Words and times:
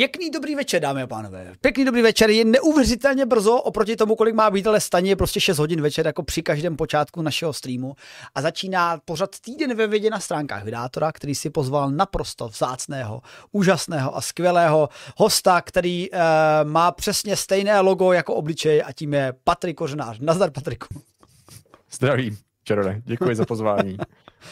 Pěkný 0.00 0.30
dobrý 0.30 0.54
večer, 0.54 0.82
dámy 0.82 1.02
a 1.02 1.06
pánové. 1.06 1.52
Pěkný 1.60 1.84
dobrý 1.84 2.02
večer 2.02 2.30
je 2.30 2.44
neuvěřitelně 2.44 3.26
brzo 3.26 3.56
oproti 3.56 3.96
tomu, 3.96 4.16
kolik 4.16 4.34
má 4.34 4.50
být, 4.50 4.66
ale 4.66 4.80
staně 4.80 5.10
je 5.10 5.16
prostě 5.16 5.40
6 5.40 5.58
hodin 5.58 5.80
večer, 5.80 6.06
jako 6.06 6.22
při 6.22 6.42
každém 6.42 6.76
počátku 6.76 7.22
našeho 7.22 7.52
streamu. 7.52 7.94
A 8.34 8.42
začíná 8.42 9.00
pořad 9.04 9.30
týden 9.40 9.74
ve 9.74 9.86
vědě 9.86 10.10
na 10.10 10.20
stránkách 10.20 10.64
Vydátora, 10.64 11.12
který 11.12 11.34
si 11.34 11.50
pozval 11.50 11.90
naprosto 11.90 12.48
vzácného, 12.48 13.20
úžasného 13.52 14.16
a 14.16 14.20
skvělého 14.20 14.88
hosta, 15.16 15.60
který 15.60 16.10
uh, 16.10 16.18
má 16.64 16.92
přesně 16.92 17.36
stejné 17.36 17.80
logo 17.80 18.12
jako 18.12 18.34
obličej 18.34 18.82
a 18.86 18.92
tím 18.92 19.14
je 19.14 19.32
Patrik 19.44 19.76
Kořenář. 19.76 20.18
Nazdar, 20.20 20.50
Patriku. 20.50 20.86
Zdravím, 21.92 22.38
Čerone, 22.64 23.02
děkuji 23.04 23.36
za 23.36 23.46
pozvání. 23.46 23.98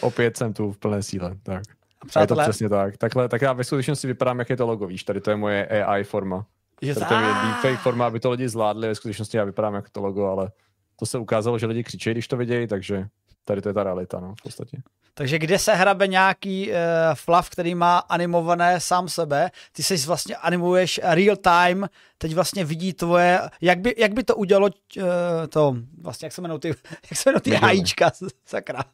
Opět 0.01 0.37
jsem 0.37 0.53
tu 0.53 0.73
v 0.73 0.79
plné 0.79 1.03
síle. 1.03 1.37
Tak. 1.43 1.78
Přátelé. 2.07 2.43
Je 2.43 2.47
to 2.47 2.51
přesně 2.51 2.69
tak. 2.69 2.97
Takhle, 2.97 3.29
tak 3.29 3.43
já 3.43 3.53
ve 3.53 3.65
skutečnosti 3.65 4.07
vypadám, 4.07 4.39
jak 4.39 4.51
je 4.51 4.57
to 4.57 4.67
logo, 4.67 4.87
víš, 4.87 5.05
tady 5.05 5.21
to 5.21 5.31
je 5.31 5.37
moje 5.37 5.67
AI 5.67 6.05
forma. 6.05 6.47
Je 6.81 6.95
tady 6.95 7.07
to 7.07 7.15
je 7.15 7.21
deepfake 7.21 7.79
forma, 7.79 8.07
aby 8.07 8.21
to 8.21 8.31
lidi 8.31 8.49
zvládli, 8.49 8.89
ve 8.89 8.95
skutečnosti 8.95 9.37
já 9.37 9.45
vypadám 9.45 9.75
jako 9.75 9.89
to 9.93 10.01
logo, 10.01 10.27
ale 10.27 10.51
to 10.97 11.07
se 11.07 11.19
ukázalo, 11.19 11.59
že 11.59 11.67
lidi 11.67 11.85
křičí, 11.85 12.11
když 12.11 12.29
to 12.29 12.37
vidějí, 12.37 12.67
takže 12.67 13.07
tady 13.45 13.63
to 13.63 13.69
je 13.69 13.73
ta 13.73 13.85
realita, 13.85 14.21
no, 14.21 14.35
v 14.41 14.43
podstatě. 14.43 14.83
Takže 15.15 15.39
kde 15.39 15.59
se 15.59 15.75
hrabe 15.75 16.07
nějaký 16.07 16.71
uh, 16.71 16.77
flav, 17.15 17.51
který 17.51 17.75
má 17.75 17.99
animované 17.99 18.81
sám 18.81 19.09
sebe, 19.09 19.51
ty 19.73 19.83
se 19.83 20.07
vlastně 20.07 20.37
animuješ 20.37 21.01
real 21.03 21.37
time, 21.37 21.89
teď 22.19 22.35
vlastně 22.35 22.65
vidí 22.65 22.93
tvoje, 22.93 23.41
jak 23.61 23.79
by, 23.79 23.95
jak 23.99 24.13
by 24.13 24.25
to 24.25 24.37
udělalo 24.37 24.67
uh, 24.67 25.05
to, 25.49 25.77
vlastně 26.03 26.27
jak 26.27 26.33
se 26.33 26.41
jmenou 26.41 26.59
ty, 26.59 26.69
jak 27.11 27.17
se 27.19 27.31
jmenou 27.31 27.41
ty 27.41 27.51
hajíčka, 27.51 28.11
sakra. 28.45 28.85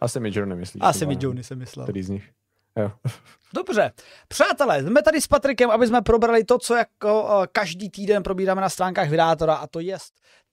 Asi 0.00 0.20
mi 0.20 0.30
Johnny 0.34 0.56
myslíš. 0.56 0.80
Asi 0.84 1.06
mi 1.06 1.16
Johnny 1.20 1.44
se 1.44 1.56
myslel. 1.56 1.86
Který 1.86 2.02
z 2.02 2.08
nich. 2.08 2.30
Dobře. 3.54 3.92
Přátelé, 4.28 4.82
jsme 4.82 5.02
tady 5.02 5.20
s 5.20 5.26
Patrikem, 5.26 5.70
aby 5.70 5.86
jsme 5.86 6.02
probrali 6.02 6.44
to, 6.44 6.58
co 6.58 6.74
jako 6.74 7.40
eh, 7.42 7.46
každý 7.52 7.90
týden 7.90 8.22
probíráme 8.22 8.60
na 8.60 8.68
stránkách 8.68 9.08
Vydátora 9.08 9.54
a 9.54 9.66
to 9.66 9.80
je 9.80 9.98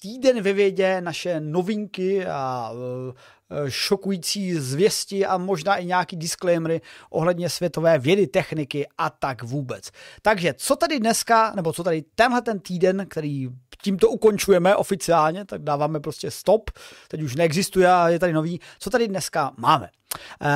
týden 0.01 0.41
ve 0.41 0.53
vědě, 0.53 1.01
naše 1.01 1.39
novinky 1.39 2.25
a 2.25 2.71
eh, 2.73 3.71
šokující 3.71 4.53
zvěsti 4.53 5.25
a 5.25 5.37
možná 5.37 5.75
i 5.75 5.85
nějaký 5.85 6.15
disclaimery 6.15 6.81
ohledně 7.09 7.49
světové 7.49 7.99
vědy, 7.99 8.27
techniky 8.27 8.87
a 8.97 9.09
tak 9.09 9.43
vůbec. 9.43 9.91
Takže 10.21 10.53
co 10.57 10.75
tady 10.75 10.99
dneska, 10.99 11.53
nebo 11.55 11.73
co 11.73 11.83
tady 11.83 12.03
tenhle 12.15 12.41
ten 12.41 12.59
týden, 12.59 13.05
který 13.09 13.49
tímto 13.81 14.09
ukončujeme 14.09 14.75
oficiálně, 14.75 15.45
tak 15.45 15.63
dáváme 15.63 15.99
prostě 15.99 16.31
stop, 16.31 16.71
teď 17.07 17.21
už 17.21 17.35
neexistuje 17.35 17.87
a 17.91 18.09
je 18.09 18.19
tady 18.19 18.33
nový, 18.33 18.59
co 18.79 18.89
tady 18.89 19.07
dneska 19.07 19.51
máme. 19.57 19.89
Uh, 20.41 20.47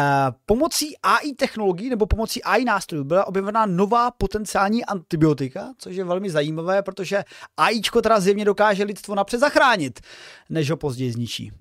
pomocí 0.45 0.95
AI 1.03 1.33
technologií 1.33 1.89
nebo 1.89 2.05
pomocí 2.05 2.43
AI 2.43 2.65
nástrojů 2.65 3.03
byla 3.03 3.27
objevena 3.27 3.65
nová 3.65 4.11
potenciální 4.11 4.85
antibiotika, 4.85 5.73
což 5.77 5.95
je 5.95 6.03
velmi 6.03 6.29
zajímavé, 6.29 6.81
protože 6.81 7.23
AIčko 7.57 8.01
teda 8.01 8.19
zjevně 8.19 8.45
dokáže 8.45 8.83
lidstvo 8.83 9.15
napřed 9.31 9.39
zachránit, 9.39 9.99
než 10.49 10.69
ho 10.69 10.77
později 10.77 11.11
zničí. 11.11 11.51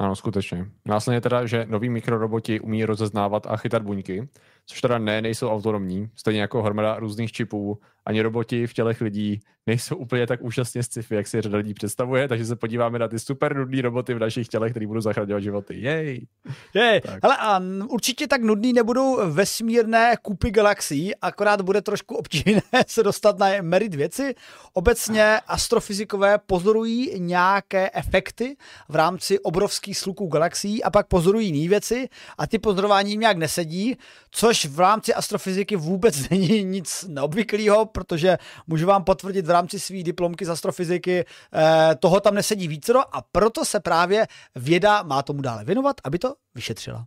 Ano, 0.00 0.16
skutečně. 0.16 0.66
Následně 0.86 1.20
teda, 1.20 1.46
že 1.46 1.66
noví 1.68 1.88
mikroroboti 1.88 2.60
umí 2.60 2.84
rozeznávat 2.84 3.46
a 3.46 3.56
chytat 3.56 3.82
buňky, 3.82 4.28
což 4.66 4.80
teda 4.80 4.98
ne, 4.98 5.22
nejsou 5.22 5.50
autonomní, 5.50 6.10
stejně 6.14 6.40
jako 6.40 6.62
hromada 6.62 6.98
různých 6.98 7.32
čipů, 7.32 7.80
ani 8.08 8.22
roboti 8.22 8.66
v 8.66 8.72
tělech 8.72 9.00
lidí 9.00 9.40
nejsou 9.66 9.96
úplně 9.96 10.26
tak 10.26 10.42
úžasně 10.42 10.82
sci-fi, 10.82 11.14
jak 11.14 11.26
si 11.26 11.40
řada 11.40 11.58
lidí 11.58 11.74
představuje, 11.74 12.28
takže 12.28 12.44
se 12.46 12.56
podíváme 12.56 12.98
na 12.98 13.08
ty 13.08 13.18
super 13.18 13.56
nudný 13.56 13.80
roboty 13.80 14.14
v 14.14 14.18
našich 14.18 14.48
tělech, 14.48 14.70
které 14.72 14.86
budou 14.86 15.00
zachraňovat 15.00 15.42
životy. 15.42 15.80
Jej! 15.80 16.26
Jej. 16.74 17.00
Ale 17.22 17.36
a 17.36 17.60
určitě 17.88 18.26
tak 18.26 18.42
nudný 18.42 18.72
nebudou 18.72 19.30
vesmírné 19.30 20.14
kupy 20.22 20.50
galaxií, 20.50 21.14
akorát 21.16 21.60
bude 21.60 21.82
trošku 21.82 22.14
obtížné 22.14 22.62
se 22.86 23.02
dostat 23.02 23.38
na 23.38 23.46
merit 23.60 23.94
věci. 23.94 24.34
Obecně 24.72 25.40
astrofyzikové 25.46 26.38
pozorují 26.38 27.20
nějaké 27.20 27.90
efekty 27.94 28.56
v 28.88 28.96
rámci 28.96 29.38
obrovských 29.38 29.98
sluků 29.98 30.26
galaxií 30.26 30.84
a 30.84 30.90
pak 30.90 31.06
pozorují 31.06 31.48
jiné 31.48 31.68
věci 31.68 32.08
a 32.38 32.46
ty 32.46 32.58
pozorování 32.58 33.10
jim 33.10 33.20
nějak 33.20 33.36
nesedí, 33.36 33.96
což 34.30 34.64
v 34.66 34.80
rámci 34.80 35.14
astrofyziky 35.14 35.76
vůbec 35.76 36.28
není 36.30 36.64
nic 36.64 37.04
neobvyklého, 37.08 37.86
protože 37.98 38.38
můžu 38.66 38.86
vám 38.86 39.04
potvrdit 39.04 39.46
v 39.46 39.50
rámci 39.50 39.80
své 39.80 40.02
diplomky 40.02 40.44
z 40.44 40.50
astrofyziky, 40.50 41.24
eh, 41.24 41.94
toho 42.00 42.20
tam 42.20 42.34
nesedí 42.34 42.68
vícero 42.68 43.16
a 43.16 43.24
proto 43.32 43.64
se 43.64 43.80
právě 43.80 44.26
věda 44.54 45.02
má 45.02 45.22
tomu 45.22 45.42
dále 45.42 45.64
věnovat, 45.64 45.96
aby 46.04 46.18
to 46.18 46.34
vyšetřila. 46.54 47.06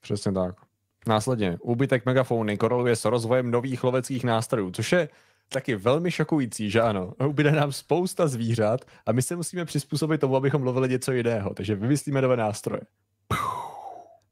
Přesně 0.00 0.32
tak. 0.32 0.54
Následně, 1.06 1.58
úbytek 1.62 2.06
megafony 2.06 2.56
koreluje 2.56 2.96
s 2.96 3.04
rozvojem 3.04 3.50
nových 3.50 3.84
loveckých 3.84 4.24
nástrojů, 4.24 4.70
což 4.70 4.92
je 4.92 5.08
taky 5.48 5.76
velmi 5.76 6.10
šokující, 6.10 6.70
že 6.70 6.80
ano. 6.80 7.12
Ubyde 7.26 7.52
nám 7.52 7.72
spousta 7.72 8.28
zvířat 8.28 8.80
a 9.06 9.12
my 9.12 9.22
se 9.22 9.36
musíme 9.36 9.64
přizpůsobit 9.64 10.20
tomu, 10.20 10.36
abychom 10.36 10.62
lovili 10.62 10.88
něco 10.88 11.12
jiného. 11.12 11.54
Takže 11.54 11.74
vymyslíme 11.74 12.22
nové 12.22 12.36
nástroje. 12.36 12.80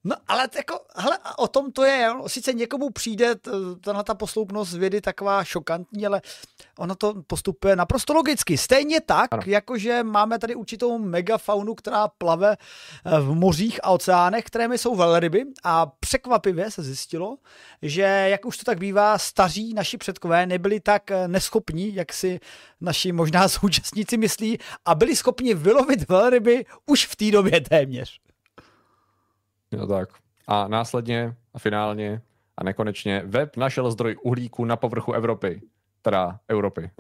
No 0.09 0.17
ale 0.29 0.49
jako, 0.57 0.81
hele, 0.97 1.19
o 1.37 1.49
tom 1.49 1.73
to 1.73 1.85
je, 1.85 2.11
sice 2.27 2.53
někomu 2.53 2.91
přijde 2.91 3.35
tahle 3.81 4.05
ta 4.05 4.15
posloupnost 4.15 4.73
vědy 4.73 5.01
taková 5.01 5.45
šokantní, 5.45 6.07
ale 6.07 6.23
ono 6.79 6.95
to 6.95 7.15
postupuje 7.27 7.77
naprosto 7.77 8.15
logicky. 8.15 8.59
Stejně 8.59 9.01
tak, 9.01 9.33
ano. 9.33 9.43
jakože 9.47 10.03
máme 10.03 10.39
tady 10.39 10.55
určitou 10.55 10.99
megafaunu, 10.99 11.75
která 11.75 12.09
plave 12.09 12.57
eh, 12.57 13.21
v 13.21 13.35
mořích 13.35 13.81
a 13.83 13.91
oceánech, 13.91 14.45
které 14.45 14.79
jsou 14.79 14.95
velryby 14.95 15.45
a 15.65 15.87
překvapivě 15.87 16.71
se 16.71 16.83
zjistilo, 16.83 17.37
že 17.83 18.03
jak 18.03 18.45
už 18.45 18.57
to 18.57 18.65
tak 18.65 18.79
bývá, 18.79 19.19
staří 19.19 19.75
naši 19.75 19.99
předkové 19.99 20.47
nebyli 20.47 20.81
tak 20.81 21.11
eh, 21.11 21.29
neschopní, 21.29 21.95
jak 21.95 22.13
si 22.13 22.41
naši 22.81 23.13
možná 23.13 23.49
současníci 23.59 24.17
myslí 24.17 24.59
a 24.85 24.95
byli 24.95 25.17
schopni 25.17 25.55
vylovit 25.55 26.09
velryby 26.09 26.65
už 26.87 27.07
v 27.07 27.17
té 27.17 27.31
době 27.31 27.61
téměř. 27.61 28.26
No 29.73 29.87
tak. 29.87 30.09
A 30.47 30.69
následně 30.69 31.37
a 31.55 31.59
finálně 31.59 32.23
a 32.57 32.65
nekonečně 32.65 33.23
web 33.27 33.57
našel 33.57 33.91
zdroj 33.91 34.17
uhlíku 34.23 34.65
na 34.65 34.77
povrchu 34.77 35.13
Evropy. 35.13 35.63
Teda 36.03 36.41
Evropy. 36.49 36.91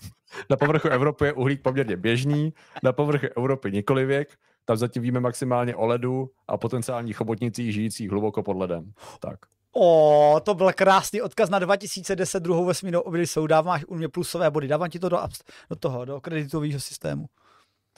na 0.50 0.56
povrchu 0.56 0.88
Evropy 0.88 1.24
je 1.24 1.32
uhlík 1.32 1.62
poměrně 1.62 1.96
běžný, 1.96 2.52
na 2.82 2.92
povrchu 2.92 3.26
Evropy 3.36 3.72
nikoli 3.72 4.06
věk, 4.06 4.36
tam 4.64 4.76
zatím 4.76 5.02
víme 5.02 5.20
maximálně 5.20 5.76
o 5.76 5.86
ledu 5.86 6.30
a 6.48 6.56
potenciálních 6.56 7.16
chobotnicích 7.16 7.72
žijících 7.72 8.10
hluboko 8.10 8.42
pod 8.42 8.56
ledem. 8.56 8.92
Tak. 9.20 9.38
O, 9.72 10.40
to 10.44 10.54
byl 10.54 10.72
krásný 10.72 11.22
odkaz 11.22 11.50
na 11.50 11.58
2010 11.58 12.42
druhou 12.42 12.64
vesmírnou 12.64 13.00
objevy 13.00 13.26
souda, 13.26 13.62
máš 13.62 13.84
u 13.88 13.94
mě 13.94 14.08
plusové 14.08 14.50
body, 14.50 14.68
dávám 14.68 14.90
ti 14.90 14.98
to 14.98 15.08
do, 15.08 15.18
do 15.70 15.76
toho, 15.76 16.04
do 16.04 16.20
kreditového 16.20 16.80
systému. 16.80 17.26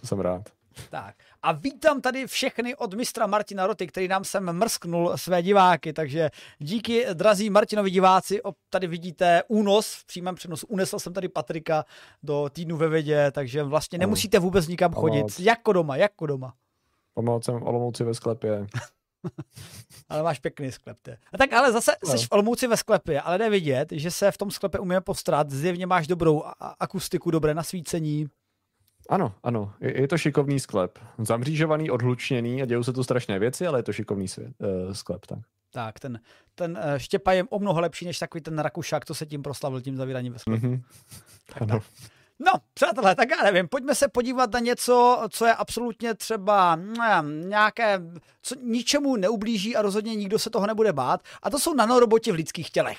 To 0.00 0.06
jsem 0.06 0.20
rád. 0.20 0.57
Tak. 0.90 1.14
A 1.42 1.52
vítám 1.52 2.00
tady 2.00 2.26
všechny 2.26 2.76
od 2.76 2.94
mistra 2.94 3.26
Martina 3.26 3.66
Roty, 3.66 3.86
který 3.86 4.08
nám 4.08 4.24
sem 4.24 4.52
mrsknul 4.52 5.12
své 5.16 5.42
diváky, 5.42 5.92
takže 5.92 6.30
díky 6.58 7.06
drazí 7.12 7.50
Martinovi 7.50 7.90
diváci, 7.90 8.40
tady 8.70 8.86
vidíte 8.86 9.42
únos, 9.48 9.92
v 9.92 10.06
přímém 10.06 10.34
přenosu 10.34 10.66
unesl 10.66 10.98
jsem 10.98 11.12
tady 11.12 11.28
Patrika 11.28 11.84
do 12.22 12.50
týdnu 12.52 12.76
ve 12.76 12.88
vědě, 12.88 13.30
takže 13.30 13.62
vlastně 13.62 13.98
nemusíte 13.98 14.38
vůbec 14.38 14.68
nikam 14.68 14.92
chodit, 14.92 15.40
jako 15.40 15.72
doma, 15.72 15.96
jako 15.96 16.26
doma. 16.26 16.54
Pomoc 17.14 17.44
jsem 17.44 17.62
Olomouci 17.62 18.04
ve 18.04 18.14
sklepě. 18.14 18.66
ale 20.08 20.22
máš 20.22 20.38
pěkný 20.38 20.72
sklep. 20.72 20.96
Ty. 21.02 21.10
A 21.32 21.38
tak 21.38 21.52
ale 21.52 21.72
zase 21.72 21.92
no. 22.06 22.10
jsi 22.10 22.26
v 22.26 22.28
Olomouci 22.30 22.66
ve 22.66 22.76
sklepě, 22.76 23.20
ale 23.20 23.38
jde 23.38 23.50
vidět, 23.50 23.88
že 23.92 24.10
se 24.10 24.30
v 24.30 24.38
tom 24.38 24.50
sklepě 24.50 24.80
umíme 24.80 25.00
postarat. 25.00 25.50
Zjevně 25.50 25.86
máš 25.86 26.06
dobrou 26.06 26.42
akustiku, 26.80 27.30
dobré 27.30 27.54
nasvícení. 27.54 28.26
Ano, 29.08 29.34
ano, 29.42 29.72
je, 29.80 30.00
je 30.00 30.08
to 30.08 30.18
šikovný 30.18 30.60
sklep. 30.60 30.98
Zamřížovaný, 31.18 31.90
odhlučněný 31.90 32.62
a 32.62 32.64
dějou 32.64 32.82
se 32.82 32.92
tu 32.92 33.02
strašné 33.02 33.38
věci, 33.38 33.66
ale 33.66 33.78
je 33.78 33.82
to 33.82 33.92
šikovný 33.92 34.28
svět, 34.28 34.52
uh, 34.58 34.92
sklep. 34.92 35.26
Tak. 35.26 35.38
Tak, 35.72 36.00
ten, 36.00 36.20
ten 36.54 36.78
uh, 36.92 36.98
štěpa 36.98 37.32
je 37.32 37.44
o 37.44 37.58
mnoho 37.58 37.80
lepší 37.80 38.04
než 38.04 38.18
takový 38.18 38.42
ten 38.42 38.58
Rakušák, 38.58 39.04
co 39.04 39.14
se 39.14 39.26
tím 39.26 39.42
proslavil, 39.42 39.80
tím 39.80 39.96
zavíraním 39.96 40.32
ve 40.32 40.38
sklepu. 40.38 40.66
Mm-hmm. 40.66 40.82
Tak, 41.52 41.62
ano. 41.62 41.74
Tak. 41.74 41.82
No, 42.40 42.52
přátelé, 42.74 43.14
tak 43.14 43.28
já 43.30 43.42
nevím, 43.42 43.68
pojďme 43.68 43.94
se 43.94 44.08
podívat 44.08 44.52
na 44.52 44.60
něco, 44.60 45.26
co 45.30 45.46
je 45.46 45.54
absolutně 45.54 46.14
třeba 46.14 46.76
mm, 46.76 47.48
nějaké, 47.48 48.00
co 48.42 48.54
ničemu 48.62 49.16
neublíží 49.16 49.76
a 49.76 49.82
rozhodně 49.82 50.14
nikdo 50.14 50.38
se 50.38 50.50
toho 50.50 50.66
nebude 50.66 50.92
bát. 50.92 51.20
A 51.42 51.50
to 51.50 51.58
jsou 51.58 51.74
nanoroboti 51.74 52.32
v 52.32 52.34
lidských 52.34 52.70
tělech. 52.70 52.98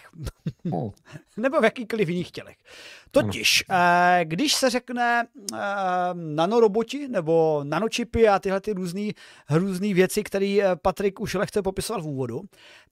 Oh. 0.72 0.92
Nebo 1.38 1.62
v 1.62 1.64
jakýkoliv 1.64 2.10
jiných 2.10 2.32
tělech. 2.32 2.58
Totiž, 3.12 3.64
eh, 3.70 4.20
když 4.24 4.54
se 4.54 4.70
řekne 4.70 5.28
eh, 5.54 5.58
nanoroboti 6.14 7.08
nebo 7.08 7.62
nanočipy 7.64 8.28
a 8.28 8.40
tyhle 8.40 8.62
ty 8.62 8.74
různé 8.74 9.10
různý 9.50 9.94
věci, 9.94 10.24
které 10.24 10.58
eh, 10.62 10.76
Patrik 10.76 11.20
už 11.20 11.34
lehce 11.34 11.62
popisoval 11.62 12.02
v 12.02 12.08
úvodu, 12.08 12.42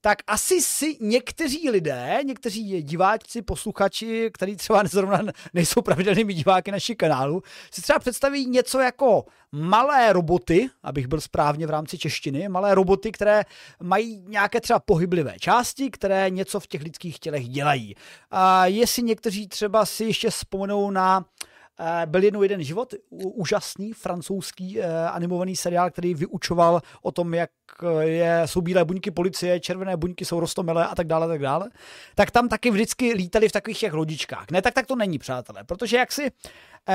tak 0.00 0.18
asi 0.26 0.62
si 0.62 0.96
někteří 1.00 1.70
lidé, 1.70 2.18
někteří 2.24 2.82
diváci, 2.82 3.42
posluchači, 3.42 4.30
kteří 4.34 4.56
třeba 4.56 4.84
zrovna 4.84 5.20
nejsou 5.54 5.82
pravidelnými 5.82 6.34
diváky 6.38 6.72
našich 6.72 6.96
kanálu, 6.96 7.42
si 7.70 7.82
třeba 7.82 7.98
představí 7.98 8.46
něco 8.46 8.80
jako 8.80 9.24
malé 9.52 10.12
roboty, 10.12 10.70
abych 10.82 11.06
byl 11.06 11.20
správně 11.20 11.66
v 11.66 11.70
rámci 11.70 11.98
češtiny, 11.98 12.48
malé 12.48 12.74
roboty, 12.74 13.12
které 13.12 13.42
mají 13.82 14.22
nějaké 14.26 14.60
třeba 14.60 14.78
pohyblivé 14.78 15.34
části, 15.40 15.90
které 15.90 16.30
něco 16.30 16.60
v 16.60 16.66
těch 16.66 16.82
lidských 16.82 17.18
tělech 17.18 17.48
dělají. 17.48 17.94
A 18.30 18.66
jestli 18.66 19.02
někteří 19.02 19.48
třeba 19.48 19.86
si 19.86 20.04
ještě 20.04 20.30
vzpomenou 20.30 20.90
na 20.90 21.24
Eh, 21.24 21.57
byl 22.06 22.24
jednou 22.24 22.42
jeden 22.42 22.62
život, 22.62 22.94
úžasný 23.10 23.92
francouzský 23.92 24.80
eh, 24.80 25.08
animovaný 25.08 25.56
seriál, 25.56 25.90
který 25.90 26.14
vyučoval 26.14 26.82
o 27.02 27.12
tom, 27.12 27.34
jak 27.34 27.50
eh, 27.82 28.04
je, 28.04 28.42
jsou 28.46 28.60
bílé 28.60 28.84
buňky 28.84 29.10
policie, 29.10 29.60
červené 29.60 29.96
buňky 29.96 30.24
jsou 30.24 30.40
rostomilé 30.40 30.86
a 30.86 30.94
tak 30.94 31.06
dále, 31.06 31.28
tak 31.28 31.40
dále. 31.40 31.70
Tak 32.14 32.30
tam 32.30 32.48
taky 32.48 32.70
vždycky 32.70 33.12
lítali 33.12 33.48
v 33.48 33.52
takových 33.52 33.78
těch 33.78 33.92
lodičkách. 33.92 34.50
Ne, 34.50 34.62
tak 34.62 34.74
tak 34.74 34.86
to 34.86 34.96
není, 34.96 35.18
přátelé, 35.18 35.64
protože 35.64 35.96
jak 35.96 36.12
si, 36.12 36.30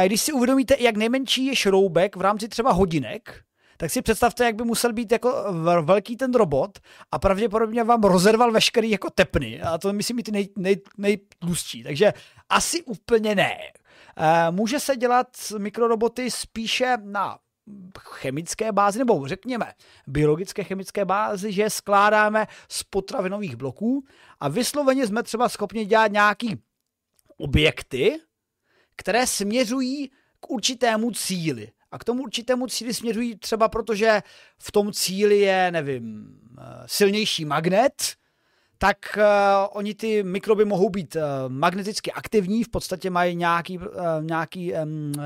když 0.06 0.22
si 0.22 0.34
uvědomíte, 0.34 0.76
jak 0.80 0.98
nejmenší 0.98 1.46
je 1.46 1.56
šroubek 1.56 2.16
v 2.16 2.22
rámci 2.22 2.48
třeba 2.48 2.72
hodinek, 2.72 3.44
tak 3.78 3.92
si 3.92 4.02
představte, 4.02 4.46
jak 4.46 4.56
by 4.56 4.64
musel 4.64 4.94
být 4.94 5.12
jako 5.12 5.46
velký 5.82 6.18
ten 6.18 6.34
robot 6.34 6.80
a 7.12 7.20
pravděpodobně 7.20 7.84
vám 7.84 8.04
rozerval 8.04 8.52
veškerý 8.52 8.90
jako 8.90 9.10
tepny. 9.10 9.62
A 9.62 9.78
to 9.78 9.94
myslím 9.94 10.20
i 10.20 10.24
ty 10.24 10.32
nej, 10.32 10.50
nej, 10.56 10.76
nejtlustší. 10.98 11.84
Takže 11.84 12.14
asi 12.50 12.84
úplně 12.84 13.36
ne. 13.36 13.58
Eh, 14.18 14.52
může 14.52 14.80
se 14.80 14.96
dělat 14.96 15.28
mikroroboty 15.58 16.32
spíše 16.32 16.98
na 17.04 17.38
chemické 18.00 18.72
bázi, 18.72 19.00
nebo 19.00 19.28
řekněme 19.28 19.74
biologické 20.08 20.64
chemické 20.64 21.06
bázi, 21.06 21.52
že 21.52 21.70
skládáme 21.70 22.48
z 22.70 22.84
potravinových 22.84 23.56
bloků 23.56 24.06
a 24.40 24.48
vysloveně 24.50 25.08
jsme 25.08 25.24
třeba 25.24 25.50
schopni 25.50 25.86
dělat 25.86 26.12
nějaký 26.12 26.62
objekty, 27.38 28.20
které 28.96 29.28
směřují 29.28 30.12
k 30.40 30.50
určitému 30.50 31.12
cíli. 31.12 31.72
A 31.92 32.00
k 32.00 32.04
tomu 32.04 32.24
určitému 32.24 32.68
cíli 32.68 32.94
směřují 32.94 33.38
třeba 33.38 33.70
proto, 33.70 33.96
že 33.96 34.22
v 34.58 34.72
tom 34.72 34.94
cíli 34.94 35.40
je, 35.40 35.72
nevím, 35.72 36.36
eh, 36.60 36.64
silnější 36.86 37.46
magnet, 37.46 38.16
tak 38.84 38.98
uh, 39.18 39.24
oni 39.72 39.94
ty 39.94 40.24
mikroby 40.24 40.66
mohou 40.66 40.90
být 40.90 41.16
uh, 41.16 41.22
magneticky 41.48 42.12
aktivní, 42.12 42.64
v 42.64 42.70
podstatě 42.70 43.10
mají 43.10 43.36
nějaký, 43.36 43.78
uh, 43.78 43.86
nějaký 44.22 44.74
um, 44.74 45.12
uh, 45.18 45.24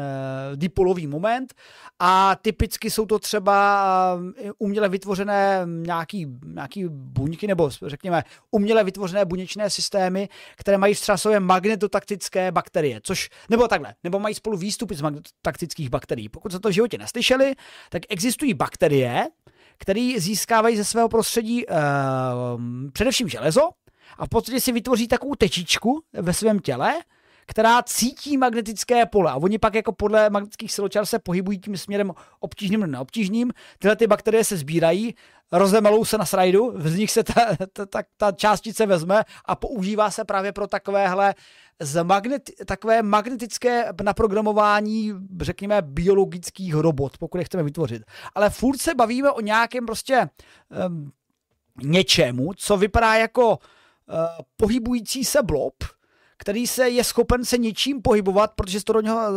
dipolový 0.55 1.07
moment 1.07 1.53
a 1.99 2.35
typicky 2.35 2.91
jsou 2.91 3.05
to 3.05 3.19
třeba 3.19 4.15
uh, 4.15 4.51
uměle 4.57 4.89
vytvořené 4.89 5.61
nějaký, 5.65 6.27
nějaký 6.45 6.85
buňky, 6.89 7.47
nebo 7.47 7.69
řekněme 7.85 8.23
uměle 8.51 8.83
vytvořené 8.83 9.25
buněčné 9.25 9.69
systémy, 9.69 10.29
které 10.57 10.77
mají 10.77 10.95
své 10.95 11.39
magnetotaktické 11.39 12.51
bakterie, 12.51 12.99
což, 13.03 13.29
nebo 13.49 13.67
takhle, 13.67 13.95
nebo 14.03 14.19
mají 14.19 14.35
spolu 14.35 14.57
výstupy 14.57 14.95
z 14.95 15.01
magnetotaktických 15.01 15.89
bakterií. 15.89 16.29
Pokud 16.29 16.51
se 16.51 16.59
to 16.59 16.69
v 16.69 16.73
životě 16.73 16.97
neslyšeli, 16.97 17.53
tak 17.89 18.03
existují 18.09 18.53
bakterie, 18.53 19.27
který 19.77 20.19
získávají 20.19 20.77
ze 20.77 20.85
svého 20.85 21.09
prostředí 21.09 21.65
uh, 21.67 21.75
především 22.93 23.29
železo 23.29 23.69
a 24.17 24.25
v 24.25 24.29
podstatě 24.29 24.61
si 24.61 24.71
vytvoří 24.71 25.07
takovou 25.07 25.35
tečičku 25.35 26.03
ve 26.13 26.33
svém 26.33 26.59
těle, 26.59 26.95
která 27.47 27.83
cítí 27.83 28.37
magnetické 28.37 29.05
pole. 29.05 29.31
A 29.31 29.35
oni 29.35 29.59
pak 29.59 29.75
jako 29.75 29.91
podle 29.91 30.29
magnetických 30.29 30.71
siločar 30.71 31.05
se 31.05 31.19
pohybují 31.19 31.59
tím 31.59 31.77
směrem 31.77 32.11
obtížným 32.39 32.79
nebo 32.79 32.91
neobtížným. 32.91 33.51
Tyhle 33.79 33.95
ty 33.95 34.07
bakterie 34.07 34.43
se 34.43 34.57
sbírají, 34.57 35.15
rozemelou 35.51 36.05
se 36.05 36.17
na 36.17 36.25
srajdu, 36.25 36.73
z 36.77 36.95
nich 36.95 37.11
se 37.11 37.23
ta, 37.23 37.33
ta, 37.73 37.85
ta, 37.85 38.03
ta 38.17 38.31
částice 38.31 38.85
vezme 38.85 39.23
a 39.45 39.55
používá 39.55 40.11
se 40.11 40.25
právě 40.25 40.51
pro 40.51 40.67
takovéhle 40.67 41.35
z 41.79 42.03
magnet, 42.03 42.49
takové 42.65 43.01
magnetické 43.01 43.85
naprogramování, 44.03 45.13
řekněme, 45.41 45.81
biologických 45.81 46.73
robot, 46.73 47.17
pokud 47.17 47.37
je 47.37 47.43
chceme 47.43 47.63
vytvořit. 47.63 48.03
Ale 48.35 48.49
furt 48.49 48.77
se 48.77 48.95
bavíme 48.95 49.31
o 49.31 49.41
nějakém 49.41 49.85
prostě 49.85 50.29
um, 50.89 51.11
něčemu, 51.83 52.53
co 52.53 52.77
vypadá 52.77 53.15
jako 53.15 53.49
uh, 53.49 53.55
pohybující 54.57 55.25
se 55.25 55.43
blob, 55.43 55.73
který 56.37 56.67
se 56.67 56.89
je 56.89 57.03
schopen 57.03 57.45
se 57.45 57.57
něčím 57.57 58.01
pohybovat, 58.01 58.51
protože 58.55 58.83
to 58.83 58.93
do 58.93 59.01
něho 59.01 59.17
uh, 59.17 59.35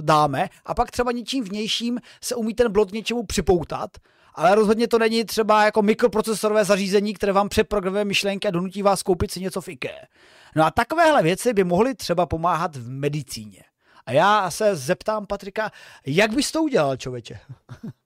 dáme, 0.00 0.48
a 0.64 0.74
pak 0.74 0.90
třeba 0.90 1.12
něčím 1.12 1.44
vnějším 1.44 2.00
se 2.20 2.34
umí 2.34 2.54
ten 2.54 2.72
blok 2.72 2.92
něčemu 2.92 3.22
připoutat, 3.22 3.90
ale 4.34 4.54
rozhodně 4.54 4.88
to 4.88 4.98
není 4.98 5.24
třeba 5.24 5.64
jako 5.64 5.82
mikroprocesorové 5.82 6.64
zařízení, 6.64 7.14
které 7.14 7.32
vám 7.32 7.48
přeprogramuje 7.48 8.04
myšlenky 8.04 8.48
a 8.48 8.50
donutí 8.50 8.82
vás 8.82 9.02
koupit 9.02 9.30
si 9.30 9.40
něco 9.40 9.60
v 9.60 9.68
IKEA. 9.68 10.04
No 10.56 10.64
a 10.64 10.70
takovéhle 10.70 11.22
věci 11.22 11.52
by 11.52 11.64
mohly 11.64 11.94
třeba 11.94 12.26
pomáhat 12.26 12.76
v 12.76 12.90
medicíně. 12.90 13.62
A 14.06 14.12
já 14.12 14.50
se 14.50 14.76
zeptám 14.76 15.26
Patrika, 15.26 15.70
jak 16.06 16.34
bys 16.34 16.52
to 16.52 16.62
udělal, 16.62 16.96
člověče? 16.96 17.38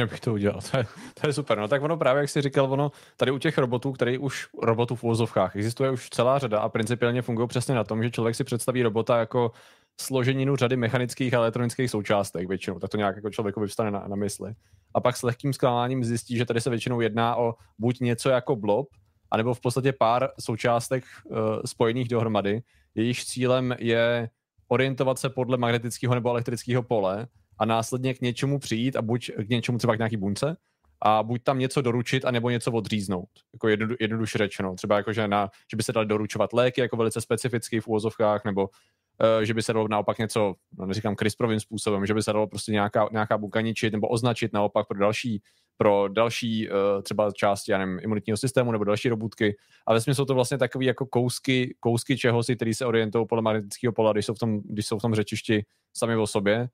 Jak 0.00 0.10
bych 0.10 0.20
to 0.20 0.32
udělal, 0.32 0.60
to 0.70 0.76
je, 0.76 0.86
to 1.20 1.26
je 1.26 1.32
super. 1.32 1.58
No 1.58 1.68
tak 1.68 1.82
ono 1.82 1.96
právě, 1.96 2.20
jak 2.20 2.30
jsi 2.30 2.42
říkal, 2.42 2.72
ono 2.72 2.92
tady 3.16 3.30
u 3.30 3.38
těch 3.38 3.58
robotů, 3.58 3.92
který 3.92 4.18
už 4.18 4.48
robotů 4.62 4.94
v 4.94 5.04
úvozovkách, 5.04 5.56
existuje 5.56 5.90
už 5.90 6.10
celá 6.10 6.38
řada 6.38 6.60
a 6.60 6.68
principiálně 6.68 7.22
fungují 7.22 7.48
přesně 7.48 7.74
na 7.74 7.84
tom, 7.84 8.02
že 8.02 8.10
člověk 8.10 8.34
si 8.34 8.44
představí 8.44 8.82
robota 8.82 9.18
jako 9.18 9.52
složeninu 10.00 10.56
řady 10.56 10.76
mechanických 10.76 11.34
a 11.34 11.36
elektronických 11.36 11.90
součástek 11.90 12.48
většinou, 12.48 12.78
tak 12.78 12.90
to 12.90 12.96
nějak 12.96 13.16
jako 13.16 13.30
člověku 13.30 13.60
vyvstane 13.60 13.90
na, 13.90 14.08
na 14.08 14.16
mysli. 14.16 14.54
A 14.94 15.00
pak 15.00 15.16
s 15.16 15.22
lehkým 15.22 15.52
zklamáním 15.52 16.04
zjistí, 16.04 16.36
že 16.36 16.44
tady 16.44 16.60
se 16.60 16.70
většinou 16.70 17.00
jedná 17.00 17.36
o 17.36 17.54
buď 17.78 18.00
něco 18.00 18.28
jako 18.28 18.56
blob, 18.56 18.88
anebo 19.30 19.54
v 19.54 19.60
podstatě 19.60 19.92
pár 19.92 20.28
součástek 20.40 21.04
uh, 21.24 21.38
spojených 21.66 22.08
dohromady. 22.08 22.62
Jejich 22.94 23.24
cílem 23.24 23.76
je 23.78 24.30
orientovat 24.68 25.18
se 25.18 25.28
podle 25.28 25.56
magnetického 25.56 26.14
nebo 26.14 26.30
elektrického 26.30 26.82
pole 26.82 27.26
a 27.58 27.64
následně 27.64 28.14
k 28.14 28.20
něčemu 28.20 28.58
přijít 28.58 28.96
a 28.96 29.02
buď 29.02 29.30
k 29.38 29.48
něčemu 29.48 29.78
třeba 29.78 29.94
k 29.94 29.98
nějaký 29.98 30.16
bunce, 30.16 30.56
a 31.02 31.22
buď 31.22 31.42
tam 31.42 31.58
něco 31.58 31.82
doručit, 31.82 32.24
anebo 32.24 32.50
něco 32.50 32.72
odříznout. 32.72 33.28
Jako 33.52 33.68
jedno, 33.68 33.96
jednoduše 34.00 34.38
řečeno. 34.38 34.74
Třeba 34.74 34.96
jako, 34.96 35.12
že, 35.12 35.28
na, 35.28 35.50
že 35.70 35.76
by 35.76 35.82
se 35.82 35.92
dali 35.92 36.06
doručovat 36.06 36.52
léky 36.52 36.80
jako 36.80 36.96
velice 36.96 37.20
specifický 37.20 37.80
v 37.80 37.88
úvozovkách, 37.88 38.44
nebo 38.44 38.62
uh, 38.62 39.42
že 39.42 39.54
by 39.54 39.62
se 39.62 39.72
dalo 39.72 39.88
naopak 39.88 40.18
něco, 40.18 40.54
no 40.78 40.86
neříkám 40.86 41.16
CRISPRovým 41.16 41.60
způsobem, 41.60 42.06
že 42.06 42.14
by 42.14 42.22
se 42.22 42.32
dalo 42.32 42.46
prostě 42.46 42.72
nějaká, 42.72 43.08
nějaká 43.12 43.38
buňka 43.38 43.60
ničit 43.60 43.92
nebo 43.92 44.08
označit 44.08 44.52
naopak 44.52 44.86
pro 44.86 44.98
další 44.98 45.42
pro 45.78 46.08
další 46.08 46.68
uh, 46.68 47.02
třeba 47.02 47.30
části 47.30 47.72
já 47.72 47.78
nevím, 47.78 47.98
imunitního 48.02 48.36
systému 48.36 48.72
nebo 48.72 48.84
další 48.84 49.08
robotky. 49.08 49.56
A 49.86 49.94
ve 49.94 50.00
jsou 50.00 50.24
to 50.24 50.34
vlastně 50.34 50.58
takové 50.58 50.84
jako 50.84 51.06
kousky, 51.06 51.76
kousky 51.80 52.18
čehosi, 52.18 52.56
které 52.56 52.74
se 52.74 52.86
orientují 52.86 53.26
podle 53.26 53.42
magnetického 53.42 53.92
pola, 53.92 54.12
když 54.12 54.26
jsou, 54.26 54.34
v 54.34 54.38
tom, 54.38 54.60
když 54.64 54.86
jsou 54.86 54.98
v 54.98 55.02
tom 55.02 55.14
řečišti 55.14 55.64
sami 55.96 56.16
o 56.16 56.26
sobě, 56.26 56.68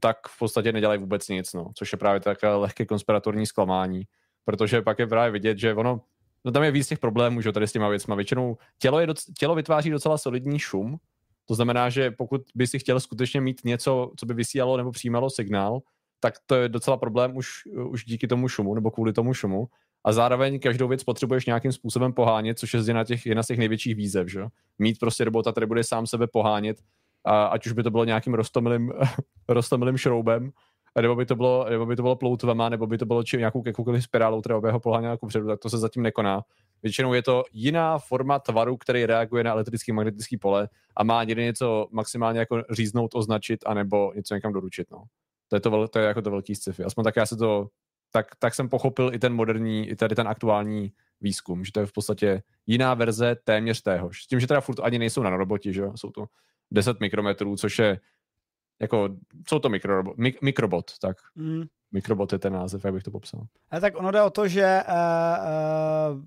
tak 0.00 0.16
v 0.28 0.38
podstatě 0.38 0.72
nedělají 0.72 1.00
vůbec 1.00 1.28
nic, 1.28 1.52
no, 1.52 1.66
což 1.74 1.92
je 1.92 1.98
právě 1.98 2.20
takové 2.20 2.54
lehké 2.54 2.86
konspiratorní 2.86 3.46
zklamání, 3.46 4.02
protože 4.44 4.82
pak 4.82 4.98
je 4.98 5.06
právě 5.06 5.30
vidět, 5.32 5.58
že 5.58 5.74
ono, 5.74 6.00
no 6.44 6.52
tam 6.52 6.62
je 6.62 6.70
víc 6.70 6.88
těch 6.88 6.98
problémů, 6.98 7.40
že 7.40 7.52
tady 7.52 7.68
s 7.68 7.72
těma 7.72 7.88
věcma. 7.88 8.14
Většinou 8.14 8.56
tělo, 8.78 9.00
je 9.00 9.06
doc, 9.06 9.24
tělo 9.38 9.54
vytváří 9.54 9.90
docela 9.90 10.18
solidní 10.18 10.58
šum, 10.58 10.96
to 11.44 11.54
znamená, 11.54 11.90
že 11.90 12.10
pokud 12.10 12.40
by 12.54 12.66
si 12.66 12.78
chtěl 12.78 13.00
skutečně 13.00 13.40
mít 13.40 13.60
něco, 13.64 14.10
co 14.16 14.26
by 14.26 14.34
vysílalo 14.34 14.76
nebo 14.76 14.92
přijímalo 14.92 15.30
signál, 15.30 15.80
tak 16.20 16.34
to 16.46 16.54
je 16.54 16.68
docela 16.68 16.96
problém 16.96 17.36
už, 17.36 17.48
už 17.88 18.04
díky 18.04 18.28
tomu 18.28 18.48
šumu 18.48 18.74
nebo 18.74 18.90
kvůli 18.90 19.12
tomu 19.12 19.34
šumu. 19.34 19.66
A 20.04 20.12
zároveň 20.12 20.60
každou 20.60 20.88
věc 20.88 21.04
potřebuješ 21.04 21.46
nějakým 21.46 21.72
způsobem 21.72 22.12
pohánět, 22.12 22.58
což 22.58 22.74
je 22.74 22.80
jedna, 22.86 23.04
těch, 23.04 23.26
jedna 23.26 23.42
z 23.42 23.46
těch 23.46 23.58
největších 23.58 23.96
výzev. 23.96 24.28
Že? 24.28 24.44
Mít 24.78 24.98
prostě 24.98 25.24
robota, 25.24 25.50
který 25.50 25.66
bude 25.66 25.84
sám 25.84 26.06
sebe 26.06 26.26
pohánět, 26.26 26.76
a 27.24 27.44
ať 27.46 27.66
už 27.66 27.72
by 27.72 27.82
to 27.82 27.90
bylo 27.90 28.04
nějakým 28.04 28.34
rostomilým, 28.34 28.92
rostomilým 29.48 29.96
šroubem, 29.96 30.52
nebo 31.02 31.16
by 31.16 31.26
to 31.26 31.36
bylo, 31.36 31.66
nebo 31.70 31.86
by 31.86 31.96
to 31.96 32.02
bylo 32.02 32.16
ploutvama, 32.16 32.68
nebo 32.68 32.86
by 32.86 32.98
to 32.98 33.06
bylo 33.06 33.22
či, 33.22 33.38
nějakou 33.38 33.62
jakoukoliv 33.66 34.04
spirálou, 34.04 34.40
která 34.40 34.60
by 34.60 34.70
ho 34.70 34.80
poháněla 34.80 35.10
jako 35.10 35.26
předu, 35.26 35.46
tak 35.46 35.60
to 35.60 35.70
se 35.70 35.78
zatím 35.78 36.02
nekoná. 36.02 36.42
Většinou 36.82 37.14
je 37.14 37.22
to 37.22 37.44
jiná 37.52 37.98
forma 37.98 38.38
tvaru, 38.38 38.76
který 38.76 39.06
reaguje 39.06 39.44
na 39.44 39.50
elektrický 39.50 39.92
magnetický 39.92 40.36
pole 40.36 40.68
a 40.96 41.04
má 41.04 41.24
někdy 41.24 41.42
něco 41.42 41.88
maximálně 41.90 42.38
jako 42.38 42.62
říznout, 42.70 43.14
označit, 43.14 43.60
anebo 43.66 44.12
něco 44.14 44.34
někam 44.34 44.52
doručit. 44.52 44.90
No. 44.90 45.04
To 45.48 45.56
je, 45.56 45.60
to, 45.60 45.88
to 45.88 45.98
je 45.98 46.06
jako 46.06 46.22
to 46.22 46.30
velký 46.30 46.54
sci-fi. 46.54 46.84
Aspoň 46.84 47.04
tak 47.04 47.16
já 47.16 47.26
se 47.26 47.36
to, 47.36 47.68
tak, 48.10 48.26
tak 48.38 48.54
jsem 48.54 48.68
pochopil 48.68 49.10
i 49.14 49.18
ten 49.18 49.34
moderní, 49.34 49.88
i 49.88 49.96
tady 49.96 50.14
ten 50.14 50.28
aktuální 50.28 50.92
výzkum, 51.20 51.64
že 51.64 51.72
to 51.72 51.80
je 51.80 51.86
v 51.86 51.92
podstatě 51.92 52.42
jiná 52.66 52.94
verze 52.94 53.36
téměř 53.44 53.82
téhož. 53.82 54.22
S 54.22 54.26
tím, 54.26 54.40
že 54.40 54.46
teda 54.46 54.60
furt 54.60 54.80
ani 54.82 54.98
nejsou 54.98 55.22
na 55.22 55.36
roboti, 55.36 55.72
že 55.72 55.82
jsou 55.94 56.10
to 56.10 56.26
10 56.70 57.00
mikrometrů, 57.00 57.56
což 57.56 57.78
je 57.78 58.00
jako, 58.80 59.08
jsou 59.48 59.58
to 59.58 59.68
mikrobot, 59.68 60.16
mik, 60.16 60.42
mikrobot, 60.42 60.98
tak. 60.98 61.16
Mm. 61.34 61.64
Mikrobot 61.92 62.32
je 62.32 62.38
ten 62.38 62.52
název, 62.52 62.84
jak 62.84 62.94
bych 62.94 63.02
to 63.02 63.10
popsal. 63.10 63.46
A 63.70 63.80
tak 63.80 63.98
ono 63.98 64.10
jde 64.10 64.22
o 64.22 64.30
to, 64.30 64.48
že 64.48 64.82
uh, 64.88 64.94
uh, 66.16 66.22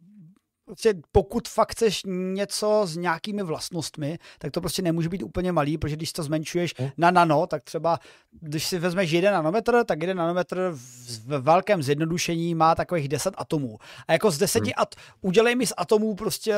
prostě 0.67 0.93
pokud 1.11 1.47
fakt 1.47 1.71
chceš 1.71 2.01
něco 2.05 2.81
s 2.85 2.97
nějakými 2.97 3.43
vlastnostmi, 3.43 4.19
tak 4.39 4.51
to 4.51 4.61
prostě 4.61 4.81
nemůže 4.81 5.09
být 5.09 5.23
úplně 5.23 5.51
malý, 5.51 5.77
protože 5.77 5.95
když 5.95 6.13
to 6.13 6.23
zmenšuješ 6.23 6.73
hmm. 6.77 6.89
na 6.97 7.11
nano, 7.11 7.47
tak 7.47 7.63
třeba 7.63 7.99
když 8.31 8.67
si 8.67 8.79
vezmeš 8.79 9.11
jeden 9.11 9.33
nanometr, 9.33 9.83
tak 9.83 10.01
jeden 10.01 10.17
nanometr 10.17 10.71
v 10.73 11.39
velkém 11.39 11.83
zjednodušení 11.83 12.55
má 12.55 12.75
takových 12.75 13.07
10 13.07 13.33
atomů. 13.37 13.77
A 14.07 14.13
jako 14.13 14.31
z 14.31 14.37
deseti 14.37 14.65
hmm. 14.65 14.81
at, 14.81 14.95
udělej 15.21 15.55
mi 15.55 15.67
z 15.67 15.73
atomů 15.77 16.15
prostě 16.15 16.55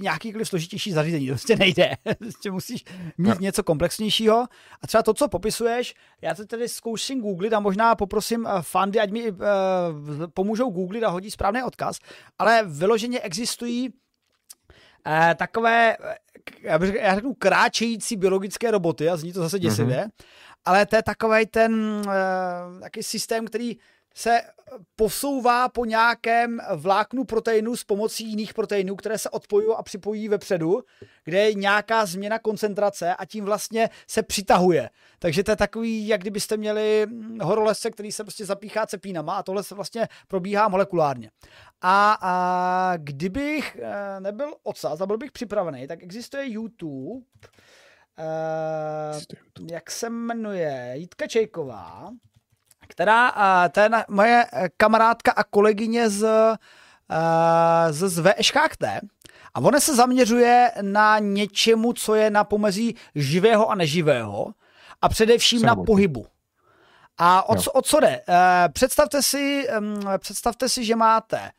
nějakýkoliv 0.00 0.48
složitější 0.48 0.92
zařízení, 0.92 1.26
to 1.26 1.32
prostě 1.32 1.56
nejde. 1.56 1.96
prostě 2.18 2.50
musíš 2.50 2.84
mít 3.18 3.28
no. 3.28 3.36
něco 3.40 3.62
komplexnějšího. 3.62 4.46
A 4.82 4.86
třeba 4.86 5.02
to, 5.02 5.14
co 5.14 5.28
popisuješ, 5.28 5.94
já 6.22 6.34
to 6.34 6.46
tedy 6.46 6.68
zkouším 6.68 7.20
googlit 7.20 7.52
a 7.52 7.60
možná 7.60 7.94
poprosím 7.94 8.46
eh, 8.46 8.50
fandy, 8.60 9.00
ať 9.00 9.10
mi 9.10 9.30
uh, 9.30 9.38
pomůžou 10.34 10.70
googlit 10.70 11.04
a 11.04 11.08
hodí 11.08 11.30
správný 11.30 11.62
odkaz, 11.62 11.98
ale 12.38 12.62
vyloženě 12.66 13.20
existují 13.30 13.88
uh, 13.88 15.34
takové, 15.34 15.96
já 17.00 17.14
řeknu, 17.14 17.34
kráčející 17.34 18.16
biologické 18.16 18.70
roboty 18.70 19.08
a 19.08 19.16
zní 19.16 19.32
to 19.32 19.40
zase 19.40 19.58
děsivě, 19.58 19.98
mm-hmm. 19.98 20.24
ale 20.64 20.86
to 20.86 20.96
je 20.96 21.02
takový 21.02 21.46
ten 21.46 21.72
uh, 22.06 22.80
taky 22.80 23.02
systém, 23.02 23.46
který 23.46 23.76
se 24.20 24.40
posouvá 24.96 25.68
po 25.68 25.84
nějakém 25.84 26.60
vláknu 26.74 27.24
proteinu 27.24 27.76
s 27.76 27.84
pomocí 27.84 28.28
jiných 28.28 28.54
proteinů, 28.54 28.96
které 28.96 29.18
se 29.18 29.30
odpojují 29.30 29.74
a 29.76 29.82
připojí 29.82 30.28
vepředu, 30.28 30.82
kde 31.24 31.38
je 31.38 31.54
nějaká 31.54 32.06
změna 32.06 32.38
koncentrace 32.38 33.14
a 33.14 33.24
tím 33.24 33.44
vlastně 33.44 33.90
se 34.06 34.22
přitahuje. 34.22 34.90
Takže 35.18 35.44
to 35.44 35.50
je 35.50 35.56
takový, 35.56 36.08
jak 36.08 36.20
kdybyste 36.20 36.56
měli 36.56 37.06
horolezce, 37.42 37.90
který 37.90 38.12
se 38.12 38.24
prostě 38.24 38.46
zapíchá 38.46 38.86
cepínama 38.86 39.36
a 39.36 39.42
tohle 39.42 39.62
se 39.62 39.74
vlastně 39.74 40.08
probíhá 40.28 40.68
molekulárně. 40.68 41.30
A, 41.80 42.18
a 42.20 42.92
kdybych 42.96 43.76
eh, 43.76 44.20
nebyl 44.20 44.54
odsaz 44.62 45.00
a 45.00 45.06
byl 45.06 45.18
bych 45.18 45.32
připravený, 45.32 45.86
tak 45.86 46.02
existuje 46.02 46.50
YouTube, 46.50 47.26
Uh, 48.18 49.70
jak 49.70 49.90
se 49.90 50.10
jmenuje, 50.10 50.92
Jitka 50.96 51.26
Čejková, 51.26 52.10
která, 52.90 53.32
to 53.68 53.80
je 53.80 53.90
moje 54.08 54.46
eh, 54.52 54.68
kamarádka 54.76 55.32
a 55.32 55.44
kolegyně 55.44 56.10
z, 56.10 56.24
eh, 56.24 57.92
z, 57.92 58.08
z 58.08 58.22
VŠKT, 58.22 58.84
a 59.54 59.60
ona 59.60 59.80
se 59.80 59.94
zaměřuje 59.94 60.72
na 60.82 61.18
něčemu, 61.18 61.92
co 61.92 62.14
je 62.14 62.30
na 62.30 62.44
pomezí 62.44 62.96
živého 63.14 63.70
a 63.70 63.74
neživého 63.74 64.54
a 65.02 65.08
především 65.08 65.60
Samotný. 65.60 65.80
na 65.82 65.86
pohybu. 65.86 66.26
A 67.18 67.48
o, 67.48 67.56
co, 67.56 67.72
o 67.72 67.82
co 67.82 68.00
jde? 68.00 68.20
Eh, 68.28 68.68
představte 68.68 69.22
si, 69.22 69.68
představte 70.18 70.68
si, 70.68 70.84
že 70.84 70.96
máte 70.96 71.50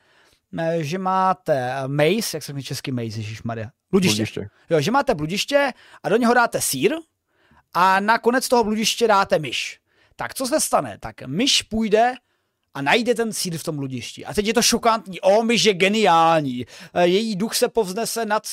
že 0.79 0.97
máte 0.97 1.73
maze, 1.87 2.33
jak 2.33 2.43
se 2.43 2.53
mi 2.53 2.63
český 2.63 2.91
maze, 2.91 3.21
Maria? 3.43 3.69
Bludiště. 3.91 4.15
bludiště. 4.15 4.47
Jo, 4.69 4.81
že 4.81 4.91
máte 4.91 5.15
bludiště 5.15 5.73
a 6.03 6.09
do 6.09 6.17
něho 6.17 6.33
dáte 6.33 6.61
sír 6.61 6.95
a 7.73 7.99
na 7.99 8.17
konec 8.17 8.47
toho 8.47 8.63
bludiště 8.63 9.07
dáte 9.07 9.39
myš. 9.39 9.80
Tak 10.21 10.33
co 10.33 10.47
se 10.47 10.59
stane? 10.59 10.97
Tak 10.99 11.21
myš 11.27 11.61
půjde 11.61 12.13
a 12.73 12.81
najde 12.81 13.15
ten 13.15 13.33
sír 13.33 13.57
v 13.57 13.63
tom 13.63 13.79
ludišti. 13.79 14.25
A 14.25 14.33
teď 14.33 14.45
je 14.45 14.53
to 14.53 14.61
šokantní. 14.61 15.21
O, 15.21 15.43
myš 15.43 15.63
je 15.63 15.73
geniální. 15.73 16.65
E, 16.93 17.07
její 17.07 17.35
duch 17.35 17.55
se 17.55 17.67
povznese 17.67 18.25
nad, 18.25 18.43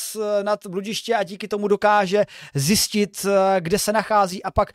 nad 0.42 0.66
bludiště 0.66 1.14
a 1.14 1.22
díky 1.22 1.48
tomu 1.48 1.68
dokáže 1.68 2.24
zjistit, 2.54 3.26
e, 3.26 3.60
kde 3.60 3.78
se 3.78 3.92
nachází 3.92 4.42
a 4.42 4.50
pak 4.50 4.70
e, 4.70 4.74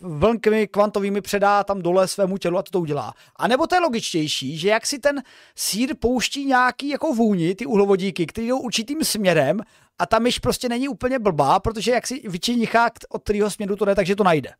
vlnkami 0.00 0.68
kvantovými 0.68 1.20
předá 1.20 1.64
tam 1.64 1.82
dole 1.82 2.08
svému 2.08 2.38
tělu 2.38 2.58
a 2.58 2.62
to, 2.62 2.70
to 2.70 2.80
udělá. 2.80 3.14
A 3.36 3.48
nebo 3.48 3.66
to 3.66 3.74
je 3.74 3.80
logičtější, 3.80 4.58
že 4.58 4.68
jak 4.68 4.86
si 4.86 4.98
ten 4.98 5.22
sír 5.56 5.94
pouští 5.96 6.44
nějaký 6.44 6.88
jako 6.88 7.14
vůni, 7.14 7.54
ty 7.54 7.66
uhlovodíky, 7.66 8.26
které 8.26 8.46
jdou 8.46 8.58
určitým 8.58 9.04
směrem 9.04 9.60
a 9.98 10.06
ta 10.06 10.18
myš 10.18 10.38
prostě 10.38 10.68
není 10.68 10.88
úplně 10.88 11.18
blbá, 11.18 11.60
protože 11.60 11.90
jak 11.90 12.06
si 12.06 12.28
vyčinichá, 12.28 12.90
od 13.08 13.22
kterého 13.22 13.50
směru 13.50 13.76
to 13.76 13.84
jde, 13.84 13.94
takže 13.94 14.16
to 14.16 14.24
najde. 14.24 14.50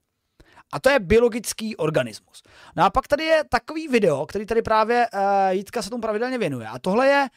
A 0.73 0.81
to 0.81 0.91
je 0.91 1.01
biologický 1.01 1.77
organismus. 1.77 2.43
No 2.77 2.85
a 2.85 2.91
pak 2.91 3.09
tady 3.09 3.25
je 3.25 3.45
takový 3.49 3.89
video, 3.89 4.27
který 4.27 4.47
tady 4.47 4.63
právě 4.63 5.07
uh, 5.15 5.21
Jitka 5.51 5.83
se 5.83 5.91
tomu 5.91 6.01
pravidelně 6.01 6.39
věnuje. 6.39 6.67
A 6.67 6.79
tohle 6.79 7.07
je 7.07 7.29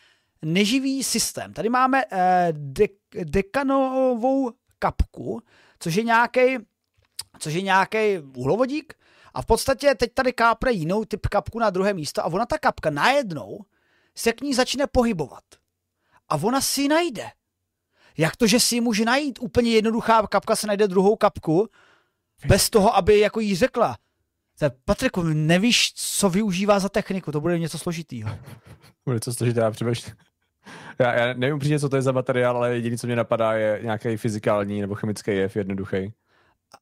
neživý 0.42 1.04
systém. 1.04 1.54
Tady 1.54 1.70
máme 1.70 2.06
uh, 2.06 2.20
de- 2.51 2.88
dekanovou 3.24 4.51
kapku, 4.80 5.42
což 5.80 5.96
je 5.96 6.04
nějaký 6.04 6.58
což 7.39 7.54
je 7.54 7.62
nějaký 7.62 8.20
uhlovodík 8.38 8.94
a 9.34 9.42
v 9.42 9.46
podstatě 9.46 9.96
teď 9.96 10.13
tady 10.13 10.34
kápne 10.34 10.72
jinou 10.72 11.06
typ 11.06 11.27
kapku 11.27 11.60
na 11.60 11.70
druhé 11.70 11.94
místo 11.94 12.22
a 12.22 12.25
ona 12.25 12.46
ta 12.46 12.58
kapka 12.58 12.89
najednou 12.89 13.65
se 14.15 14.34
k 14.34 14.42
ní 14.42 14.54
začne 14.54 14.88
pohybovat. 14.88 15.44
A 16.30 16.36
ona 16.36 16.62
si 16.62 16.88
najde. 16.88 17.32
Jak 18.18 18.36
to, 18.36 18.48
že 18.48 18.60
si 18.60 18.75
ji 18.75 18.82
může 18.82 19.06
najít? 19.06 19.39
Úplně 19.42 19.72
jednoduchá 19.72 20.27
kapka 20.27 20.56
se 20.56 20.68
najde 20.68 20.88
druhou 20.88 21.15
kapku 21.15 21.68
bez 22.47 22.69
toho, 22.69 22.95
aby 22.95 23.19
jako 23.19 23.39
jí 23.39 23.55
řekla. 23.55 23.97
Patriku, 24.85 25.23
nevíš, 25.23 25.93
co 25.95 26.29
využívá 26.29 26.79
za 26.79 26.89
techniku, 26.89 27.31
to 27.31 27.41
bude 27.41 27.59
něco 27.59 27.77
složitýho. 27.77 28.29
Bude 29.05 29.15
něco 29.15 29.33
složitého, 29.33 29.71
přemýšlím. 29.71 30.15
Já, 30.99 31.13
já 31.13 31.33
nevím 31.33 31.59
přijde, 31.59 31.79
co 31.79 31.89
to 31.89 31.95
je 31.95 32.01
za 32.01 32.11
materiál, 32.11 32.57
ale 32.57 32.75
jediné, 32.75 32.97
co 32.97 33.07
mě 33.07 33.15
napadá, 33.15 33.53
je 33.53 33.79
nějaký 33.83 34.17
fyzikální 34.17 34.81
nebo 34.81 34.95
chemický 34.95 35.31
jev 35.31 35.55
jednoduchý. 35.55 36.13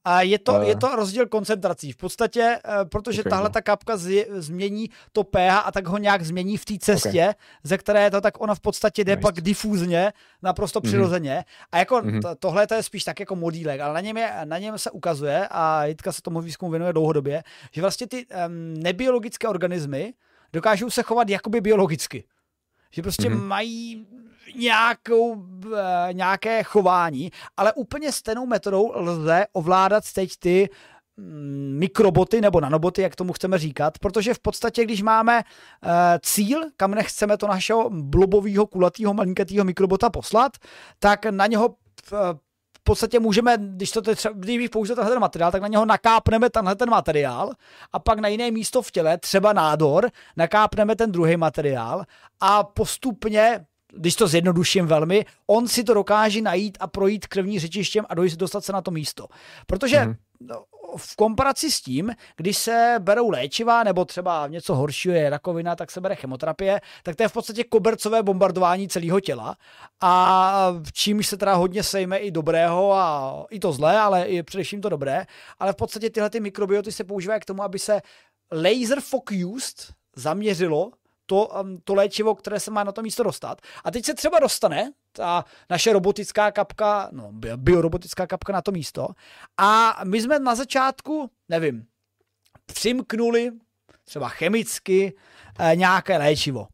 A 0.04 0.22
je 0.22 0.38
to, 0.38 0.52
uh, 0.52 0.62
je 0.62 0.76
to 0.76 0.96
rozdíl 0.96 1.26
koncentrací. 1.26 1.92
V 1.92 1.96
podstatě, 1.96 2.58
uh, 2.68 2.88
protože 2.88 3.22
okay, 3.22 3.30
tahle 3.30 3.48
no. 3.48 3.52
ta 3.52 3.62
kapka 3.62 3.96
z, 3.96 4.26
změní 4.30 4.90
to 5.12 5.24
pH 5.24 5.50
a 5.64 5.72
tak 5.72 5.86
ho 5.86 5.98
nějak 5.98 6.22
změní 6.22 6.56
v 6.56 6.64
té 6.64 6.74
cestě, 6.78 7.22
okay. 7.22 7.34
ze 7.62 7.78
které 7.78 8.10
to 8.10 8.20
tak 8.20 8.40
ona 8.40 8.54
v 8.54 8.60
podstatě 8.60 9.04
jde 9.04 9.16
nice. 9.16 9.22
pak 9.22 9.40
difúzně, 9.40 10.12
naprosto 10.42 10.80
mm-hmm. 10.80 10.82
přirozeně. 10.82 11.44
A 11.72 11.78
jako 11.78 11.96
mm-hmm. 11.96 12.22
to, 12.22 12.34
tohle 12.34 12.66
to 12.66 12.74
je 12.74 12.82
spíš 12.82 13.04
tak 13.04 13.20
jako 13.20 13.36
modílek, 13.36 13.80
ale 13.80 13.94
na 13.94 14.00
něm, 14.00 14.16
je, 14.16 14.32
na 14.44 14.58
něm 14.58 14.78
se 14.78 14.90
ukazuje, 14.90 15.48
a 15.50 15.84
Jitka 15.84 16.12
se 16.12 16.22
tomu 16.22 16.40
výzkumu 16.40 16.70
věnuje 16.70 16.92
dlouhodobě, 16.92 17.42
že 17.72 17.80
vlastně 17.80 18.06
ty 18.06 18.26
um, 18.26 18.74
nebiologické 18.74 19.48
organismy 19.48 20.14
dokážou 20.52 20.90
se 20.90 21.02
chovat 21.02 21.28
jakoby 21.28 21.60
biologicky. 21.60 22.24
Že 22.90 23.02
prostě 23.02 23.28
mm-hmm. 23.28 23.44
mají 23.44 24.06
nějakou, 24.56 25.44
eh, 25.76 26.12
nějaké 26.12 26.62
chování, 26.62 27.30
ale 27.56 27.72
úplně 27.72 28.12
stejnou 28.12 28.46
metodou 28.46 28.92
lze 28.94 29.46
ovládat 29.52 30.04
teď 30.14 30.30
ty 30.38 30.68
mm, 31.16 31.76
mikroboty 31.78 32.40
nebo 32.40 32.60
nanoboty, 32.60 33.02
jak 33.02 33.16
tomu 33.16 33.32
chceme 33.32 33.58
říkat, 33.58 33.98
protože 33.98 34.34
v 34.34 34.38
podstatě, 34.38 34.84
když 34.84 35.02
máme 35.02 35.42
uh, 35.42 35.90
cíl, 36.20 36.60
kam 36.76 36.90
nechceme 36.90 37.36
to 37.36 37.46
našeho 37.46 37.90
blobového, 37.90 38.66
kulatého, 38.66 39.14
malinkatého 39.14 39.64
mikrobota 39.64 40.10
poslat, 40.10 40.52
tak 40.98 41.26
na 41.26 41.46
něho 41.46 41.66
uh, 41.68 42.18
v 42.78 42.84
podstatě 42.84 43.20
můžeme, 43.20 43.56
když 43.58 43.90
to 43.90 44.02
třeba, 44.02 44.34
když 44.38 44.68
použil 44.68 44.96
tenhle 44.96 45.12
ten 45.12 45.20
materiál, 45.20 45.52
tak 45.52 45.62
na 45.62 45.68
něho 45.68 45.84
nakápneme 45.86 46.50
tenhle 46.50 46.74
ten 46.74 46.90
materiál 46.90 47.50
a 47.92 47.98
pak 47.98 48.18
na 48.18 48.28
jiné 48.28 48.50
místo 48.50 48.82
v 48.82 48.90
těle, 48.90 49.18
třeba 49.18 49.52
nádor, 49.52 50.10
nakápneme 50.36 50.96
ten 50.96 51.12
druhý 51.12 51.36
materiál 51.36 52.04
a 52.40 52.64
postupně 52.64 53.66
když 53.96 54.16
to 54.16 54.28
zjednoduším 54.28 54.86
velmi, 54.86 55.26
on 55.46 55.68
si 55.68 55.84
to 55.84 55.94
dokáže 55.94 56.42
najít 56.42 56.78
a 56.80 56.86
projít 56.86 57.26
krevní 57.26 57.58
řečištěm 57.58 58.04
a 58.08 58.14
dojít 58.14 58.36
dostat 58.36 58.64
se 58.64 58.72
na 58.72 58.82
to 58.82 58.90
místo. 58.90 59.26
Protože 59.66 60.04
mm. 60.04 60.14
v 60.96 61.16
komparaci 61.16 61.70
s 61.70 61.80
tím, 61.80 62.12
když 62.36 62.56
se 62.58 62.96
berou 62.98 63.30
léčiva 63.30 63.84
nebo 63.84 64.04
třeba 64.04 64.46
něco 64.46 64.74
horšího 64.74 65.14
je 65.14 65.30
rakovina, 65.30 65.76
tak 65.76 65.90
se 65.90 66.00
bere 66.00 66.14
chemoterapie, 66.14 66.80
tak 67.02 67.16
to 67.16 67.22
je 67.22 67.28
v 67.28 67.32
podstatě 67.32 67.64
kobercové 67.64 68.22
bombardování 68.22 68.88
celého 68.88 69.20
těla 69.20 69.56
a 70.00 70.74
čímž 70.92 71.26
se 71.26 71.36
teda 71.36 71.54
hodně 71.54 71.82
sejme 71.82 72.18
i 72.18 72.30
dobrého 72.30 72.92
a 72.92 73.46
i 73.50 73.60
to 73.60 73.72
zlé, 73.72 73.98
ale 73.98 74.24
i 74.24 74.42
především 74.42 74.80
to 74.80 74.88
dobré, 74.88 75.26
ale 75.58 75.72
v 75.72 75.76
podstatě 75.76 76.10
tyhle 76.10 76.30
ty 76.30 76.40
mikrobioty 76.40 76.92
se 76.92 77.04
používají 77.04 77.40
k 77.40 77.44
tomu, 77.44 77.62
aby 77.62 77.78
se 77.78 78.00
laser 78.52 79.00
focused 79.00 79.94
zaměřilo 80.16 80.90
to, 81.26 81.46
um, 81.46 81.78
to 81.84 81.94
léčivo, 81.94 82.34
které 82.34 82.60
se 82.60 82.70
má 82.70 82.84
na 82.84 82.92
to 82.92 83.02
místo 83.02 83.22
dostat. 83.22 83.60
A 83.84 83.90
teď 83.90 84.04
se 84.04 84.14
třeba 84.14 84.38
dostane 84.38 84.92
ta 85.12 85.44
naše 85.70 85.92
robotická 85.92 86.50
kapka, 86.50 87.08
no, 87.12 87.32
biorobotická 87.56 88.26
kapka 88.26 88.52
na 88.52 88.62
to 88.62 88.72
místo. 88.72 89.08
A 89.56 90.00
my 90.04 90.22
jsme 90.22 90.38
na 90.38 90.54
začátku, 90.54 91.30
nevím, 91.48 91.86
přimknuli 92.66 93.52
třeba 94.04 94.28
chemicky 94.28 95.16
eh, 95.58 95.76
nějaké 95.76 96.18
léčivo. 96.18 96.66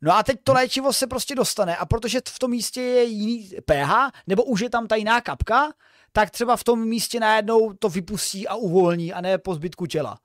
No 0.00 0.16
a 0.16 0.22
teď 0.22 0.40
to 0.44 0.52
léčivo 0.52 0.92
se 0.92 1.06
prostě 1.06 1.34
dostane 1.34 1.76
a 1.76 1.86
protože 1.86 2.20
v 2.28 2.38
tom 2.38 2.50
místě 2.50 2.80
je 2.80 3.04
jiný 3.04 3.50
pH, 3.64 3.92
nebo 4.26 4.44
už 4.44 4.60
je 4.60 4.70
tam 4.70 4.86
ta 4.86 4.96
jiná 4.96 5.20
kapka, 5.20 5.72
tak 6.12 6.30
třeba 6.30 6.56
v 6.56 6.64
tom 6.64 6.88
místě 6.88 7.20
najednou 7.20 7.72
to 7.72 7.88
vypustí 7.88 8.48
a 8.48 8.54
uvolní 8.54 9.12
a 9.12 9.20
ne 9.20 9.38
po 9.38 9.54
zbytku 9.54 9.86
těla. 9.86 10.18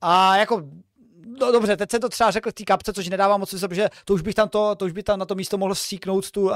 A 0.00 0.36
jako 0.36 0.62
no 1.40 1.52
dobře, 1.52 1.76
teď 1.76 1.90
se 1.90 1.98
to 1.98 2.08
třeba 2.08 2.30
řekl 2.30 2.50
v 2.50 2.54
té 2.54 2.64
kapce, 2.64 2.92
což 2.92 3.08
nedává 3.08 3.36
moc 3.36 3.48
smysl, 3.50 3.68
protože 3.68 3.88
to 4.04 4.14
už 4.14 4.22
bych 4.22 4.34
tam, 4.34 4.48
to, 4.48 4.74
to 4.74 4.84
už 4.84 4.92
bych 4.92 5.04
tam 5.04 5.18
na 5.18 5.26
to 5.26 5.34
místo 5.34 5.58
mohl 5.58 5.74
stříknout 5.74 6.30
tu, 6.30 6.42
uh, 6.42 6.50
uh, 6.50 6.54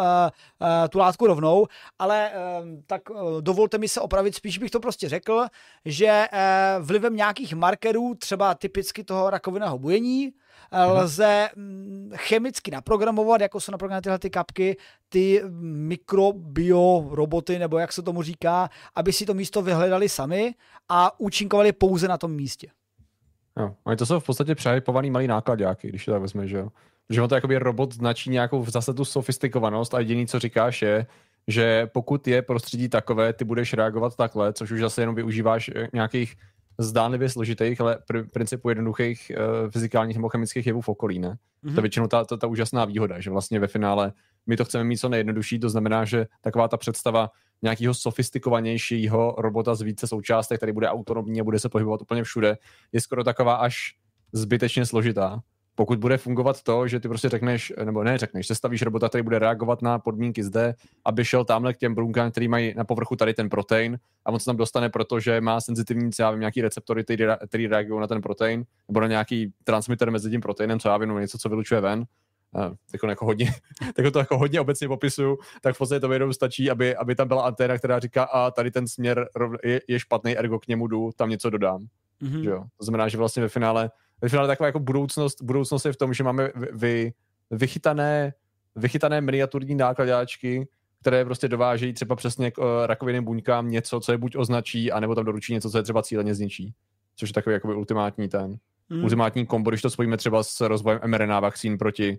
tu 0.90 0.98
látku 0.98 1.26
rovnou, 1.26 1.66
ale 1.98 2.30
uh, 2.30 2.68
tak 2.86 3.10
uh, 3.10 3.16
dovolte 3.40 3.78
mi 3.78 3.88
se 3.88 4.00
opravit, 4.00 4.34
spíš 4.34 4.58
bych 4.58 4.70
to 4.70 4.80
prostě 4.80 5.08
řekl, 5.08 5.46
že 5.84 6.26
uh, 6.32 6.86
vlivem 6.86 7.16
nějakých 7.16 7.54
markerů, 7.54 8.14
třeba 8.14 8.54
typicky 8.54 9.04
toho 9.04 9.30
rakovinného 9.30 9.78
bujení, 9.78 10.32
Mhm. 10.72 10.90
lze 10.92 11.48
mm, 11.56 12.10
chemicky 12.16 12.70
naprogramovat, 12.70 13.40
jako 13.40 13.60
jsou 13.60 13.72
naprogramované 13.72 14.02
tyhle 14.02 14.18
ty 14.18 14.30
kapky, 14.30 14.76
ty 15.08 15.42
mikrobio 15.60 17.08
roboty, 17.10 17.58
nebo 17.58 17.78
jak 17.78 17.92
se 17.92 18.02
tomu 18.02 18.22
říká, 18.22 18.68
aby 18.94 19.12
si 19.12 19.26
to 19.26 19.34
místo 19.34 19.62
vyhledali 19.62 20.08
sami 20.08 20.54
a 20.88 21.20
účinkovali 21.20 21.72
pouze 21.72 22.08
na 22.08 22.18
tom 22.18 22.32
místě. 22.32 22.68
Jo, 23.58 23.74
oni 23.84 23.96
to 23.96 24.06
jsou 24.06 24.20
v 24.20 24.26
podstatě 24.26 24.54
přehypovaný 24.54 25.10
malý 25.10 25.26
nákladňáky, 25.26 25.88
když 25.88 26.04
to 26.04 26.12
tak 26.12 26.22
vezme, 26.22 26.48
že 26.48 26.56
jo. 26.56 26.68
Že 27.10 27.22
on 27.22 27.28
to 27.28 27.34
jakoby 27.34 27.58
robot 27.58 27.94
značí 27.94 28.30
nějakou 28.30 28.64
zase 28.64 28.94
tu 28.94 29.04
sofistikovanost 29.04 29.94
a 29.94 29.98
jediný, 29.98 30.26
co 30.26 30.38
říkáš 30.38 30.82
je, 30.82 31.06
že 31.48 31.86
pokud 31.92 32.28
je 32.28 32.42
prostředí 32.42 32.88
takové, 32.88 33.32
ty 33.32 33.44
budeš 33.44 33.72
reagovat 33.72 34.16
takhle, 34.16 34.52
což 34.52 34.70
už 34.70 34.80
zase 34.80 35.02
jenom 35.02 35.14
využíváš 35.14 35.70
eh, 35.74 35.88
nějakých 35.92 36.36
zdánlivě 36.78 37.28
složitých, 37.28 37.80
ale 37.80 37.98
pr- 38.10 38.28
principu 38.32 38.68
jednoduchých 38.68 39.32
uh, 39.36 39.70
fyzikálních 39.70 40.16
nebo 40.16 40.28
chemických 40.28 40.66
jevů 40.66 40.80
v 40.80 40.88
okolí, 40.88 41.18
ne? 41.18 41.28
Mm-hmm. 41.28 41.36
To 41.62 41.68
je 41.68 41.72
mhm. 41.72 41.82
většinou 41.82 42.06
ta, 42.06 42.24
ta, 42.24 42.36
ta 42.36 42.46
úžasná 42.46 42.84
výhoda, 42.84 43.20
že 43.20 43.30
vlastně 43.30 43.60
ve 43.60 43.66
finále 43.66 44.12
my 44.46 44.56
to 44.56 44.64
chceme 44.64 44.84
mít 44.84 44.96
co 44.96 45.08
nejjednodušší, 45.08 45.58
to 45.58 45.68
znamená, 45.68 46.04
že 46.04 46.26
taková 46.40 46.68
ta 46.68 46.76
představa 46.76 47.30
nějakého 47.62 47.94
sofistikovanějšího 47.94 49.34
robota 49.38 49.74
z 49.74 49.82
více 49.82 50.06
součástek, 50.06 50.56
který 50.56 50.72
bude 50.72 50.88
autonomní 50.88 51.40
a 51.40 51.44
bude 51.44 51.58
se 51.58 51.68
pohybovat 51.68 52.02
úplně 52.02 52.24
všude, 52.24 52.58
je 52.92 53.00
skoro 53.00 53.24
taková 53.24 53.54
až 53.54 53.96
zbytečně 54.32 54.86
složitá 54.86 55.42
pokud 55.74 55.98
bude 55.98 56.18
fungovat 56.18 56.62
to, 56.62 56.88
že 56.88 57.00
ty 57.00 57.08
prostě 57.08 57.28
řekneš, 57.28 57.72
nebo 57.84 58.04
ne 58.04 58.18
řekneš, 58.18 58.48
stavíš 58.52 58.82
robota, 58.82 59.08
který 59.08 59.22
bude 59.22 59.38
reagovat 59.38 59.82
na 59.82 59.98
podmínky 59.98 60.44
zde, 60.44 60.74
aby 61.04 61.24
šel 61.24 61.44
tamhle 61.44 61.74
k 61.74 61.76
těm 61.76 61.94
buňkám, 61.94 62.30
který 62.30 62.48
mají 62.48 62.74
na 62.76 62.84
povrchu 62.84 63.16
tady 63.16 63.34
ten 63.34 63.48
protein 63.48 63.98
a 64.24 64.32
on 64.32 64.38
se 64.38 64.44
tam 64.44 64.56
dostane, 64.56 64.88
protože 64.88 65.40
má 65.40 65.60
senzitivní, 65.60 66.10
já 66.20 66.30
vím, 66.30 66.40
nějaký 66.40 66.62
receptory, 66.62 67.04
který 67.48 67.66
reagují 67.66 68.00
na 68.00 68.06
ten 68.06 68.20
protein, 68.20 68.64
nebo 68.88 69.00
na 69.00 69.06
nějaký 69.06 69.52
transmitter 69.64 70.10
mezi 70.10 70.30
tím 70.30 70.40
proteinem, 70.40 70.80
co 70.80 70.88
já 70.88 70.96
vím, 70.96 71.18
něco, 71.18 71.38
co 71.38 71.48
vylučuje 71.48 71.80
ven. 71.80 72.04
Jako, 72.92 73.06
jako 73.06 73.26
hodně, 73.26 73.52
tak 73.96 74.12
to 74.12 74.18
jako 74.18 74.38
hodně 74.38 74.60
obecně 74.60 74.88
popisuju, 74.88 75.38
tak 75.60 75.74
v 75.74 75.78
podstatě 75.78 76.00
to 76.00 76.12
jenom 76.12 76.32
stačí, 76.32 76.70
aby, 76.70 76.96
aby 76.96 77.14
tam 77.14 77.28
byla 77.28 77.42
anténa, 77.42 77.78
která 77.78 77.98
říká, 77.98 78.22
a 78.22 78.50
tady 78.50 78.70
ten 78.70 78.88
směr 78.88 79.28
je, 79.64 79.80
je 79.88 79.98
špatný, 79.98 80.38
ergo 80.38 80.58
k 80.58 80.66
němu 80.66 80.86
jdu, 80.86 81.10
tam 81.16 81.30
něco 81.30 81.50
dodám. 81.50 81.86
Mm-hmm. 82.22 82.42
Že 82.42 82.50
jo? 82.50 82.64
To 82.78 82.84
znamená, 82.84 83.08
že 83.08 83.18
vlastně 83.18 83.42
ve 83.42 83.48
finále 83.48 83.90
ve 84.22 84.28
finále 84.28 84.48
taková 84.48 84.66
jako 84.66 84.80
budoucnost, 84.80 85.42
budoucnost 85.42 85.84
je 85.84 85.92
v 85.92 85.96
tom, 85.96 86.14
že 86.14 86.24
máme 86.24 86.50
vy, 86.72 87.12
vychytané, 87.50 88.34
vychytané 88.76 89.20
miniaturní 89.20 89.74
nákladáčky, 89.74 90.68
které 91.00 91.24
prostě 91.24 91.48
dovážejí 91.48 91.92
třeba 91.92 92.16
přesně 92.16 92.50
k 92.50 92.58
uh, 92.58 92.64
rakovinným 92.86 93.24
buňkám 93.24 93.70
něco, 93.70 94.00
co 94.00 94.12
je 94.12 94.18
buď 94.18 94.36
označí, 94.36 94.92
anebo 94.92 95.14
tam 95.14 95.24
doručí 95.24 95.52
něco, 95.52 95.70
co 95.70 95.78
je 95.78 95.82
třeba 95.82 96.02
cíleně 96.02 96.34
zničí. 96.34 96.74
Což 97.16 97.28
je 97.28 97.34
takový 97.34 97.54
jakoby 97.54 97.74
ultimátní 97.74 98.28
ten, 98.28 98.56
mm. 98.88 99.02
ultimátní 99.02 99.46
kombo, 99.46 99.70
když 99.70 99.82
to 99.82 99.90
spojíme 99.90 100.16
třeba 100.16 100.42
s 100.42 100.60
rozvojem 100.60 101.00
mRNA 101.06 101.40
vakcín 101.40 101.78
proti, 101.78 102.18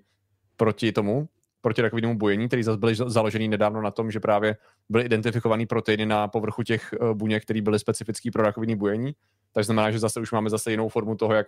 proti 0.63 0.91
tomu, 0.91 1.27
proti 1.61 1.81
rakovinnému 1.81 2.17
bujení, 2.17 2.47
který 2.47 2.63
zase 2.63 2.77
byly 2.77 2.95
založený 2.95 3.47
nedávno 3.47 3.81
na 3.81 3.91
tom, 3.91 4.11
že 4.11 4.19
právě 4.19 4.57
byly 4.89 5.03
identifikovaný 5.03 5.65
proteiny 5.65 6.05
na 6.05 6.27
povrchu 6.27 6.63
těch 6.63 6.93
uh, 6.99 7.13
buněk, 7.13 7.43
které 7.43 7.61
byly 7.61 7.79
specifický 7.79 8.31
pro 8.31 8.43
rakovinné 8.43 8.75
bujení. 8.75 9.11
Takže 9.53 9.65
znamená, 9.65 9.91
že 9.91 9.99
zase 9.99 10.19
už 10.19 10.31
máme 10.31 10.49
zase 10.49 10.71
jinou 10.71 10.89
formu 10.89 11.15
toho, 11.15 11.33
jak 11.33 11.47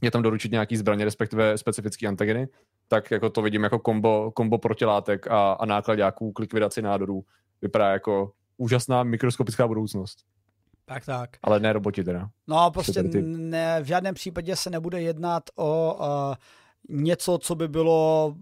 je 0.00 0.10
tam 0.10 0.22
doručit 0.22 0.52
nějaký 0.52 0.76
zbraně, 0.76 1.04
respektive 1.04 1.58
specifické 1.58 2.06
antigeny, 2.06 2.48
tak 2.88 3.10
jako 3.10 3.30
to 3.30 3.42
vidím 3.42 3.62
jako 3.62 3.78
kombo, 3.78 4.30
kombo 4.34 4.58
protilátek 4.58 5.26
a, 5.26 5.52
a 5.52 5.66
nákladňáků 5.66 6.32
k 6.32 6.38
likvidaci 6.38 6.82
nádorů. 6.82 7.24
Vypadá 7.62 7.92
jako 7.92 8.32
úžasná 8.56 9.02
mikroskopická 9.02 9.68
budoucnost. 9.68 10.18
Tak, 10.84 11.04
tak. 11.04 11.30
Ale 11.42 11.60
ne 11.60 11.72
roboti 11.72 12.04
teda. 12.04 12.28
No 12.48 12.70
prostě 12.70 13.02
ne, 13.02 13.82
v 13.82 13.84
žádném 13.84 14.14
případě 14.14 14.56
se 14.56 14.70
nebude 14.70 15.02
jednat 15.02 15.42
o 15.56 15.94
uh, 15.94 16.34
něco, 16.88 17.38
co 17.38 17.54
by 17.54 17.68
bylo 17.68 18.34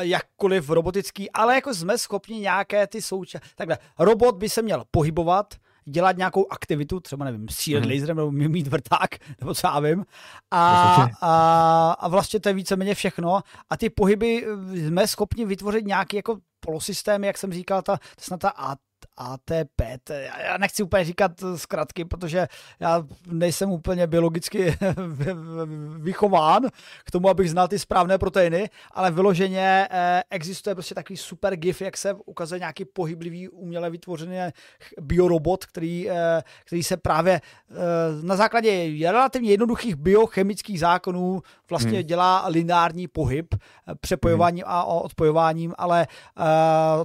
jakkoliv 0.00 0.70
robotický, 0.70 1.30
ale 1.30 1.54
jako 1.54 1.74
jsme 1.74 1.98
schopni 1.98 2.38
nějaké 2.38 2.86
ty 2.86 3.02
součásti. 3.02 3.48
Takhle, 3.54 3.78
robot 3.98 4.36
by 4.36 4.48
se 4.48 4.62
měl 4.62 4.84
pohybovat, 4.90 5.54
dělat 5.84 6.16
nějakou 6.16 6.46
aktivitu, 6.52 7.00
třeba 7.00 7.24
nevím, 7.24 7.48
střílet 7.48 7.84
mm. 7.84 7.90
laserem 7.90 8.16
nebo 8.16 8.30
mít 8.30 8.66
vrták, 8.66 9.18
nebo 9.40 9.54
co 9.54 9.66
já 9.66 9.80
vím. 9.80 10.04
A, 10.50 11.08
a, 11.20 11.92
a 11.92 12.08
vlastně 12.08 12.40
to 12.40 12.48
je 12.48 12.54
víceméně 12.54 12.94
všechno. 12.94 13.40
A 13.70 13.76
ty 13.76 13.90
pohyby 13.90 14.46
jsme 14.72 15.08
schopni 15.08 15.44
vytvořit 15.44 15.86
nějaký 15.86 16.16
jako 16.16 16.38
polosystém, 16.60 17.24
jak 17.24 17.38
jsem 17.38 17.52
říkal, 17.52 17.82
ta, 17.82 17.98
snad 18.18 18.40
ta 18.40 18.48
ATP, 19.16 19.80
já 20.44 20.58
nechci 20.58 20.82
úplně 20.82 21.04
říkat 21.04 21.32
zkratky, 21.56 22.04
protože 22.04 22.46
já 22.80 23.02
nejsem 23.26 23.70
úplně 23.70 24.06
biologicky 24.06 24.78
vychován 25.98 26.62
k 27.04 27.10
tomu, 27.10 27.28
abych 27.28 27.50
znal 27.50 27.68
ty 27.68 27.78
správné 27.78 28.18
proteiny, 28.18 28.70
ale 28.92 29.10
vyloženě 29.10 29.88
eh, 29.90 30.22
existuje 30.30 30.74
prostě 30.74 30.94
takový 30.94 31.16
super 31.16 31.56
gif, 31.56 31.80
jak 31.80 31.96
se 31.96 32.14
ukazuje 32.14 32.58
nějaký 32.58 32.84
pohyblivý, 32.84 33.48
uměle 33.48 33.90
vytvořený 33.90 34.36
biorobot, 35.00 35.64
který, 35.64 36.10
eh, 36.10 36.42
který 36.64 36.82
se 36.82 36.96
právě 36.96 37.40
eh, 37.70 37.74
na 38.22 38.36
základě 38.36 38.90
relativně 39.10 39.50
jednoduchých 39.50 39.96
biochemických 39.96 40.80
zákonů 40.80 41.42
vlastně 41.70 41.98
hmm. 41.98 42.06
dělá 42.06 42.48
lineární 42.48 43.08
pohyb 43.08 43.54
přepojováním 44.00 44.64
hmm. 44.64 44.74
a 44.74 44.84
odpojováním, 44.84 45.74
ale 45.78 46.06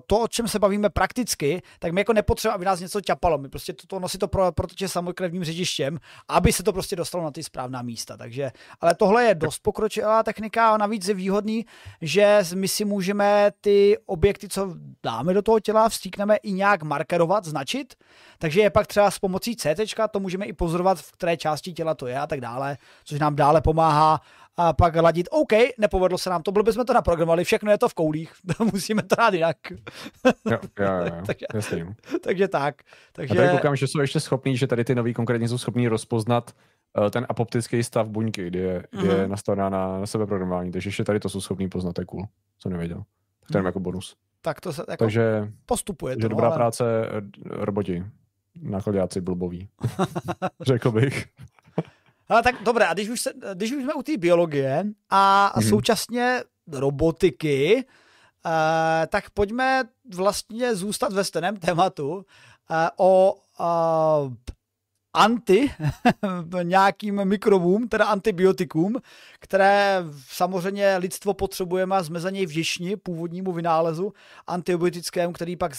to, 0.07 0.19
o 0.19 0.27
čem 0.27 0.47
se 0.47 0.59
bavíme 0.59 0.89
prakticky, 0.89 1.61
tak 1.79 1.91
my 1.99 2.01
jako 2.01 2.13
nepotřebujeme, 2.13 2.55
aby 2.55 2.65
nás 2.65 2.79
něco 2.79 3.01
ťapalo. 3.01 3.37
My 3.37 3.49
prostě 3.49 3.73
to, 3.73 3.87
to 3.87 3.99
nosí 3.99 4.17
to 4.17 4.27
pro, 4.27 4.51
protoče 4.51 4.87
samokrevním 4.87 5.43
řečištěm, 5.43 5.99
aby 6.27 6.53
se 6.53 6.63
to 6.63 6.73
prostě 6.73 6.95
dostalo 6.95 7.23
na 7.23 7.31
ty 7.31 7.43
správná 7.43 7.81
místa. 7.81 8.17
Takže, 8.17 8.51
ale 8.81 8.95
tohle 8.95 9.23
je 9.23 9.35
dost 9.35 9.59
pokročilá 9.59 10.23
technika 10.23 10.69
a 10.73 10.77
navíc 10.77 11.07
je 11.07 11.13
výhodný, 11.13 11.65
že 12.01 12.43
my 12.55 12.67
si 12.67 12.85
můžeme 12.85 13.51
ty 13.61 13.97
objekty, 14.05 14.49
co 14.49 14.75
dáme 15.03 15.33
do 15.33 15.41
toho 15.41 15.59
těla, 15.59 15.89
vstíkneme 15.89 16.35
i 16.35 16.51
nějak 16.51 16.83
markerovat, 16.83 17.45
značit. 17.45 17.95
Takže 18.37 18.61
je 18.61 18.69
pak 18.69 18.87
třeba 18.87 19.11
s 19.11 19.19
pomocí 19.19 19.55
CT, 19.55 19.95
to 20.11 20.19
můžeme 20.19 20.45
i 20.45 20.53
pozorovat, 20.53 20.99
v 20.99 21.11
které 21.11 21.37
části 21.37 21.73
těla 21.73 21.93
to 21.93 22.07
je 22.07 22.19
a 22.19 22.27
tak 22.27 22.41
dále, 22.41 22.77
což 23.03 23.19
nám 23.19 23.35
dále 23.35 23.61
pomáhá 23.61 24.21
a 24.61 24.73
pak 24.73 24.95
ladit, 24.95 25.27
OK, 25.31 25.51
nepovedlo 25.77 26.17
se 26.17 26.29
nám 26.29 26.43
to, 26.43 26.51
bylo 26.51 26.63
bychom 26.63 26.85
to 26.85 26.93
naprogramovali, 26.93 27.43
všechno 27.43 27.71
je 27.71 27.77
to 27.77 27.89
v 27.89 27.93
koulích, 27.93 28.33
musíme 28.73 29.03
to 29.03 29.15
dát 29.15 29.33
jinak. 29.33 29.57
jo, 30.51 30.59
jo, 30.79 30.91
jo, 31.05 31.11
takže, 31.25 31.45
takže 32.21 32.47
tak. 32.47 32.75
Takže... 33.11 33.33
A 33.33 33.35
tady 33.35 33.49
koukám, 33.49 33.75
že 33.75 33.87
jsou 33.87 33.99
ještě 33.99 34.19
schopní, 34.19 34.57
že 34.57 34.67
tady 34.67 34.83
ty 34.83 34.95
nový 34.95 35.13
konkrétně 35.13 35.47
jsou 35.47 35.57
schopní 35.57 35.87
rozpoznat 35.87 36.51
uh, 36.97 37.09
ten 37.09 37.25
apoptický 37.29 37.83
stav 37.83 38.07
buňky, 38.07 38.47
kdy 38.47 38.59
je, 38.59 38.83
kdy 38.91 39.07
je 39.07 39.21
mhm. 39.21 39.31
nastavená 39.31 39.69
na, 39.69 39.99
na 39.99 40.05
sebe 40.05 40.25
programování, 40.25 40.71
takže 40.71 40.87
ještě 40.87 41.03
tady 41.03 41.19
to 41.19 41.29
jsou 41.29 41.41
schopní 41.41 41.69
poznat, 41.69 41.93
to 41.93 42.01
je 42.01 42.05
cool, 42.05 42.25
co 42.57 42.69
nevěděl. 42.69 42.97
Tak 43.39 43.51
to 43.51 43.57
je 43.57 43.61
mhm. 43.61 43.65
jako 43.65 43.79
bonus. 43.79 44.15
Tak 44.41 44.61
to 44.61 44.73
se 44.73 44.81
jako 44.87 45.03
takže, 45.03 45.51
postupuje. 45.65 46.15
Takže 46.15 46.25
to, 46.25 46.29
dobrá 46.29 46.47
ale... 46.47 46.55
práce 46.55 46.83
eh, 47.05 47.21
roboti, 47.43 48.03
nákladáci 48.61 49.21
blboví, 49.21 49.69
řekl 50.61 50.91
bych. 50.91 51.27
Ale 52.29 52.43
tak 52.43 52.63
dobré, 52.63 52.85
a 52.85 52.93
když 52.93 53.09
už, 53.09 53.21
se, 53.21 53.33
když 53.53 53.71
už 53.71 53.83
jsme 53.83 53.93
u 53.93 54.03
té 54.03 54.17
biologie 54.17 54.85
a 55.09 55.53
mm-hmm. 55.55 55.69
současně 55.69 56.43
robotiky, 56.71 57.85
uh, 58.45 58.51
tak 59.07 59.29
pojďme 59.29 59.83
vlastně 60.15 60.75
zůstat 60.75 61.13
ve 61.13 61.23
stejném 61.23 61.57
tématu 61.57 62.15
uh, 62.15 62.23
o 62.97 63.35
uh, 63.59 64.33
anti 65.13 65.71
nějakým 66.63 67.25
mikrobům, 67.25 67.87
teda 67.87 68.05
antibiotikům, 68.05 68.95
které 69.39 70.03
samozřejmě 70.27 70.97
lidstvo 70.97 71.33
potřebujeme 71.33 71.95
a 71.95 72.03
jsme 72.03 72.19
za 72.19 72.29
něj 72.29 72.45
vděční 72.45 72.95
původnímu 72.95 73.51
vynálezu 73.51 74.13
antibiotickému, 74.47 75.33
který 75.33 75.55
pak 75.55 75.71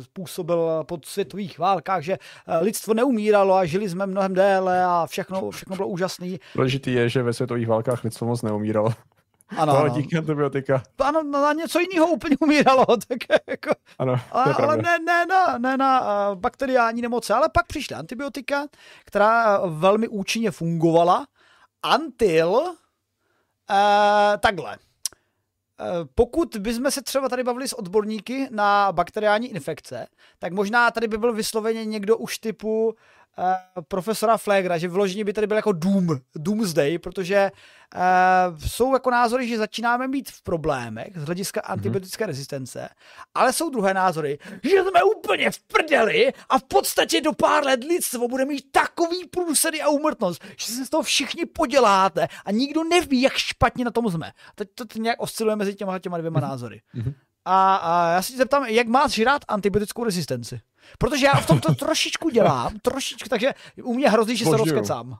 způsobil 0.00 0.84
pod 0.84 1.04
světových 1.04 1.58
válkách, 1.58 2.02
že 2.02 2.12
eh, 2.46 2.58
lidstvo 2.58 2.94
neumíralo 2.94 3.54
a 3.54 3.64
žili 3.64 3.88
jsme 3.88 4.06
mnohem 4.06 4.34
déle 4.34 4.84
a 4.84 5.06
všechno, 5.06 5.50
všechno 5.50 5.76
bylo 5.76 5.88
úžasné. 5.88 6.36
Důležitý 6.54 6.92
je, 6.92 7.08
že 7.08 7.22
ve 7.22 7.32
světových 7.32 7.68
válkách 7.68 8.04
lidstvo 8.04 8.26
moc 8.26 8.42
neumíralo. 8.42 8.94
Ano, 9.56 9.72
no, 9.72 9.78
ano. 9.78 9.88
díky 9.88 10.18
antibiotika. 10.18 10.82
Ano, 10.98 11.22
na 11.22 11.52
něco 11.52 11.80
jiného 11.80 12.06
úplně 12.06 12.36
umíralo. 12.40 12.86
Tak 13.08 13.18
jako, 13.46 13.70
ano, 13.98 14.20
ale, 14.32 14.54
ale 14.54 14.76
ne, 14.76 14.98
ne, 14.98 15.26
na, 15.26 15.58
ne 15.58 15.76
na 15.76 16.00
uh, 16.00 16.34
bakteriální 16.38 17.02
nemoce, 17.02 17.34
ale 17.34 17.48
pak 17.48 17.66
přišly 17.66 17.96
antibiotika, 17.96 18.66
která 19.04 19.58
uh, 19.58 19.78
velmi 19.78 20.08
účinně 20.08 20.50
fungovala, 20.50 21.26
until 21.96 22.50
uh, 22.50 22.76
takhle. 24.40 24.78
Pokud 26.14 26.56
bychom 26.56 26.90
se 26.90 27.02
třeba 27.02 27.28
tady 27.28 27.42
bavili 27.42 27.68
s 27.68 27.72
odborníky 27.72 28.48
na 28.50 28.92
bakteriální 28.92 29.48
infekce, 29.48 30.06
tak 30.38 30.52
možná 30.52 30.90
tady 30.90 31.08
by 31.08 31.18
byl 31.18 31.32
vysloveně 31.32 31.84
někdo 31.84 32.16
už 32.16 32.38
typu 32.38 32.94
uh, 33.38 33.82
profesora 33.88 34.36
Flegra, 34.36 34.78
že 34.78 34.88
vyloženě 34.88 35.24
by 35.24 35.32
tady 35.32 35.46
byl 35.46 35.56
jako 35.56 35.72
doom, 35.72 36.08
doomsday, 36.36 36.98
protože 36.98 37.50
uh, 37.94 38.58
jsou 38.66 38.92
jako 38.92 39.10
názory, 39.10 39.48
že 39.48 39.58
začínáme 39.58 40.08
mít 40.08 40.30
v 40.30 40.42
problémech 40.42 41.12
z 41.16 41.24
hlediska 41.24 41.62
mhm. 41.64 41.72
antibiotické 41.72 42.24
mm-hmm. 42.24 42.28
rezistence, 42.28 42.88
ale 43.34 43.52
jsou 43.52 43.70
druhé 43.70 43.94
názory, 43.94 44.38
že 44.62 44.82
jsme 44.82 45.02
úplně 45.02 45.50
v 45.50 45.60
prdeli 45.60 46.32
a 46.48 46.58
v 46.58 46.62
podstatě 46.62 47.20
do 47.20 47.32
pár 47.32 47.64
let 47.64 47.84
lidstvo 47.84 48.28
bude 48.28 48.44
mít 48.44 48.64
takový 48.72 49.26
průsedy 49.30 49.82
a 49.82 49.88
úmrtnost, 49.88 50.44
že 50.58 50.66
se 50.66 50.86
z 50.86 50.90
toho 50.90 51.02
všichni 51.02 51.46
poděláte 51.46 52.28
a 52.44 52.50
nikdo 52.50 52.84
neví, 52.84 53.20
jak 53.20 53.32
špatně 53.32 53.84
na 53.84 53.90
tom 53.90 54.10
jsme. 54.10 54.32
Teď 54.54 54.68
to, 54.74 54.84
nějak 54.98 55.20
osciluje 55.20 55.56
mezi 55.56 55.74
těma, 55.74 55.98
těma 55.98 56.18
dvěma 56.18 56.40
mm-hmm. 56.40 56.48
názory. 56.48 56.80
Mm-hmm. 56.94 57.14
A, 57.44 57.76
a 57.76 58.10
já 58.10 58.22
se 58.22 58.36
zeptám, 58.36 58.64
jak 58.64 58.86
máš 58.88 59.12
žrát 59.12 59.42
antibiotickou 59.48 60.04
rezistenci? 60.04 60.60
Protože 60.98 61.26
já 61.26 61.34
v 61.34 61.46
tom 61.46 61.60
to 61.60 61.74
trošičku 61.74 62.30
dělám, 62.30 62.78
trošičku, 62.82 63.28
takže 63.28 63.54
u 63.82 63.94
mě 63.94 64.10
hrozí, 64.10 64.36
že 64.36 64.44
Božuju. 64.44 64.64
se 64.64 64.72
rozkecám. 64.72 65.18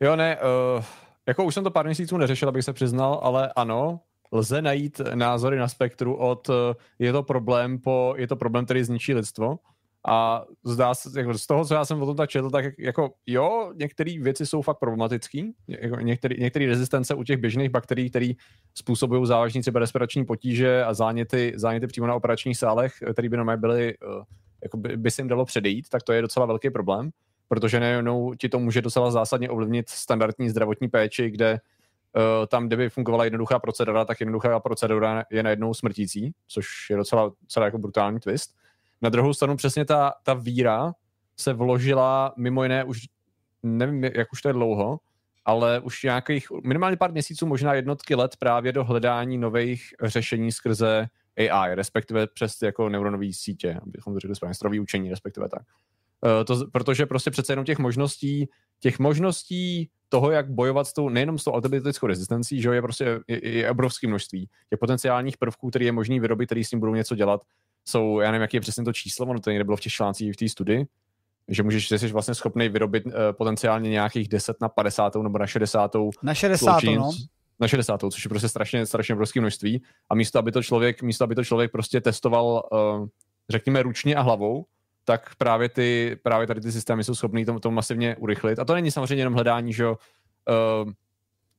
jo, 0.00 0.16
ne, 0.16 0.38
uh, 0.76 0.84
jako 1.26 1.44
už 1.44 1.54
jsem 1.54 1.64
to 1.64 1.70
pár 1.70 1.86
měsíců 1.86 2.16
neřešil, 2.16 2.48
abych 2.48 2.64
se 2.64 2.72
přiznal, 2.72 3.20
ale 3.22 3.52
ano, 3.56 4.00
lze 4.32 4.62
najít 4.62 5.00
názory 5.14 5.58
na 5.58 5.68
spektru 5.68 6.14
od 6.14 6.48
uh, 6.48 6.54
je 6.98 7.12
to 7.12 7.22
problém 7.22 7.78
po 7.78 8.14
je 8.16 8.28
to 8.28 8.36
problém, 8.36 8.64
který 8.64 8.84
zničí 8.84 9.14
lidstvo. 9.14 9.58
A 10.08 10.44
zdá 10.64 10.94
se, 10.94 11.20
jako 11.20 11.34
z 11.38 11.46
toho, 11.46 11.64
co 11.64 11.74
já 11.74 11.84
jsem 11.84 12.02
o 12.02 12.06
tom 12.06 12.16
tak 12.16 12.30
četl, 12.30 12.50
tak 12.50 12.64
jako 12.78 13.10
jo, 13.26 13.72
některé 13.74 14.18
věci 14.18 14.46
jsou 14.46 14.62
fakt 14.62 14.78
problematické. 14.78 15.42
Jako 15.68 15.96
některé 16.38 16.66
rezistence 16.66 17.14
u 17.14 17.24
těch 17.24 17.36
běžných 17.36 17.70
bakterií, 17.70 18.10
které 18.10 18.32
způsobují 18.74 19.26
závažné 19.26 19.60
třeba 19.60 19.80
respirační 19.80 20.24
potíže 20.24 20.84
a 20.84 20.94
záněty, 20.94 21.52
záněty 21.56 21.86
přímo 21.86 22.06
na 22.06 22.14
operačních 22.14 22.58
sálech, 22.58 22.94
které 23.12 23.28
by 23.28 23.36
normálně 23.36 23.60
byly, 23.60 23.94
uh, 23.98 24.22
jako 24.62 24.76
by, 24.76 24.96
by 24.96 25.10
se 25.10 25.22
jim 25.22 25.28
dalo 25.28 25.44
předejít, 25.44 25.88
tak 25.88 26.02
to 26.02 26.12
je 26.12 26.22
docela 26.22 26.46
velký 26.46 26.70
problém, 26.70 27.10
protože 27.48 27.80
nejenom 27.80 28.36
ti 28.36 28.48
to 28.48 28.58
může 28.58 28.82
docela 28.82 29.10
zásadně 29.10 29.50
ovlivnit 29.50 29.88
standardní 29.88 30.48
zdravotní 30.48 30.88
péči, 30.88 31.30
kde 31.30 31.60
uh, 32.16 32.46
tam, 32.46 32.66
kde 32.66 32.76
by 32.76 32.90
fungovala 32.90 33.24
jednoduchá 33.24 33.58
procedura, 33.58 34.04
tak 34.04 34.20
jednoduchá 34.20 34.60
procedura 34.60 35.24
je 35.30 35.42
najednou 35.42 35.74
smrtící, 35.74 36.32
což 36.48 36.66
je 36.90 36.96
docela, 36.96 37.32
docela 37.42 37.66
jako 37.66 37.78
brutální 37.78 38.20
twist. 38.20 38.54
Na 39.02 39.08
druhou 39.08 39.34
stranu 39.34 39.56
přesně 39.56 39.84
ta, 39.84 40.12
ta 40.22 40.34
víra 40.34 40.92
se 41.36 41.52
vložila 41.52 42.34
mimo 42.36 42.62
jiné 42.62 42.84
už, 42.84 43.00
nevím, 43.62 44.04
jak 44.04 44.32
už 44.32 44.42
to 44.42 44.48
je 44.48 44.52
dlouho, 44.52 44.98
ale 45.44 45.80
už 45.80 46.02
nějakých 46.02 46.46
minimálně 46.64 46.96
pár 46.96 47.12
měsíců, 47.12 47.46
možná 47.46 47.74
jednotky 47.74 48.14
let 48.14 48.36
právě 48.38 48.72
do 48.72 48.84
hledání 48.84 49.38
nových 49.38 49.94
řešení 50.02 50.52
skrze 50.52 51.06
AI, 51.38 51.74
respektive 51.74 52.26
přes 52.26 52.62
jako 52.62 52.88
neuronové 52.88 53.32
sítě, 53.32 53.80
abychom 53.82 54.12
to 54.12 54.20
řekli 54.20 54.36
správně, 54.36 54.54
strojové 54.54 54.80
učení, 54.80 55.10
respektive 55.10 55.48
tak. 55.48 55.62
Uh, 56.20 56.44
to, 56.44 56.70
protože 56.72 57.06
prostě 57.06 57.30
přece 57.30 57.52
jenom 57.52 57.64
těch 57.64 57.78
možností, 57.78 58.48
těch 58.80 58.98
možností 58.98 59.90
toho, 60.08 60.30
jak 60.30 60.50
bojovat 60.50 60.86
s 60.86 60.92
tou, 60.92 61.08
nejenom 61.08 61.38
s 61.38 61.44
tou 61.44 61.52
antibiotickou 61.52 62.06
rezistencí, 62.06 62.62
že 62.62 62.68
je 62.68 62.82
prostě 62.82 63.20
je, 63.28 63.48
je 63.48 63.70
obrovské 63.70 64.08
množství 64.08 64.48
těch 64.70 64.78
potenciálních 64.78 65.36
prvků, 65.36 65.70
které 65.70 65.84
je 65.84 65.92
možný 65.92 66.20
vyrobit, 66.20 66.46
který 66.46 66.64
s 66.64 66.70
tím 66.70 66.80
budou 66.80 66.94
něco 66.94 67.14
dělat, 67.14 67.40
jsou, 67.84 68.20
já 68.20 68.30
nevím, 68.30 68.42
jaký 68.42 68.56
je 68.56 68.60
přesně 68.60 68.84
to 68.84 68.92
číslo, 68.92 69.26
ono 69.26 69.40
to 69.40 69.50
někde 69.50 69.64
bylo 69.64 69.76
v 69.76 69.80
těch 69.80 69.92
článcích 69.92 70.32
v 70.32 70.36
té 70.36 70.48
studii, 70.48 70.86
že 71.48 71.62
můžeš, 71.62 71.88
že 71.88 71.98
jsi 71.98 72.06
vlastně 72.06 72.34
schopný 72.34 72.68
vyrobit 72.68 73.06
uh, 73.06 73.12
potenciálně 73.32 73.90
nějakých 73.90 74.28
10 74.28 74.56
na 74.60 74.68
50 74.68 75.14
nebo 75.14 75.38
na 75.38 75.46
60. 75.46 75.90
Na 76.22 76.34
60, 76.34 76.82
no. 76.82 77.10
Na 77.60 77.68
60, 77.68 78.00
což 78.10 78.24
je 78.24 78.28
prostě 78.28 78.48
strašně, 78.48 78.86
strašně 78.86 79.14
obrovské 79.14 79.40
množství. 79.40 79.82
A 80.10 80.14
místo, 80.14 80.38
aby 80.38 80.52
to 80.52 80.62
člověk, 80.62 81.02
místo, 81.02 81.24
aby 81.24 81.34
to 81.34 81.44
člověk 81.44 81.72
prostě 81.72 82.00
testoval, 82.00 82.68
uh, 82.72 83.06
řekněme, 83.48 83.82
ručně 83.82 84.16
a 84.16 84.20
hlavou, 84.20 84.66
tak 85.04 85.34
právě, 85.38 85.68
ty, 85.68 86.16
právě 86.22 86.46
tady 86.46 86.60
ty 86.60 86.72
systémy 86.72 87.04
jsou 87.04 87.14
schopný 87.14 87.44
to, 87.44 87.60
to 87.60 87.70
masivně 87.70 88.16
urychlit. 88.16 88.58
A 88.58 88.64
to 88.64 88.74
není 88.74 88.90
samozřejmě 88.90 89.20
jenom 89.20 89.34
hledání, 89.34 89.72
že 89.72 89.86
uh, 89.86 89.96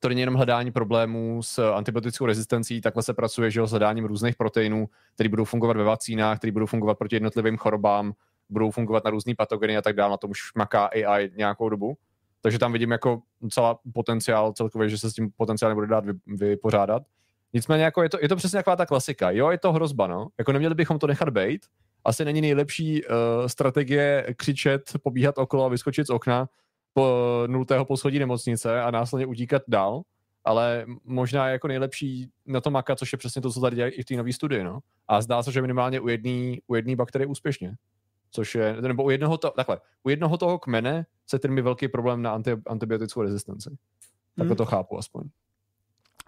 to 0.03 0.10
není 0.10 0.21
jenom 0.21 0.36
hledání 0.36 0.71
problémů 0.71 1.43
s 1.43 1.73
antibiotickou 1.73 2.25
rezistencí, 2.25 2.82
takhle 2.82 3.03
se 3.03 3.13
pracuje 3.13 3.51
že 3.51 3.67
s 3.67 3.69
hledáním 3.69 4.06
různých 4.06 4.36
proteinů, 4.36 4.89
které 5.15 5.29
budou 5.29 5.45
fungovat 5.45 5.77
ve 5.77 5.84
vakcínách, 5.84 6.38
které 6.38 6.51
budou 6.51 6.65
fungovat 6.65 6.97
proti 6.97 7.15
jednotlivým 7.15 7.58
chorobám, 7.58 8.13
budou 8.49 8.71
fungovat 8.71 9.03
na 9.03 9.12
různé 9.12 9.34
patogeny 9.38 9.77
a 9.77 9.82
tak 9.82 9.95
dále. 9.95 10.12
Na 10.12 10.17
tom 10.17 10.32
už 10.32 10.39
maká 10.56 10.86
AI 10.86 11.32
nějakou 11.38 11.69
dobu. 11.69 11.97
Takže 12.43 12.60
tam 12.60 12.73
vidím 12.73 12.91
jako 12.91 13.21
celá 13.49 13.79
potenciál 13.93 14.53
celkově, 14.53 14.89
že 14.89 14.97
se 14.97 15.12
s 15.12 15.13
tím 15.13 15.32
potenciálně 15.38 15.75
bude 15.75 15.88
dát 15.88 16.03
vypořádat. 16.27 17.03
Nicméně 17.53 17.84
jako 17.84 18.03
je, 18.03 18.10
to, 18.10 18.17
je 18.21 18.29
to 18.29 18.36
přesně 18.36 18.58
taková 18.58 18.75
ta 18.75 18.86
klasika. 18.86 19.32
Jo, 19.32 19.49
je 19.49 19.58
to 19.58 19.73
hrozba, 19.73 20.08
no. 20.08 20.27
Jako 20.38 20.51
neměli 20.51 20.75
bychom 20.75 20.99
to 20.99 21.08
nechat 21.08 21.29
být. 21.29 21.65
Asi 22.06 22.25
není 22.25 22.41
nejlepší 22.41 23.06
uh, 23.06 23.12
strategie 23.47 24.34
křičet, 24.38 24.82
pobíhat 25.03 25.38
okolo 25.38 25.65
a 25.65 25.67
vyskočit 25.67 26.08
z 26.08 26.10
okna, 26.10 26.49
po 26.93 27.43
nultého 27.47 27.86
poschodí 27.86 28.19
nemocnice 28.19 28.82
a 28.82 28.91
následně 28.91 29.25
utíkat 29.25 29.62
dál, 29.67 30.01
ale 30.43 30.86
možná 31.03 31.49
jako 31.49 31.67
nejlepší 31.67 32.29
na 32.45 32.62
to 32.62 32.71
makat, 32.71 32.99
což 32.99 33.12
je 33.12 33.17
přesně 33.17 33.41
to, 33.41 33.51
co 33.51 33.62
tady 33.62 33.75
dělají 33.75 33.93
i 33.93 34.01
v 34.01 34.06
té 34.06 34.15
nové 34.15 34.34
studii, 34.34 34.63
no. 34.63 34.79
A 35.08 35.21
zdá 35.21 35.43
se, 35.43 35.51
že 35.51 35.62
minimálně 35.62 35.99
u 35.99 36.08
jedné 36.08 36.58
u 36.67 36.75
jedný 36.75 36.95
bakterie 36.95 37.27
úspěšně. 37.27 37.75
Což 38.36 38.56
je, 38.56 38.82
nebo 38.82 39.04
u 39.04 39.10
jednoho, 39.10 39.38
to, 39.38 39.50
takhle, 39.50 39.80
u 40.04 40.10
jednoho 40.10 40.38
toho 40.38 40.60
kmene 40.60 41.06
se 41.28 41.39
mi 41.48 41.62
velký 41.62 41.88
problém 41.88 42.22
na 42.22 42.34
anti, 42.34 42.52
antibiotickou 42.67 43.22
rezistenci. 43.22 43.69
Tak 44.38 44.48
hmm. 44.48 44.56
to 44.56 44.65
chápu 44.65 44.98
aspoň. 44.98 45.24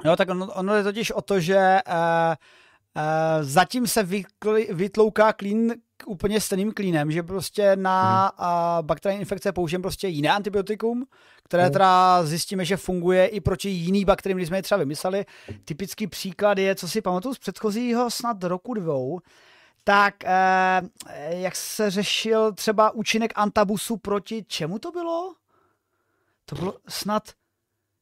Jo, 0.05 0.15
tak 0.15 0.29
ono, 0.29 0.53
ono 0.53 0.75
je 0.75 0.83
totiž 0.83 1.11
o 1.11 1.21
to, 1.21 1.39
že 1.39 1.79
uh, 1.87 1.93
uh, 1.93 3.03
zatím 3.41 3.87
se 3.87 4.03
vykli, 4.03 4.67
vytlouká 4.71 5.33
klín 5.33 5.73
úplně 6.05 6.41
stejným 6.41 6.71
klínem, 6.71 7.11
že 7.11 7.23
prostě 7.23 7.75
na 7.75 8.31
hmm. 8.37 8.87
bakteriální 8.87 9.21
infekce 9.21 9.51
použijeme 9.51 9.81
prostě 9.81 10.07
jiné 10.07 10.29
antibiotikum, 10.29 11.05
které 11.43 11.63
hmm. 11.63 11.73
teda 11.73 12.23
zjistíme, 12.23 12.65
že 12.65 12.77
funguje 12.77 13.27
i 13.27 13.41
proti 13.41 13.69
jiný 13.69 14.05
bakteriím, 14.05 14.37
když 14.37 14.47
jsme 14.47 14.57
je 14.57 14.61
třeba 14.61 14.79
vymysleli. 14.79 15.25
Typický 15.65 16.07
příklad 16.07 16.57
je, 16.57 16.75
co 16.75 16.89
si 16.89 17.01
pamatuju 17.01 17.33
z 17.33 17.39
předchozího 17.39 18.09
snad 18.09 18.43
roku 18.43 18.73
dvou, 18.73 19.19
tak 19.87 20.23
eh, 20.23 20.81
jak 21.29 21.55
se 21.55 21.91
řešil 21.91 22.53
třeba 22.53 22.91
účinek 22.91 23.33
antabusu 23.35 23.97
proti 23.97 24.45
čemu 24.47 24.79
to 24.79 24.91
bylo? 24.91 25.35
To 26.45 26.55
bylo 26.55 26.77
snad, 26.87 27.23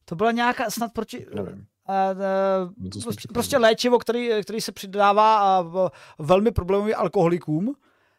to 0.04 0.16
byla 0.16 0.32
nějaká, 0.32 0.70
snad 0.70 0.92
proti... 0.92 1.26
Nevím. 1.34 1.66
Uh, 1.88 3.02
prostě, 3.02 3.28
prostě 3.34 3.58
léčivo, 3.58 3.98
který, 3.98 4.30
který 4.42 4.60
se 4.60 4.72
přidává 4.72 5.60
uh, 5.60 5.88
velmi 6.18 6.50
problémovým 6.50 6.94
alkoholikům 6.96 7.74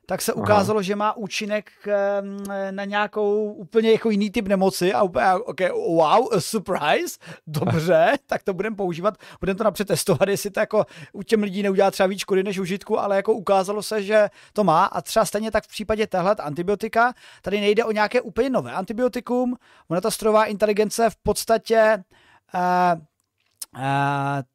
tak 0.06 0.22
se 0.22 0.34
ukázalo, 0.34 0.78
Aha. 0.78 0.84
že 0.84 0.96
má 0.96 1.18
účinek 1.18 1.72
ehm, 1.88 2.44
na 2.72 2.86
nějakou 2.86 3.54
úplně 3.54 3.92
jako 3.92 4.10
jiný 4.10 4.30
typ 4.30 4.48
nemoci 4.48 4.94
a 4.94 5.04
úplně, 5.04 5.34
okay, 5.34 5.72
wow, 5.72 6.34
a 6.34 6.42
surprise, 6.42 7.20
dobře, 7.48 8.18
tak 8.26 8.44
to 8.44 8.54
budeme 8.54 8.76
používat, 8.76 9.18
budeme 9.40 9.58
to 9.58 9.64
napřed 9.64 9.88
testovat, 9.88 10.30
jestli 10.30 10.50
to 10.50 10.60
jako 10.60 10.86
u 11.14 11.24
těm 11.24 11.44
lidí 11.44 11.64
neudělá 11.64 11.92
třeba 11.92 12.08
víc 12.08 12.20
škody 12.20 12.44
než 12.44 12.60
užitku, 12.60 13.00
ale 13.00 13.16
jako 13.16 13.34
ukázalo 13.34 13.84
se, 13.84 14.04
že 14.04 14.30
to 14.54 14.64
má. 14.64 14.86
A 14.86 15.02
třeba 15.02 15.26
stejně 15.26 15.52
tak 15.52 15.64
v 15.64 15.68
případě 15.68 16.08
téhle 16.08 16.36
antibiotika, 16.36 17.14
tady 17.42 17.62
nejde 17.62 17.86
o 17.86 17.92
nějaké 17.92 18.22
úplně 18.22 18.50
nové 18.50 18.72
antibiotikum, 18.72 19.56
ona 19.88 20.02
ta 20.02 20.12
strojová 20.12 20.46
inteligence 20.46 21.10
v 21.10 21.16
podstatě 21.16 22.04
uh, 22.54 23.02
uh, 23.76 23.82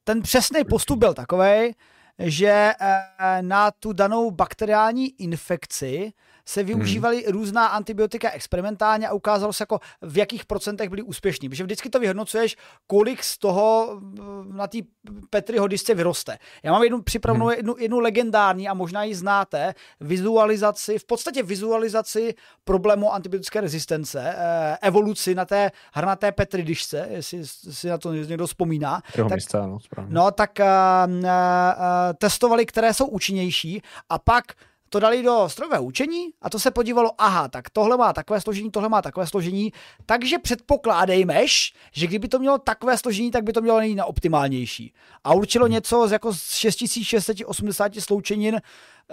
ten 0.05 0.23
přesný 0.23 0.65
postup 0.65 0.99
byl 0.99 1.15
takový, 1.15 1.75
že 2.21 2.73
eh, 2.81 3.43
na 3.43 3.71
tu 3.71 3.93
danou 3.93 4.31
bakteriální 4.31 5.23
infekci 5.23 6.13
se 6.51 6.63
využívaly 6.63 7.23
hmm. 7.23 7.33
různá 7.33 7.67
antibiotika 7.67 8.31
experimentálně 8.31 9.09
a 9.09 9.13
ukázalo 9.13 9.53
se 9.53 9.63
jako 9.63 9.81
v 10.03 10.19
jakých 10.19 10.45
procentech 10.45 10.89
byly 10.89 11.03
úspěšní. 11.03 11.49
Protože 11.49 11.65
vždycky 11.65 11.91
to 11.91 12.01
vyhodnocuješ, 12.01 12.57
kolik 12.87 13.25
z 13.25 13.39
toho 13.39 14.01
eh, 14.19 14.23
na 14.53 14.67
té 14.67 14.79
Petriho 15.31 15.67
disce 15.67 15.95
vyroste. 15.95 16.39
Já 16.63 16.73
mám 16.73 16.83
jednu 16.83 17.03
připravenou 17.03 17.47
hmm. 17.47 17.57
jednu, 17.57 17.75
jednu 17.79 17.99
legendární 18.01 18.69
a 18.69 18.75
možná 18.75 19.05
ji 19.05 19.15
znáte, 19.15 19.75
vizualizaci, 20.01 20.99
v 20.99 21.05
podstatě 21.05 21.43
vizualizaci 21.43 22.35
problému 22.65 23.15
antibiotické 23.15 23.61
rezistence, 23.61 24.35
eh, 24.37 24.79
evoluci 24.83 25.35
na 25.35 25.45
té 25.45 25.71
hrnaté 25.93 26.33
Petri 26.33 26.63
disce, 26.63 27.07
jestli 27.11 27.47
si 27.47 27.89
na 27.89 27.99
to 27.99 28.13
někdo 28.13 28.47
vzpomíná. 28.47 29.03
Tak, 29.17 29.31
místa, 29.35 29.67
no, 29.67 29.79
no, 30.09 30.31
tak 30.31 30.51
uh, 30.61 30.67
uh, 31.15 31.27
testovali, 32.19 32.67
které 32.67 32.95
jsou 32.95 33.07
účinnější 33.07 33.83
a 34.09 34.19
pak 34.19 34.45
to 34.91 35.01
dali 35.01 35.23
do 35.23 35.49
strojového 35.49 35.85
učení 35.85 36.31
a 36.43 36.51
to 36.51 36.59
se 36.59 36.71
podívalo, 36.71 37.11
aha, 37.19 37.49
tak 37.49 37.71
tohle 37.71 37.97
má 37.97 38.13
takové 38.13 38.41
složení, 38.41 38.71
tohle 38.71 38.89
má 38.89 39.03
takové 39.03 39.27
složení, 39.27 39.73
takže 40.07 40.39
předpokládejmeš, 40.39 41.75
že 41.93 42.07
kdyby 42.07 42.29
to 42.29 42.39
mělo 42.39 42.59
takové 42.59 42.99
složení, 42.99 43.31
tak 43.31 43.45
by 43.45 43.53
to 43.53 43.61
mělo 43.61 43.79
nejít 43.79 43.95
na 43.95 44.05
optimálnější. 44.05 44.95
A 45.25 45.35
určilo 45.35 45.65
hmm. 45.65 45.73
něco 45.73 46.09
z 46.09 46.13
jako 46.13 46.33
6680 46.35 47.95
sloučenin, 47.95 48.61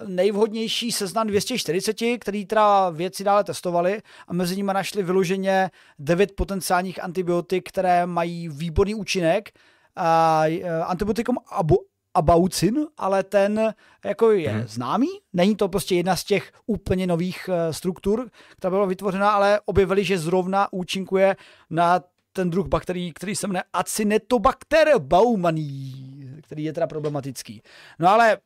nejvhodnější 0.05 0.91
seznam 0.91 1.27
240, 1.27 2.17
který 2.19 2.45
teda 2.45 2.89
věci 2.89 3.23
dále 3.23 3.43
testovali 3.43 4.01
a 4.27 4.33
mezi 4.33 4.55
nimi 4.55 4.71
našli 4.73 5.03
vyloženě 5.03 5.71
9 5.99 6.35
potenciálních 6.35 7.03
antibiotik, 7.03 7.69
které 7.69 8.05
mají 8.05 8.49
výborný 8.49 8.95
účinek. 8.95 9.51
A, 9.95 10.43
antibiotikum 10.85 11.37
abu, 11.51 11.77
abaucin, 12.17 12.87
ale 12.97 13.23
ten 13.23 13.73
jako 14.05 14.31
je 14.31 14.49
hmm. 14.49 14.67
známý. 14.67 15.07
Není 15.33 15.55
to 15.55 15.69
prostě 15.69 15.95
jedna 15.95 16.15
z 16.15 16.23
těch 16.23 16.51
úplně 16.65 17.07
nových 17.07 17.49
uh, 17.49 17.71
struktur, 17.71 18.29
která 18.57 18.71
byla 18.71 18.85
vytvořena, 18.85 19.31
ale 19.31 19.59
objevili, 19.65 20.03
že 20.03 20.17
zrovna 20.17 20.73
účinkuje 20.73 21.35
na 21.69 21.99
ten 22.33 22.49
druh 22.49 22.67
bakterií, 22.67 23.13
který 23.13 23.35
se 23.35 23.47
jmenuje 23.47 23.63
Acinetobacter 23.73 24.99
baumani, 24.99 25.93
který 26.41 26.63
je 26.63 26.73
teda 26.73 26.87
problematický. 26.87 27.61
No 27.99 28.09
ale 28.09 28.37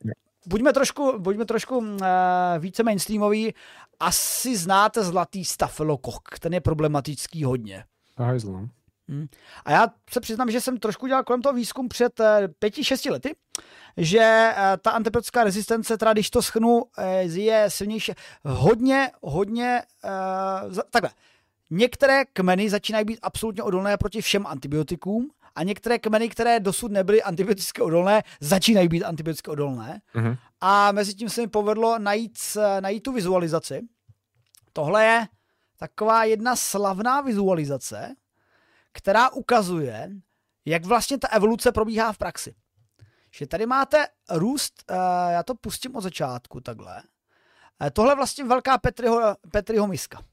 buďme 0.46 0.72
trošku, 0.72 1.18
buďme 1.18 1.44
trošku 1.44 1.78
uh, 1.78 1.86
více 2.58 2.82
mainstreamový. 2.82 3.54
Asi 4.00 4.56
znáte 4.56 5.04
zlatý 5.04 5.44
stafilokok, 5.44 6.38
ten 6.38 6.54
je 6.54 6.60
problematický 6.60 7.44
hodně. 7.44 7.84
Hajzlo. 8.18 8.68
Hmm. 9.12 9.26
A 9.64 9.72
já 9.72 9.86
se 10.10 10.20
přiznám, 10.20 10.50
že 10.50 10.60
jsem 10.60 10.78
trošku 10.78 11.06
dělal 11.06 11.24
kolem 11.24 11.42
toho 11.42 11.52
výzkum 11.52 11.88
před 11.88 12.20
uh, 12.20 12.26
pěti, 12.58 12.84
šesti 12.84 13.10
lety, 13.10 13.34
že 13.96 14.54
uh, 14.56 14.62
ta 14.82 14.90
antibiotická 14.90 15.44
rezistence, 15.44 15.98
teda 15.98 16.12
když 16.12 16.30
to 16.30 16.42
schnu, 16.42 16.74
uh, 16.74 16.84
je 17.24 17.64
silnější. 17.68 18.12
Hodně, 18.44 19.10
hodně, 19.22 19.82
takhle. 20.90 21.10
Některé 21.70 22.24
kmeny 22.24 22.70
začínají 22.70 23.04
být 23.04 23.18
absolutně 23.22 23.62
odolné 23.62 23.96
proti 23.96 24.20
všem 24.20 24.46
antibiotikům 24.46 25.30
a 25.54 25.62
některé 25.62 25.98
kmeny, 25.98 26.28
které 26.28 26.60
dosud 26.60 26.92
nebyly 26.92 27.22
antibioticky 27.22 27.82
odolné, 27.82 28.22
začínají 28.40 28.88
být 28.88 29.04
antibioticky 29.04 29.50
odolné. 29.50 30.00
Uh-huh. 30.14 30.38
A 30.60 30.92
mezi 30.92 31.14
tím 31.14 31.28
se 31.28 31.40
mi 31.40 31.48
povedlo 31.48 31.98
najít, 31.98 32.38
najít 32.80 33.02
tu 33.02 33.12
vizualizaci. 33.12 33.80
Tohle 34.72 35.04
je 35.04 35.26
taková 35.76 36.24
jedna 36.24 36.56
slavná 36.56 37.20
vizualizace, 37.20 38.14
která 38.92 39.30
ukazuje, 39.30 40.10
jak 40.64 40.84
vlastně 40.84 41.18
ta 41.18 41.28
evoluce 41.28 41.72
probíhá 41.72 42.12
v 42.12 42.18
praxi. 42.18 42.54
Že 43.30 43.46
tady 43.46 43.66
máte 43.66 44.06
růst, 44.30 44.84
uh, 44.90 44.96
já 45.30 45.42
to 45.42 45.54
pustím 45.54 45.96
od 45.96 46.00
začátku 46.00 46.60
takhle. 46.60 47.02
Uh, 47.80 47.90
tohle 47.92 48.12
je 48.12 48.16
vlastně 48.16 48.44
velká 48.44 48.78
Petriho, 48.78 49.36
Petriho 49.52 49.86
miska. 49.86 50.24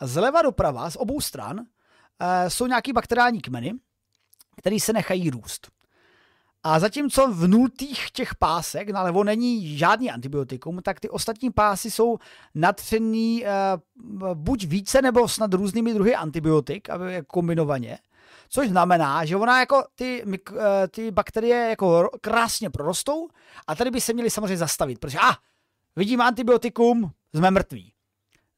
Zleva 0.00 0.42
doprava, 0.42 0.90
z 0.90 0.96
obou 0.96 1.20
stran, 1.20 1.58
uh, 1.58 1.66
jsou 2.48 2.66
nějaký 2.66 2.92
bakteriální 2.92 3.40
kmeny, 3.40 3.74
které 4.56 4.80
se 4.80 4.92
nechají 4.92 5.30
růst. 5.30 5.77
A 6.62 6.80
zatímco 6.80 7.32
v 7.32 7.48
nultých 7.48 8.10
těch 8.10 8.34
pásek 8.34 8.90
nalevo 8.90 9.24
není 9.24 9.78
žádný 9.78 10.10
antibiotikum, 10.10 10.78
tak 10.82 11.00
ty 11.00 11.08
ostatní 11.08 11.50
pásy 11.50 11.90
jsou 11.90 12.18
natřený 12.54 13.44
uh, 13.44 14.34
buď 14.34 14.64
více 14.64 15.02
nebo 15.02 15.28
snad 15.28 15.54
různými 15.54 15.94
druhy 15.94 16.14
antibiotik, 16.14 16.90
aby 16.90 17.22
kombinovaně. 17.26 17.98
Což 18.48 18.68
znamená, 18.68 19.24
že 19.24 19.36
ona 19.36 19.60
jako 19.60 19.84
ty, 19.94 20.24
uh, 20.24 20.58
ty 20.90 21.10
bakterie 21.10 21.68
jako 21.68 22.10
krásně 22.20 22.70
prorostou 22.70 23.28
a 23.66 23.74
tady 23.74 23.90
by 23.90 24.00
se 24.00 24.12
měly 24.12 24.30
samozřejmě 24.30 24.56
zastavit, 24.56 24.98
protože 24.98 25.18
ah, 25.20 25.34
vidím 25.96 26.20
antibiotikum, 26.20 27.10
jsme 27.34 27.50
mrtví. 27.50 27.92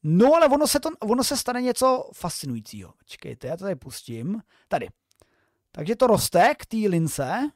No 0.02 0.34
ale 0.34 0.48
ono 0.48 0.66
se, 0.66 0.80
to, 0.80 0.88
ono 1.00 1.24
se 1.24 1.36
stane 1.36 1.62
něco 1.62 2.10
fascinujícího. 2.14 2.94
Čekejte, 3.04 3.46
já 3.46 3.56
to 3.56 3.64
tady 3.64 3.76
pustím. 3.76 4.42
Tady. 4.68 4.88
Takže 5.72 5.96
to 5.96 6.06
roste 6.06 6.54
k 6.58 6.66
té 6.66 6.76
lince 6.76 7.50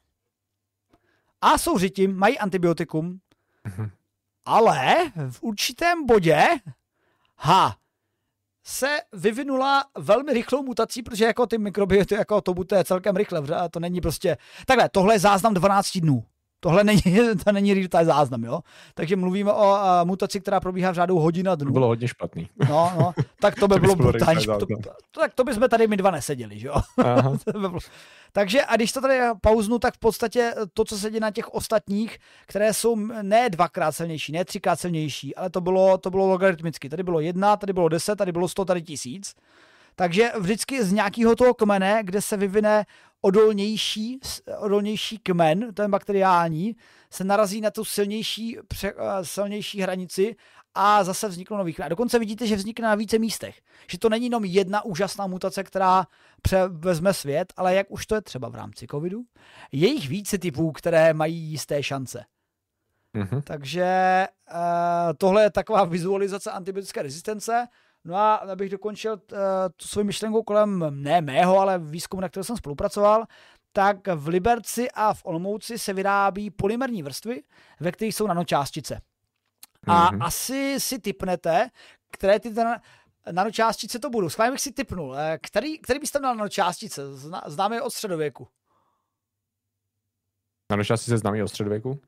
a 1.44 1.59
jsou 1.59 1.78
řitím, 1.78 2.16
mají 2.16 2.38
antibiotikum, 2.38 3.18
mhm. 3.64 3.90
ale 4.44 5.12
v 5.30 5.42
určitém 5.42 6.07
bodě, 6.07 6.48
ha, 7.37 7.76
se 8.66 8.98
vyvinula 9.12 9.85
velmi 9.98 10.33
rychlou 10.33 10.62
mutací, 10.62 11.02
protože 11.02 11.24
jako 11.24 11.46
ty 11.46 11.59
mikroby, 11.59 12.07
to 12.07 12.14
jako 12.14 12.40
to 12.40 12.54
bude 12.54 12.85
celkem 12.85 13.16
rychle, 13.16 13.42
to 13.70 13.80
není 13.80 14.00
prostě, 14.00 14.37
takhle, 14.66 14.88
tohle 14.88 15.14
je 15.14 15.18
záznam 15.18 15.54
12 15.54 15.98
dnů. 15.98 16.24
Tohle 16.64 16.85
není, 16.85 17.03
to 17.44 17.53
není 17.53 17.74
real 17.74 18.05
záznam, 18.05 18.44
jo? 18.44 18.61
Takže 18.94 19.16
mluvíme 19.16 19.53
o 19.53 19.72
uh, 19.72 19.79
mutaci, 20.05 20.40
která 20.40 20.61
probíhá 20.61 20.90
v 20.90 20.94
řádu 20.94 21.18
hodina 21.18 21.55
dnů. 21.55 21.66
To 21.66 21.72
bylo 21.72 21.87
hodně 21.87 22.09
špatný. 22.09 22.48
No, 22.68 22.92
no, 22.98 23.12
tak 23.40 23.55
to 23.55 23.68
by 23.68 23.74
to 23.74 23.81
bylo 23.81 23.96
brutální. 23.96 24.46
To, 24.46 24.59
to, 24.59 24.66
tak 25.20 25.35
to 25.35 25.44
bychom 25.44 25.68
tady 25.68 25.87
my 25.87 25.96
dva 25.96 26.11
neseděli, 26.11 26.59
že 26.59 26.66
jo? 26.66 26.74
Takže 28.33 28.64
a 28.64 28.77
když 28.77 28.92
to 28.92 29.00
tady 29.00 29.18
pauznu, 29.40 29.79
tak 29.79 29.94
v 29.94 29.98
podstatě 29.98 30.55
to, 30.74 30.85
co 30.85 30.98
se 30.98 31.11
děje 31.11 31.20
na 31.20 31.31
těch 31.31 31.55
ostatních, 31.55 32.18
které 32.46 32.74
jsou 32.74 32.96
ne 33.22 33.50
dvakrát 33.50 33.92
silnější, 33.92 34.33
ne 34.33 34.44
třikrát 34.44 34.81
silnější, 34.81 35.35
ale 35.35 35.50
to 35.50 35.61
bylo, 35.61 35.98
to 35.98 36.11
bylo 36.11 36.27
logaritmicky. 36.27 36.88
Tady 36.88 37.03
bylo 37.03 37.20
jedna, 37.20 37.57
tady 37.57 37.72
bylo 37.72 37.88
deset, 37.88 38.16
tady 38.16 38.33
bylo 38.33 38.48
sto, 38.48 38.64
tady 38.64 38.83
tisíc. 38.83 39.35
Takže 39.96 40.33
vždycky 40.38 40.85
z 40.85 40.92
nějakého 40.92 41.37
toho 41.37 41.55
kmene, 41.55 42.00
kde 42.05 42.22
se 42.22 42.37
vyvine 42.37 42.85
odolnější, 43.24 44.20
odolnější 44.58 45.18
kmen, 45.18 45.74
ten 45.74 45.90
bakteriální, 45.90 46.76
se 47.10 47.24
narazí 47.24 47.60
na 47.60 47.70
tu 47.70 47.84
silnější, 47.84 48.58
pře, 48.68 48.92
eh, 48.98 49.24
silnější 49.24 49.80
hranici 49.80 50.37
a 50.74 51.04
zase 51.04 51.28
vzniknou 51.28 51.56
nový 51.56 51.74
kmen. 51.74 51.87
A 51.87 51.88
dokonce 51.88 52.18
vidíte, 52.18 52.46
že 52.46 52.56
vznikne 52.56 52.88
na 52.88 52.94
více 52.94 53.18
místech. 53.18 53.60
Že 53.90 53.98
to 53.98 54.08
není 54.08 54.26
jenom 54.26 54.44
jedna 54.44 54.84
úžasná 54.84 55.26
mutace, 55.26 55.64
která 55.64 56.06
převezme 56.42 57.14
svět, 57.14 57.52
ale 57.56 57.74
jak 57.74 57.90
už 57.90 58.06
to 58.06 58.14
je 58.14 58.20
třeba 58.20 58.48
v 58.48 58.54
rámci 58.54 58.87
covidu, 58.87 59.22
je 59.72 59.88
jich 59.88 60.08
více 60.08 60.38
typů, 60.38 60.72
které 60.72 61.14
mají 61.14 61.37
jisté 61.37 61.82
šance. 61.82 62.24
Mm-hmm. 63.14 63.42
Takže 63.42 63.88
uh, 64.52 64.58
tohle 65.18 65.42
je 65.42 65.50
taková 65.50 65.84
vizualizace 65.84 66.50
antibiotické 66.50 67.02
rezistence. 67.02 67.66
No 68.05 68.17
a 68.17 68.35
abych 68.35 68.71
dokončil 68.71 69.12
uh, 69.12 69.38
tu 69.77 69.88
svou 69.88 70.05
myšlenku 70.05 70.43
kolem 70.43 70.85
ne 70.90 71.21
mého, 71.21 71.59
ale 71.59 71.79
výzkumu, 71.79 72.21
na 72.21 72.29
kterém 72.29 72.45
jsem 72.45 72.57
spolupracoval, 72.57 73.25
tak 73.73 74.09
v 74.09 74.29
Liberci 74.29 74.90
a 74.90 75.14
v 75.14 75.25
Olmouci 75.25 75.79
se 75.79 75.93
vyrábí 75.93 76.51
polymerní 76.51 77.03
vrstvy, 77.03 77.43
ve 77.81 77.93
kterých 77.93 78.14
jsou 78.14 78.27
nanočástice. 78.27 79.01
A 79.87 80.12
mm-hmm. 80.12 80.25
asi 80.25 80.81
si 80.81 80.99
typnete, 80.99 81.69
které 82.11 82.40
ty 82.40 82.51
ten, 82.51 82.81
nanočástice 83.33 83.99
to 83.99 84.11
budou. 84.11 84.29
Schválně 84.29 84.53
bych 84.53 84.61
si 84.61 84.73
typnul. 84.73 85.17
Eh, 85.19 85.38
který, 85.43 85.79
který 85.79 85.99
byste 85.99 86.19
měl 86.19 86.35
nanočástice? 86.35 87.17
Zná, 87.17 87.43
známe 87.47 87.77
je 87.77 87.83
od 87.83 87.90
středověku. 87.90 88.49
Nanočástice 90.71 91.19
známe 91.19 91.45
od 91.45 91.49
středověku? 91.49 92.01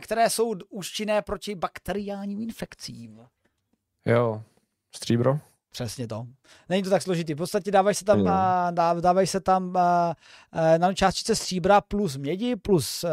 Které 0.00 0.30
jsou 0.30 0.54
účinné 0.68 1.22
proti 1.22 1.54
bakteriálním 1.54 2.40
infekcím. 2.40 3.26
Jo, 4.06 4.42
stříbro? 4.96 5.38
Přesně 5.70 6.08
to. 6.08 6.26
Není 6.68 6.82
to 6.82 6.90
tak 6.90 7.02
složitý. 7.02 7.34
V 7.34 7.36
podstatě 7.36 7.70
dávají 7.70 7.94
se 7.94 8.04
tam, 8.04 8.28
a, 8.28 8.70
dávají 9.00 9.26
se 9.26 9.40
tam 9.40 9.76
a, 9.76 10.14
a, 10.52 10.78
nanočástice 10.78 11.36
stříbra 11.36 11.80
plus 11.80 12.16
mědi 12.16 12.56
plus 12.56 13.04
a, 13.04 13.08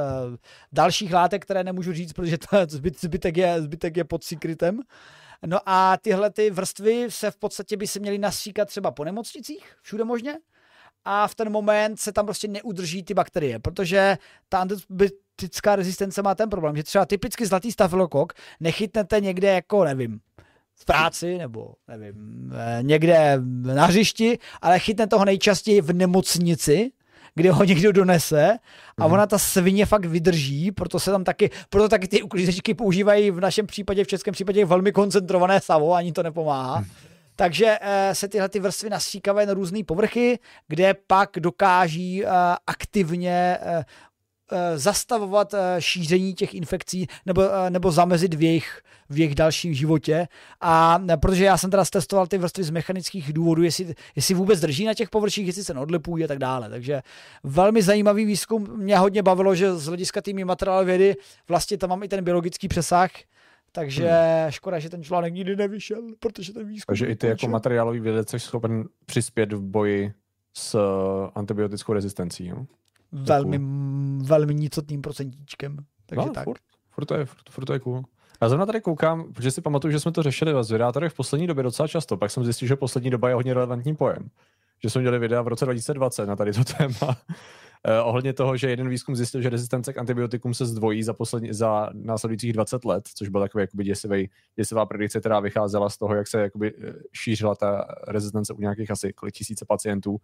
dalších 0.71 1.13
látek, 1.13 1.45
které 1.45 1.63
nemůžu 1.63 1.93
říct, 1.93 2.13
protože 2.13 2.37
to, 2.37 2.47
zbyt, 2.67 3.01
zbytek, 3.01 3.37
je, 3.37 3.61
zbytek 3.61 3.97
je 3.97 4.03
pod 4.03 4.23
secretem. 4.23 4.79
No 5.45 5.59
a 5.65 5.97
tyhle 5.97 6.29
ty 6.29 6.51
vrstvy 6.51 7.05
se 7.09 7.31
v 7.31 7.37
podstatě 7.37 7.77
by 7.77 7.87
se 7.87 7.99
měly 7.99 8.17
nasíkat 8.17 8.67
třeba 8.67 8.91
po 8.91 9.05
nemocnicích, 9.05 9.75
všude 9.81 10.03
možně. 10.03 10.37
A 11.05 11.27
v 11.27 11.35
ten 11.35 11.49
moment 11.49 11.99
se 11.99 12.11
tam 12.11 12.25
prostě 12.25 12.47
neudrží 12.47 13.03
ty 13.03 13.13
bakterie, 13.13 13.59
protože 13.59 14.17
ta 14.49 14.59
antibiotická 14.59 15.75
rezistence 15.75 16.21
má 16.21 16.35
ten 16.35 16.49
problém, 16.49 16.75
že 16.75 16.83
třeba 16.83 17.05
typicky 17.05 17.45
zlatý 17.45 17.71
stafilokok 17.71 18.33
nechytnete 18.59 19.21
někde 19.21 19.47
jako, 19.47 19.83
nevím, 19.83 20.19
v 20.75 20.85
práci 20.85 21.37
nebo 21.37 21.73
nevím, 21.87 22.51
eh, 22.55 22.79
někde 22.81 23.39
na 23.73 23.85
hřišti, 23.85 24.39
ale 24.61 24.79
chytne 24.79 25.07
toho 25.07 25.25
nejčastěji 25.25 25.81
v 25.81 25.93
nemocnici, 25.93 26.91
kde 27.35 27.51
ho 27.51 27.63
někdo 27.63 27.91
donese 27.91 28.57
a 28.97 29.07
mm. 29.07 29.13
ona 29.13 29.27
ta 29.27 29.37
svině 29.37 29.85
fakt 29.85 30.05
vydrží, 30.05 30.71
proto 30.71 30.99
se 30.99 31.11
tam 31.11 31.23
taky, 31.23 31.49
proto 31.69 31.89
taky 31.89 32.07
ty 32.07 32.21
uklízečky 32.21 32.73
používají 32.73 33.31
v 33.31 33.39
našem 33.39 33.67
případě, 33.67 34.03
v 34.03 34.07
českém 34.07 34.31
případě 34.31 34.65
velmi 34.65 34.91
koncentrované 34.91 35.61
savo, 35.61 35.93
ani 35.93 36.11
to 36.11 36.23
nepomáhá. 36.23 36.79
Mm. 36.79 36.85
Takže 37.35 37.77
eh, 37.81 38.15
se 38.15 38.27
tyhle 38.27 38.49
ty 38.49 38.59
vrstvy 38.59 38.89
nasíkávají 38.89 39.47
na 39.47 39.53
různé 39.53 39.83
povrchy, 39.83 40.39
kde 40.67 40.95
pak 41.07 41.29
dokáží 41.39 42.25
eh, 42.25 42.29
aktivně 42.67 43.57
Eh, 43.61 43.85
zastavovat 44.75 45.53
eh, 45.53 45.75
šíření 45.79 46.33
těch 46.33 46.53
infekcí 46.53 47.07
nebo, 47.25 47.41
eh, 47.41 47.69
nebo 47.69 47.91
zamezit 47.91 48.33
v 48.33 48.41
jejich, 48.41 48.81
v 49.09 49.19
jejich 49.19 49.35
dalším 49.35 49.73
životě. 49.73 50.27
A 50.61 50.99
protože 51.21 51.45
já 51.45 51.57
jsem 51.57 51.71
teda 51.71 51.83
testoval 51.85 52.27
ty 52.27 52.37
vrstvy 52.37 52.63
z 52.63 52.69
mechanických 52.69 53.33
důvodů, 53.33 53.63
jestli, 53.63 53.95
jestli 54.15 54.35
vůbec 54.35 54.59
drží 54.59 54.85
na 54.85 54.93
těch 54.93 55.09
površích, 55.09 55.47
jestli 55.47 55.63
se 55.63 55.73
neodlepují 55.73 56.23
a 56.23 56.27
tak 56.27 56.39
dále. 56.39 56.69
Takže 56.69 57.01
velmi 57.43 57.81
zajímavý 57.81 58.25
výzkum. 58.25 58.77
Mě 58.77 58.97
hodně 58.97 59.23
bavilo, 59.23 59.55
že 59.55 59.75
z 59.75 59.85
hlediska 59.85 60.21
týmy 60.21 60.45
materiálu 60.45 60.85
vědy 60.85 61.15
vlastně 61.47 61.77
tam 61.77 61.89
mám 61.89 62.03
i 62.03 62.07
ten 62.07 62.23
biologický 62.23 62.67
přesah, 62.67 63.11
takže 63.71 64.09
hmm. 64.09 64.51
škoda, 64.51 64.79
že 64.79 64.89
ten 64.89 65.03
článek 65.03 65.33
nikdy 65.33 65.55
nevyšel, 65.55 66.01
protože 66.19 66.53
ten 66.53 66.67
výzkum... 66.67 66.91
Takže 66.91 67.05
i 67.05 67.15
ty 67.15 67.27
jako 67.27 67.47
materiálový 67.47 67.99
vědec 67.99 68.29
jsi 68.29 68.39
schopen 68.39 68.83
přispět 69.05 69.53
v 69.53 69.61
boji 69.61 70.13
s 70.53 70.79
antibiotickou 71.35 71.93
rezistencí. 71.93 72.47
Jo? 72.47 72.65
Velmi, 73.23 73.59
velmi 74.23 74.55
nicotným 74.55 75.01
procentíčkem. 75.01 75.77
Takže 76.05 76.27
no, 76.27 76.33
tak. 76.33 76.43
Furt, 76.43 76.61
furt, 76.91 77.05
to 77.05 77.15
je, 77.15 77.25
furt, 77.25 77.49
furt 77.49 77.65
to 77.65 77.73
je 77.73 77.79
cool. 77.79 78.03
Já 78.41 78.49
zrovna 78.49 78.65
tady 78.65 78.81
koukám, 78.81 79.33
protože 79.33 79.51
si 79.51 79.61
pamatuju, 79.61 79.91
že 79.91 79.99
jsme 79.99 80.11
to 80.11 80.23
řešili 80.23 80.53
ve 80.53 80.63
zvědátorech 80.63 81.13
v 81.13 81.15
poslední 81.15 81.47
době 81.47 81.63
docela 81.63 81.87
často, 81.87 82.17
pak 82.17 82.31
jsem 82.31 82.43
zjistil, 82.43 82.67
že 82.67 82.75
poslední 82.75 83.09
doba 83.09 83.29
je 83.29 83.35
hodně 83.35 83.53
relevantní 83.53 83.95
pojem. 83.95 84.29
Že 84.83 84.89
jsme 84.89 85.01
měli 85.01 85.19
videa 85.19 85.41
v 85.41 85.47
roce 85.47 85.65
2020 85.65 86.25
na 86.25 86.35
tady 86.35 86.53
to 86.53 86.63
téma. 86.63 87.17
ohledně 88.03 88.33
toho, 88.33 88.57
že 88.57 88.69
jeden 88.69 88.89
výzkum 88.89 89.15
zjistil, 89.15 89.41
že 89.41 89.49
rezistence 89.49 89.93
k 89.93 89.97
antibiotikum 89.97 90.53
se 90.53 90.65
zdvojí 90.65 91.03
za, 91.03 91.13
poslední, 91.13 91.53
za 91.53 91.89
následujících 91.93 92.53
20 92.53 92.85
let, 92.85 93.09
což 93.15 93.29
byl 93.29 93.41
takový 93.41 93.61
jakoby 93.61 93.83
děsivý, 93.83 94.29
děsivá 94.55 94.85
predikce, 94.85 95.19
která 95.19 95.39
vycházela 95.39 95.89
z 95.89 95.97
toho, 95.97 96.15
jak 96.15 96.27
se 96.27 96.41
jakoby 96.41 96.73
eh, 96.77 96.93
šířila 97.13 97.55
ta 97.55 97.87
rezistence 98.07 98.53
u 98.53 98.61
nějakých 98.61 98.91
asi 98.91 99.13
kolik 99.13 99.35
tisíce 99.35 99.65
pacientů 99.65 100.17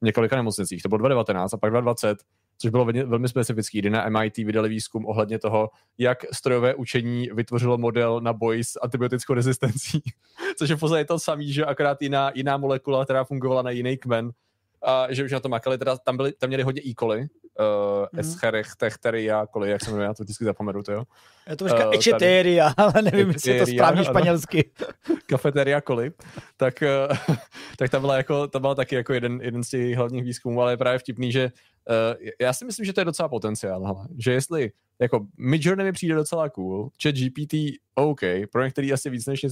v 0.00 0.04
několika 0.04 0.36
nemocnicích. 0.36 0.82
To 0.82 0.88
bylo 0.88 0.98
2019 0.98 1.54
a 1.54 1.56
pak 1.56 1.70
2020 1.70 2.18
což 2.58 2.70
bylo 2.70 2.84
velmi 2.84 3.28
specifický, 3.28 3.78
kdy 3.78 3.90
na 3.90 4.08
MIT 4.08 4.36
vydali 4.36 4.68
výzkum 4.68 5.06
ohledně 5.06 5.38
toho, 5.38 5.70
jak 5.98 6.18
strojové 6.32 6.74
učení 6.74 7.28
vytvořilo 7.32 7.78
model 7.78 8.20
na 8.20 8.32
boj 8.32 8.64
s 8.64 8.78
antibiotickou 8.82 9.34
rezistencí, 9.34 10.02
což 10.58 10.70
je 10.70 10.76
v 10.76 10.80
podstatě 10.80 11.04
to 11.04 11.18
samý, 11.18 11.52
že 11.52 11.64
akorát 11.64 12.02
jiná, 12.02 12.30
jiná 12.34 12.56
molekula, 12.56 13.04
která 13.04 13.24
fungovala 13.24 13.62
na 13.62 13.70
jiný 13.70 13.96
kmen, 13.96 14.30
a 14.82 15.06
že 15.10 15.24
už 15.24 15.32
na 15.32 15.40
to 15.40 15.48
makali, 15.48 15.78
teda 15.78 15.96
tam, 15.96 16.16
byli, 16.16 16.32
tam 16.32 16.48
měli 16.48 16.62
hodně 16.62 16.82
E. 16.82 16.94
uh. 17.58 18.20
Escherichia 18.20 19.46
coli, 19.46 19.70
jak 19.70 19.84
se 19.84 19.90
jmenuje, 19.90 20.06
já 20.06 20.14
to 20.14 20.22
vždycky 20.22 20.44
zapomenu, 20.44 20.82
to 20.82 20.92
jo. 20.92 21.04
Je 21.48 21.56
to 21.56 21.68
říká 21.68 21.88
uh, 21.88 21.94
Echeteria, 21.94 22.68
ale 22.76 22.92
nevím, 23.02 23.30
jestli 23.30 23.52
je 23.52 23.60
to 23.60 23.66
správně 23.66 24.04
španělsky. 24.04 24.70
Cafeteria 25.26 25.80
coli, 25.80 26.12
tak, 26.56 26.82
uh, 27.30 27.36
tak 27.78 27.90
tam 27.90 28.00
byla, 28.00 28.16
jako, 28.16 28.46
tam 28.46 28.62
byla 28.62 28.74
taky 28.74 28.94
jako 28.94 29.12
jeden, 29.12 29.40
jeden 29.42 29.64
z 29.64 29.68
těch 29.68 29.96
hlavních 29.96 30.24
výzkumů, 30.24 30.62
ale 30.62 30.72
je 30.72 30.76
právě 30.76 30.98
vtipný, 30.98 31.32
že 31.32 31.44
uh, 31.44 32.26
já 32.40 32.52
si 32.52 32.64
myslím, 32.64 32.86
že 32.86 32.92
to 32.92 33.00
je 33.00 33.04
docela 33.04 33.28
potenciál, 33.28 33.84
hele. 33.84 34.08
že 34.18 34.32
jestli 34.32 34.72
jako 35.00 35.26
Midjourney 35.38 35.86
mi 35.86 35.92
přijde 35.92 36.14
docela 36.14 36.48
cool, 36.48 36.90
chat 37.02 37.14
GPT 37.14 37.54
OK, 37.94 38.20
pro 38.52 38.64
některý 38.64 38.92
asi 38.92 39.10
víc 39.10 39.26
než 39.26 39.46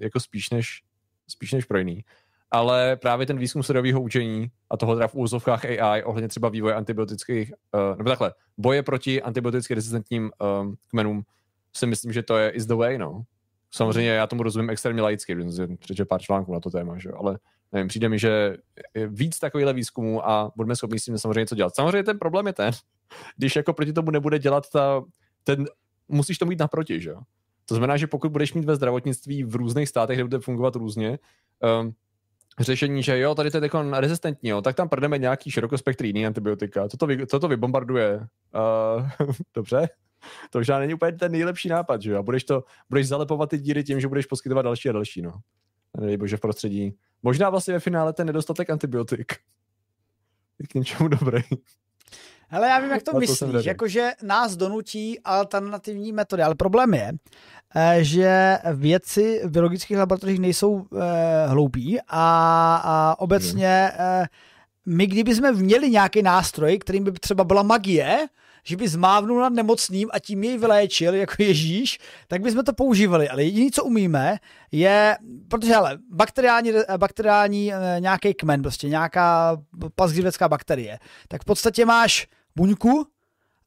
jako 0.00 0.20
spíš 0.20 0.50
než, 0.50 0.82
spíš 1.28 1.52
než 1.52 1.64
pro 1.64 1.78
jiný, 1.78 2.04
ale 2.50 2.96
právě 2.96 3.26
ten 3.26 3.38
výzkum 3.38 3.62
strojového 3.62 4.00
učení 4.00 4.50
a 4.70 4.76
toho 4.76 4.94
teda 4.94 5.08
v 5.08 5.14
úzovkách 5.14 5.64
AI 5.64 6.02
ohledně 6.02 6.28
třeba 6.28 6.48
vývoje 6.48 6.74
antibiotických, 6.74 7.52
uh, 7.74 7.98
nebo 7.98 8.10
takhle, 8.10 8.34
boje 8.58 8.82
proti 8.82 9.22
antibioticky 9.22 9.74
rezistentním 9.74 10.30
um, 10.62 10.76
kmenům, 10.88 11.22
si 11.76 11.86
myslím, 11.86 12.12
že 12.12 12.22
to 12.22 12.36
je 12.36 12.50
is 12.50 12.66
the 12.66 12.74
way, 12.74 12.98
no. 12.98 13.22
Samozřejmě 13.70 14.10
já 14.10 14.26
tomu 14.26 14.42
rozumím 14.42 14.70
extrémně 14.70 15.02
laicky, 15.02 15.36
protože 15.78 16.04
pár 16.04 16.20
článků 16.20 16.52
na 16.52 16.60
to 16.60 16.70
téma, 16.70 16.98
že? 16.98 17.10
ale 17.10 17.38
nevím, 17.72 17.88
přijde 17.88 18.08
mi, 18.08 18.18
že 18.18 18.56
víc 19.06 19.38
takovýchhle 19.38 19.72
výzkumů 19.72 20.28
a 20.28 20.52
budeme 20.56 20.76
schopni 20.76 20.98
s 20.98 21.04
tím 21.04 21.18
samozřejmě 21.18 21.40
něco 21.40 21.54
dělat. 21.54 21.74
Samozřejmě 21.74 22.02
ten 22.02 22.18
problém 22.18 22.46
je 22.46 22.52
ten, 22.52 22.70
když 23.36 23.56
jako 23.56 23.72
proti 23.72 23.92
tomu 23.92 24.10
nebude 24.10 24.38
dělat 24.38 24.70
ta, 24.70 25.02
ten, 25.44 25.64
musíš 26.08 26.38
to 26.38 26.46
mít 26.46 26.58
naproti, 26.58 27.00
že 27.00 27.14
To 27.64 27.74
znamená, 27.74 27.96
že 27.96 28.06
pokud 28.06 28.32
budeš 28.32 28.54
mít 28.54 28.64
ve 28.64 28.76
zdravotnictví 28.76 29.44
v 29.44 29.56
různých 29.56 29.88
státech, 29.88 30.16
kde 30.16 30.24
bude 30.24 30.40
fungovat 30.40 30.76
různě, 30.76 31.18
um, 31.80 31.94
řešení, 32.60 33.02
že 33.02 33.18
jo, 33.18 33.34
tady 33.34 33.50
to 33.50 33.56
je 33.56 33.62
jako 33.62 33.82
rezistentní, 33.90 34.48
jo, 34.48 34.62
tak 34.62 34.76
tam 34.76 34.88
prdeme 34.88 35.18
nějaký 35.18 35.50
širokospektrý 35.50 36.26
antibiotika, 36.26 36.88
toto, 36.88 37.06
vy, 37.06 37.26
toto 37.26 37.48
vybombarduje. 37.48 38.26
Uh, 38.54 39.08
dobře, 39.54 39.88
to 40.50 40.58
už 40.58 40.68
není 40.68 40.94
úplně 40.94 41.12
ten 41.12 41.32
nejlepší 41.32 41.68
nápad, 41.68 42.02
že 42.02 42.10
jo, 42.10 42.18
a 42.18 42.22
budeš, 42.22 42.44
to, 42.44 42.64
budeš 42.90 43.08
zalepovat 43.08 43.50
ty 43.50 43.58
díry 43.58 43.84
tím, 43.84 44.00
že 44.00 44.08
budeš 44.08 44.26
poskytovat 44.26 44.62
další 44.62 44.88
a 44.88 44.92
další, 44.92 45.22
no. 45.22 45.32
Nedej 46.00 46.16
bože 46.16 46.36
v 46.36 46.40
prostředí. 46.40 46.96
Možná 47.22 47.50
vlastně 47.50 47.74
ve 47.74 47.80
finále 47.80 48.12
ten 48.12 48.26
nedostatek 48.26 48.70
antibiotik 48.70 49.32
je 50.58 50.66
k 50.66 50.74
něčemu 50.74 51.08
dobrý. 51.08 51.42
Hele, 52.50 52.68
já 52.68 52.80
vím, 52.80 52.90
jak 52.90 53.02
to, 53.02 53.12
to 53.12 53.18
myslíš, 53.18 53.64
jakože 53.64 54.12
nás 54.22 54.56
donutí 54.56 55.20
alternativní 55.24 56.12
metody, 56.12 56.42
ale 56.42 56.54
problém 56.54 56.94
je, 56.94 57.12
eh, 57.74 57.98
že 58.04 58.58
vědci 58.72 59.40
v 59.44 59.50
biologických 59.50 59.98
laboratořích 59.98 60.38
nejsou 60.38 60.86
eh, 60.96 61.46
hloupí 61.46 61.98
a, 62.08 62.76
a 62.84 63.16
obecně 63.18 63.90
eh, 63.98 64.26
my 64.86 65.06
kdybychom 65.06 65.54
měli 65.54 65.90
nějaký 65.90 66.22
nástroj, 66.22 66.78
kterým 66.78 67.04
by 67.04 67.12
třeba 67.12 67.44
byla 67.44 67.62
magie, 67.62 68.26
že 68.64 68.76
by 68.76 68.88
zmávnul 68.88 69.40
nad 69.40 69.52
nemocným 69.52 70.08
a 70.12 70.18
tím 70.18 70.44
jej 70.44 70.58
vyléčil 70.58 71.14
jako 71.14 71.34
Ježíš, 71.42 71.98
tak 72.28 72.42
bychom 72.42 72.64
to 72.64 72.72
používali. 72.72 73.28
Ale 73.28 73.44
jediné, 73.44 73.70
co 73.70 73.84
umíme, 73.84 74.36
je, 74.72 75.16
protože 75.48 75.72
hele, 75.72 75.98
bakteriální, 76.10 76.72
bakteriální 76.96 77.72
nějaký 77.98 78.34
kmen, 78.34 78.62
prostě 78.62 78.88
nějaká 78.88 79.56
pasgrivecká 79.94 80.48
bakterie, 80.48 80.98
tak 81.28 81.42
v 81.42 81.44
podstatě 81.44 81.84
máš 81.86 82.26
buňku, 82.58 83.06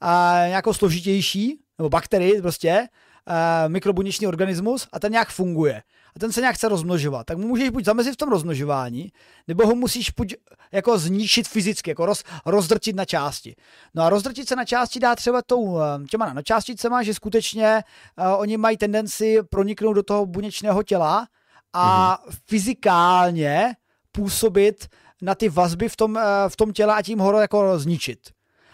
a 0.02 0.34
nějakou 0.48 0.74
složitější, 0.74 1.60
nebo 1.78 1.90
bakterii 1.90 2.42
prostě, 2.42 2.88
a 3.28 3.68
mikrobuněčný 3.68 4.28
organismus 4.28 4.88
a 4.94 5.00
ten 5.00 5.12
nějak 5.12 5.30
funguje. 5.30 5.84
A 6.16 6.20
ten 6.20 6.32
se 6.32 6.42
nějak 6.42 6.56
chce 6.56 6.70
rozmnožovat. 6.70 7.26
Tak 7.26 7.38
mu 7.38 7.48
můžeš 7.48 7.70
buď 7.70 7.86
zamezit 7.86 8.14
v 8.14 8.18
tom 8.18 8.30
rozmnožování, 8.30 9.12
nebo 9.48 9.68
ho 9.68 9.76
musíš 9.76 10.12
buď 10.12 10.34
jako 10.72 10.98
zničit 10.98 11.48
fyzicky, 11.48 11.92
jako 11.92 12.06
roz, 12.06 12.24
rozdrtit 12.46 12.96
na 12.96 13.06
části. 13.06 13.56
No 13.94 14.04
a 14.04 14.10
rozdrtit 14.10 14.48
se 14.48 14.56
na 14.56 14.66
části 14.66 15.00
dá 15.00 15.16
třeba 15.16 15.42
tou, 15.42 15.80
eh, 15.80 15.84
těma 16.10 16.26
nanočásticema, 16.26 17.04
že 17.04 17.14
skutečně 17.14 17.84
uh, 18.18 18.40
oni 18.40 18.58
mají 18.58 18.78
tendenci 18.78 19.38
proniknout 19.50 19.94
do 19.94 20.04
toho 20.04 20.26
buněčného 20.26 20.84
těla 20.84 21.28
a 21.74 22.18
mm-hmm. 22.18 22.38
fyzikálně 22.48 23.76
působit 24.12 24.88
na 25.22 25.36
ty 25.36 25.50
vazby 25.50 25.90
v 25.90 25.96
tom, 25.96 26.16
uh, 26.16 26.22
v 26.48 26.56
tom 26.56 26.74
těle 26.74 26.96
a 26.96 27.02
tím 27.02 27.20
ho 27.20 27.40
jako 27.40 27.80
zničit. 27.80 28.20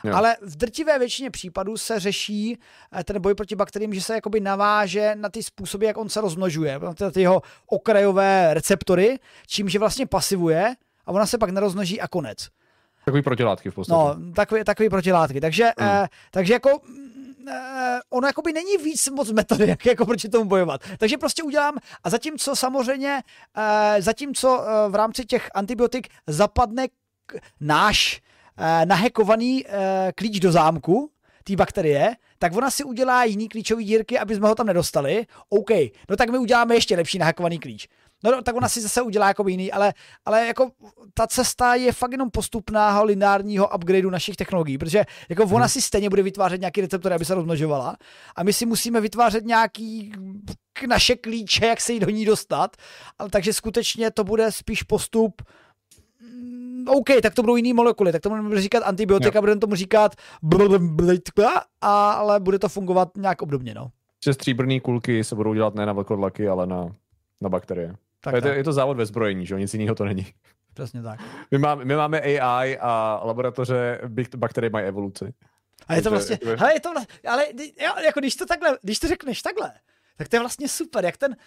Jo. 0.03 0.15
Ale 0.15 0.35
v 0.41 0.55
drtivé 0.55 0.99
většině 0.99 1.29
případů 1.29 1.77
se 1.77 1.99
řeší 1.99 2.59
eh, 2.99 3.03
ten 3.03 3.21
boj 3.21 3.35
proti 3.35 3.55
bakteriím, 3.55 3.93
že 3.93 4.01
se 4.01 4.13
jakoby 4.13 4.39
naváže 4.39 5.15
na 5.15 5.29
ty 5.29 5.43
způsoby, 5.43 5.85
jak 5.85 5.97
on 5.97 6.09
se 6.09 6.21
rozmnožuje, 6.21 6.79
na 7.01 7.11
ty 7.11 7.21
jeho 7.21 7.41
okrajové 7.67 8.53
receptory, 8.53 9.19
čím 9.47 9.69
že 9.69 9.79
vlastně 9.79 10.05
pasivuje 10.05 10.75
a 11.05 11.11
ona 11.11 11.25
se 11.25 11.37
pak 11.37 11.49
nerozmnoží 11.49 12.01
a 12.01 12.07
konec. 12.07 12.47
Takový 13.05 13.21
protilátky 13.21 13.69
v 13.69 13.75
podstatě. 13.75 13.97
No, 13.97 14.33
takový, 14.33 14.63
takový 14.63 14.89
protilátky. 14.89 15.41
Takže, 15.41 15.63
mm. 15.79 15.87
eh, 15.87 16.07
takže 16.31 16.53
jako 16.53 16.69
eh, 17.47 17.99
ono 18.09 18.27
jakoby 18.27 18.53
není 18.53 18.77
víc 18.77 19.09
moc 19.09 19.31
metody, 19.31 19.67
jak 19.67 19.85
jako 19.85 20.05
proti 20.05 20.29
tomu 20.29 20.45
bojovat. 20.45 20.81
Takže 20.97 21.17
prostě 21.17 21.43
udělám, 21.43 21.77
a 22.03 22.09
zatímco 22.09 22.55
samozřejmě, 22.55 23.21
eh, 23.57 24.01
zatímco 24.01 24.65
eh, 24.67 24.89
v 24.89 24.95
rámci 24.95 25.25
těch 25.25 25.49
antibiotik 25.55 26.07
zapadne 26.27 26.87
k, 27.25 27.35
náš 27.59 28.21
nahekovaný 28.85 29.65
eh, 29.65 30.11
klíč 30.15 30.39
do 30.39 30.51
zámku, 30.51 31.11
té 31.43 31.55
bakterie, 31.55 32.15
tak 32.39 32.55
ona 32.55 32.71
si 32.71 32.83
udělá 32.83 33.23
jiný 33.23 33.49
klíčový 33.49 33.85
dírky, 33.85 34.19
aby 34.19 34.35
jsme 34.35 34.47
ho 34.47 34.55
tam 34.55 34.65
nedostali. 34.65 35.25
OK, 35.49 35.69
no 36.09 36.15
tak 36.15 36.29
my 36.29 36.37
uděláme 36.37 36.75
ještě 36.75 36.95
lepší 36.95 37.17
nahekovaný 37.17 37.59
klíč. 37.59 37.87
No 38.23 38.41
tak 38.41 38.55
ona 38.55 38.69
si 38.69 38.81
zase 38.81 39.01
udělá 39.01 39.27
jako 39.27 39.47
jiný, 39.47 39.71
ale, 39.71 39.93
ale 40.25 40.47
jako 40.47 40.69
ta 41.13 41.27
cesta 41.27 41.75
je 41.75 41.91
fakt 41.91 42.11
jenom 42.11 42.29
postupného 42.31 43.03
lineárního 43.03 43.69
upgradeu 43.75 44.09
našich 44.09 44.35
technologií, 44.35 44.77
protože 44.77 45.05
jako 45.29 45.43
ona 45.43 45.57
hmm. 45.57 45.69
si 45.69 45.81
stejně 45.81 46.09
bude 46.09 46.23
vytvářet 46.23 46.61
nějaký 46.61 46.81
receptory, 46.81 47.15
aby 47.15 47.25
se 47.25 47.35
rozmnožovala 47.35 47.97
a 48.35 48.43
my 48.43 48.53
si 48.53 48.65
musíme 48.65 49.01
vytvářet 49.01 49.45
nějaký 49.45 50.11
naše 50.87 51.15
klíče, 51.15 51.65
jak 51.65 51.81
se 51.81 51.93
jí 51.93 51.99
do 51.99 52.09
ní 52.09 52.25
dostat, 52.25 52.77
ale 53.19 53.29
takže 53.29 53.53
skutečně 53.53 54.11
to 54.11 54.23
bude 54.23 54.51
spíš 54.51 54.83
postup 54.83 55.41
OK, 56.87 57.07
tak 57.21 57.33
to 57.33 57.41
budou 57.41 57.55
jiný 57.55 57.73
molekuly, 57.73 58.11
tak 58.11 58.21
to 58.21 58.29
budeme 58.29 58.61
říkat 58.61 58.83
antibiotika, 58.83 59.41
budeme 59.41 59.59
tomu 59.59 59.75
říkat 59.75 60.15
ale 61.71 62.39
bude 62.39 62.59
to 62.59 62.69
fungovat 62.69 63.17
nějak 63.17 63.41
obdobně, 63.41 63.73
no. 63.73 63.91
Že 64.25 64.33
stříbrné 64.33 64.79
kulky 64.79 65.23
se 65.23 65.35
budou 65.35 65.53
dělat 65.53 65.75
ne 65.75 65.85
na 65.85 65.93
vlkodlaky, 65.93 66.47
ale 66.47 66.67
na, 66.67 66.89
na 67.41 67.49
bakterie. 67.49 67.95
Tak, 68.21 68.35
je, 68.35 68.41
to, 68.41 68.47
je 68.47 68.63
to 68.63 68.73
závod 68.73 68.97
ve 68.97 69.05
zbrojení, 69.05 69.45
že 69.45 69.59
nic 69.59 69.73
jiného 69.73 69.95
to 69.95 70.05
není. 70.05 70.25
Přesně 70.73 71.03
tak. 71.03 71.19
My 71.51 71.57
máme, 71.57 71.85
my 71.85 71.95
máme 71.95 72.21
AI 72.21 72.77
a 72.77 73.21
laboratoře 73.23 74.01
bakterie 74.37 74.69
mají 74.69 74.85
evoluci. 74.85 75.33
A 75.87 75.95
je 75.95 76.01
to 76.01 76.09
vlastně, 76.09 76.39
hele, 76.57 76.73
je 76.73 76.79
to 76.79 76.93
ale 77.29 77.45
jako 78.05 78.19
když 78.19 78.35
to 78.35 78.45
takhle, 78.45 78.77
když 78.81 78.99
to 78.99 79.07
řekneš 79.07 79.41
takhle, 79.41 79.71
tak 80.17 80.27
to 80.27 80.35
je 80.35 80.39
vlastně 80.39 80.67
super, 80.67 81.05
jak 81.05 81.17
ten, 81.17 81.37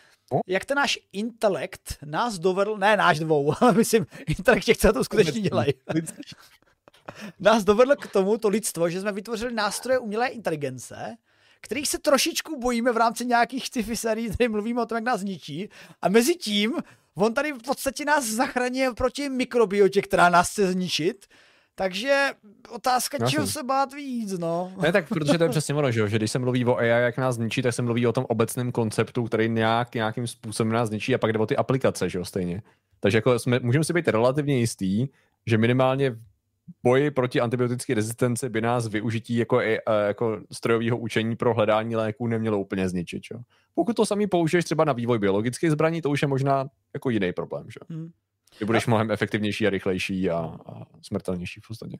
jak 0.46 0.64
ten 0.64 0.76
náš 0.76 0.98
intelekt 1.12 1.98
nás 2.04 2.38
dovedl, 2.38 2.76
ne 2.76 2.96
náš 2.96 3.18
dvou, 3.18 3.54
ale 3.60 3.72
myslím, 3.72 4.06
intelekt 4.26 4.64
těch, 4.64 4.76
co 4.76 4.92
to 4.92 5.04
skutečně 5.04 5.40
dělají. 5.40 5.72
nás 7.40 7.64
dovedl 7.64 7.96
k 7.96 8.06
tomu, 8.06 8.38
to 8.38 8.48
lidstvo, 8.48 8.90
že 8.90 9.00
jsme 9.00 9.12
vytvořili 9.12 9.54
nástroje 9.54 9.98
umělé 9.98 10.28
inteligence, 10.28 11.16
kterých 11.60 11.88
se 11.88 11.98
trošičku 11.98 12.60
bojíme 12.60 12.92
v 12.92 12.96
rámci 12.96 13.26
nějakých 13.26 13.66
sci-fi 13.66 13.96
serií, 13.96 14.30
tady 14.36 14.48
mluvíme 14.48 14.82
o 14.82 14.86
tom, 14.86 14.96
jak 14.96 15.04
nás 15.04 15.22
ničí. 15.22 15.68
A 16.02 16.08
mezi 16.08 16.34
tím, 16.34 16.76
on 17.14 17.34
tady 17.34 17.52
v 17.52 17.62
podstatě 17.62 18.04
nás 18.04 18.24
zachraňuje 18.24 18.94
proti 18.94 19.28
mikrobiotě, 19.28 20.02
která 20.02 20.28
nás 20.28 20.50
chce 20.50 20.72
zničit. 20.72 21.26
Takže 21.74 22.28
otázka, 22.70 23.18
no, 23.20 23.30
čeho 23.30 23.46
se 23.46 23.62
bát 23.62 23.92
víc, 23.92 24.38
no. 24.38 24.72
Ne, 24.82 24.92
tak 24.92 25.08
protože 25.08 25.38
to 25.38 25.44
je 25.44 25.50
přesně 25.50 25.74
ono, 25.74 25.90
že, 25.90 26.08
že 26.08 26.16
když 26.16 26.30
se 26.30 26.38
mluví 26.38 26.64
o 26.64 26.76
AI, 26.76 26.88
jak 26.88 27.18
nás 27.18 27.34
zničí, 27.34 27.62
tak 27.62 27.74
se 27.74 27.82
mluví 27.82 28.06
o 28.06 28.12
tom 28.12 28.26
obecném 28.28 28.72
konceptu, 28.72 29.24
který 29.24 29.48
nějak, 29.48 29.94
nějakým 29.94 30.26
způsobem 30.26 30.72
nás 30.72 30.88
zničí 30.88 31.14
a 31.14 31.18
pak 31.18 31.32
jde 31.32 31.38
o 31.38 31.46
ty 31.46 31.56
aplikace, 31.56 32.08
že 32.08 32.18
jo, 32.18 32.24
stejně. 32.24 32.62
Takže 33.00 33.18
jako 33.18 33.38
jsme, 33.38 33.60
můžeme 33.62 33.84
si 33.84 33.92
být 33.92 34.08
relativně 34.08 34.58
jistý, 34.58 35.08
že 35.46 35.58
minimálně 35.58 36.10
v 36.10 36.18
boji 36.82 37.10
proti 37.10 37.40
antibiotické 37.40 37.94
rezistenci 37.94 38.48
by 38.48 38.60
nás 38.60 38.88
využití 38.88 39.36
jako, 39.36 39.60
jako 40.06 40.40
strojového 40.52 40.98
učení 40.98 41.36
pro 41.36 41.54
hledání 41.54 41.96
léků 41.96 42.26
nemělo 42.26 42.58
úplně 42.58 42.88
zničit. 42.88 43.24
Že? 43.24 43.34
Pokud 43.74 43.96
to 43.96 44.06
sami 44.06 44.26
použiješ 44.26 44.64
třeba 44.64 44.84
na 44.84 44.92
vývoj 44.92 45.18
biologických 45.18 45.70
zbraní, 45.70 46.02
to 46.02 46.10
už 46.10 46.22
je 46.22 46.28
možná 46.28 46.68
jako 46.94 47.10
jiný 47.10 47.32
problém. 47.32 47.64
Že? 47.70 47.80
Hmm. 47.88 48.10
Ty 48.58 48.64
budeš 48.64 48.86
mnohem 48.86 49.10
efektivnější 49.10 49.66
a 49.66 49.70
rychlejší 49.70 50.30
a, 50.30 50.36
a 50.38 50.84
smrtelnější 51.02 51.60
v 51.60 51.68
podstatě. 51.68 51.96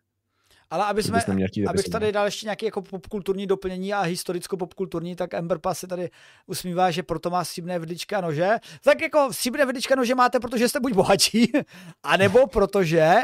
Ale 0.72 0.84
aby 0.84 1.02
jsme, 1.02 1.20
abych 1.66 1.88
tady 1.88 2.12
dal 2.12 2.24
ještě 2.24 2.46
nějaké 2.46 2.66
jako 2.66 2.82
popkulturní 2.82 3.46
doplnění 3.46 3.94
a 3.94 4.00
historicko-popkulturní, 4.00 5.16
tak 5.16 5.34
Ember 5.34 5.58
Pass 5.58 5.80
se 5.80 5.86
tady 5.86 6.10
usmívá, 6.46 6.90
že 6.90 7.02
proto 7.02 7.30
má 7.30 7.44
stříbrné 7.44 7.78
vidlička 7.78 8.18
a 8.18 8.20
nože. 8.20 8.50
Tak 8.84 9.00
jako 9.00 9.32
stříbrné 9.32 9.66
vidlička 9.66 9.94
a 9.94 9.96
nože 9.96 10.14
máte, 10.14 10.40
protože 10.40 10.68
jste 10.68 10.80
buď 10.80 10.92
bohatí, 10.92 11.52
anebo 12.02 12.46
protože 12.46 13.14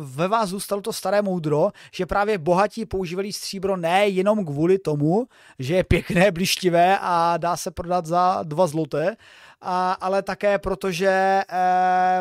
ve 0.00 0.28
vás 0.28 0.48
zůstalo 0.48 0.80
to 0.80 0.92
staré 0.92 1.22
moudro, 1.22 1.70
že 1.94 2.06
právě 2.06 2.38
bohatí 2.38 2.86
používali 2.86 3.32
stříbro 3.32 3.76
ne 3.76 4.08
jenom 4.08 4.44
kvůli 4.44 4.78
tomu, 4.78 5.26
že 5.58 5.74
je 5.74 5.84
pěkné, 5.84 6.32
blištivé 6.32 6.98
a 7.00 7.36
dá 7.36 7.56
se 7.56 7.70
prodat 7.70 8.06
za 8.06 8.42
dva 8.42 8.66
zloté, 8.66 9.16
a, 9.60 9.92
ale 9.92 10.22
také 10.22 10.58
protože 10.58 11.08
e, 11.08 11.44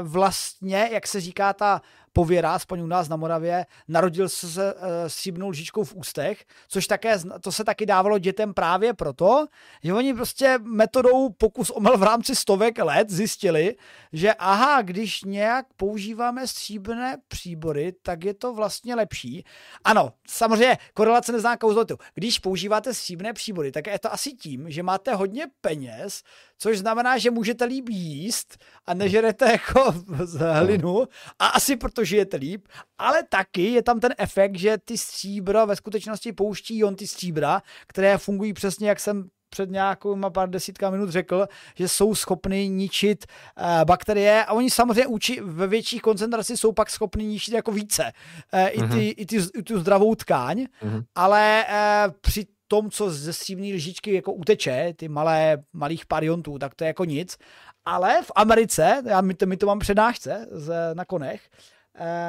vlastně, 0.01 0.89
jak 0.91 1.07
se 1.07 1.21
říká 1.21 1.53
ta 1.53 1.81
pověra, 2.15 2.53
aspoň 2.53 2.79
u 2.79 2.87
nás 2.87 3.09
na 3.09 3.15
Moravě, 3.15 3.65
narodil 3.87 4.29
se 4.29 4.73
e, 4.73 5.09
stříbrnou 5.09 5.49
lžičkou 5.49 5.83
v 5.83 5.95
ústech, 5.95 6.45
což 6.67 6.87
také, 6.87 7.19
to 7.41 7.51
se 7.51 7.63
taky 7.63 7.85
dávalo 7.85 8.19
dětem 8.19 8.53
právě 8.53 8.93
proto, 8.93 9.45
že 9.83 9.93
oni 9.93 10.13
prostě 10.13 10.59
metodou 10.63 11.29
pokus 11.29 11.69
omyl 11.69 11.97
v 11.97 12.03
rámci 12.03 12.35
stovek 12.35 12.79
let 12.79 13.09
zjistili, 13.09 13.75
že 14.13 14.33
aha, 14.33 14.81
když 14.81 15.23
nějak 15.23 15.65
používáme 15.77 16.47
stříbrné 16.47 17.17
příbory, 17.27 17.93
tak 18.01 18.23
je 18.23 18.33
to 18.33 18.53
vlastně 18.53 18.95
lepší. 18.95 19.45
Ano, 19.83 20.13
samozřejmě 20.27 20.77
korelace 20.93 21.31
nezná 21.31 21.57
kauzalitu. 21.57 21.97
Když 22.13 22.39
používáte 22.39 22.93
stříbrné 22.93 23.33
příbory, 23.33 23.71
tak 23.71 23.87
je 23.87 23.99
to 23.99 24.13
asi 24.13 24.31
tím, 24.31 24.71
že 24.71 24.83
máte 24.83 25.15
hodně 25.15 25.47
peněz, 25.61 26.23
což 26.57 26.77
znamená, 26.77 27.17
že 27.17 27.31
můžete 27.31 27.65
líp 27.65 27.89
jíst 27.89 28.57
a 28.85 28.93
nežerete 28.93 29.51
jako 29.51 29.93
z 30.23 30.39
hlinu 30.53 31.05
a 31.39 31.47
asi 31.47 31.77
proto 31.77 32.03
žijete 32.03 32.37
líp, 32.37 32.67
ale 32.97 33.23
taky 33.29 33.61
je 33.71 33.83
tam 33.83 33.99
ten 33.99 34.13
efekt, 34.17 34.55
že 34.55 34.77
ty 34.85 34.97
stříbra 34.97 35.65
ve 35.65 35.75
skutečnosti 35.75 36.33
pouští 36.33 36.83
on 36.83 36.95
ty 36.95 37.07
stříbra, 37.07 37.61
které 37.87 38.17
fungují 38.17 38.53
přesně, 38.53 38.89
jak 38.89 38.99
jsem 38.99 39.27
před 39.49 39.69
nějakou 39.69 40.29
pár 40.29 40.49
desítka 40.49 40.89
minut 40.89 41.09
řekl, 41.09 41.47
že 41.75 41.87
jsou 41.87 42.15
schopny 42.15 42.69
ničit 42.69 43.25
uh, 43.59 43.83
bakterie. 43.85 44.45
A 44.45 44.53
oni 44.53 44.69
samozřejmě 44.69 45.07
uči, 45.07 45.41
ve 45.41 45.67
větších 45.67 46.01
koncentraci 46.01 46.57
jsou 46.57 46.71
pak 46.71 46.89
schopni 46.89 47.25
ničit 47.25 47.53
jako 47.53 47.71
více 47.71 48.11
uh, 48.53 48.59
i, 48.71 48.89
ty, 48.89 49.09
i, 49.09 49.25
ty, 49.25 49.35
i 49.57 49.63
tu 49.63 49.79
zdravou 49.79 50.15
tkáň, 50.15 50.65
Mhm. 50.81 51.03
ale 51.15 51.65
uh, 51.69 52.13
při 52.21 52.45
tom, 52.67 52.89
co 52.91 53.09
ze 53.09 53.33
stříbrné 53.33 53.73
lžičky 53.75 54.13
jako 54.13 54.33
uteče, 54.33 54.93
ty 54.95 55.07
malé, 55.07 55.63
malých 55.73 56.05
pár 56.05 56.23
jontů, 56.23 56.59
tak 56.59 56.75
to 56.75 56.83
je 56.83 56.87
jako 56.87 57.05
nic. 57.05 57.37
Ale 57.85 58.21
v 58.23 58.31
Americe, 58.35 59.03
já 59.05 59.21
my 59.21 59.33
to, 59.33 59.45
my 59.45 59.57
to 59.57 59.65
mám 59.65 59.79
přednášce 59.79 60.47
z, 60.51 60.73
na 60.93 61.05
konech, 61.05 61.49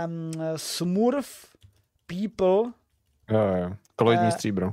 um, 0.06 0.30
Smurf 0.56 1.46
People, 2.06 2.72
Jo, 3.30 3.38
jo. 3.62 3.72
Koloidní 3.96 4.26
Eh, 4.26 4.32
stříbro. 4.32 4.66
uh, 4.66 4.72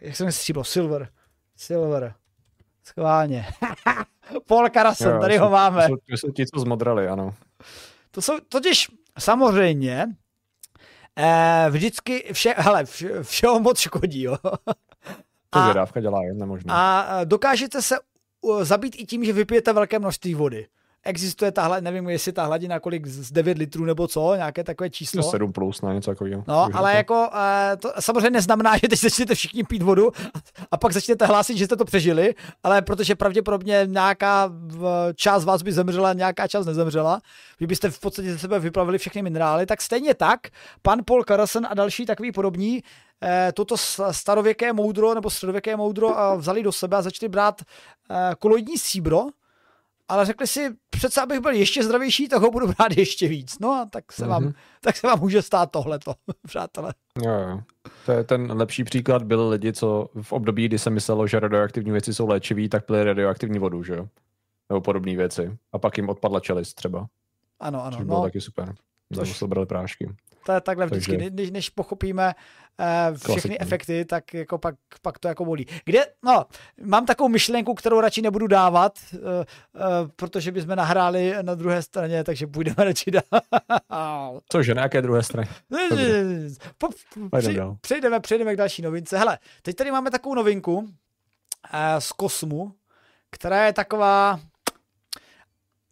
jak 0.00 0.16
se 0.16 0.24
mi 0.24 0.32
stříbro, 0.32 0.64
Silver, 0.64 1.08
Silver, 1.56 2.14
schválně. 2.84 3.46
Paul 4.46 4.68
Carson, 4.68 5.12
Jo, 5.14 5.20
tady 5.20 5.34
jsou- 5.34 5.40
ho 5.44 5.50
máme. 5.50 5.82
To 5.82 5.88
jsou, 5.88 5.96
to 5.96 6.16
jsou 6.16 6.32
ti, 6.32 6.46
co 6.54 6.60
zmodrali, 6.60 7.08
ano. 7.08 7.34
To 8.10 8.22
jsou 8.22 8.38
totiž 8.48 8.88
samozřejmě 9.18 10.06
eh, 11.18 11.66
vždycky 11.70 12.30
vše, 12.32 12.54
hele, 12.58 12.84
vše, 12.84 13.22
všeho 13.22 13.60
moc 13.60 13.78
škodí, 13.78 14.22
jo. 14.22 14.36
To 15.50 15.58
A- 15.58 15.62
zvědávka 15.64 16.00
dělá, 16.00 16.22
je 16.24 16.34
nemožné. 16.34 16.72
A 16.76 17.20
dokážete 17.24 17.82
se 17.82 17.96
zabít 18.62 18.94
i 18.98 19.06
tím, 19.06 19.24
že 19.24 19.32
vypijete 19.32 19.72
velké 19.72 19.98
množství 19.98 20.34
vody. 20.34 20.66
Existuje 21.06 21.52
tahle, 21.52 21.80
nevím, 21.80 22.08
jestli 22.08 22.32
ta 22.32 22.44
hladina 22.44 22.80
kolik 22.80 23.06
z 23.06 23.32
9 23.32 23.58
litrů 23.58 23.84
nebo 23.84 24.08
co, 24.08 24.34
nějaké 24.34 24.64
takové 24.64 24.90
číslo. 24.90 25.22
7 25.22 25.52
plus 25.52 25.82
na 25.82 25.92
něco 25.92 26.10
takového. 26.10 26.44
No, 26.48 26.68
ale 26.72 26.90
řekl. 26.90 26.96
jako 26.96 27.14
uh, 27.14 27.76
to 27.78 27.92
samozřejmě 28.00 28.30
neznamená, 28.30 28.76
že 28.76 28.88
teď 28.88 29.00
začnete 29.00 29.34
všichni 29.34 29.64
pít 29.64 29.82
vodu 29.82 30.10
a 30.70 30.76
pak 30.76 30.92
začnete 30.92 31.26
hlásit, 31.26 31.56
že 31.56 31.64
jste 31.64 31.76
to 31.76 31.84
přežili, 31.84 32.34
ale 32.62 32.82
protože 32.82 33.14
pravděpodobně 33.14 33.82
nějaká 33.86 34.52
část 35.14 35.44
vás 35.44 35.62
by 35.62 35.72
zemřela, 35.72 36.12
nějaká 36.12 36.48
část 36.48 36.66
nezemřela, 36.66 37.20
vy 37.60 37.66
byste 37.66 37.90
v 37.90 38.00
podstatě 38.00 38.32
ze 38.32 38.38
sebe 38.38 38.58
vyplavili 38.58 38.98
všechny 38.98 39.22
minerály, 39.22 39.66
tak 39.66 39.82
stejně 39.82 40.14
tak 40.14 40.40
pan 40.82 40.98
Paul 41.04 41.24
Carson 41.24 41.66
a 41.70 41.74
další 41.74 42.06
takový 42.06 42.32
podobní 42.32 42.82
eh, 43.22 43.52
toto 43.54 43.76
starověké 44.10 44.72
moudro 44.72 45.14
nebo 45.14 45.30
středověké 45.30 45.76
moudro 45.76 46.18
eh, 46.18 46.36
vzali 46.36 46.62
do 46.62 46.72
sebe 46.72 46.96
a 46.96 47.02
začali 47.02 47.28
brát 47.28 47.62
koloidní 48.38 48.78
stříbro, 48.78 49.26
ale 50.08 50.26
řekli 50.26 50.46
si, 50.46 50.70
přece 50.90 51.20
abych 51.22 51.40
byl 51.40 51.50
ještě 51.52 51.84
zdravější, 51.84 52.28
tak 52.28 52.42
ho 52.42 52.50
budu 52.50 52.66
brát 52.66 52.96
ještě 52.96 53.28
víc. 53.28 53.58
No 53.58 53.70
a 53.72 53.86
tak 53.90 54.12
se, 54.12 54.26
vám, 54.26 54.42
Mhm. 54.42 54.52
tak 54.80 54.96
se 54.96 55.06
vám 55.06 55.20
může 55.20 55.42
stát 55.42 55.70
tohleto, 55.70 56.14
přátelé. 56.46 56.94
Jo, 57.24 57.30
jo. 57.32 57.60
To 58.06 58.12
je 58.12 58.24
ten 58.24 58.52
lepší 58.52 58.84
příklad, 58.84 59.22
byli 59.22 59.48
lidi, 59.48 59.72
co 59.72 60.08
v 60.22 60.32
období, 60.32 60.68
kdy 60.68 60.78
se 60.78 60.90
myslelo, 60.90 61.26
že 61.26 61.40
radioaktivní 61.40 61.90
věci 61.92 62.14
jsou 62.14 62.28
léčivý, 62.28 62.68
tak 62.68 62.86
pili 62.86 63.04
radioaktivní 63.04 63.58
vodu, 63.58 63.82
že 63.82 63.94
jo? 63.94 64.08
Nebo 64.68 64.80
podobné 64.80 65.16
věci. 65.16 65.56
A 65.72 65.78
pak 65.78 65.96
jim 65.96 66.08
odpadla 66.08 66.40
čelist 66.40 66.74
třeba, 66.76 67.06
Ano, 67.60 67.84
ano. 67.84 67.96
což 67.96 68.04
bylo 68.06 68.18
No, 68.18 68.22
taky 68.24 68.40
super. 68.40 68.74
Což- 69.14 69.36
se 69.36 69.46
brali 69.46 69.66
prášky. 69.66 70.08
To 70.46 70.52
je 70.52 70.60
takhle 70.60 70.86
vždycky, 70.86 71.12
takže- 71.12 71.30
než, 71.30 71.50
než 71.50 71.70
pochopíme 71.70 72.34
uh, 73.10 73.16
všechny 73.16 73.34
Klasika. 73.40 73.56
efekty, 73.64 74.04
tak 74.04 74.34
jako 74.34 74.58
pak, 74.58 74.74
pak 75.02 75.18
to 75.18 75.28
jako 75.28 75.44
bolí. 75.44 75.66
Kde, 75.84 76.06
no, 76.22 76.44
mám 76.82 77.06
takovou 77.06 77.28
myšlenku, 77.28 77.74
kterou 77.74 78.00
radši 78.00 78.22
nebudu 78.22 78.46
dávat, 78.46 78.98
uh, 79.12 79.18
uh, 79.20 80.08
protože 80.16 80.52
bychom 80.52 80.76
nahráli 80.76 81.34
na 81.42 81.54
druhé 81.54 81.82
straně, 81.82 82.24
takže 82.24 82.46
půjdeme 82.46 82.76
radši 82.84 83.10
dál. 83.10 84.40
Cože, 84.48 84.74
na 84.74 84.82
jaké 84.82 85.02
druhé 85.02 85.22
straně? 85.22 85.48
Po, 86.78 86.88
při, 87.38 87.60
přejdeme, 87.80 88.20
přejdeme 88.20 88.54
k 88.54 88.56
další 88.56 88.82
novince. 88.82 89.18
Hele, 89.18 89.38
teď 89.62 89.76
tady 89.76 89.90
máme 89.90 90.10
takovou 90.10 90.34
novinku 90.34 90.76
uh, 90.76 90.88
z 91.98 92.12
kosmu, 92.12 92.72
která 93.30 93.66
je 93.66 93.72
taková, 93.72 94.40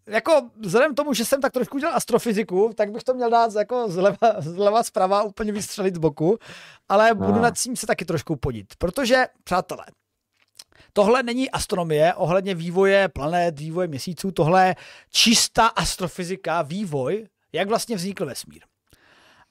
jako 0.06 0.50
vzhledem 0.60 0.92
k 0.92 0.96
tomu, 0.96 1.14
že 1.14 1.24
jsem 1.24 1.40
tak 1.40 1.52
trošku 1.52 1.78
dělal 1.78 1.96
astrofyziku, 1.96 2.70
tak 2.76 2.92
bych 2.92 3.02
to 3.02 3.14
měl 3.14 3.30
dát 3.30 3.54
jako 3.54 3.88
zleva, 3.88 4.16
zleva 4.38 4.82
zprava 4.82 5.22
úplně 5.22 5.52
vystřelit 5.52 5.94
z 5.94 5.98
boku, 5.98 6.38
ale 6.88 7.14
budu 7.14 7.32
No. 7.32 7.40
nad 7.42 7.58
tím 7.58 7.76
se 7.76 7.86
taky 7.86 8.04
trošku 8.04 8.36
podít, 8.36 8.66
protože, 8.78 9.26
přátelé, 9.44 9.84
Tohle 10.92 11.22
není 11.22 11.50
astronomie 11.50 12.14
ohledně 12.14 12.54
vývoje 12.54 13.08
planet, 13.08 13.58
vývoje 13.58 13.88
měsíců, 13.88 14.30
tohle 14.32 14.66
je 14.66 14.76
čistá 15.10 15.66
astrofyzika, 15.66 16.62
vývoj, 16.62 17.26
jak 17.52 17.68
vlastně 17.68 17.96
vznikl 17.96 18.26
vesmír. 18.26 18.62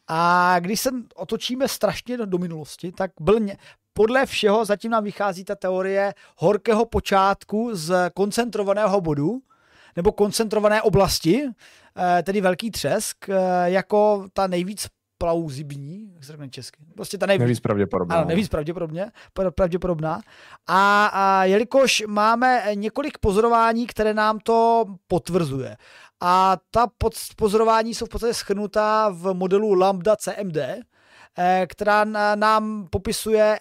A 0.07 0.55
když 0.59 0.79
se 0.81 0.89
otočíme 1.15 1.67
strašně 1.67 2.17
do, 2.17 2.25
do 2.25 2.37
minulosti, 2.37 2.91
tak 2.91 3.11
byl 3.19 3.39
ně, 3.39 3.57
podle 3.93 4.25
všeho 4.25 4.65
zatím 4.65 4.91
nám 4.91 5.03
vychází 5.03 5.43
ta 5.43 5.55
teorie 5.55 6.13
horkého 6.37 6.85
počátku 6.85 7.69
z 7.73 8.09
koncentrovaného 8.13 9.01
bodu, 9.01 9.39
nebo 9.95 10.11
koncentrované 10.11 10.81
oblasti, 10.81 11.43
eh, 11.97 12.23
tedy 12.23 12.41
velký 12.41 12.71
třesk, 12.71 13.29
eh, 13.29 13.35
jako 13.65 14.25
ta 14.33 14.47
nejvíc 14.47 14.87
plauzibní, 15.17 16.11
jak 16.13 16.23
se 16.23 16.31
řekne 16.31 16.49
česky, 16.49 16.77
prostě 16.95 17.17
ta 17.17 17.25
nejvíc, 17.25 17.39
Nejvíc 17.39 17.59
pravděpodobně. 17.59 18.13
ano, 18.15 18.21
no. 18.23 18.27
nejvíc 18.27 18.47
pravděpodobně, 18.49 19.11
pra- 19.35 19.51
pravděpodobná. 19.51 20.21
A, 20.67 21.05
a 21.05 21.43
jelikož 21.43 22.03
máme 22.07 22.63
několik 22.73 23.17
pozorování, 23.17 23.87
které 23.87 24.13
nám 24.13 24.39
to 24.39 24.85
potvrzuje. 25.07 25.77
A 26.21 26.57
ta 26.71 26.87
pod, 26.97 27.13
pozorování 27.35 27.93
jsou 27.95 28.05
v 28.05 28.09
podstatě 28.09 28.33
schrnutá 28.33 29.09
v 29.09 29.33
modelu 29.33 29.73
Lambda 29.73 30.15
CMD, 30.15 30.57
eh, 31.37 31.65
která 31.69 32.03
nám 32.35 32.87
popisuje, 32.89 33.59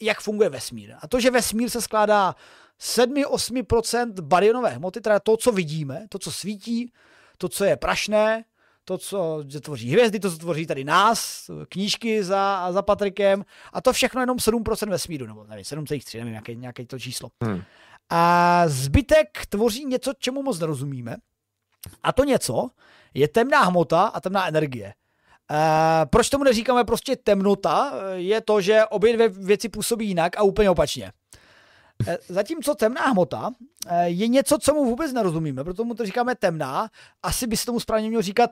jak 0.00 0.20
funguje 0.20 0.48
vesmír. 0.48 0.94
A 1.02 1.08
to, 1.08 1.20
že 1.20 1.30
vesmír 1.30 1.70
se 1.70 1.80
skládá 1.82 2.34
7-8% 2.82 4.20
barionové 4.20 4.70
hmoty, 4.70 5.00
teda 5.00 5.20
to, 5.20 5.36
co 5.36 5.52
vidíme, 5.52 6.06
to, 6.08 6.18
co 6.18 6.32
svítí, 6.32 6.92
to, 7.38 7.48
co 7.48 7.64
je 7.64 7.76
prašné, 7.76 8.44
to, 8.84 8.98
co 8.98 9.44
tvoří 9.60 9.90
hvězdy, 9.90 10.20
to, 10.20 10.30
co 10.30 10.38
tvoří 10.38 10.66
tady 10.66 10.84
nás, 10.84 11.50
knížky 11.68 12.24
za, 12.24 12.72
za 12.72 12.82
Patrikem 12.82 13.44
a 13.72 13.80
to 13.80 13.92
všechno 13.92 14.20
jenom 14.20 14.36
7% 14.36 14.90
vesmíru, 14.90 15.26
nebo 15.26 15.44
nevím, 15.44 15.64
7,3, 15.64 16.18
nevím, 16.18 16.32
nějaké, 16.32 16.54
nějaké 16.54 16.86
to 16.86 16.98
číslo. 16.98 17.28
Hmm. 17.44 17.62
A 18.10 18.62
zbytek 18.66 19.46
tvoří 19.48 19.84
něco, 19.84 20.12
čemu 20.18 20.42
moc 20.42 20.58
nerozumíme. 20.58 21.16
A 22.02 22.12
to 22.12 22.24
něco 22.24 22.68
je 23.14 23.28
temná 23.28 23.62
hmota 23.62 24.02
a 24.02 24.20
temná 24.20 24.48
energie. 24.48 24.86
E, 24.86 24.94
proč 26.06 26.28
tomu 26.28 26.44
neříkáme 26.44 26.84
prostě 26.84 27.16
temnota? 27.16 27.92
Je 28.12 28.40
to, 28.40 28.60
že 28.60 28.84
obě 28.84 29.12
dvě 29.12 29.28
věci 29.28 29.68
působí 29.68 30.08
jinak 30.08 30.36
a 30.36 30.42
úplně 30.42 30.70
opačně. 30.70 31.12
E, 32.06 32.18
zatímco 32.28 32.74
temná 32.74 33.06
hmota 33.06 33.50
e, 33.86 34.08
je 34.08 34.28
něco, 34.28 34.58
co 34.58 34.74
mu 34.74 34.84
vůbec 34.84 35.12
nerozumíme, 35.12 35.64
proto 35.64 35.84
mu 35.84 35.94
to 35.94 36.06
říkáme 36.06 36.34
temná. 36.34 36.90
Asi 37.22 37.46
by 37.46 37.56
se 37.56 37.66
tomu 37.66 37.80
správně 37.80 38.08
mělo 38.08 38.22
říkat 38.22 38.50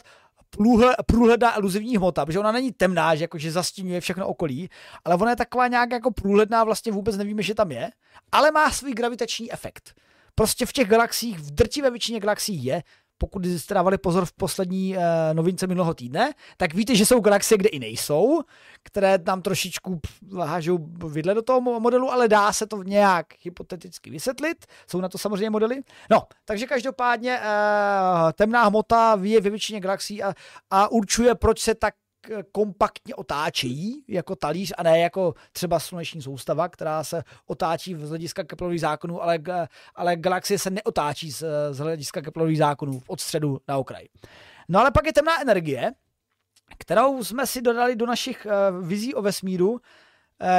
průhle, 0.51 0.97
průhledná 1.07 1.57
eluzivní 1.57 1.97
hmota, 1.97 2.27
protože 2.27 2.39
ona 2.39 2.53
není 2.53 2.73
temná, 2.73 3.15
že 3.15 3.25
jakože 3.25 3.53
zastínuje 3.53 4.01
všechno 4.01 4.29
okolí, 4.29 4.71
ale 5.05 5.15
ona 5.15 5.31
je 5.31 5.37
taková 5.37 5.69
nějak 5.69 5.91
jako 5.91 6.11
průhledná, 6.11 6.65
vlastně 6.65 6.93
vůbec 6.93 7.17
nevíme, 7.17 7.43
že 7.43 7.55
tam 7.55 7.73
je, 7.73 7.91
ale 8.33 8.51
má 8.51 8.71
svůj 8.71 8.93
gravitační 8.93 9.53
efekt. 9.53 9.95
Prostě 10.35 10.67
v 10.67 10.73
těch 10.73 10.89
galaxiích, 10.89 11.39
v 11.39 11.51
drtivé 11.51 11.91
většině 11.91 12.21
galaxií 12.21 12.65
je, 12.65 12.83
pokud 13.21 13.45
jste 13.45 13.75
dávali 13.75 13.99
pozor 13.99 14.25
v 14.25 14.33
poslední 14.33 14.97
uh, 14.97 15.03
novince 15.33 15.67
minulého 15.67 15.95
týdne, 15.95 16.33
tak 16.57 16.75
víte, 16.75 16.95
že 16.95 17.07
jsou 17.07 17.21
galaxie, 17.21 17.59
kde 17.59 17.69
i 17.69 17.79
nejsou, 17.79 18.41
které 18.83 19.19
tam 19.19 19.43
trošičku 19.43 20.01
hážou 20.41 20.79
vidle 21.09 21.35
do 21.35 21.43
toho 21.43 21.61
modelu, 21.61 22.13
ale 22.13 22.29
dá 22.29 22.53
se 22.53 22.67
to 22.67 22.83
nějak 22.83 23.27
hypoteticky 23.43 24.11
vysvětlit. 24.11 24.67
Jsou 24.87 25.01
na 25.01 25.09
to 25.09 25.19
samozřejmě 25.19 25.51
modely. 25.51 25.81
No, 26.11 26.23
takže 26.45 26.67
každopádně 26.67 27.39
uh, 27.39 28.33
temná 28.33 28.65
hmota 28.65 29.19
je 29.23 29.41
ve 29.41 29.51
většině 29.51 29.81
galaxií 29.81 30.23
a, 30.23 30.35
a 30.71 30.89
určuje, 30.89 31.35
proč 31.35 31.61
se 31.61 31.75
tak 31.75 31.95
kompaktně 32.53 33.15
otáčejí 33.15 34.05
jako 34.09 34.37
talíř 34.37 34.73
a 34.79 34.83
ne 34.83 34.99
jako 34.99 35.35
třeba 35.53 35.81
sluneční 35.81 36.23
soustava, 36.23 36.69
která 36.69 37.05
se 37.05 37.23
otáčí 37.47 37.95
z 37.95 38.09
hlediska 38.09 38.45
Keplerových 38.45 38.81
zákonů, 38.81 39.23
ale, 39.23 39.39
ale 39.95 40.17
galaxie 40.17 40.59
se 40.59 40.71
neotáčí 40.71 41.33
z, 41.33 41.45
z 41.71 41.79
hlediska 41.79 42.23
Keplerových 42.23 42.59
zákonů 42.59 43.03
od 43.07 43.21
středu 43.21 43.61
na 43.69 43.79
okraj. 43.79 44.05
No 44.69 44.81
ale 44.81 44.91
pak 44.91 45.07
je 45.07 45.13
temná 45.13 45.41
energie, 45.41 45.93
kterou 46.79 47.25
jsme 47.25 47.47
si 47.47 47.63
dodali 47.63 47.97
do 47.97 48.07
našich 48.07 48.47
uh, 48.47 48.87
vizí 48.87 49.15
o 49.15 49.23
vesmíru, 49.23 49.71
uh, 49.71 49.79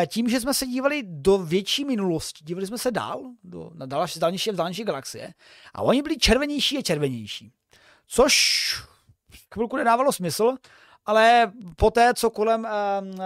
tím, 0.08 0.30
že 0.30 0.40
jsme 0.40 0.54
se 0.54 0.66
dívali 0.66 1.04
do 1.06 1.38
větší 1.38 1.86
minulosti, 1.86 2.44
dívali 2.46 2.68
jsme 2.68 2.78
se 2.78 2.92
dál, 2.92 3.22
do, 3.44 3.72
na 3.74 3.86
další, 3.86 4.20
dálnější, 4.20 4.52
dálnější 4.54 4.84
galaxie, 4.84 5.34
a 5.74 5.82
oni 5.82 6.02
byli 6.02 6.18
červenější 6.18 6.78
a 6.78 6.82
červenější. 6.82 7.52
Což 8.08 8.76
chvilku 9.54 9.78
nedávalo 9.78 10.12
smysl, 10.12 10.56
ale 11.06 11.52
poté, 11.76 12.14
co 12.14 12.30
kolem 12.30 12.64
uh, 12.64 13.10
uh, 13.10 13.22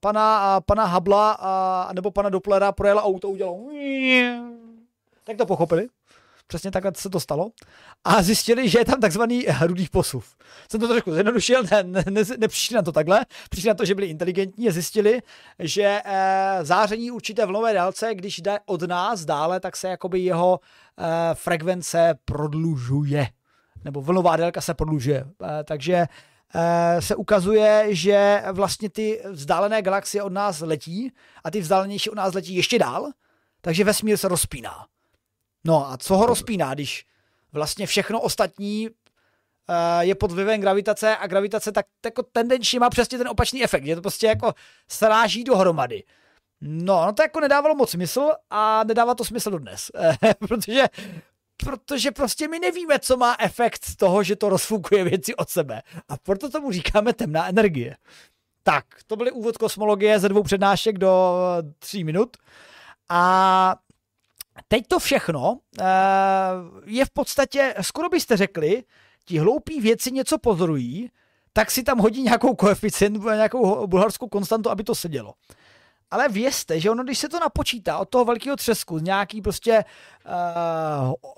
pana, 0.00 0.56
uh, 0.56 0.62
pana 0.66 0.84
Habla 0.84 1.38
nebo 1.92 2.10
pana 2.10 2.28
Dopplera 2.28 2.72
projela 2.72 3.04
auto, 3.04 3.28
udělalo 3.28 3.58
tak 5.24 5.36
to 5.36 5.46
pochopili. 5.46 5.88
Přesně 6.46 6.70
takhle 6.70 6.92
se 6.96 7.10
to 7.10 7.20
stalo. 7.20 7.50
A 8.04 8.22
zjistili, 8.22 8.68
že 8.68 8.78
je 8.78 8.84
tam 8.84 9.00
takzvaný 9.00 9.46
rudý 9.66 9.88
posuv. 9.88 10.36
Jsem 10.70 10.80
to 10.80 10.88
trošku 10.88 11.12
zjednodušil, 11.12 11.62
ne, 11.62 11.82
ne, 11.82 12.04
ne, 12.10 12.22
nepřišli 12.38 12.76
na 12.76 12.82
to 12.82 12.92
takhle, 12.92 13.26
přišli 13.50 13.68
na 13.68 13.74
to, 13.74 13.84
že 13.84 13.94
byli 13.94 14.06
inteligentní 14.06 14.68
a 14.68 14.72
zjistili, 14.72 15.22
že 15.58 16.02
e, 16.04 16.58
záření 16.62 17.10
určité 17.10 17.46
vlnové 17.46 17.72
délce, 17.72 18.14
když 18.14 18.38
jde 18.38 18.58
od 18.66 18.82
nás 18.82 19.24
dále, 19.24 19.60
tak 19.60 19.76
se 19.76 19.88
jakoby 19.88 20.20
jeho 20.20 20.60
e, 20.60 21.34
frekvence 21.34 22.14
prodlužuje. 22.24 23.28
Nebo 23.84 24.02
vlnová 24.02 24.36
délka 24.36 24.60
se 24.60 24.74
prodlužuje. 24.74 25.24
E, 25.60 25.64
takže 25.64 25.94
Eh, 25.96 26.37
se 27.00 27.16
ukazuje, 27.16 27.86
že 27.88 28.42
vlastně 28.52 28.90
ty 28.90 29.22
vzdálené 29.30 29.82
galaxie 29.82 30.22
od 30.22 30.32
nás 30.32 30.60
letí 30.60 31.12
a 31.44 31.50
ty 31.50 31.60
vzdálenější 31.60 32.10
od 32.10 32.14
nás 32.14 32.34
letí 32.34 32.54
ještě 32.54 32.78
dál, 32.78 33.12
takže 33.60 33.84
vesmír 33.84 34.16
se 34.16 34.28
rozpíná. 34.28 34.86
No 35.64 35.90
a 35.90 35.96
co 35.96 36.16
ho 36.16 36.26
rozpíná, 36.26 36.74
když 36.74 37.06
vlastně 37.52 37.86
všechno 37.86 38.20
ostatní 38.20 38.88
eh, 38.88 40.04
je 40.04 40.14
pod 40.14 40.32
vlivem 40.32 40.60
gravitace 40.60 41.16
a 41.16 41.26
gravitace 41.26 41.72
tak 41.72 41.86
jako 42.04 42.22
tendenčně 42.22 42.80
má 42.80 42.90
přesně 42.90 43.18
ten 43.18 43.28
opačný 43.28 43.64
efekt, 43.64 43.84
je 43.84 43.94
to 43.94 44.02
prostě 44.02 44.26
jako 44.26 44.54
sráží 44.88 45.44
dohromady. 45.44 46.04
No, 46.60 47.06
no 47.06 47.12
to 47.12 47.22
jako 47.22 47.40
nedávalo 47.40 47.74
moc 47.74 47.90
smysl 47.90 48.30
a 48.50 48.84
nedává 48.84 49.14
to 49.14 49.24
smysl 49.24 49.50
dodnes, 49.50 49.90
protože 50.48 50.84
protože 51.64 52.10
prostě 52.10 52.48
my 52.48 52.58
nevíme, 52.58 52.98
co 52.98 53.16
má 53.16 53.36
efekt 53.38 53.96
toho, 53.96 54.22
že 54.22 54.36
to 54.36 54.48
rozfukuje 54.48 55.04
věci 55.04 55.34
od 55.34 55.48
sebe. 55.48 55.82
A 56.08 56.16
proto 56.16 56.50
tomu 56.50 56.72
říkáme 56.72 57.12
temná 57.12 57.48
energie. 57.48 57.96
Tak, 58.62 58.84
to 59.06 59.16
byly 59.16 59.30
úvod 59.30 59.58
kosmologie 59.58 60.18
ze 60.18 60.28
dvou 60.28 60.42
přednášek 60.42 60.98
do 60.98 61.34
tří 61.78 62.04
minut. 62.04 62.36
A 63.08 63.76
teď 64.68 64.86
to 64.88 64.98
všechno 64.98 65.58
eh, 65.80 65.84
je 66.84 67.04
v 67.04 67.10
podstatě, 67.10 67.74
skoro 67.80 68.08
byste 68.08 68.36
řekli, 68.36 68.84
ti 69.24 69.38
hloupí 69.38 69.80
věci 69.80 70.12
něco 70.12 70.38
pozorují, 70.38 71.10
tak 71.52 71.70
si 71.70 71.82
tam 71.82 71.98
hodí 71.98 72.22
nějakou 72.22 72.54
koeficient, 72.54 73.24
nějakou 73.24 73.86
bulharskou 73.86 74.28
konstantu, 74.28 74.70
aby 74.70 74.84
to 74.84 74.94
sedělo 74.94 75.34
ale 76.10 76.28
vězte, 76.28 76.80
že 76.80 76.90
ono, 76.90 77.04
když 77.04 77.18
se 77.18 77.28
to 77.28 77.40
napočítá 77.40 77.98
od 77.98 78.08
toho 78.08 78.24
velkého 78.24 78.56
třesku, 78.56 78.98
nějaký 78.98 79.42
prostě 79.42 79.84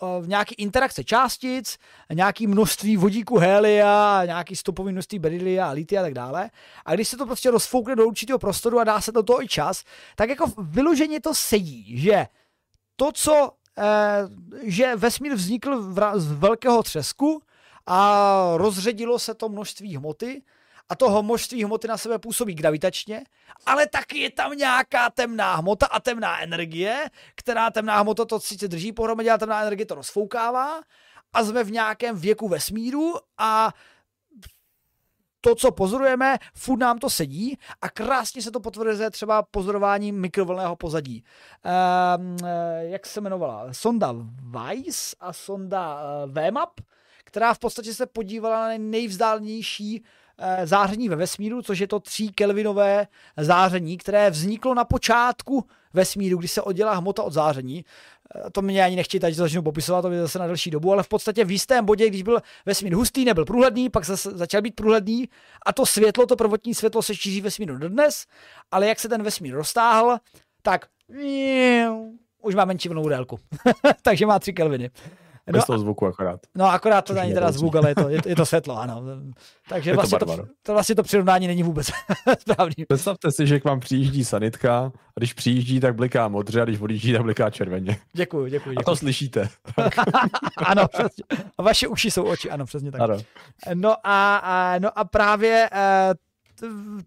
uh, 0.03 0.27
nějaký 0.27 0.55
interakce 0.55 1.05
částic, 1.05 1.79
nějaký 2.13 2.47
množství 2.47 2.97
vodíku 2.97 3.39
helia, 3.39 4.23
nějaký 4.25 4.57
stopový 4.57 4.93
množství 4.93 5.19
berilia 5.19 5.69
a 5.69 5.71
litia 5.71 6.03
a 6.03 6.05
tak 6.05 6.15
dále, 6.15 6.51
a 6.85 6.95
když 6.95 7.09
se 7.09 7.17
to 7.17 7.27
prostě 7.27 7.51
rozfoukne 7.51 7.97
do 7.97 8.07
určitého 8.07 8.39
prostoru 8.39 8.81
a 8.81 8.85
dá 8.85 9.01
se 9.01 9.13
do 9.13 9.23
toho 9.23 9.43
i 9.43 9.49
čas, 9.49 9.85
tak 10.17 10.29
jako 10.29 10.53
vyloženě 10.59 11.21
to 11.21 11.35
sedí, 11.35 11.99
že 11.99 12.27
to, 12.97 13.13
co, 13.13 13.51
uh, 13.79 14.61
že 14.63 14.97
vesmír 14.97 15.35
vznikl 15.35 15.95
z 16.15 16.33
velkého 16.33 16.83
třesku 16.83 17.43
a 17.87 18.53
rozředilo 18.57 19.19
se 19.19 19.35
to 19.35 19.49
množství 19.49 19.97
hmoty, 19.97 20.43
a 20.91 20.97
toho 20.97 21.23
množství 21.23 21.65
hmoty 21.65 21.89
na 21.89 21.97
sebe 21.97 22.19
působí 22.19 22.55
gravitačně, 22.55 23.25
ale 23.67 23.87
taky 23.87 24.19
je 24.19 24.31
tam 24.31 24.53
nějaká 24.53 25.11
temná 25.11 25.55
hmota 25.55 25.87
a 25.87 26.01
temná 26.01 26.41
energie, 26.41 27.11
která 27.35 27.71
temná 27.71 28.01
hmota 28.01 28.25
to 28.25 28.41
sice 28.41 28.69
drží 28.69 28.93
pohromadě, 28.93 29.31
ale 29.31 29.39
temná 29.39 29.61
energie 29.63 29.87
to 29.87 29.95
rozfoukává 29.95 30.81
a 31.33 31.45
jsme 31.45 31.65
v 31.65 31.71
nějakém 31.71 32.17
věku 32.17 32.49
vesmíru 32.49 33.15
a 33.39 33.75
to, 35.41 35.55
co 35.55 35.73
pozorujeme, 35.73 36.39
furt 36.55 36.79
nám 36.79 36.99
to 36.99 37.11
sedí 37.11 37.59
a 37.83 37.91
krásně 37.91 38.43
se 38.43 38.51
to 38.51 38.61
potvrzuje 38.61 39.11
třeba 39.11 39.43
pozorováním 39.43 40.21
mikrovlného 40.21 40.77
pozadí. 40.77 41.25
Ehm, 41.65 42.37
jak 42.81 43.07
se 43.07 43.21
jmenovala? 43.21 43.73
Sonda 43.73 44.15
Weiss 44.51 45.15
a 45.21 45.33
sonda 45.33 46.01
uh, 46.25 46.33
VMAP, 46.33 46.81
která 47.25 47.55
v 47.55 47.59
podstatě 47.59 47.95
se 47.95 48.07
podívala 48.07 48.69
na 48.69 48.75
nejvzdálnější 48.79 50.05
Eh, 50.05 50.20
záření 50.65 51.09
ve 51.09 51.17
vesmíru, 51.17 51.63
což 51.63 51.79
je 51.79 51.87
to 51.87 52.01
3 52.01 52.29
kelvinové 52.29 53.07
záření, 53.37 53.99
které 53.99 54.31
vzniklo 54.31 54.75
na 54.75 54.85
počátku 54.85 55.65
vesmíru, 55.95 56.39
kdy 56.39 56.49
se 56.49 56.63
oddělá 56.63 56.95
hmota 56.95 57.23
od 57.23 57.33
záření. 57.33 57.85
Eh, 58.35 58.51
to 58.51 58.63
mě 58.63 58.85
ani 58.85 58.97
nechtějí 58.97 59.21
tady 59.21 59.35
začnu 59.35 59.63
popisovat, 59.63 60.03
to 60.03 60.09
by 60.09 60.19
zase 60.19 60.39
na 60.39 60.47
delší 60.47 60.71
dobu, 60.71 60.93
ale 60.93 61.03
v 61.03 61.09
podstatě 61.09 61.45
v 61.45 61.51
jistém 61.51 61.85
bodě, 61.85 62.09
když 62.09 62.23
byl 62.23 62.41
vesmír 62.67 62.95
hustý, 62.95 63.25
nebyl 63.25 63.45
průhledný, 63.45 63.91
pak 63.91 64.05
se 64.05 64.17
začal 64.17 64.63
být 64.63 64.75
průhledný 64.77 65.29
a 65.67 65.73
to 65.73 65.87
světlo, 65.87 66.27
to 66.27 66.37
prvotní 66.37 66.75
světlo 66.75 67.03
se 67.03 67.15
šíří 67.15 67.41
vesmíru 67.41 67.79
dodnes, 67.79 68.27
ale 68.71 68.87
jak 68.87 69.01
se 69.01 69.09
ten 69.09 69.23
vesmír 69.23 69.55
roztáhl, 69.55 70.19
tak 70.63 70.87
už 72.43 72.55
má 72.55 72.65
menší 72.65 72.89
vlnou 72.89 73.09
délku. 73.09 73.39
Takže 74.03 74.27
má 74.27 74.39
3 74.39 74.53
kelviny. 74.53 74.91
No, 75.53 75.59
Bez 75.59 75.67
toho 75.67 75.79
zvuku 75.79 76.07
akorát. 76.07 76.41
No 76.55 76.67
akorát 76.67 77.05
to 77.05 77.15
není 77.15 77.35
teda 77.35 77.53
zvuk, 77.53 77.77
ale 77.77 77.91
je 77.91 77.95
to, 77.95 78.09
je, 78.09 78.21
je 78.27 78.37
to 78.37 78.47
světlo, 78.47 78.79
ano. 78.79 79.03
Takže 79.69 79.91
je 79.91 79.95
vlastně 79.95 80.19
to, 80.19 80.27
to, 80.27 80.45
to, 80.63 80.73
vlastně 80.73 80.95
to 80.95 81.03
přirovnání 81.03 81.47
není 81.47 81.63
vůbec 81.63 81.87
správný. 82.39 82.75
Představte 82.89 83.33
si, 83.33 83.47
že 83.47 83.61
k 83.61 83.65
vám 83.65 83.81
přijíždí 83.81 84.25
sanitka 84.25 84.93
a 85.17 85.21
když 85.21 85.33
přijíždí, 85.33 85.81
tak 85.81 85.95
bliká 85.95 86.29
modře 86.29 86.63
a 86.63 86.65
když 86.65 86.81
odjíždí, 86.81 87.13
tak 87.13 87.23
bliká 87.23 87.51
červeně. 87.51 87.99
Děkuji, 88.13 88.51
děkuji. 88.51 88.77
A 88.77 88.83
to 88.83 88.97
slyšíte. 88.97 89.49
ano, 90.57 90.89
přesně. 90.89 91.25
A 91.59 91.63
vaše 91.63 91.89
uši 91.89 92.11
jsou 92.11 92.25
oči, 92.25 92.51
ano, 92.51 92.67
přesně 92.67 92.93
tak. 92.93 93.01
Ano. 93.01 93.17
No 93.75 93.95
a, 94.05 94.37
a, 94.37 94.79
no 94.79 94.99
a 94.99 95.05
právě 95.05 95.71
uh, 95.73 95.79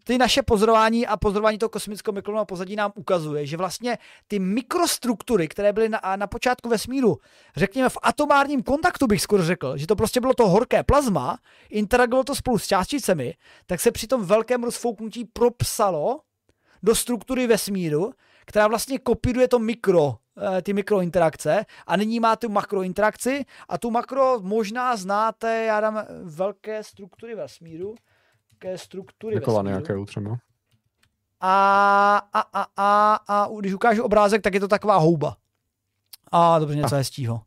ty 0.03 0.17
naše 0.17 0.43
pozorování 0.43 1.07
a 1.07 1.17
pozorování 1.17 1.57
toho 1.57 1.69
kosmického 1.69 2.13
mikrovlnného 2.13 2.45
pozadí 2.45 2.75
nám 2.75 2.91
ukazuje, 2.95 3.45
že 3.45 3.57
vlastně 3.57 3.97
ty 4.27 4.39
mikrostruktury, 4.39 5.47
které 5.47 5.73
byly 5.73 5.89
na, 5.89 6.01
na 6.15 6.27
počátku 6.27 6.69
vesmíru, 6.69 7.17
řekněme 7.55 7.89
v 7.89 7.97
atomárním 8.01 8.63
kontaktu 8.63 9.07
bych 9.07 9.21
skoro 9.21 9.43
řekl, 9.43 9.77
že 9.77 9.87
to 9.87 9.95
prostě 9.95 10.21
bylo 10.21 10.33
to 10.33 10.49
horké 10.49 10.83
plazma, 10.83 11.37
interagovalo 11.69 12.23
to 12.23 12.35
spolu 12.35 12.57
s 12.57 12.67
částicemi, 12.67 13.33
tak 13.65 13.79
se 13.79 13.91
při 13.91 14.07
tom 14.07 14.25
velkém 14.25 14.63
rozfouknutí 14.63 15.25
propsalo 15.25 16.21
do 16.83 16.95
struktury 16.95 17.47
vesmíru, 17.47 18.11
která 18.45 18.67
vlastně 18.67 18.99
kopíruje 18.99 19.47
to 19.47 19.59
mikro, 19.59 20.15
eh, 20.57 20.61
ty 20.61 20.73
mikrointerakce 20.73 21.65
a 21.87 21.97
nyní 21.97 22.19
má 22.19 22.35
tu 22.35 22.49
makrointerakci 22.49 23.45
a 23.69 23.77
tu 23.77 23.91
makro 23.91 24.39
možná 24.41 24.95
znáte, 24.95 25.63
já 25.63 25.79
dám 25.79 26.03
velké 26.23 26.83
struktury 26.83 27.35
vesmíru, 27.35 27.95
nějaké 28.63 28.77
struktury 28.77 29.35
Jako 29.35 29.61
nějaké 29.61 30.05
třeba. 30.05 30.37
A, 31.39 32.17
a, 32.33 32.39
a, 32.39 32.65
a, 32.77 33.19
a, 33.27 33.49
když 33.59 33.73
ukážu 33.73 34.03
obrázek, 34.03 34.41
tak 34.41 34.53
je 34.53 34.59
to 34.59 34.67
taková 34.67 34.97
houba. 34.97 35.37
A 36.31 36.59
dobře, 36.59 36.75
něco 36.75 36.95
a. 36.95 36.97
hezčího. 36.97 37.41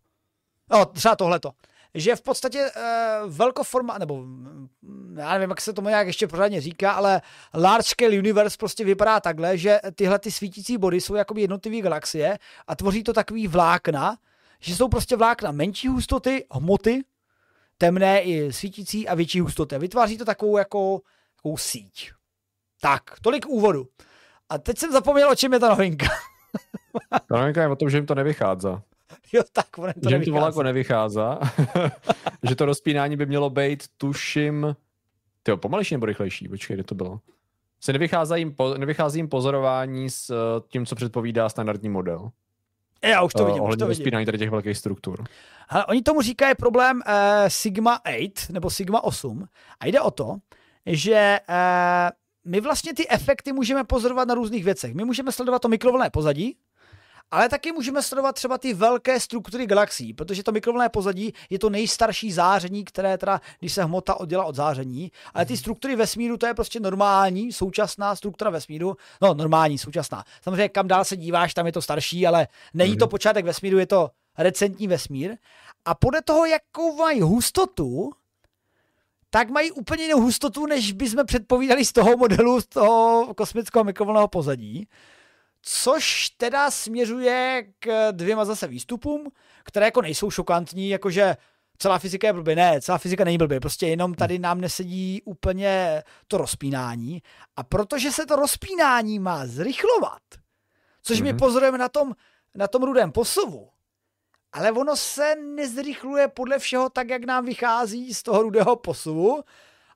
No, 0.71 0.85
třeba 0.85 1.17
tohleto. 1.17 1.51
Že 1.95 2.17
v 2.17 2.23
podstatě 2.23 2.71
uh, 2.77 3.33
velkoforma, 3.33 3.99
nebo 3.99 4.17
mm, 4.17 5.17
já 5.19 5.33
nevím, 5.33 5.51
jak 5.51 5.61
se 5.61 5.73
tomu 5.73 5.89
nějak 5.89 6.07
ještě 6.07 6.27
pořádně 6.27 6.61
říká, 6.61 6.93
ale 6.93 7.23
large 7.55 7.83
scale 7.83 8.19
universe 8.19 8.57
prostě 8.59 8.85
vypadá 8.85 9.21
takhle, 9.21 9.59
že 9.59 9.81
tyhle 9.95 10.19
ty 10.19 10.31
svítící 10.31 10.79
body 10.79 11.01
jsou 11.01 11.15
jakoby 11.15 11.41
jednotlivé 11.41 11.81
galaxie 11.81 12.39
a 12.67 12.77
tvoří 12.77 13.03
to 13.03 13.13
takový 13.13 13.49
vlákna, 13.49 14.17
že 14.61 14.77
jsou 14.77 14.89
prostě 14.89 15.17
vlákna 15.17 15.53
menší 15.53 15.89
hustoty, 15.89 16.45
hmoty, 16.51 17.05
temné 17.79 18.23
i 18.23 18.53
svítící 18.53 19.09
a 19.09 19.15
větší 19.15 19.41
hustoty. 19.41 19.79
Vytváří 19.79 20.19
to 20.19 20.25
takovou 20.25 20.59
jako 20.59 21.01
takovou 21.37 21.57
síť. 21.57 22.11
Tak, 22.81 23.03
tolik 23.23 23.47
úvodu. 23.47 23.87
A 24.49 24.59
teď 24.59 24.79
jsem 24.79 24.93
zapomněl, 24.93 25.31
o 25.31 25.35
čem 25.35 25.53
je 25.53 25.61
ta 25.61 25.69
novinka. 25.69 26.07
ta 27.29 27.37
novinka 27.37 27.63
je 27.63 27.69
o 27.69 27.77
tom, 27.77 27.91
že 27.91 27.97
jim 27.97 28.07
to 28.07 28.15
nevychází. 28.15 28.69
jo, 29.33 29.43
tak 29.53 29.79
ono 29.79 29.93
to 30.03 30.11
že 30.11 30.19
to 30.19 30.33
voláko 30.33 30.63
nevychází. 30.63 31.21
že 32.49 32.55
to 32.55 32.67
rozpínání 32.67 33.17
by 33.17 33.27
mělo 33.27 33.51
být, 33.51 33.85
tuším, 33.97 34.77
tyjo, 35.43 35.57
pomalejší 35.57 35.95
nebo 35.95 36.07
rychlejší, 36.07 36.49
počkej, 36.49 36.77
kde 36.77 36.85
to 36.85 36.95
bylo? 36.95 37.21
Se 37.81 37.93
nevychází 37.93 38.35
jim, 38.39 38.55
po, 38.55 38.75
nevychází 38.79 39.19
jim 39.19 39.29
pozorování 39.29 40.11
s 40.11 40.31
uh, 40.31 40.37
tím, 40.69 40.87
co 40.87 40.95
předpovídá 40.95 41.49
standardní 41.49 41.89
model. 41.89 42.31
Já 43.05 43.23
už 43.23 43.33
to 43.33 43.45
vidím. 43.45 43.63
Uh, 43.63 43.69
už 43.69 43.77
to 43.77 43.87
rozpínání 43.87 44.27
tady 44.27 44.39
těch 44.39 44.51
velkých 44.51 44.79
struktur. 44.79 45.25
Ale 45.69 45.87
oni 45.87 46.03
tomu 46.03 46.21
říkají 46.23 46.55
problém 46.55 46.97
uh, 46.97 47.13
Sigma 47.49 48.01
8 48.05 48.53
nebo 48.53 48.71
Sigma 48.71 49.05
8 49.05 49.45
a 49.81 49.87
jde 49.87 50.01
o 50.01 50.11
to, 50.11 50.37
že 50.87 51.41
uh, 51.49 52.11
my 52.45 52.61
vlastně 52.61 52.95
ty 52.95 53.09
efekty 53.09 53.53
můžeme 53.53 53.85
pozorovat 53.85 54.29
na 54.29 54.35
různých 54.35 54.65
věcech. 54.65 54.95
My 54.95 55.05
můžeme 55.05 55.33
sledovat 55.33 55.63
to 55.63 55.69
mikrovlné 55.69 56.11
pozadí, 56.11 56.57
ale 57.31 57.49
taky 57.49 57.73
můžeme 57.73 58.03
sledovat 58.03 58.33
třeba 58.33 58.59
ty 58.59 58.75
velké 58.75 59.21
struktury 59.21 59.67
galaxií, 59.67 60.15
protože 60.15 60.43
to 60.43 60.53
mikrovlné 60.53 60.89
pozadí 60.89 61.33
je 61.51 61.59
to 61.59 61.71
nejstarší 61.71 62.33
záření, 62.33 62.85
které 62.85 63.19
teda, 63.19 63.41
když 63.59 63.73
se 63.73 63.85
hmota 63.85 64.21
oddělá 64.21 64.45
od 64.45 64.55
záření, 64.55 65.13
ale 65.35 65.47
ty 65.47 65.57
struktury 65.57 65.97
vesmíru, 65.97 66.37
to 66.37 66.47
je 66.47 66.55
prostě 66.55 66.81
normální, 66.81 67.53
současná 67.53 68.17
struktura 68.17 68.51
vesmíru, 68.51 68.97
no 69.23 69.35
normální, 69.35 69.79
současná. 69.79 70.25
Samozřejmě 70.43 70.69
kam 70.69 70.89
dál 70.89 71.05
se 71.05 71.17
díváš, 71.17 71.55
tam 71.55 71.67
je 71.67 71.73
to 71.73 71.83
starší, 71.83 72.27
ale 72.27 72.49
není 72.75 72.97
to 72.97 73.05
mhm. 73.05 73.11
počátek 73.11 73.45
vesmíru, 73.45 73.79
je 73.79 73.87
to 73.87 74.11
recentní 74.39 74.87
vesmír. 74.89 75.37
A 75.85 75.95
podle 75.95 76.23
toho, 76.23 76.47
jakou 76.47 76.97
mají 76.97 77.21
hustotu, 77.21 78.11
tak 79.31 79.51
mají 79.51 79.73
úplně 79.73 80.05
jinou 80.05 80.21
hustotu, 80.21 80.67
než 80.67 80.93
bychom 80.93 81.27
předpovídali 81.27 81.85
z 81.85 81.93
toho 81.93 82.17
modelu, 82.17 82.61
z 82.61 82.67
toho 82.67 83.35
kosmického 83.35 83.85
mikrovlného 83.85 84.29
pozadí 84.29 84.89
což 85.69 86.31
teda 86.31 86.71
směřuje 86.71 87.67
k 87.79 88.13
dvěma 88.13 88.45
zase 88.45 88.67
výstupům, 88.67 89.27
které 89.65 89.87
jako 89.87 90.03
nejsou 90.03 90.31
šokantní, 90.31 90.89
jakože 90.89 91.37
celá 91.79 91.99
fyzika 91.99 92.27
je 92.27 92.33
blbě. 92.33 92.57
Ne, 92.57 92.81
celá 92.81 92.99
fyzika 92.99 93.25
není 93.25 93.39
blbě, 93.39 93.61
prostě 93.61 93.87
jenom 93.87 94.15
tady 94.15 94.39
nám 94.39 94.61
nesedí 94.61 95.23
úplně 95.25 96.03
to 96.29 96.39
rozpínání. 96.39 97.23
A 97.57 97.63
protože 97.63 98.13
se 98.13 98.27
to 98.27 98.37
rozpínání 98.37 99.19
má 99.19 99.47
zrychlovat, 99.47 100.23
což 101.03 101.21
mm-hmm. 101.21 101.25
my 101.25 101.35
pozorujeme 101.35 101.79
na 101.79 101.89
tom, 101.89 102.15
na 102.55 102.69
tom 102.69 102.83
rudém 102.83 103.13
posuvu, 103.13 103.69
ale 104.53 104.73
ono 104.73 104.97
se 104.97 105.35
nezrychluje 105.35 106.29
podle 106.29 106.59
všeho 106.59 106.91
tak, 106.91 107.11
jak 107.11 107.25
nám 107.25 107.45
vychází 107.45 108.15
z 108.15 108.23
toho 108.23 108.43
rudého 108.43 108.77
posuvu, 108.77 109.43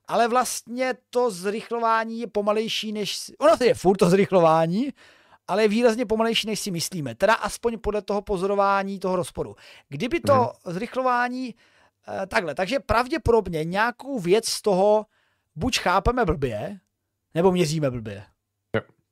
ale 0.08 0.28
vlastně 0.28 0.94
to 1.10 1.30
zrychlování 1.30 2.20
je 2.20 2.26
pomalejší 2.26 2.92
než... 2.92 3.32
Ono 3.38 3.56
to 3.56 3.64
je 3.64 3.74
furt 3.74 3.96
to 3.96 4.10
zrychlování, 4.10 4.92
ale 5.50 5.62
je 5.62 5.68
výrazně 5.68 6.06
pomalejší, 6.06 6.46
než 6.46 6.60
si 6.60 6.70
myslíme. 6.70 7.14
Teda 7.14 7.34
aspoň 7.34 7.78
podle 7.78 8.02
toho 8.02 8.22
pozorování 8.22 8.98
toho 8.98 9.16
rozporu. 9.16 9.56
Kdyby 9.88 10.20
to 10.20 10.34
hmm. 10.34 10.74
zrychlování 10.74 11.54
eh, 12.22 12.26
takhle, 12.26 12.54
takže 12.54 12.80
pravděpodobně 12.80 13.64
nějakou 13.64 14.18
věc 14.18 14.48
z 14.48 14.62
toho 14.62 15.06
buď 15.54 15.78
chápeme 15.78 16.24
blbě, 16.24 16.80
nebo 17.34 17.52
měříme 17.52 17.90
blbě. 17.90 18.24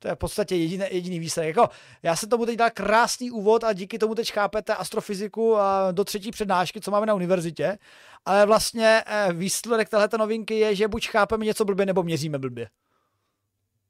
To 0.01 0.07
je 0.07 0.15
v 0.15 0.17
podstatě 0.17 0.55
jediný, 0.55 0.85
jediný 0.91 1.19
výsledek. 1.19 1.55
Jako, 1.55 1.69
já 2.03 2.15
jsem 2.15 2.29
tomu 2.29 2.45
teď 2.45 2.57
dal 2.57 2.69
krásný 2.73 3.31
úvod 3.31 3.63
a 3.63 3.73
díky 3.73 3.99
tomu 3.99 4.15
teď 4.15 4.31
chápete 4.31 4.75
astrofyziku 4.75 5.57
a 5.57 5.91
do 5.91 6.03
třetí 6.03 6.31
přednášky, 6.31 6.81
co 6.81 6.91
máme 6.91 7.05
na 7.05 7.13
univerzitě. 7.13 7.77
Ale 8.25 8.45
vlastně 8.45 9.03
eh, 9.05 9.33
výsledek 9.33 9.89
této 9.89 10.17
novinky 10.17 10.59
je, 10.59 10.75
že 10.75 10.87
buď 10.87 11.07
chápeme 11.07 11.45
něco 11.45 11.65
blbě, 11.65 11.85
nebo 11.85 12.03
měříme 12.03 12.39
blbě. 12.39 12.69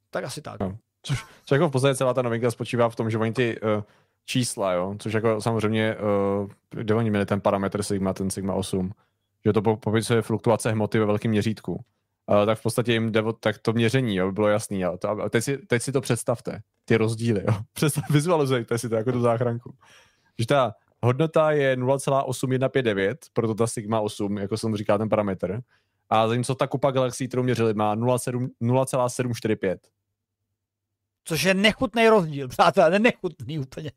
Tak 0.09 0.23
asi 0.23 0.41
tak. 0.41 0.59
No. 0.59 0.77
Což, 1.03 1.25
což 1.45 1.55
jako 1.55 1.69
v 1.69 1.71
podstatě 1.71 1.95
celá 1.95 2.13
ta 2.13 2.21
novinka 2.21 2.51
spočívá 2.51 2.89
v 2.89 2.95
tom, 2.95 3.09
že 3.09 3.17
oni 3.17 3.33
ty 3.33 3.61
uh, 3.61 3.83
čísla, 4.25 4.73
jo, 4.73 4.95
což 4.99 5.13
jako 5.13 5.41
samozřejmě, 5.41 5.95
uh, 5.95 6.49
kde 6.69 6.93
oni 6.93 7.09
měli 7.09 7.25
ten 7.25 7.41
parametr 7.41 7.83
Sigma, 7.83 8.13
ten 8.13 8.29
Sigma 8.29 8.53
8, 8.53 8.91
že 9.45 9.53
to 9.53 9.61
popisuje 9.61 10.21
fluktuace 10.21 10.71
hmoty 10.71 10.99
ve 10.99 11.05
velkém 11.05 11.31
měřítku. 11.31 11.71
Uh, 11.73 12.45
tak 12.45 12.59
v 12.59 12.63
podstatě 12.63 12.93
jim 12.93 13.11
jde 13.11 13.23
tak 13.39 13.57
to 13.57 13.73
měření, 13.73 14.15
jo, 14.15 14.31
bylo 14.31 14.47
jasný. 14.47 14.79
Jo. 14.79 14.97
To, 14.97 15.09
a 15.09 15.29
teď, 15.29 15.43
si, 15.43 15.57
teď 15.57 15.81
si 15.81 15.91
to 15.91 16.01
představte, 16.01 16.61
ty 16.85 16.97
rozdíly, 16.97 17.43
jo. 17.47 17.53
Představ, 17.73 18.03
vizualizujte 18.09 18.77
si 18.77 18.89
to 18.89 18.95
jako 18.95 19.11
tu 19.11 19.21
záchranku. 19.21 19.75
Že 20.39 20.45
ta 20.45 20.73
hodnota 21.03 21.51
je 21.51 21.77
0,8159, 21.77 23.15
proto 23.33 23.55
ta 23.55 23.67
Sigma 23.67 24.01
8, 24.01 24.37
jako 24.37 24.57
jsem 24.57 24.75
říká 24.75 24.97
ten 24.97 25.09
parametr. 25.09 25.61
A 26.09 26.27
zatímco 26.27 26.55
ta 26.55 26.67
kupa 26.67 26.91
galaxií, 26.91 27.27
kterou 27.27 27.43
měřili, 27.43 27.73
má 27.73 27.95
0,745. 27.95 29.87
Což 31.23 31.43
je 31.43 31.53
nechutný 31.53 32.07
rozdíl, 32.07 32.47
přátelé, 32.47 32.99
nechutný 32.99 33.59
úplně. 33.59 33.91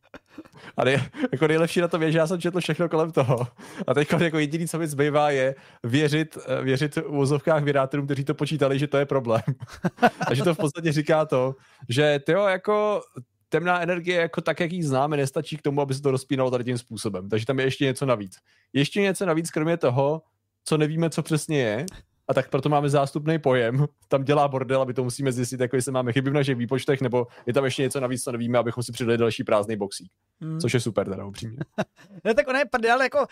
Ale 0.76 0.92
jako 1.32 1.46
nejlepší 1.46 1.80
na 1.80 1.88
tom 1.88 2.02
je, 2.02 2.12
že 2.12 2.18
já 2.18 2.26
jsem 2.26 2.40
četl 2.40 2.60
všechno 2.60 2.88
kolem 2.88 3.12
toho. 3.12 3.46
A 3.86 3.94
teď 3.94 4.08
jako 4.20 4.38
jediný, 4.38 4.68
co 4.68 4.78
mi 4.78 4.86
zbývá, 4.86 5.30
je 5.30 5.54
věřit, 5.82 6.38
věřit 6.62 6.96
v 6.96 7.02
úzovkách 7.08 7.64
vydátorům, 7.64 8.06
kteří 8.06 8.24
to 8.24 8.34
počítali, 8.34 8.78
že 8.78 8.86
to 8.86 8.98
je 8.98 9.06
problém. 9.06 9.42
A 10.26 10.34
že 10.34 10.44
to 10.44 10.54
v 10.54 10.56
podstatě 10.58 10.92
říká 10.92 11.24
to, 11.24 11.54
že 11.88 12.20
tyjo, 12.26 12.46
jako 12.46 13.02
temná 13.48 13.80
energie, 13.80 14.20
jako 14.20 14.40
tak, 14.40 14.60
jak 14.60 14.72
ji 14.72 14.82
známe, 14.82 15.16
nestačí 15.16 15.56
k 15.56 15.62
tomu, 15.62 15.80
aby 15.80 15.94
se 15.94 16.02
to 16.02 16.10
rozpínalo 16.10 16.50
tady 16.50 16.64
tím 16.64 16.78
způsobem. 16.78 17.28
Takže 17.28 17.46
tam 17.46 17.58
je 17.58 17.64
ještě 17.64 17.84
něco 17.84 18.06
navíc. 18.06 18.36
Ještě 18.72 19.00
něco 19.00 19.26
navíc, 19.26 19.50
kromě 19.50 19.76
toho, 19.76 20.22
co 20.64 20.78
nevíme, 20.78 21.10
co 21.10 21.22
přesně 21.22 21.58
je, 21.58 21.86
a 22.28 22.34
tak 22.34 22.50
proto 22.50 22.68
máme 22.68 22.88
zástupný 22.88 23.38
pojem. 23.38 23.86
Tam 24.08 24.24
dělá 24.24 24.48
bordel, 24.48 24.82
aby 24.82 24.94
to 24.94 25.04
musíme 25.04 25.32
zjistit, 25.32 25.60
jako 25.60 25.76
jestli 25.76 25.92
máme 25.92 26.12
chyby 26.12 26.30
v 26.30 26.32
našich 26.32 26.56
výpočtech, 26.56 27.00
nebo 27.00 27.26
je 27.46 27.52
tam 27.52 27.64
ještě 27.64 27.82
něco 27.82 28.00
navíc, 28.00 28.24
co 28.24 28.32
nevíme, 28.32 28.58
abychom 28.58 28.82
si 28.82 28.92
přidali 28.92 29.18
další 29.18 29.44
prázdný 29.44 29.76
boxík. 29.76 30.12
Hmm. 30.40 30.60
Což 30.60 30.74
je 30.74 30.80
super, 30.80 31.08
teda 31.08 31.24
upřímně. 31.24 31.58
ne, 32.24 32.34
tak 32.34 32.48
ono 32.48 32.58
je 32.58 32.64
prdel, 32.64 33.02
jako 33.02 33.18
uh, 33.18 33.24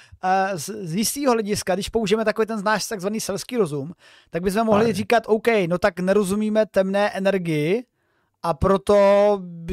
z, 0.55 0.69
z 0.69 0.95
jistého 0.95 1.33
hlediska, 1.33 1.75
když 1.75 1.89
použijeme 1.89 2.25
takový 2.25 2.47
ten 2.47 2.65
náš 2.65 2.89
takzvaný 2.89 3.21
selský 3.21 3.57
rozum, 3.57 3.93
tak 4.31 4.43
bychom 4.43 4.67
mohli 4.67 4.85
Aj. 4.85 4.93
říkat, 4.93 5.23
OK, 5.27 5.47
no 5.69 5.79
tak 5.79 6.01
nerozumíme 6.01 6.67
temné 6.67 7.11
energii 7.11 7.85
a 8.43 8.55
proto 8.55 8.97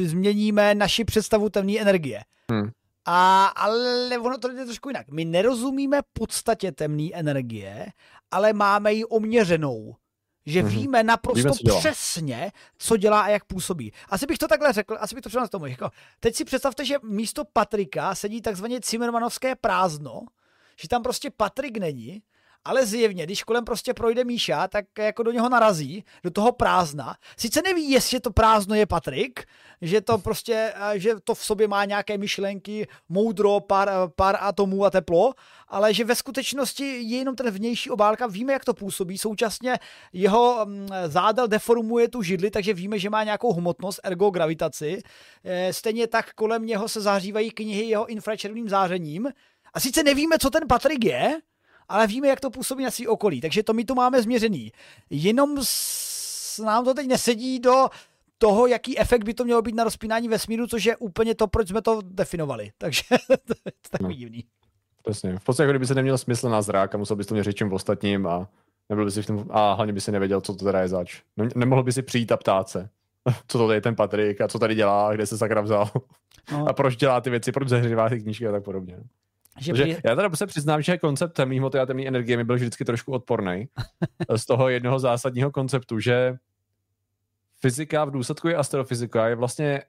změníme 0.02 0.74
naši 0.74 1.04
představu 1.04 1.48
temné 1.48 1.80
energie. 1.80 2.20
Hmm. 2.50 2.70
A, 3.10 3.46
ale 3.46 4.18
ono 4.18 4.38
to 4.38 4.48
jde 4.48 4.64
trošku 4.64 4.88
jinak. 4.88 5.08
My 5.08 5.24
nerozumíme 5.24 6.00
podstatě 6.12 6.72
temné 6.72 7.08
energie, 7.14 7.86
ale 8.30 8.52
máme 8.52 8.92
ji 8.92 9.04
oměřenou. 9.04 9.96
Že 10.46 10.62
mm-hmm. 10.62 10.68
víme 10.68 11.02
naprosto 11.02 11.52
víme, 11.52 11.72
co 11.72 11.78
přesně, 11.78 12.52
co 12.78 12.96
dělá 12.96 13.20
a 13.20 13.28
jak 13.28 13.44
působí. 13.44 13.92
Asi 14.08 14.26
bych 14.26 14.38
to 14.38 14.48
takhle 14.48 14.72
řekl, 14.72 14.96
asi 15.00 15.14
bych 15.14 15.22
to 15.22 15.28
přenal 15.28 15.48
tomu. 15.48 15.66
Jako, 15.66 15.90
teď 16.20 16.34
si 16.34 16.44
představte, 16.44 16.84
že 16.84 16.96
místo 17.02 17.44
Patrika 17.44 18.14
sedí 18.14 18.42
takzvaně 18.42 18.80
Cimmermanovské 18.80 19.54
prázdno, 19.54 20.20
že 20.80 20.88
tam 20.88 21.02
prostě 21.02 21.30
Patrik 21.30 21.78
není 21.78 22.22
ale 22.68 22.86
zjevně, 22.86 23.24
když 23.24 23.42
kolem 23.44 23.64
prostě 23.64 23.94
projde 23.94 24.24
Míša, 24.24 24.68
tak 24.68 24.84
jako 24.98 25.22
do 25.22 25.32
něho 25.32 25.48
narazí, 25.48 26.04
do 26.24 26.30
toho 26.30 26.52
prázdna. 26.52 27.16
Sice 27.36 27.62
neví, 27.62 27.90
jestli 27.90 28.20
to 28.20 28.30
prázdno 28.30 28.74
je 28.74 28.86
Patrik, 28.86 29.44
že 29.80 30.00
to 30.00 30.18
prostě, 30.18 30.74
že 30.94 31.14
to 31.24 31.34
v 31.34 31.44
sobě 31.44 31.68
má 31.68 31.84
nějaké 31.84 32.18
myšlenky, 32.18 32.88
moudro, 33.08 33.60
pár, 33.60 33.90
pár 34.16 34.36
atomů 34.40 34.84
a 34.84 34.90
teplo, 34.90 35.34
ale 35.68 35.94
že 35.94 36.04
ve 36.04 36.14
skutečnosti 36.14 36.84
je 36.84 37.18
jenom 37.18 37.36
ten 37.36 37.50
vnější 37.50 37.90
obálka, 37.90 38.26
víme, 38.26 38.52
jak 38.52 38.64
to 38.64 38.74
působí, 38.74 39.18
současně 39.18 39.78
jeho 40.12 40.60
mm, 40.64 40.88
zádel 41.06 41.48
deformuje 41.48 42.08
tu 42.08 42.22
židli, 42.22 42.50
takže 42.50 42.74
víme, 42.74 42.98
že 42.98 43.10
má 43.10 43.24
nějakou 43.24 43.52
hmotnost, 43.52 44.00
ergo 44.04 44.30
gravitaci. 44.30 45.02
E, 45.44 45.72
stejně 45.72 46.06
tak 46.06 46.32
kolem 46.34 46.66
něho 46.66 46.88
se 46.88 47.00
zahřívají 47.00 47.50
knihy 47.50 47.82
jeho 47.82 48.06
infračerveným 48.06 48.68
zářením. 48.68 49.28
A 49.74 49.80
sice 49.80 50.02
nevíme, 50.02 50.38
co 50.38 50.50
ten 50.50 50.68
Patrik 50.68 51.04
je, 51.04 51.40
ale 51.88 52.06
víme, 52.06 52.28
jak 52.28 52.40
to 52.40 52.50
působí 52.50 52.84
na 52.84 52.90
svý 52.90 53.06
okolí, 53.06 53.40
takže 53.40 53.62
to 53.62 53.72
my 53.72 53.84
tu 53.84 53.94
máme 53.94 54.22
změřený. 54.22 54.72
Jenom 55.10 55.58
s, 55.62 56.58
nám 56.58 56.84
to 56.84 56.94
teď 56.94 57.06
nesedí 57.06 57.58
do 57.58 57.88
toho, 58.38 58.66
jaký 58.66 58.98
efekt 58.98 59.24
by 59.24 59.34
to 59.34 59.44
mělo 59.44 59.62
být 59.62 59.74
na 59.74 59.84
rozpínání 59.84 60.28
vesmíru, 60.28 60.66
což 60.66 60.84
je 60.84 60.96
úplně 60.96 61.34
to, 61.34 61.46
proč 61.46 61.68
jsme 61.68 61.82
to 61.82 62.00
definovali. 62.04 62.70
Takže 62.78 63.02
to 63.28 63.54
je 63.66 63.72
takový 63.90 64.14
no. 64.14 64.18
divný. 64.18 64.44
Přesně. 65.02 65.38
V 65.38 65.44
podstatě, 65.44 65.62
jako 65.62 65.72
kdyby 65.72 65.86
se 65.86 65.94
neměl 65.94 66.18
smysl 66.18 66.48
na 66.48 66.62
zrák 66.62 66.94
a 66.94 66.98
musel 66.98 67.16
bys 67.16 67.26
to 67.26 67.34
měřit 67.34 67.56
čím 67.56 67.72
ostatním 67.72 68.26
a 68.26 68.48
nebyl 68.88 69.04
by 69.04 69.10
si 69.10 69.22
v 69.22 69.26
tom, 69.26 69.44
a 69.50 69.72
hlavně 69.72 69.92
by 69.92 70.00
si 70.00 70.12
nevěděl, 70.12 70.40
co 70.40 70.54
to 70.54 70.64
teda 70.64 70.80
je 70.80 70.88
zač. 70.88 71.22
Nemohl 71.54 71.82
by 71.82 71.92
si 71.92 72.02
přijít 72.02 72.32
a 72.32 72.36
ptát 72.36 72.68
se, 72.68 72.88
co 73.46 73.58
to 73.58 73.72
je 73.72 73.80
ten 73.80 73.96
Patrik 73.96 74.40
a 74.40 74.48
co 74.48 74.58
tady 74.58 74.74
dělá, 74.74 75.14
kde 75.14 75.26
se 75.26 75.38
sakra 75.38 75.60
vzal 75.60 75.90
no. 76.52 76.64
a 76.68 76.72
proč 76.72 76.96
dělá 76.96 77.20
ty 77.20 77.30
věci, 77.30 77.52
proč 77.52 77.68
zahřívá 77.68 78.08
ty 78.08 78.20
knížky 78.20 78.48
a 78.48 78.52
tak 78.52 78.64
podobně. 78.64 78.96
Že 79.58 79.72
Protože 79.72 80.00
Já 80.04 80.16
teda 80.16 80.30
se 80.34 80.46
přiznám, 80.46 80.82
že 80.82 80.98
koncept 80.98 81.32
temné 81.32 81.56
hmoty 81.56 81.78
a 81.78 81.86
temné 81.86 82.06
energie 82.06 82.36
mi 82.36 82.44
byl 82.44 82.56
vždycky 82.56 82.84
trošku 82.84 83.12
odporný 83.12 83.68
z 84.36 84.46
toho 84.46 84.68
jednoho 84.68 84.98
zásadního 84.98 85.50
konceptu, 85.50 86.00
že 86.00 86.36
fyzika 87.60 88.04
v 88.04 88.10
důsledku 88.10 88.48
je 88.48 88.56
astrofyzika 88.56 89.28
je 89.28 89.34
vlastně 89.34 89.82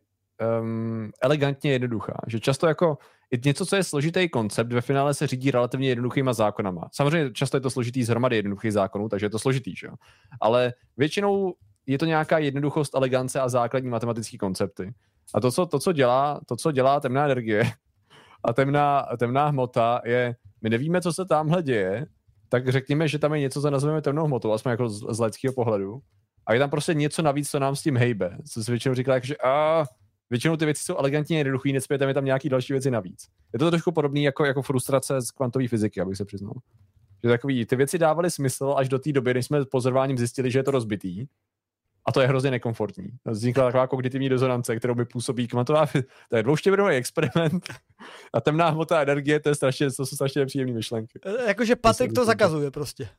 um, 0.61 1.11
elegantně 1.21 1.71
jednoduchá. 1.71 2.13
Že 2.27 2.39
často 2.39 2.67
jako 2.67 2.97
něco, 3.45 3.65
co 3.65 3.75
je 3.75 3.83
složitý 3.83 4.29
koncept, 4.29 4.73
ve 4.73 4.81
finále 4.81 5.13
se 5.13 5.27
řídí 5.27 5.51
relativně 5.51 5.89
jednoduchýma 5.89 6.33
zákonama. 6.33 6.81
Samozřejmě 6.93 7.31
často 7.31 7.57
je 7.57 7.61
to 7.61 7.69
složitý 7.69 8.03
z 8.03 8.09
hromady 8.09 8.35
jednoduchých 8.35 8.73
zákonů, 8.73 9.09
takže 9.09 9.25
je 9.25 9.29
to 9.29 9.39
složitý, 9.39 9.75
že? 9.75 9.87
Ale 10.41 10.73
většinou 10.97 11.53
je 11.85 11.97
to 11.97 12.05
nějaká 12.05 12.37
jednoduchost, 12.37 12.95
elegance 12.95 13.39
a 13.39 13.49
základní 13.49 13.89
matematické 13.89 14.37
koncepty. 14.37 14.93
A 15.33 15.41
to 15.41 15.51
co, 15.51 15.65
to, 15.65 15.79
co 15.79 15.91
dělá, 15.91 16.41
to, 16.47 16.55
co 16.55 16.71
dělá 16.71 16.99
temná 16.99 17.25
energie, 17.25 17.63
a 18.43 18.53
temná, 18.53 19.07
temná 19.19 19.47
hmota 19.47 20.01
je, 20.05 20.35
my 20.61 20.69
nevíme, 20.69 21.01
co 21.01 21.13
se 21.13 21.25
tamhle 21.25 21.63
děje, 21.63 22.05
tak 22.49 22.69
řekněme, 22.69 23.07
že 23.07 23.19
tam 23.19 23.33
je 23.33 23.39
něco, 23.39 23.61
co 23.61 23.69
nazveme 23.69 24.01
temnou 24.01 24.25
hmotou, 24.25 24.53
aspoň 24.53 24.69
jako 24.69 24.89
z, 24.89 25.15
z 25.15 25.19
lidského 25.19 25.53
pohledu. 25.53 26.01
A 26.45 26.53
je 26.53 26.59
tam 26.59 26.69
prostě 26.69 26.93
něco 26.93 27.21
navíc, 27.21 27.49
co 27.49 27.59
nám 27.59 27.75
s 27.75 27.81
tím 27.81 27.97
hejbe. 27.97 28.37
Co 28.53 28.63
se 28.63 28.71
většinou 28.71 28.95
říká, 28.95 29.19
že 29.19 29.37
a 29.37 29.85
většinou 30.29 30.57
ty 30.57 30.65
věci 30.65 30.83
jsou 30.83 30.97
elegantně 30.97 31.37
jednoduché, 31.37 31.71
necpěte 31.71 32.07
mi 32.07 32.13
tam 32.13 32.25
nějaký 32.25 32.49
další 32.49 32.73
věci 32.73 32.91
navíc. 32.91 33.27
Je 33.53 33.59
to 33.59 33.69
trošku 33.69 33.91
podobné 33.91 34.19
jako, 34.19 34.45
jako 34.45 34.61
frustrace 34.61 35.21
z 35.21 35.31
kvantové 35.31 35.67
fyziky, 35.67 36.01
abych 36.01 36.17
se 36.17 36.25
přiznal. 36.25 36.53
Že 37.23 37.29
takový, 37.29 37.65
ty 37.65 37.75
věci 37.75 37.97
dávaly 37.97 38.31
smysl 38.31 38.73
až 38.77 38.89
do 38.89 38.99
té 38.99 39.11
doby, 39.11 39.33
než 39.33 39.45
jsme 39.45 39.65
pozorováním 39.65 40.17
zjistili, 40.17 40.51
že 40.51 40.59
je 40.59 40.63
to 40.63 40.71
rozbitý. 40.71 41.25
A 42.05 42.11
to 42.11 42.21
je 42.21 42.27
hrozně 42.27 42.51
nekomfortní. 42.51 43.09
Vznikla 43.25 43.65
taková 43.65 43.87
kognitivní 43.87 44.29
rezonance, 44.29 44.75
kterou 44.75 44.95
mi 44.95 45.05
působí 45.05 45.47
kvantová 45.47 45.85
To 46.29 46.37
je 46.37 46.43
dvouštěvinový 46.43 46.95
experiment 46.95 47.73
a 48.33 48.41
temná 48.41 48.69
hmota 48.69 49.01
energie, 49.01 49.39
to, 49.39 49.49
je 49.49 49.55
strašně, 49.55 49.91
to 49.91 50.05
jsou 50.05 50.15
strašně 50.15 50.39
nepříjemné 50.39 50.73
myšlenky. 50.73 51.19
E, 51.25 51.47
jakože 51.47 51.75
Patrik 51.75 52.13
to 52.13 52.25
zakazuje 52.25 52.71
prostě. 52.71 53.09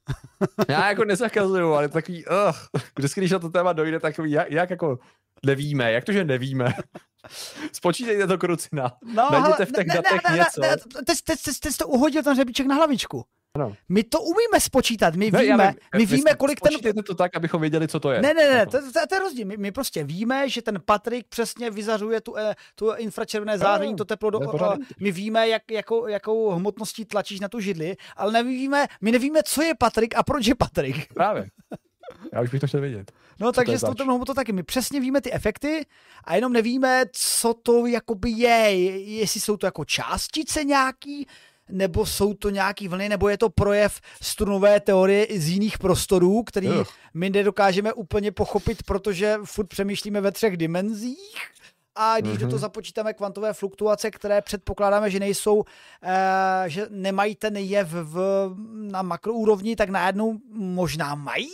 Já 0.68 0.88
jako 0.88 1.04
nezakazuju, 1.04 1.72
ale 1.72 1.88
takový, 1.88 2.24
uh, 2.26 2.80
vždycky, 2.98 3.20
když 3.20 3.30
na 3.30 3.38
to 3.38 3.50
téma 3.50 3.72
dojde, 3.72 4.00
takový, 4.00 4.30
jak, 4.30 4.50
jak 4.50 4.70
jako 4.70 4.98
nevíme, 5.46 5.92
jak 5.92 6.04
to, 6.04 6.12
že 6.12 6.24
nevíme? 6.24 6.74
Spočítejte 7.72 8.26
to 8.26 8.38
krucina. 8.38 8.92
No, 9.14 9.28
Najděte 9.32 9.66
v 9.66 9.72
těch 9.72 9.86
ne, 9.86 9.94
datech 9.94 10.20
ne, 10.24 10.30
ne, 10.30 10.38
něco. 10.38 10.60
Ne, 10.60 10.68
ne, 10.68 11.04
teď, 11.04 11.38
jsi 11.40 11.78
to 11.78 11.88
uhodil 11.88 12.22
ten 12.22 12.32
hřebíček 12.32 12.66
na 12.66 12.74
hlavičku. 12.74 13.24
Ano. 13.54 13.76
My 13.88 14.04
to 14.04 14.20
umíme 14.20 14.60
spočítat, 14.60 15.14
my 15.14 15.30
no, 15.30 15.40
víme, 15.40 15.74
my 15.96 16.06
víme, 16.06 16.34
kolik 16.34 16.60
ten... 16.60 16.94
to 16.94 17.14
tak, 17.14 17.36
abychom 17.36 17.60
věděli, 17.60 17.88
co 17.88 18.00
to 18.00 18.10
je. 18.10 18.22
Ne, 18.22 18.34
ne, 18.34 18.50
ne, 18.50 18.66
to, 18.66 18.78
to, 18.78 19.06
to 19.08 19.14
je 19.14 19.18
rozdíl. 19.18 19.46
My, 19.46 19.56
my 19.56 19.72
prostě 19.72 20.04
víme, 20.04 20.48
že 20.48 20.62
ten 20.62 20.78
Patrik 20.84 21.26
přesně 21.28 21.70
vyzařuje 21.70 22.20
tu, 22.20 22.38
eh, 22.38 22.54
tu 22.74 22.92
infračervené 22.92 23.58
záření, 23.58 23.96
to 23.96 24.04
teplo 24.04 24.30
do... 24.30 24.40
My 25.00 25.12
víme, 25.12 25.48
jak, 25.48 25.70
jakou, 25.70 26.06
jakou 26.06 26.50
hmotností 26.50 27.04
tlačíš 27.04 27.40
na 27.40 27.48
tu 27.48 27.60
židli, 27.60 27.96
ale 28.16 28.32
nevíme, 28.32 28.86
my 29.00 29.12
nevíme, 29.12 29.42
co 29.42 29.62
je 29.62 29.74
Patrik 29.74 30.16
a 30.16 30.22
proč 30.22 30.46
je 30.46 30.54
Patrik. 30.54 31.14
Právě. 31.14 31.50
Já 32.32 32.40
už 32.40 32.50
bych 32.50 32.60
to 32.60 32.66
chtěl 32.66 32.80
vědět. 32.80 33.12
No, 33.40 33.52
takže 33.52 33.78
s 33.78 33.80
tou 33.80 34.04
hmotou 34.04 34.34
taky. 34.34 34.52
My 34.52 34.62
přesně 34.62 35.00
víme 35.00 35.20
ty 35.20 35.32
efekty 35.32 35.86
a 36.24 36.34
jenom 36.34 36.52
nevíme, 36.52 37.04
co 37.12 37.54
to 37.54 37.86
jakoby 37.86 38.30
je. 38.30 38.90
Jestli 39.00 39.40
jsou 39.40 39.56
to 39.56 39.66
jako 39.66 39.84
částice 39.84 40.64
nějaký, 40.64 41.26
nebo 41.68 42.06
jsou 42.06 42.34
to 42.34 42.50
nějaký 42.50 42.88
vlny, 42.88 43.08
nebo 43.08 43.28
je 43.28 43.38
to 43.38 43.50
projev 43.50 44.00
strunové 44.22 44.80
teorie 44.80 45.26
z 45.30 45.48
jiných 45.48 45.78
prostorů, 45.78 46.42
který 46.42 46.68
uh. 46.68 46.84
my 47.14 47.30
nedokážeme 47.30 47.92
úplně 47.92 48.32
pochopit, 48.32 48.82
protože 48.82 49.38
furt 49.44 49.66
přemýšlíme 49.66 50.20
ve 50.20 50.32
třech 50.32 50.56
dimenzích. 50.56 51.36
A 51.94 52.20
když 52.20 52.32
mm-hmm. 52.32 52.36
do 52.36 52.46
toho 52.46 52.56
mhm. 52.56 52.60
započítáme 52.60 53.14
kvantové 53.14 53.52
fluktuace, 53.52 54.10
které 54.10 54.42
předpokládáme, 54.42 55.10
že 55.10 55.20
nejsou, 55.20 55.64
e, 56.02 56.70
že 56.70 56.86
nemají 56.90 57.34
ten 57.34 57.56
jev 57.56 57.88
v, 57.88 58.48
na 58.72 59.02
makroúrovni, 59.02 59.76
tak 59.76 59.88
najednou 59.88 60.38
možná 60.52 61.14
mají. 61.14 61.48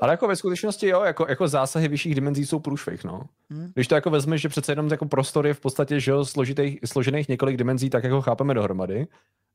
Ale 0.00 0.12
jako 0.12 0.28
ve 0.28 0.36
skutečnosti, 0.36 0.88
jo, 0.88 1.02
jako, 1.02 1.26
jako 1.28 1.48
zásahy 1.48 1.88
vyšších 1.88 2.14
dimenzí 2.14 2.46
jsou 2.46 2.58
průšvih, 2.58 3.04
no. 3.04 3.22
Hmm. 3.50 3.70
Když 3.74 3.88
to 3.88 3.94
jako 3.94 4.10
vezmeš, 4.10 4.42
že 4.42 4.48
přece 4.48 4.72
jenom 4.72 4.88
jako 4.88 5.06
prostor 5.06 5.46
je 5.46 5.54
v 5.54 5.60
podstatě, 5.60 6.00
že 6.00 6.10
jo, 6.10 6.24
složitých, 6.24 6.78
složených 6.84 7.28
několik 7.28 7.56
dimenzí, 7.56 7.90
tak 7.90 8.04
jako 8.04 8.22
chápeme 8.22 8.54
dohromady. 8.54 9.06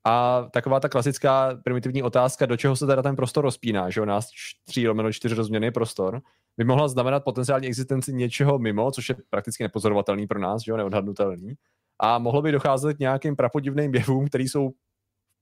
A 0.03 0.43
taková 0.53 0.79
ta 0.79 0.89
klasická 0.89 1.59
primitivní 1.63 2.03
otázka, 2.03 2.45
do 2.45 2.57
čeho 2.57 2.75
se 2.75 2.87
teda 2.87 3.01
ten 3.01 3.15
prostor 3.15 3.43
rozpíná, 3.43 3.89
že 3.89 3.99
jo, 3.99 4.05
nás 4.05 4.29
3 4.65 4.87
lomeno 4.87 5.13
4 5.13 5.35
rozměrný 5.35 5.71
prostor, 5.71 6.21
by 6.57 6.63
mohla 6.63 6.87
znamenat 6.87 7.23
potenciální 7.23 7.67
existenci 7.67 8.13
něčeho 8.13 8.59
mimo, 8.59 8.91
což 8.91 9.09
je 9.09 9.15
prakticky 9.29 9.63
nepozorovatelný 9.63 10.27
pro 10.27 10.39
nás, 10.39 10.63
že 10.63 10.71
jo, 10.71 10.77
neodhadnutelný. 10.77 11.53
A 11.99 12.19
mohlo 12.19 12.41
by 12.41 12.51
docházet 12.51 12.93
k 12.93 12.99
nějakým 12.99 13.35
prapodivným 13.35 13.95
jevům, 13.95 14.27
které 14.27 14.43
jsou 14.43 14.71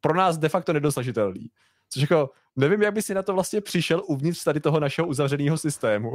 pro 0.01 0.13
nás 0.13 0.37
de 0.37 0.49
facto 0.49 0.73
nedosažitelný. 0.73 1.49
Což 1.89 2.01
jako, 2.01 2.29
nevím, 2.55 2.81
jak 2.81 2.93
by 2.93 3.01
si 3.01 3.13
na 3.13 3.23
to 3.23 3.33
vlastně 3.33 3.61
přišel 3.61 4.01
uvnitř 4.05 4.43
tady 4.43 4.59
toho 4.59 4.79
našeho 4.79 5.07
uzavřeného 5.07 5.57
systému. 5.57 6.13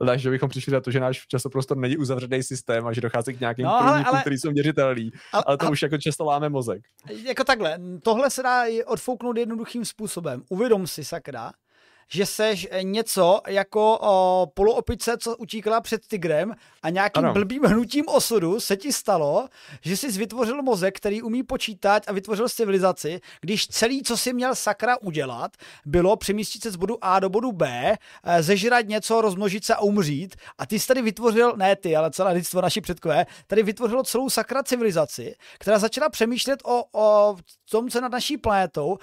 Ale 0.00 0.18
že 0.18 0.30
bychom 0.30 0.48
přišli 0.48 0.72
na 0.72 0.80
to, 0.80 0.90
že 0.90 1.00
náš 1.00 1.26
časoprostor 1.26 1.76
není 1.76 1.96
uzavřený 1.96 2.42
systém 2.42 2.86
a 2.86 2.92
že 2.92 3.00
dochází 3.00 3.34
k 3.34 3.40
nějakým 3.40 3.64
no, 3.64 3.78
průnikům, 3.82 4.18
které 4.20 4.36
jsou 4.38 4.50
měřitelný. 4.50 5.10
Ale, 5.32 5.44
ale 5.46 5.56
to 5.56 5.64
ale, 5.64 5.72
už 5.72 5.82
jako 5.82 5.98
často 5.98 6.24
láme 6.24 6.48
mozek. 6.48 6.82
Jako 7.26 7.44
takhle, 7.44 7.78
tohle 8.02 8.30
se 8.30 8.42
dá 8.42 8.64
odfouknout 8.86 9.36
jednoduchým 9.36 9.84
způsobem. 9.84 10.42
Uvědom 10.48 10.86
si, 10.86 11.04
sakra, 11.04 11.52
že 12.08 12.26
seš 12.26 12.68
něco 12.82 13.40
jako 13.46 13.98
o, 14.00 14.46
poluopice, 14.54 15.16
co 15.18 15.36
utíkala 15.36 15.80
před 15.80 16.06
tigrem 16.06 16.54
a 16.82 16.90
nějakým 16.90 17.24
ano. 17.24 17.32
blbým 17.32 17.62
hnutím 17.62 18.04
osudu 18.08 18.60
se 18.60 18.76
ti 18.76 18.92
stalo, 18.92 19.48
že 19.80 19.96
jsi 19.96 20.08
vytvořil 20.08 20.62
mozek, 20.62 20.96
který 20.96 21.22
umí 21.22 21.42
počítat 21.42 22.02
a 22.06 22.12
vytvořil 22.12 22.48
civilizaci, 22.48 23.20
když 23.40 23.66
celý, 23.66 24.02
co 24.02 24.16
si 24.16 24.32
měl 24.32 24.54
sakra 24.54 24.96
udělat, 25.00 25.56
bylo 25.86 26.16
přemístit 26.16 26.62
se 26.62 26.70
z 26.70 26.76
bodu 26.76 26.98
A 27.00 27.20
do 27.20 27.28
bodu 27.28 27.52
B, 27.52 27.94
e, 28.24 28.42
zežrat 28.42 28.86
něco, 28.86 29.20
rozmnožit 29.20 29.64
se 29.64 29.74
a 29.74 29.80
umřít. 29.80 30.36
A 30.58 30.66
ty 30.66 30.80
jsi 30.80 30.86
tady 30.86 31.02
vytvořil, 31.02 31.52
ne 31.56 31.76
ty, 31.76 31.96
ale 31.96 32.10
celé 32.10 32.32
lidstvo, 32.32 32.60
naši 32.60 32.80
předkové, 32.80 33.26
tady 33.46 33.62
vytvořilo 33.62 34.02
celou 34.02 34.30
sakra 34.30 34.62
civilizaci, 34.62 35.34
která 35.58 35.78
začala 35.78 36.08
přemýšlet 36.08 36.60
o, 36.64 36.84
o 36.92 37.36
tom, 37.70 37.90
co 37.90 38.00
nad 38.00 38.12
naší 38.12 38.36
planetou, 38.36 38.98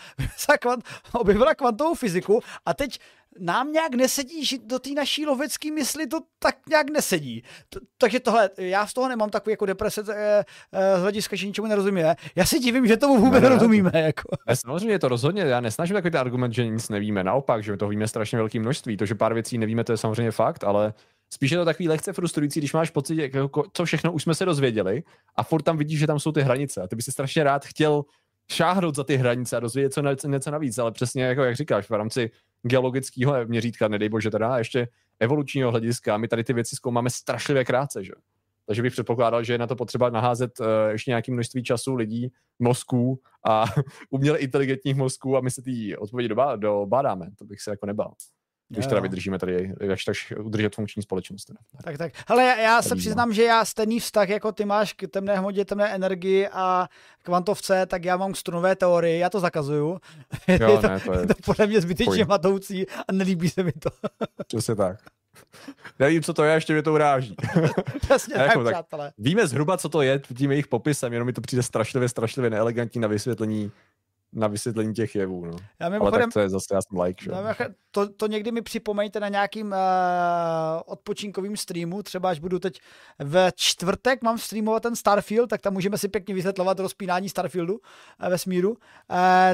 objevila 1.13 1.55
kvantovou 1.55 1.95
fyziku 1.95 2.39
a 2.65 2.73
teď 2.73 2.99
nám 3.41 3.71
nějak 3.71 3.95
nesedí, 3.95 4.45
že 4.45 4.57
do 4.65 4.79
té 4.79 4.89
naší 4.89 5.25
lovecké 5.25 5.71
mysli 5.71 6.07
to 6.07 6.19
tak 6.39 6.55
nějak 6.69 6.89
nesedí. 6.89 7.43
T- 7.69 7.79
takže 7.97 8.19
tohle, 8.19 8.49
já 8.57 8.87
z 8.87 8.93
toho 8.93 9.09
nemám 9.09 9.29
takový 9.29 9.53
jako 9.53 9.65
deprese 9.65 10.03
e, 10.09 10.45
e, 10.71 10.97
z 10.97 11.01
hlediska, 11.01 11.35
že 11.35 11.47
ničemu 11.47 11.67
nerozumíme. 11.67 12.15
Já 12.35 12.45
si 12.45 12.59
divím, 12.59 12.87
že 12.87 12.97
tomu 12.97 13.17
vůbec 13.17 13.43
ne, 13.43 13.49
nerozumíme. 13.49 13.91
Jako. 13.93 14.37
Samozřejmě 14.53 14.89
je 14.89 14.99
to 14.99 15.07
rozhodně, 15.07 15.41
já 15.41 15.61
nesnažím 15.61 15.93
takový 15.93 16.11
ten 16.11 16.21
argument, 16.21 16.53
že 16.53 16.67
nic 16.67 16.89
nevíme. 16.89 17.23
Naopak, 17.23 17.63
že 17.63 17.77
to 17.77 17.87
víme 17.87 18.07
strašně 18.07 18.37
velké 18.37 18.59
množství. 18.59 18.97
To, 18.97 19.05
že 19.05 19.15
pár 19.15 19.33
věcí 19.33 19.57
nevíme, 19.57 19.83
to 19.83 19.91
je 19.91 19.97
samozřejmě 19.97 20.31
fakt, 20.31 20.63
ale 20.63 20.93
spíš 21.33 21.51
je 21.51 21.57
to 21.57 21.65
takový 21.65 21.89
lehce 21.89 22.13
frustrující, 22.13 22.59
když 22.59 22.73
máš 22.73 22.89
pocit, 22.89 23.15
jako, 23.15 23.63
co 23.73 23.85
všechno 23.85 24.11
už 24.11 24.23
jsme 24.23 24.35
se 24.35 24.45
dozvěděli 24.45 25.03
a 25.35 25.43
furt 25.43 25.61
tam 25.61 25.77
vidíš, 25.77 25.99
že 25.99 26.07
tam 26.07 26.19
jsou 26.19 26.31
ty 26.31 26.41
hranice. 26.41 26.81
A 26.81 26.87
ty 26.87 26.95
by 26.95 27.01
si 27.01 27.11
strašně 27.11 27.43
rád 27.43 27.65
chtěl 27.65 28.03
šáhnout 28.51 28.95
za 28.95 29.03
ty 29.03 29.17
hranice 29.17 29.57
a 29.57 29.59
dozvědět 29.59 29.93
co 29.93 30.27
něco 30.27 30.51
navíc, 30.51 30.77
ale 30.77 30.91
přesně 30.91 31.23
jako 31.23 31.43
jak 31.43 31.55
říkáš, 31.55 31.89
v 31.89 31.93
rámci 31.93 32.31
geologického 32.63 33.45
měřítka, 33.45 33.87
nedej 33.87 34.09
bože 34.09 34.31
teda, 34.31 34.53
a 34.53 34.57
ještě 34.57 34.87
evolučního 35.19 35.71
hlediska, 35.71 36.17
my 36.17 36.27
tady 36.27 36.43
ty 36.43 36.53
věci 36.53 36.75
zkoumáme 36.75 37.09
strašlivě 37.09 37.65
krátce, 37.65 38.03
že? 38.03 38.13
Takže 38.65 38.81
bych 38.81 38.93
předpokládal, 38.93 39.43
že 39.43 39.53
je 39.53 39.57
na 39.57 39.67
to 39.67 39.75
potřeba 39.75 40.09
naházet 40.09 40.59
uh, 40.59 40.65
ještě 40.91 41.11
nějaké 41.11 41.31
množství 41.31 41.63
času 41.63 41.95
lidí, 41.95 42.31
mozků 42.59 43.21
a 43.47 43.65
uměle 44.09 44.37
inteligentních 44.37 44.95
mozků 44.95 45.37
a 45.37 45.41
my 45.41 45.51
se 45.51 45.61
ty 45.61 45.97
odpovědi 45.97 46.29
dobá, 46.29 46.55
dobádáme. 46.55 47.29
To 47.37 47.45
bych 47.45 47.61
se 47.61 47.71
jako 47.71 47.85
nebal. 47.85 48.13
Když 48.71 48.87
teda 48.87 49.01
vydržíme 49.01 49.39
tady, 49.39 49.73
jakž 49.81 50.05
tak 50.05 50.15
udržet 50.39 50.75
funkční 50.75 51.03
společnost. 51.03 51.45
Teda. 51.45 51.59
Tak, 51.83 51.97
tak. 51.97 52.13
Hele, 52.27 52.43
já, 52.43 52.57
já 52.57 52.81
se 52.81 52.95
přiznám, 52.95 53.33
že 53.33 53.43
já 53.43 53.65
stejný 53.65 53.99
vztah, 53.99 54.29
jako 54.29 54.51
ty 54.51 54.65
máš 54.65 54.93
k 54.93 55.07
temné 55.07 55.37
hmotě, 55.37 55.65
temné 55.65 55.89
energii 55.89 56.47
a 56.47 56.87
kvantovce, 57.23 57.85
tak 57.85 58.05
já 58.05 58.17
mám 58.17 58.33
k 58.33 58.37
strunové 58.37 58.75
teorii, 58.75 59.19
já 59.19 59.29
to 59.29 59.39
zakazuju. 59.39 59.99
Jo, 60.47 60.71
je, 60.71 60.77
to, 60.77 60.87
ne, 60.87 60.99
to 60.99 61.13
je... 61.13 61.19
je 61.19 61.27
to 61.27 61.33
podle 61.45 61.67
mě 61.67 61.81
zbytečně 61.81 62.25
matoucí 62.25 62.85
a 62.89 63.11
nelíbí 63.11 63.49
se 63.49 63.63
mi 63.63 63.71
to. 63.71 63.89
Přesně 64.47 64.75
tak. 64.75 64.99
Nevím, 65.99 66.23
co 66.23 66.33
to 66.33 66.43
je, 66.43 66.53
ještě 66.53 66.73
mě 66.73 66.81
to 66.81 66.93
uráží. 66.93 67.35
Přesně 68.01 68.35
tak, 68.35 68.47
jako, 68.47 68.63
tak, 68.63 69.13
Víme 69.17 69.47
zhruba, 69.47 69.77
co 69.77 69.89
to 69.89 70.01
je 70.01 70.21
tím 70.37 70.51
jejich 70.51 70.67
popisem, 70.67 71.13
jenom 71.13 71.25
mi 71.25 71.33
to 71.33 71.41
přijde 71.41 71.63
strašlivě, 71.63 72.09
strašlivě 72.09 72.49
neelegantní 72.49 73.01
na 73.01 73.07
vysvětlení 73.07 73.71
na 74.33 74.47
vysvětlení 74.47 74.93
těch 74.93 75.15
jevů. 75.15 75.45
No. 75.45 75.57
Já 75.79 75.87
Ale 75.99 76.11
tak 76.11 76.33
to 76.33 76.39
je 76.39 76.49
zase, 76.49 76.73
já 76.73 76.81
jsem 76.81 76.99
like. 76.99 77.23
Že? 77.23 77.31
To, 77.91 78.09
to 78.09 78.27
někdy 78.27 78.51
mi 78.51 78.61
připomeňte 78.61 79.19
na 79.19 79.27
nějakým 79.27 79.67
uh, 79.67 79.77
odpočinkovým 80.85 81.57
streamu, 81.57 82.03
třeba 82.03 82.29
až 82.29 82.39
budu 82.39 82.59
teď 82.59 82.79
ve 83.19 83.51
čtvrtek, 83.55 84.23
mám 84.23 84.37
streamovat 84.37 84.83
ten 84.83 84.95
Starfield, 84.95 85.49
tak 85.49 85.61
tam 85.61 85.73
můžeme 85.73 85.97
si 85.97 86.07
pěkně 86.07 86.33
vysvětlovat 86.33 86.79
rozpínání 86.79 87.29
Starfieldu 87.29 87.73
uh, 87.73 88.29
ve 88.29 88.37
smíru. 88.37 88.69
Uh, 88.69 88.77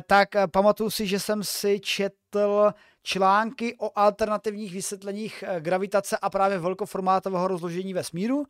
tak 0.08 0.30
uh, 0.36 0.42
pamatuju 0.52 0.90
si, 0.90 1.08
že 1.08 1.20
jsem 1.20 1.44
si 1.44 1.80
četl 1.80 2.72
články 3.04 3.76
o 3.80 3.92
alternativních 4.00 4.74
vysvětleních 4.74 5.44
gravitace 5.60 6.18
a 6.18 6.30
právě 6.30 6.60
velkoformátového 6.60 7.48
rozložení 7.48 7.94
vesmíru 7.94 8.46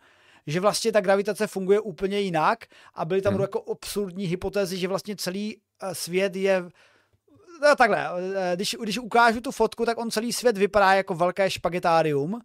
že 0.48 0.60
vlastně 0.60 0.92
ta 0.92 1.02
gravitace 1.02 1.48
funguje 1.48 1.80
úplně 1.80 2.20
jinak 2.20 2.66
a 2.94 3.06
byly 3.06 3.22
tam 3.22 3.34
hmm. 3.34 3.42
jako 3.42 3.72
absurdní 3.72 4.26
hypotézy, 4.26 4.78
že 4.78 4.88
vlastně 4.88 5.16
celý 5.16 5.58
eh, 5.82 5.96
svět 5.96 6.36
je 6.36 6.64
no, 7.62 7.76
takhle, 7.76 8.10
eh, 8.36 8.56
když, 8.56 8.76
když 8.84 8.98
ukážu 8.98 9.42
tu 9.42 9.52
fotku, 9.52 9.86
tak 9.86 9.98
on 9.98 10.12
celý 10.12 10.34
svět 10.34 10.58
vypadá 10.58 10.94
jako 10.94 11.16
velké 11.16 11.50
špagetárium, 11.50 12.32
hmm. 12.32 12.42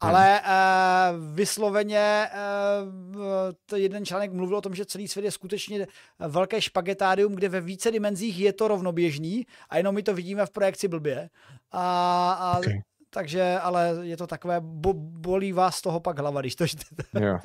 ale 0.00 0.40
uh, 0.40 1.34
vysloveně 1.34 2.28
uh, 2.32 3.22
to 3.66 3.76
jeden 3.76 4.06
článek 4.06 4.32
mluvil 4.32 4.56
o 4.56 4.60
tom, 4.60 4.74
že 4.74 4.84
celý 4.84 5.08
svět 5.08 5.24
je 5.24 5.30
skutečně 5.30 5.86
velké 6.18 6.62
špagetárium, 6.62 7.34
kde 7.34 7.48
ve 7.48 7.60
více 7.60 7.90
dimenzích 7.90 8.38
je 8.38 8.52
to 8.52 8.68
rovnoběžný 8.68 9.46
a 9.68 9.76
jenom 9.76 9.94
my 9.94 10.02
to 10.02 10.14
vidíme 10.14 10.46
v 10.46 10.50
projekci 10.50 10.88
blbě. 10.88 11.30
A, 11.72 12.32
a 12.32 12.58
okay. 12.58 12.80
Takže, 13.14 13.58
ale 13.58 13.94
je 14.02 14.16
to 14.16 14.26
takové, 14.26 14.56
bo, 14.60 14.92
bolí 14.94 15.52
vás 15.52 15.82
toho 15.82 16.00
pak 16.00 16.18
hlava, 16.18 16.40
když 16.40 16.54
to 16.54 16.66
čtete. 16.66 17.02
Jo, 17.20 17.38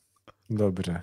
dobře. 0.50 1.02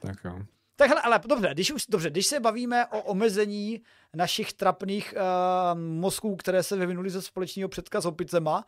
Tak 0.00 0.16
jo. 0.24 0.38
Tak 0.76 0.88
hele, 0.88 1.00
ale 1.00 1.20
dobře, 1.26 1.48
když 1.52 1.70
už, 1.70 1.86
dobře, 1.88 2.10
když 2.10 2.26
se 2.26 2.40
bavíme 2.40 2.86
o 2.86 3.02
omezení 3.02 3.82
našich 4.14 4.52
trapných 4.52 5.14
uh, 5.16 5.80
mozků, 5.80 6.36
které 6.36 6.62
se 6.62 6.76
vyvinuly 6.76 7.10
ze 7.10 7.22
společného 7.22 7.68
předka 7.68 8.00
s 8.00 8.06
opicema 8.06 8.66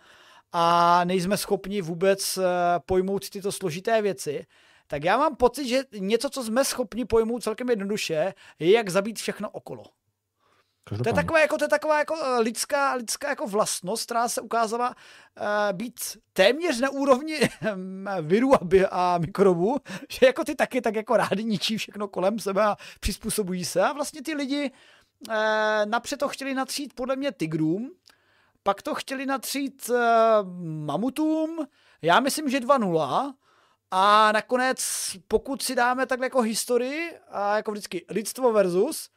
a 0.53 1.05
nejsme 1.05 1.37
schopni 1.37 1.83
vůbec 1.83 2.39
uh, 2.39 2.45
pojmout 2.87 3.31
tyto 3.31 3.53
složité 3.53 4.03
věci, 4.03 4.47
tak 4.87 5.05
já 5.05 5.17
mám 5.17 5.37
pocit, 5.37 5.69
že 5.69 5.85
něco, 5.99 6.31
co 6.31 6.45
jsme 6.45 6.65
schopni 6.65 7.05
pojmout 7.05 7.43
celkem 7.43 7.71
jednoduše, 7.71 8.35
je 8.59 8.71
jak 8.71 8.89
zabít 8.89 9.19
všechno 9.19 9.51
okolo. 9.51 9.85
To 10.85 11.09
je 11.09 11.13
taková, 11.13 11.41
jako, 11.41 11.59
to 11.59 11.65
je 11.65 11.69
taková 11.69 11.99
jako 11.99 12.15
eh, 12.23 12.39
lidská, 12.39 12.95
lidská 12.95 13.29
jako 13.29 13.47
vlastnost, 13.47 14.05
která 14.05 14.29
se 14.29 14.41
ukázala 14.41 14.89
uh, 14.89 15.45
být 15.73 16.01
téměř 16.33 16.81
na 16.81 16.91
úrovni 16.91 17.41
virů 18.23 18.55
a, 18.55 18.59
a 18.91 19.19
mikrobů, 19.19 19.77
že 20.11 20.27
jako 20.27 20.45
ty 20.45 20.55
taky 20.55 20.81
tak 20.81 20.95
jako 20.95 21.17
rádi 21.17 21.45
ničí 21.45 21.79
všechno 21.79 22.09
kolem 22.09 22.39
sebe 22.39 22.63
a 22.63 22.77
přizpůsobují 23.01 23.65
se. 23.65 23.83
A 23.83 23.93
vlastně 23.93 24.23
ty 24.23 24.35
lidi 24.35 24.71
uh, 25.29 25.35
napřed 25.85 26.17
to 26.17 26.29
chtěli 26.29 26.55
natřít 26.55 26.95
podle 26.95 27.17
mě 27.17 27.33
tigrům, 27.33 27.91
pak 28.63 28.83
to 28.83 28.95
chtěli 28.95 29.27
natřít 29.27 29.91
uh, 29.91 29.97
mamutům, 30.87 31.67
já 32.03 32.21
myslím, 32.21 32.49
že 32.49 32.61
2-0, 32.61 33.33
a 33.91 34.33
nakonec, 34.33 34.81
pokud 35.29 35.63
si 35.63 35.75
dáme 35.75 36.07
takhle 36.07 36.27
jako 36.27 36.41
historii, 36.41 37.19
a 37.31 37.57
jako 37.57 37.73
vždycky 37.73 38.05
lidstvo 38.09 38.53
versus, 38.53 39.09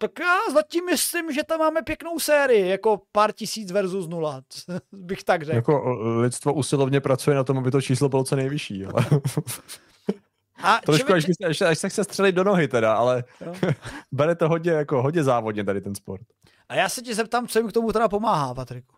tak 0.00 0.18
já 0.20 0.38
zatím 0.52 0.84
myslím, 0.84 1.32
že 1.32 1.44
tam 1.44 1.58
máme 1.58 1.82
pěknou 1.82 2.18
sérii, 2.18 2.68
jako 2.68 3.02
pár 3.12 3.32
tisíc 3.32 3.72
versus 3.72 4.08
nula, 4.08 4.42
bych 4.92 5.24
tak 5.24 5.42
řekl. 5.42 5.56
Jako 5.56 5.98
lidstvo 6.20 6.54
usilovně 6.54 7.00
pracuje 7.00 7.36
na 7.36 7.44
tom, 7.44 7.58
aby 7.58 7.70
to 7.70 7.80
číslo 7.80 8.08
bylo 8.08 8.24
co 8.24 8.36
nejvyšší, 8.36 8.84
ale... 8.84 9.06
A 10.62 10.80
Trošku, 10.86 11.12
až, 11.12 11.24
až, 11.48 11.60
až 11.60 11.78
se 11.78 11.88
chce 11.88 12.04
střelit 12.04 12.34
do 12.34 12.44
nohy 12.44 12.68
teda, 12.68 12.94
ale 12.94 13.24
bere 14.12 14.34
to 14.34 14.48
hodně, 14.48 14.72
jako 14.72 15.02
hodně 15.02 15.24
závodně 15.24 15.64
tady 15.64 15.80
ten 15.80 15.94
sport. 15.94 16.22
A 16.68 16.74
já 16.74 16.88
se 16.88 17.02
ti 17.02 17.14
zeptám, 17.14 17.48
co 17.48 17.58
jim 17.58 17.68
k 17.68 17.72
tomu 17.72 17.92
teda 17.92 18.08
pomáhá, 18.08 18.54
Patriku? 18.54 18.96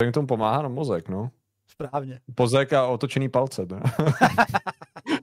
Co 0.00 0.04
jim 0.04 0.12
k 0.12 0.14
tomu 0.14 0.26
pomáhá? 0.26 0.62
No 0.62 0.68
mozek, 0.68 1.08
no. 1.08 1.30
Správně. 1.68 2.20
Pozek 2.34 2.72
a 2.72 2.86
otočený 2.86 3.28
palce. 3.28 3.66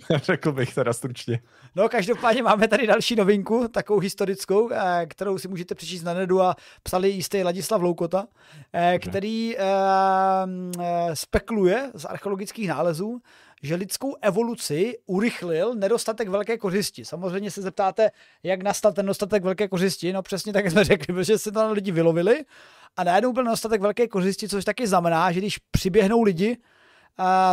Řekl 0.24 0.52
bych 0.52 0.76
teda 0.76 0.94
stručně. 0.94 1.40
No 1.76 1.90
každopádně 1.90 2.44
máme 2.44 2.68
tady 2.68 2.88
další 2.88 3.16
novinku, 3.16 3.68
takovou 3.68 4.00
historickou, 4.00 4.70
eh, 4.72 5.06
kterou 5.10 5.38
si 5.38 5.48
můžete 5.48 5.76
přečíst 5.76 6.04
na 6.04 6.14
nedu 6.14 6.42
a 6.42 6.56
psali 6.84 7.10
jistý 7.10 7.44
Ladislav 7.44 7.82
Loukota, 7.82 8.28
eh, 8.74 9.00
který 9.00 9.58
eh, 9.58 9.66
spekuluje 11.14 11.92
z 11.96 12.06
archeologických 12.06 12.70
nálezů, 12.70 13.20
že 13.62 13.76
lidskou 13.76 14.16
evoluci 14.22 14.98
urychlil 15.06 15.76
nedostatek 15.76 16.28
velké 16.28 16.58
kořisti. 16.58 17.06
Samozřejmě 17.06 17.52
se 17.52 17.62
zeptáte, 17.62 18.12
jak 18.44 18.62
nastal 18.62 18.94
ten 18.94 19.06
nedostatek 19.06 19.44
velké 19.44 19.68
kořisti. 19.68 20.14
No 20.14 20.22
přesně 20.22 20.54
tak, 20.54 20.72
jsme 20.72 20.84
řekli, 20.84 21.14
protože 21.14 21.38
se 21.38 21.52
tam 21.52 21.72
lidi 21.72 21.92
vylovili 21.92 22.46
a 22.98 23.04
najednou 23.04 23.34
byl 23.34 23.44
nedostatek 23.44 23.82
velké 23.82 24.08
kořisti, 24.08 24.50
což 24.50 24.66
taky 24.66 24.88
znamená, 24.88 25.32
že 25.32 25.40
když 25.40 25.58
přiběhnou 25.72 26.24
lidi, 26.24 26.58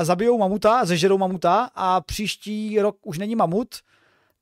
zabijou 0.02 0.38
mamuta, 0.38 0.84
zežerou 0.84 1.18
mamuta 1.18 1.70
a 1.74 2.00
příští 2.00 2.80
rok 2.80 2.96
už 3.02 3.18
není 3.18 3.36
mamut, 3.36 3.74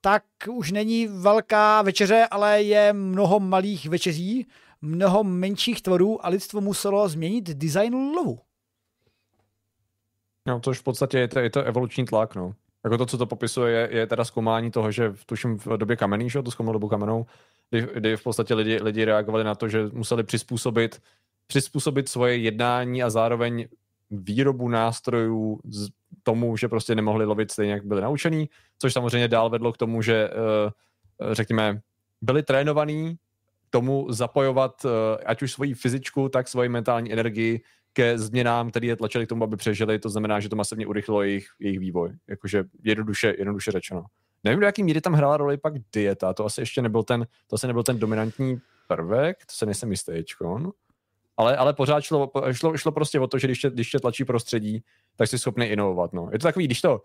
tak 0.00 0.24
už 0.50 0.72
není 0.72 1.06
velká 1.06 1.82
večeře, 1.82 2.26
ale 2.30 2.62
je 2.62 2.92
mnoho 2.92 3.40
malých 3.40 3.88
večeří, 3.88 4.46
mnoho 4.82 5.24
menších 5.24 5.82
tvorů 5.82 6.26
a 6.26 6.28
lidstvo 6.28 6.60
muselo 6.60 7.08
změnit 7.08 7.44
design 7.44 7.94
lovu. 7.94 8.38
No, 10.46 10.60
což 10.60 10.78
v 10.78 10.82
podstatě 10.82 11.18
je 11.18 11.28
to, 11.28 11.38
je 11.38 11.50
to 11.50 11.62
evoluční 11.62 12.04
tlak, 12.04 12.34
no. 12.34 12.54
Jako 12.84 12.98
to, 12.98 13.06
co 13.06 13.18
to 13.18 13.26
popisuje, 13.26 13.72
je, 13.72 13.88
je 13.98 14.06
teda 14.06 14.24
zkoumání 14.24 14.70
toho, 14.70 14.92
že 14.92 15.08
v, 15.08 15.24
tuším 15.24 15.58
v 15.58 15.66
době 15.66 15.96
kamenný, 15.96 16.30
že 16.30 16.42
to 16.42 16.50
zkoumal 16.50 16.72
dobu 16.72 16.88
kamenou, 16.88 17.26
kdy, 17.70 17.88
kdy 17.94 18.16
v 18.16 18.22
podstatě 18.22 18.54
lidi, 18.54 18.78
lidi 18.82 19.04
reagovali 19.04 19.44
na 19.44 19.54
to, 19.54 19.68
že 19.68 19.88
museli 19.92 20.24
přizpůsobit, 20.24 21.02
přizpůsobit 21.46 22.08
svoje 22.08 22.36
jednání 22.36 23.02
a 23.02 23.10
zároveň 23.10 23.68
výrobu 24.12 24.68
nástrojů 24.68 25.60
z 25.64 25.88
tomu, 26.22 26.56
že 26.56 26.68
prostě 26.68 26.94
nemohli 26.94 27.24
lovit 27.24 27.50
stejně, 27.50 27.72
jak 27.72 27.84
byli 27.84 28.02
naučení, 28.02 28.48
což 28.78 28.92
samozřejmě 28.92 29.28
dál 29.28 29.50
vedlo 29.50 29.72
k 29.72 29.76
tomu, 29.76 30.02
že 30.02 30.30
eh, 30.30 31.34
řekněme, 31.34 31.80
byli 32.22 32.42
trénovaní 32.42 33.16
tomu 33.70 34.06
zapojovat 34.10 34.84
eh, 34.84 35.24
ať 35.24 35.42
už 35.42 35.52
svoji 35.52 35.74
fyzičku, 35.74 36.28
tak 36.28 36.48
svoji 36.48 36.68
mentální 36.68 37.12
energii 37.12 37.60
ke 37.92 38.18
změnám, 38.18 38.70
které 38.70 38.86
je 38.86 38.96
tlačili 38.96 39.26
k 39.26 39.28
tomu, 39.28 39.44
aby 39.44 39.56
přežili. 39.56 39.98
To 39.98 40.08
znamená, 40.08 40.40
že 40.40 40.48
to 40.48 40.56
masivně 40.56 40.86
urychlilo 40.86 41.22
jejich, 41.22 41.46
jejich 41.60 41.78
vývoj. 41.78 42.12
Jakože 42.28 42.64
jednoduše, 42.84 43.34
jednoduše 43.38 43.70
řečeno. 43.70 44.04
Nevím, 44.44 44.60
do 44.60 44.66
jaký 44.66 44.82
míry 44.82 45.00
tam 45.00 45.12
hrála 45.12 45.36
roli 45.36 45.56
pak 45.56 45.74
dieta. 45.92 46.34
To 46.34 46.44
asi 46.44 46.60
ještě 46.60 46.82
nebyl 46.82 47.02
ten, 47.02 47.26
to 47.46 47.54
asi 47.54 47.66
nebyl 47.66 47.82
ten 47.82 47.98
dominantní 47.98 48.60
prvek, 48.88 49.46
to 49.46 49.52
se 49.54 49.66
nejsem 49.66 49.90
jistý, 49.90 50.12
ale, 51.36 51.56
ale 51.56 51.74
pořád 51.74 52.00
šlo, 52.00 52.30
šlo, 52.52 52.76
šlo 52.76 52.92
prostě 52.92 53.20
o 53.20 53.26
to, 53.26 53.38
že 53.38 53.46
když 53.46 53.58
tě, 53.58 53.70
když 53.70 53.90
tě 53.90 53.98
tlačí 53.98 54.24
prostředí, 54.24 54.84
tak 55.16 55.28
jsi 55.28 55.38
schopný 55.38 55.66
inovovat. 55.66 56.12
No. 56.12 56.28
Je 56.32 56.38
to 56.38 56.42
takový, 56.42 56.64
když 56.64 56.80
to, 56.80 57.02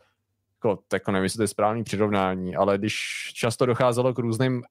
jako, 0.58 0.84
jako 0.94 1.12
nevím, 1.12 1.24
jestli 1.24 1.38
to 1.38 1.44
je 1.44 1.48
správný 1.48 1.84
přirovnání, 1.84 2.56
ale 2.56 2.78
když 2.78 2.96
často 3.34 3.66
docházelo 3.66 4.14
k 4.14 4.20
různým 4.20 4.64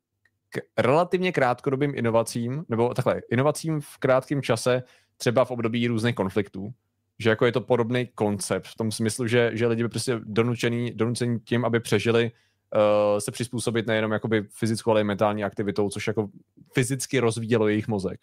k 0.48 0.59
relativně 0.78 1.32
krátkodobým 1.32 1.92
inovacím, 1.94 2.64
nebo 2.68 2.94
takhle, 2.94 3.22
inovacím 3.30 3.80
v 3.80 3.98
krátkém 3.98 4.42
čase, 4.42 4.82
třeba 5.16 5.44
v 5.44 5.50
období 5.50 5.88
různých 5.88 6.14
konfliktů, 6.14 6.72
že 7.18 7.30
jako 7.30 7.46
je 7.46 7.52
to 7.52 7.61
podobný 7.61 8.07
koncept 8.14 8.66
v 8.66 8.74
tom 8.74 8.92
smyslu, 8.92 9.26
že, 9.26 9.50
že 9.54 9.66
lidi 9.66 9.82
by 9.82 9.88
prostě 9.88 10.20
donučený, 10.24 10.90
donucení 10.94 11.40
tím, 11.40 11.64
aby 11.64 11.80
přežili, 11.80 12.30
uh, 12.74 13.18
se 13.18 13.30
přizpůsobit 13.30 13.86
nejenom 13.86 14.12
jakoby 14.12 14.44
fyzickou, 14.50 14.90
ale 14.90 15.00
i 15.00 15.04
mentální 15.04 15.44
aktivitou, 15.44 15.88
což 15.88 16.07
jako 16.07 16.28
fyzicky 16.74 17.18
rozvíjelo 17.18 17.68
jejich 17.68 17.88
mozek 17.88 18.20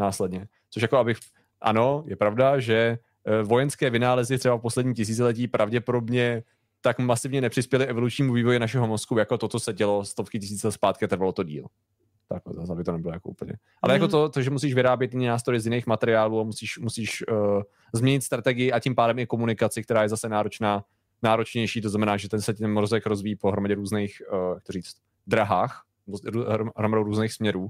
následně. 0.00 0.48
Což 0.70 0.82
jako 0.82 0.96
abych, 0.96 1.18
ano, 1.60 2.04
je 2.06 2.16
pravda, 2.16 2.60
že 2.60 2.98
eh, 3.24 3.42
vojenské 3.42 3.90
vynálezy 3.90 4.38
třeba 4.38 4.56
v 4.56 4.60
poslední 4.60 4.94
tisíciletí 4.94 5.48
pravděpodobně 5.48 6.42
tak 6.80 6.98
masivně 6.98 7.40
nepřispěly 7.40 7.86
evolučnímu 7.86 8.32
vývoji 8.32 8.58
našeho 8.58 8.86
mozku, 8.86 9.18
jako 9.18 9.38
to, 9.38 9.48
co 9.48 9.60
se 9.60 9.72
dělo 9.72 10.04
stovky 10.04 10.38
tisíc 10.38 10.64
let 10.64 10.72
zpátky, 10.72 11.08
trvalo 11.08 11.32
to 11.32 11.42
díl. 11.42 11.66
Tak 12.28 12.42
zase 12.50 12.74
by 12.74 12.84
to 12.84 12.92
nebylo 12.92 13.14
jako 13.14 13.28
úplně. 13.28 13.52
Ale 13.82 13.92
mm. 13.92 13.94
jako 13.94 14.04
mhm. 14.04 14.10
to, 14.10 14.28
to, 14.28 14.42
že 14.42 14.50
musíš 14.50 14.74
vyrábět 14.74 15.12
jiný 15.12 15.26
nástroje 15.26 15.60
z 15.60 15.66
jiných 15.66 15.86
materiálů 15.86 16.40
a 16.40 16.42
musíš, 16.42 16.78
musíš 16.78 17.24
uh, 17.28 17.62
změnit 17.94 18.24
strategii 18.24 18.72
a 18.72 18.80
tím 18.80 18.94
pádem 18.94 19.18
i 19.18 19.26
komunikaci, 19.26 19.82
která 19.82 20.02
je 20.02 20.08
zase 20.08 20.28
náročná, 20.28 20.84
náročnější, 21.22 21.80
to 21.80 21.88
znamená, 21.88 22.16
že 22.16 22.28
ten 22.28 22.40
se 22.40 22.54
ten 22.54 22.72
mozek 22.72 23.06
rozvíjí 23.06 23.36
po 23.36 23.50
hromadě 23.50 23.74
různých, 23.74 24.22
uh, 24.32 24.54
jak 24.54 24.62
to 24.62 24.72
říct, 24.72 24.96
drahách, 25.26 25.82
hromadou 26.76 27.02
různých 27.02 27.32
směrů 27.32 27.68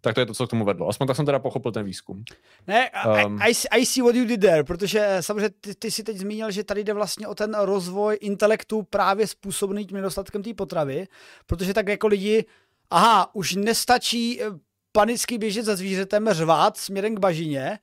tak 0.00 0.14
to 0.14 0.20
je 0.20 0.26
to, 0.26 0.34
co 0.34 0.46
k 0.46 0.50
tomu 0.50 0.64
vedlo. 0.64 0.88
Aspoň 0.88 1.06
tak 1.06 1.16
jsem 1.16 1.26
teda 1.26 1.38
pochopil 1.38 1.72
ten 1.72 1.84
výzkum. 1.84 2.24
Ne, 2.66 2.90
um, 3.26 3.38
I, 3.42 3.52
I, 3.70 3.86
see 3.86 4.02
what 4.02 4.14
you 4.14 4.24
did 4.24 4.40
there, 4.40 4.64
protože 4.64 5.16
samozřejmě 5.20 5.50
ty, 5.60 5.74
ty 5.74 5.90
si 5.90 6.02
teď 6.02 6.16
zmínil, 6.16 6.50
že 6.50 6.64
tady 6.64 6.84
jde 6.84 6.92
vlastně 6.92 7.28
o 7.28 7.34
ten 7.34 7.54
rozvoj 7.54 8.18
intelektu 8.20 8.82
právě 8.82 9.26
způsobený 9.26 9.86
tím 9.86 9.96
nedostatkem 9.96 10.42
té 10.42 10.54
potravy, 10.54 11.08
protože 11.46 11.74
tak 11.74 11.88
jako 11.88 12.06
lidi, 12.06 12.44
aha, 12.90 13.34
už 13.34 13.54
nestačí 13.54 14.42
eh, 14.42 14.46
panicky 14.92 15.38
běžet 15.38 15.64
za 15.64 15.76
zvířetem, 15.76 16.28
řvát 16.30 16.76
směrem 16.76 17.14
k 17.14 17.20
bažině 17.20 17.78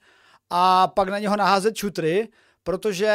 a 0.50 0.88
pak 0.88 1.10
na 1.10 1.20
něho 1.20 1.38
naházet 1.38 1.76
čutry, 1.76 2.28
protože 2.68 3.08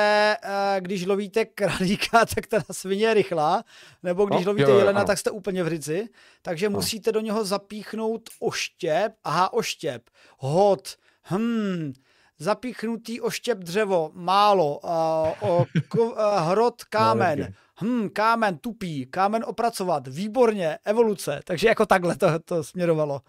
eh, 0.42 0.80
když 0.80 1.06
lovíte 1.06 1.44
králíka, 1.44 2.26
tak 2.34 2.46
ta 2.46 2.62
svině 2.70 3.06
je 3.06 3.14
rychlá, 3.14 3.64
nebo 4.02 4.24
když 4.26 4.44
no, 4.44 4.50
lovíte 4.50 4.70
jo, 4.70 4.78
jelena, 4.78 5.00
ano. 5.00 5.06
tak 5.06 5.18
jste 5.18 5.30
úplně 5.30 5.64
v 5.64 5.68
rici, 5.68 6.08
takže 6.42 6.68
no. 6.68 6.78
musíte 6.78 7.12
do 7.12 7.20
něho 7.20 7.44
zapíchnout 7.44 8.22
oštěp, 8.40 9.12
aha, 9.24 9.52
oštěp, 9.52 10.02
hod, 10.38 10.88
hm, 11.30 11.92
zapíchnutý 12.38 13.20
oštěp 13.20 13.58
dřevo, 13.58 14.10
málo, 14.14 14.78
uh, 14.78 15.50
o, 15.50 15.66
ko, 15.88 16.04
uh, 16.04 16.18
hrot 16.38 16.84
kámen, 16.90 17.54
hm, 17.82 18.08
kámen 18.08 18.58
tupý, 18.58 19.06
kámen 19.06 19.44
opracovat, 19.46 20.06
výborně, 20.06 20.78
evoluce, 20.84 21.40
takže 21.44 21.68
jako 21.68 21.86
takhle 21.86 22.16
to, 22.16 22.38
to 22.38 22.64
směrovalo. 22.64 23.20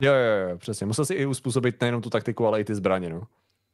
Jo, 0.00 0.12
jo, 0.12 0.48
jo, 0.48 0.58
přesně. 0.58 0.86
Musel 0.86 1.04
si 1.04 1.14
i 1.14 1.26
uspůsobit 1.26 1.80
nejenom 1.80 2.02
tu 2.02 2.10
taktiku, 2.10 2.46
ale 2.46 2.60
i 2.60 2.64
ty 2.64 2.74
zbraně, 2.74 3.10
no 3.10 3.22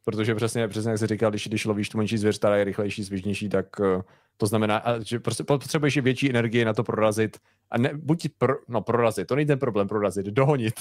protože 0.09 0.35
přesně, 0.35 0.69
přesně 0.69 0.91
jak 0.91 0.99
jsi 0.99 1.07
říkal, 1.07 1.31
když, 1.31 1.49
když 1.49 1.65
lovíš 1.65 1.89
tu 1.89 1.99
menší 1.99 2.19
zvěř, 2.19 2.39
která 2.39 2.57
je 2.57 2.65
rychlejší, 2.65 3.05
svižnější, 3.05 3.49
tak 3.49 3.81
uh, 3.81 4.03
to 4.37 4.47
znamená, 4.47 4.83
že 5.05 5.19
prostě 5.19 5.45
potřebuješ 5.45 5.99
větší 5.99 6.31
energii 6.31 6.65
na 6.65 6.75
to 6.75 6.85
prorazit 6.85 7.37
a 7.71 7.79
ne, 7.79 7.91
buď 7.95 8.29
pro, 8.39 8.55
no 8.69 8.81
prorazit, 8.81 9.29
to 9.29 9.37
není 9.37 9.47
ten 9.47 9.59
problém 9.59 9.89
prorazit, 9.89 10.27
dohonit. 10.27 10.75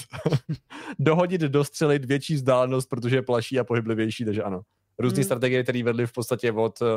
dohonit, 0.98 1.40
dostřelit 1.40 2.04
větší 2.04 2.34
vzdálenost, 2.34 2.88
protože 2.88 3.16
je 3.16 3.22
plaší 3.22 3.58
a 3.58 3.64
pohyblivější, 3.64 4.24
takže 4.24 4.42
ano. 4.42 4.60
Různé 4.98 5.16
hmm. 5.16 5.24
strategie, 5.24 5.62
které 5.62 5.82
vedly 5.82 6.06
v 6.06 6.12
podstatě 6.12 6.52
od 6.52 6.80
uh, 6.80 6.88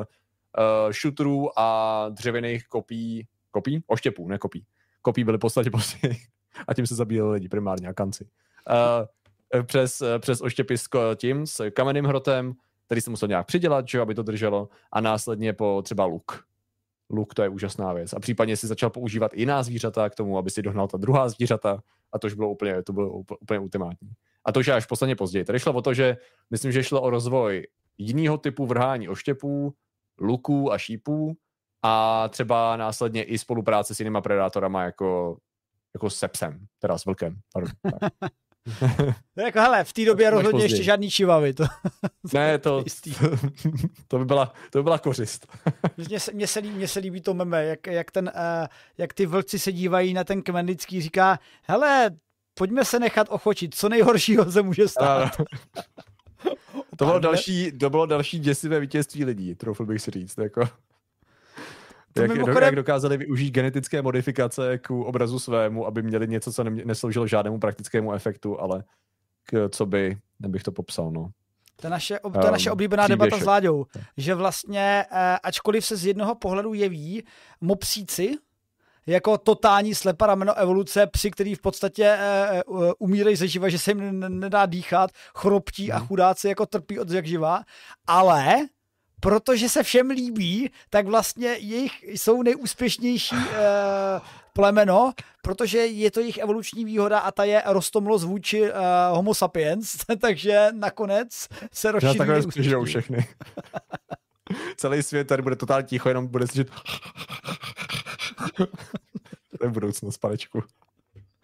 šutrů 0.91 1.59
a 1.59 2.09
dřevěných 2.09 2.67
kopí, 2.67 3.27
kopí? 3.51 3.83
Oštěpů, 3.87 4.27
ne 4.27 4.37
kopí. 4.37 4.65
Kopí 5.01 5.23
byly 5.23 5.37
v 5.37 5.41
podstatě 5.41 5.69
prostě 5.71 6.15
a 6.67 6.73
tím 6.73 6.87
se 6.87 6.95
zabíjeli 6.95 7.31
lidi 7.31 7.49
primárně 7.49 7.87
a 7.87 7.93
kanci. 7.93 8.23
Uh, 8.23 8.29
Eh, 8.69 9.07
přes, 9.63 10.01
eh, 10.01 10.19
přes 10.19 10.41
oštěpy 10.41 10.77
s 10.77 10.87
tím, 11.15 11.47
s 11.47 11.69
kamenným 11.69 12.05
hrotem, 12.05 12.53
který 12.85 13.01
se 13.01 13.09
musel 13.09 13.27
nějak 13.27 13.45
přidělat, 13.45 13.87
že, 13.87 13.99
aby 13.99 14.15
to 14.15 14.23
drželo, 14.23 14.69
a 14.91 15.01
následně 15.01 15.53
po 15.53 15.81
třeba 15.81 16.05
luk. 16.05 16.43
luk 17.09 17.33
to 17.33 17.43
je 17.43 17.49
úžasná 17.49 17.93
věc. 17.93 18.13
A 18.13 18.19
případně 18.19 18.57
si 18.57 18.67
začal 18.67 18.89
používat 18.89 19.33
jiná 19.33 19.63
zvířata 19.63 20.09
k 20.09 20.15
tomu, 20.15 20.37
aby 20.37 20.49
si 20.49 20.61
dohnal 20.61 20.87
ta 20.87 20.97
druhá 20.97 21.29
zvířata 21.29 21.83
a 22.13 22.19
to 22.19 22.27
už 22.27 22.33
bylo 22.33 22.49
úplně, 22.49 22.83
to 22.83 22.93
bylo 22.93 23.23
úplně 23.41 23.59
ultimátní. 23.59 24.09
A 24.45 24.51
to 24.51 24.59
už 24.59 24.67
až 24.67 24.85
posledně 24.85 25.15
později. 25.15 25.45
Tady 25.45 25.59
šlo 25.59 25.73
o 25.73 25.81
to, 25.81 25.93
že 25.93 26.17
myslím, 26.49 26.71
že 26.71 26.83
šlo 26.83 27.01
o 27.01 27.09
rozvoj 27.09 27.67
jiného 27.97 28.37
typu 28.37 28.65
vrhání 28.65 29.09
oštěpů, 29.09 29.73
luků 30.19 30.71
a 30.73 30.77
šípů 30.77 31.37
a 31.83 32.27
třeba 32.29 32.77
následně 32.77 33.23
i 33.23 33.37
spolupráce 33.37 33.95
s 33.95 33.99
jinýma 33.99 34.21
predátorama 34.21 34.83
jako, 34.83 35.37
jako 35.93 36.09
sepsem, 36.09 36.65
teda 36.79 36.97
s 36.97 37.05
vlkem. 37.05 37.39
No 39.37 39.43
jako, 39.43 39.59
hele, 39.59 39.83
v 39.83 39.93
té 39.93 40.05
době 40.05 40.29
rozhodně 40.29 40.51
později. 40.51 40.71
ještě 40.71 40.83
žádný 40.83 41.09
čivavy. 41.11 41.53
To, 41.53 41.63
ne, 42.33 42.57
to, 42.57 42.83
to, 44.07 44.19
by 44.19 44.25
byla, 44.25 44.53
to 44.69 44.79
by 44.79 44.83
byla 44.83 44.97
kořist. 44.99 45.47
mně, 45.97 46.19
se, 46.19 46.31
mně, 46.31 46.47
se 46.47 46.59
líbí, 46.59 46.75
mně 46.75 46.87
se 46.87 46.99
líbí 46.99 47.21
to 47.21 47.33
meme, 47.33 47.65
jak, 47.65 47.87
jak, 47.87 48.11
ten, 48.11 48.31
uh, 48.35 48.67
jak 48.97 49.13
ty 49.13 49.25
vlci 49.25 49.59
se 49.59 49.71
dívají 49.71 50.13
na 50.13 50.23
ten 50.23 50.41
kmenický, 50.41 51.01
říká, 51.01 51.39
hele, 51.63 52.11
pojďme 52.53 52.85
se 52.85 52.99
nechat 52.99 53.27
ochočit, 53.29 53.75
co 53.75 53.89
nejhoršího 53.89 54.51
se 54.51 54.61
může 54.61 54.87
stát. 54.87 55.31
to, 56.97 57.05
bylo 57.05 57.19
další, 57.19 57.71
to 57.71 57.89
bylo 57.89 58.05
další 58.05 58.39
děsivé 58.39 58.79
vítězství 58.79 59.25
lidí, 59.25 59.55
troufl 59.55 59.85
bych 59.85 60.01
si 60.01 60.11
říct. 60.11 60.37
Jako. 60.37 60.69
To 62.13 62.21
jak, 62.21 62.31
mimochodem... 62.31 62.63
jak 62.63 62.75
dokázali 62.75 63.17
využít 63.17 63.51
genetické 63.51 64.01
modifikace 64.01 64.77
k 64.77 64.91
obrazu 64.91 65.39
svému, 65.39 65.87
aby 65.87 66.01
měli 66.01 66.27
něco, 66.27 66.53
co 66.53 66.63
nesloužilo 66.63 67.27
žádnému 67.27 67.59
praktickému 67.59 68.13
efektu, 68.13 68.61
ale 68.61 68.83
k, 69.43 69.69
co 69.69 69.85
by, 69.85 70.17
nebych 70.39 70.63
to 70.63 70.71
popsal, 70.71 71.11
no. 71.11 71.29
To 71.75 71.87
je 71.87 71.91
naše, 71.91 72.19
to 72.33 72.45
je 72.45 72.51
naše 72.51 72.69
um, 72.69 72.73
oblíbená 72.73 73.07
debata 73.07 73.37
s 73.37 73.45
Láďou, 73.45 73.85
že 74.17 74.35
vlastně, 74.35 75.05
eh, 75.11 75.37
ačkoliv 75.43 75.85
se 75.85 75.95
z 75.95 76.05
jednoho 76.05 76.35
pohledu 76.35 76.73
jeví 76.73 77.23
mopsíci, 77.61 78.37
jako 79.07 79.37
totální 79.37 79.95
slepa 79.95 80.27
rameno 80.27 80.53
evoluce, 80.57 81.07
psi, 81.07 81.31
který 81.31 81.55
v 81.55 81.61
podstatě 81.61 82.03
e, 82.03 82.63
umírají 82.99 83.35
ze 83.35 83.47
živa, 83.47 83.69
že 83.69 83.79
se 83.79 83.91
jim 83.91 84.19
nedá 84.39 84.65
dýchat, 84.65 85.11
chroptí 85.35 85.91
a 85.91 85.97
mhm. 85.97 86.07
chudáci 86.07 86.47
jako 86.47 86.65
trpí 86.65 86.99
od 86.99 87.09
jak 87.09 87.25
živa, 87.25 87.63
ale 88.07 88.57
protože 89.21 89.69
se 89.69 89.83
všem 89.83 90.09
líbí, 90.09 90.71
tak 90.89 91.07
vlastně 91.07 91.47
jejich 91.47 92.03
jsou 92.03 92.43
nejúspěšnější 92.43 93.35
uh, 93.35 93.41
plemeno, 94.53 95.13
protože 95.41 95.77
je 95.77 96.11
to 96.11 96.19
jejich 96.19 96.37
evoluční 96.37 96.85
výhoda 96.85 97.19
a 97.19 97.31
ta 97.31 97.43
je 97.43 97.63
rostomlost 97.65 98.25
vůči 98.25 98.61
uh, 98.61 98.67
homo 99.11 99.35
sapiens, 99.35 99.95
takže 100.21 100.67
nakonec 100.71 101.47
se 101.71 101.91
rozšíří. 101.91 102.17
Takhle 102.17 102.47
přežijou 102.47 102.83
všechny. 102.83 103.27
Celý 104.77 105.03
svět 105.03 105.27
tady 105.27 105.41
bude 105.41 105.55
totálně 105.55 105.87
ticho, 105.87 106.09
jenom 106.09 106.27
bude 106.27 106.47
slyšet 106.47 106.71
to 109.57 109.65
je 109.65 109.69
budoucnost, 109.69 110.17
panečku. 110.17 110.63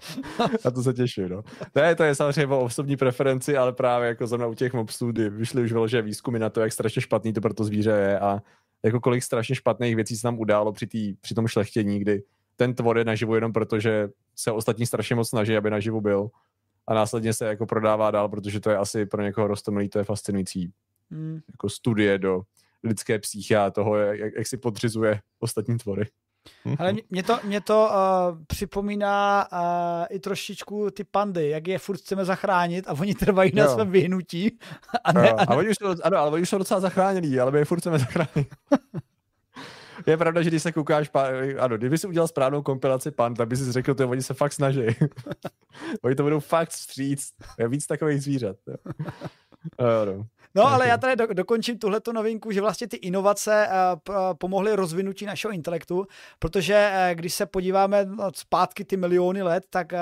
A 0.65 0.71
to 0.71 0.83
se 0.83 0.93
těším, 0.93 1.29
no. 1.29 1.43
Ne, 1.75 1.95
to 1.95 2.03
je 2.03 2.15
samozřejmě 2.15 2.55
o 2.55 2.59
osobní 2.59 2.97
preferenci, 2.97 3.57
ale 3.57 3.73
právě 3.73 4.07
jako 4.07 4.27
zrovna 4.27 4.47
u 4.47 4.53
těch 4.53 4.73
mobsů, 4.73 5.11
kdy 5.11 5.29
vyšly 5.29 5.63
už 5.63 5.71
vyložené 5.71 6.01
výzkumy 6.01 6.39
na 6.39 6.49
to, 6.49 6.61
jak 6.61 6.73
strašně 6.73 7.01
špatný 7.01 7.33
to 7.33 7.41
pro 7.41 7.53
to 7.53 7.63
zvíře 7.63 7.91
je 7.91 8.19
a 8.19 8.41
jako 8.85 8.99
kolik 8.99 9.23
strašně 9.23 9.55
špatných 9.55 9.95
věcí 9.95 10.17
se 10.17 10.27
nám 10.27 10.39
událo 10.39 10.71
při, 10.71 10.87
tý, 10.87 11.13
při 11.13 11.35
tom 11.35 11.47
šlechtění, 11.47 11.99
kdy 11.99 12.23
ten 12.55 12.73
tvor 12.73 12.97
je 12.97 13.05
naživu 13.05 13.35
jenom 13.35 13.53
proto, 13.53 13.79
že 13.79 14.09
se 14.35 14.51
ostatní 14.51 14.85
strašně 14.85 15.15
moc 15.15 15.29
snaží, 15.29 15.57
aby 15.57 15.69
naživu 15.69 16.01
byl 16.01 16.29
a 16.87 16.93
následně 16.93 17.33
se 17.33 17.45
jako 17.45 17.65
prodává 17.65 18.11
dál, 18.11 18.29
protože 18.29 18.59
to 18.59 18.69
je 18.69 18.77
asi 18.77 19.05
pro 19.05 19.21
někoho 19.21 19.47
rostomilý, 19.47 19.89
to 19.89 19.99
je 19.99 20.05
fascinující 20.05 20.71
hmm. 21.11 21.39
jako 21.51 21.69
studie 21.69 22.17
do 22.17 22.41
lidské 22.83 23.19
psychy 23.19 23.55
a 23.55 23.71
toho, 23.71 23.97
jak, 23.97 24.33
jak 24.37 24.47
si 24.47 24.57
podřizuje 24.57 25.19
ostatní 25.39 25.77
tvory. 25.77 26.05
Ale 26.79 26.93
mě 27.09 27.23
to, 27.23 27.39
mě 27.43 27.61
to 27.61 27.89
uh, 27.91 28.37
připomíná 28.47 29.47
uh, 29.51 30.05
i 30.09 30.19
trošičku 30.19 30.91
ty 30.91 31.03
pandy, 31.03 31.49
jak 31.49 31.67
je 31.67 31.79
furt 31.79 31.97
chceme 31.97 32.25
zachránit 32.25 32.87
a 32.87 32.93
oni 32.93 33.15
trvají 33.15 33.51
jo. 33.55 33.65
na 33.65 33.73
svém 33.73 33.91
vyhnutí. 33.91 34.57
A, 35.03 35.11
ne, 35.11 35.31
a, 35.31 35.35
ne... 35.35 35.45
a 35.47 35.55
oni 35.55 35.69
už, 35.69 35.75
ano, 36.03 36.17
ale 36.17 36.31
oni 36.31 36.41
už 36.41 36.49
jsou 36.49 36.57
docela 36.57 36.79
zachránění, 36.79 37.39
ale 37.39 37.51
my 37.51 37.59
je 37.59 37.65
furt 37.65 37.79
chceme 37.79 37.99
zachránit. 37.99 38.47
je 40.07 40.17
pravda, 40.17 40.41
že 40.41 40.49
když 40.49 40.63
se 40.63 40.71
koukáš, 40.71 41.09
ano, 41.59 41.77
kdyby 41.77 41.97
si 41.97 42.07
udělal 42.07 42.27
správnou 42.27 42.61
kompilaci 42.61 43.11
pan, 43.11 43.33
tak 43.33 43.47
by 43.47 43.57
si 43.57 43.71
řekl, 43.71 43.95
že 43.97 44.05
oni 44.05 44.21
se 44.23 44.33
fakt 44.33 44.53
snaží. 44.53 44.81
oni 46.01 46.15
to 46.15 46.23
budou 46.23 46.39
fakt 46.39 46.71
stříct. 46.71 47.33
Je 47.59 47.67
víc 47.67 47.87
takových 47.87 48.23
zvířat. 48.23 48.55
Jo. 48.67 48.75
no. 50.05 50.15
No, 50.17 50.25
ale 50.65 50.87
já 50.87 50.97
tady 50.97 51.15
do, 51.15 51.27
dokončím 51.33 51.79
tuhle 51.79 52.01
novinku, 52.13 52.51
že 52.51 52.61
vlastně 52.61 52.87
ty 52.87 52.97
inovace 52.97 53.67
uh, 53.69 54.15
pomohly 54.33 54.75
rozvinutí 54.75 55.25
našeho 55.25 55.51
intelektu, 55.51 56.07
protože 56.39 56.91
uh, 56.91 57.15
když 57.15 57.33
se 57.33 57.45
podíváme 57.45 58.05
no, 58.05 58.31
zpátky 58.35 58.85
ty 58.85 58.97
miliony 58.97 59.41
let, 59.41 59.63
tak 59.69 59.93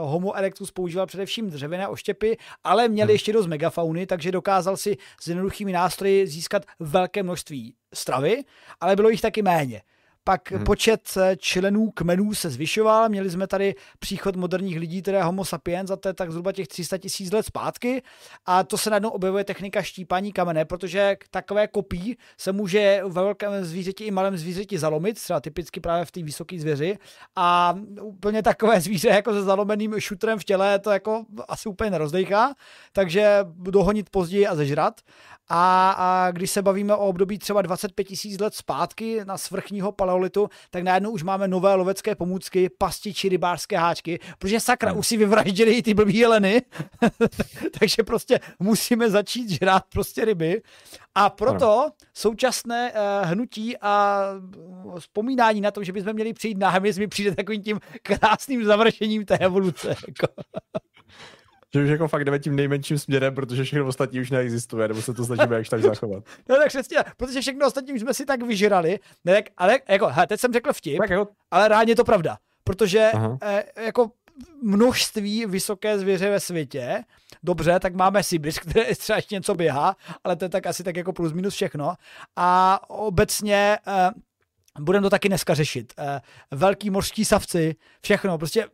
Homo 0.00 0.36
erectus 0.36 0.70
používal 0.70 1.06
především 1.06 1.50
dřevěné 1.50 1.88
oštěpy, 1.88 2.36
ale 2.64 2.88
měl 2.88 3.06
hmm. 3.06 3.12
ještě 3.12 3.32
dost 3.32 3.46
megafauny, 3.46 4.06
takže 4.06 4.32
dokázal 4.32 4.76
si 4.76 4.96
s 5.20 5.28
jednoduchými 5.28 5.72
nástroji 5.72 6.26
získat 6.26 6.62
velké 6.80 7.22
množství 7.22 7.74
stravy, 7.94 8.44
ale 8.80 8.96
bylo 8.96 9.08
jich 9.08 9.20
taky 9.20 9.42
méně. 9.42 9.82
Pak 10.24 10.52
hmm. 10.52 10.64
počet 10.64 11.00
eh, 11.16 11.36
členů 11.36 11.90
kmenů 11.90 12.34
se 12.34 12.50
zvyšoval, 12.50 13.08
měli 13.08 13.30
jsme 13.30 13.46
tady 13.46 13.74
příchod 13.98 14.36
moderních 14.36 14.78
lidí, 14.78 15.02
tedy 15.02 15.20
homo 15.20 15.44
sapiens, 15.44 15.90
a 15.90 15.96
to 15.96 16.08
je 16.08 16.14
tak 16.14 16.30
zhruba 16.30 16.52
těch 16.52 16.68
300 16.68 16.98
tisíc 16.98 17.32
let 17.32 17.46
zpátky. 17.46 18.02
A 18.46 18.64
to 18.64 18.78
se 18.78 18.90
najednou 18.90 19.10
objevuje 19.10 19.44
technika 19.44 19.82
štípání 19.82 20.32
kamene, 20.32 20.64
protože 20.64 21.16
takové 21.30 21.68
kopí 21.68 22.16
se 22.38 22.52
může 22.52 23.00
ve 23.04 23.22
velkém 23.22 23.64
zvířeti 23.64 24.04
i 24.04 24.10
malém 24.10 24.36
zvířeti 24.36 24.78
zalomit, 24.78 25.14
třeba 25.14 25.40
typicky 25.40 25.80
právě 25.80 26.04
v 26.04 26.10
té 26.10 26.22
vysoké 26.22 26.58
zvěři. 26.58 26.98
A 27.36 27.74
úplně 28.02 28.42
takové 28.42 28.80
zvíře 28.92 29.08
jako 29.08 29.32
se 29.32 29.42
zalomeným 29.42 30.00
šutrem 30.00 30.38
v 30.38 30.44
těle 30.44 30.78
to 30.78 30.90
jako 30.90 31.24
asi 31.48 31.68
úplně 31.68 31.90
nerozdejchá, 31.90 32.54
takže 32.92 33.38
dohonit 33.44 34.10
později 34.10 34.46
a 34.46 34.54
zežrat. 34.54 35.00
A, 35.48 35.90
a 35.90 36.30
když 36.30 36.50
se 36.50 36.62
bavíme 36.62 36.94
o 36.94 37.06
období 37.06 37.38
třeba 37.38 37.62
25 37.62 38.04
tisíc 38.04 38.40
let 38.40 38.54
zpátky 38.54 39.20
na 39.24 39.38
svrchního 39.38 39.92
paleolitu, 40.12 40.48
tak 40.70 40.82
najednou 40.82 41.10
už 41.10 41.22
máme 41.22 41.48
nové 41.48 41.74
lovecké 41.74 42.14
pomůcky, 42.14 42.70
pastiči, 42.78 43.28
rybářské 43.28 43.78
háčky, 43.78 44.20
protože 44.38 44.60
sakra, 44.60 44.90
hmm. 44.90 44.98
už 44.98 45.06
si 45.06 45.16
vyvraždili 45.16 45.72
i 45.72 45.82
ty 45.82 45.94
blbý 45.94 46.16
jeleny, 46.16 46.62
takže 47.78 48.02
prostě 48.02 48.40
musíme 48.58 49.10
začít 49.10 49.50
žrát 49.50 49.84
prostě 49.92 50.24
ryby. 50.24 50.62
A 51.14 51.30
proto 51.30 51.80
ano. 51.80 51.92
současné 52.14 52.92
uh, 52.92 53.28
hnutí 53.28 53.76
a 53.80 54.24
vzpomínání 54.98 55.60
na 55.60 55.70
to, 55.70 55.84
že 55.84 55.92
bychom 55.92 56.12
měli 56.12 56.32
přijít 56.32 56.58
na 56.58 56.68
hmyz, 56.68 56.98
mi 56.98 57.06
přijde 57.06 57.34
takovým 57.34 57.62
tím 57.62 57.80
krásným 58.02 58.64
završením 58.64 59.24
té 59.24 59.38
evoluce. 59.38 59.88
Jako. 59.88 60.26
Že 61.74 61.82
už 61.82 61.90
jako 61.90 62.08
fakt 62.08 62.24
jdeme 62.24 62.38
tím 62.38 62.56
nejmenším 62.56 62.98
směrem, 62.98 63.34
protože 63.34 63.64
všechno 63.64 63.86
ostatní 63.86 64.20
už 64.20 64.30
neexistuje, 64.30 64.88
nebo 64.88 65.02
se 65.02 65.14
to 65.14 65.24
snažíme 65.24 65.56
jakž 65.56 65.68
tak 65.68 65.82
zachovat. 65.82 66.24
No 66.48 66.56
tak 66.56 66.68
přesně, 66.68 66.96
protože 67.16 67.40
všechno 67.40 67.66
ostatní 67.66 67.92
už 67.92 68.00
jsme 68.00 68.14
si 68.14 68.26
tak 68.26 68.42
vyžrali, 68.42 68.98
ne, 69.24 69.42
ale 69.56 69.78
jako, 69.88 70.06
he, 70.06 70.26
teď 70.26 70.40
jsem 70.40 70.52
řekl 70.52 70.72
vtip, 70.72 70.98
tak 70.98 71.10
jako... 71.10 71.28
ale 71.50 71.68
rád 71.68 71.88
je 71.88 71.96
to 71.96 72.04
pravda, 72.04 72.38
protože 72.64 73.10
eh, 73.42 73.64
jako 73.84 74.10
množství 74.62 75.46
vysoké 75.46 75.98
zvěře 75.98 76.30
ve 76.30 76.40
světě, 76.40 77.04
dobře, 77.42 77.80
tak 77.80 77.94
máme 77.94 78.22
Sibiř, 78.22 78.58
které 78.68 78.94
třeba 78.94 79.16
ještě 79.16 79.34
něco 79.34 79.54
běhá, 79.54 79.96
ale 80.24 80.36
to 80.36 80.44
je 80.44 80.48
tak 80.48 80.66
asi 80.66 80.84
tak 80.84 80.96
jako 80.96 81.12
plus 81.12 81.32
minus 81.32 81.54
všechno 81.54 81.94
a 82.36 82.80
obecně 82.90 83.78
eh, 83.86 84.10
budeme 84.80 85.02
to 85.02 85.10
taky 85.10 85.28
dneska 85.28 85.54
řešit. 85.54 85.92
Eh, 85.98 86.20
velký 86.50 86.90
mořský 86.90 87.24
savci, 87.24 87.74
všechno, 88.02 88.38
prostě 88.38 88.66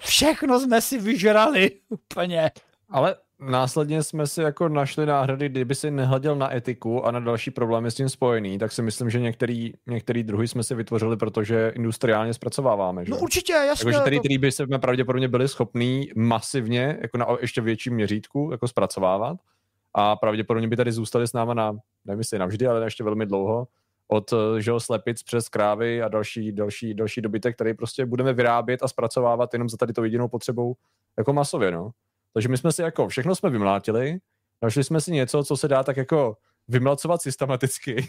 všechno 0.00 0.60
jsme 0.60 0.80
si 0.80 0.98
vyžrali 0.98 1.70
úplně. 1.88 2.50
Ale 2.90 3.16
následně 3.40 4.02
jsme 4.02 4.26
si 4.26 4.42
jako 4.42 4.68
našli 4.68 5.06
náhrady, 5.06 5.48
kdyby 5.48 5.74
si 5.74 5.90
nehleděl 5.90 6.36
na 6.36 6.54
etiku 6.54 7.06
a 7.06 7.10
na 7.10 7.20
další 7.20 7.50
problémy 7.50 7.90
s 7.90 7.94
tím 7.94 8.08
spojený, 8.08 8.58
tak 8.58 8.72
si 8.72 8.82
myslím, 8.82 9.10
že 9.10 9.20
některý, 9.20 9.72
některý 9.86 10.22
druhy 10.22 10.48
jsme 10.48 10.62
si 10.62 10.74
vytvořili, 10.74 11.16
protože 11.16 11.72
industriálně 11.74 12.34
zpracováváme. 12.34 13.04
Že? 13.04 13.10
No 13.10 13.18
určitě, 13.18 13.52
jasně. 13.52 13.90
Jako, 13.90 13.98
že 13.98 14.00
který, 14.00 14.18
který 14.18 14.38
by 14.38 14.52
se 14.52 14.66
pravděpodobně 14.66 15.28
byli 15.28 15.48
schopní 15.48 16.10
masivně, 16.16 16.98
jako 17.02 17.18
na 17.18 17.26
ještě 17.40 17.60
větším 17.60 17.94
měřítku, 17.94 18.48
jako 18.52 18.68
zpracovávat 18.68 19.36
a 19.94 20.16
pravděpodobně 20.16 20.68
by 20.68 20.76
tady 20.76 20.92
zůstali 20.92 21.28
s 21.28 21.32
náma 21.32 21.54
na, 21.54 21.72
nevím 22.04 22.18
jestli 22.18 22.38
navždy, 22.38 22.66
ale 22.66 22.84
ještě 22.84 23.04
velmi 23.04 23.26
dlouho, 23.26 23.66
od 24.10 24.32
eh, 24.32 24.60
že 24.62 24.72
slepic 24.78 25.22
přes 25.22 25.48
krávy 25.48 26.02
a 26.02 26.08
další, 26.08 26.52
další, 26.52 26.94
další 26.94 27.20
dobytek, 27.20 27.54
který 27.54 27.74
prostě 27.74 28.06
budeme 28.06 28.32
vyrábět 28.32 28.82
a 28.82 28.88
zpracovávat 28.88 29.52
jenom 29.52 29.68
za 29.68 29.76
tady 29.76 29.92
to 29.92 30.04
jedinou 30.04 30.28
potřebou 30.28 30.74
jako 31.18 31.32
masově, 31.32 31.70
no. 31.70 31.90
Takže 32.34 32.48
my 32.48 32.56
jsme 32.56 32.72
si 32.72 32.82
jako, 32.82 33.08
všechno 33.08 33.34
jsme 33.34 33.50
vymlátili, 33.50 34.18
našli 34.62 34.84
jsme 34.84 35.00
si 35.00 35.12
něco, 35.12 35.44
co 35.44 35.56
se 35.56 35.68
dá 35.68 35.82
tak 35.82 35.96
jako 35.96 36.36
vymlacovat 36.68 37.22
systematicky 37.22 38.08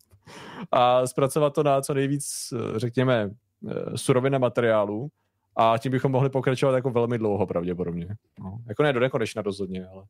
a 0.72 1.06
zpracovat 1.06 1.54
to 1.54 1.62
na 1.62 1.80
co 1.80 1.94
nejvíc, 1.94 2.52
eh, 2.52 2.78
řekněme, 2.78 3.30
eh, 3.70 3.98
surovin 3.98 4.38
materiálu 4.38 5.08
a 5.56 5.78
tím 5.78 5.92
bychom 5.92 6.12
mohli 6.12 6.30
pokračovat 6.30 6.74
jako 6.74 6.90
velmi 6.90 7.18
dlouho 7.18 7.46
pravděpodobně. 7.46 8.16
No. 8.40 8.58
Jako 8.66 8.82
ne 8.82 8.92
do 8.92 9.00
nekonečna 9.00 9.42
rozhodně, 9.42 9.86
ale, 9.86 10.04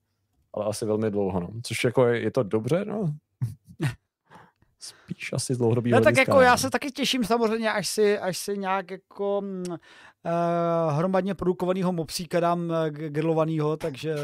ale 0.55 0.67
asi 0.67 0.87
velmi 0.87 1.11
dlouho, 1.11 1.41
no. 1.41 1.49
Což 1.63 1.85
jako 1.85 2.07
je, 2.07 2.21
je 2.21 2.31
to 2.31 2.43
dobře, 2.43 2.85
no. 2.85 3.15
Spíš 4.83 5.33
asi 5.33 5.55
z 5.55 5.59
dlouhodobého 5.59 6.01
no, 6.01 6.05
tak 6.05 6.17
jako 6.17 6.41
já 6.41 6.57
se 6.57 6.71
taky 6.71 6.91
těším 6.91 7.25
samozřejmě, 7.25 7.73
až 7.73 7.89
si, 7.89 8.19
až 8.19 8.39
si 8.39 8.59
nějak 8.59 8.91
jako 8.91 9.39
uh, 9.39 9.77
hromadně 10.93 11.35
produkovanýho 11.35 11.93
mopsíka 11.93 12.41
dám 12.41 12.71
uh, 12.71 12.89
grilovanýho, 12.89 13.77
takže 13.77 14.17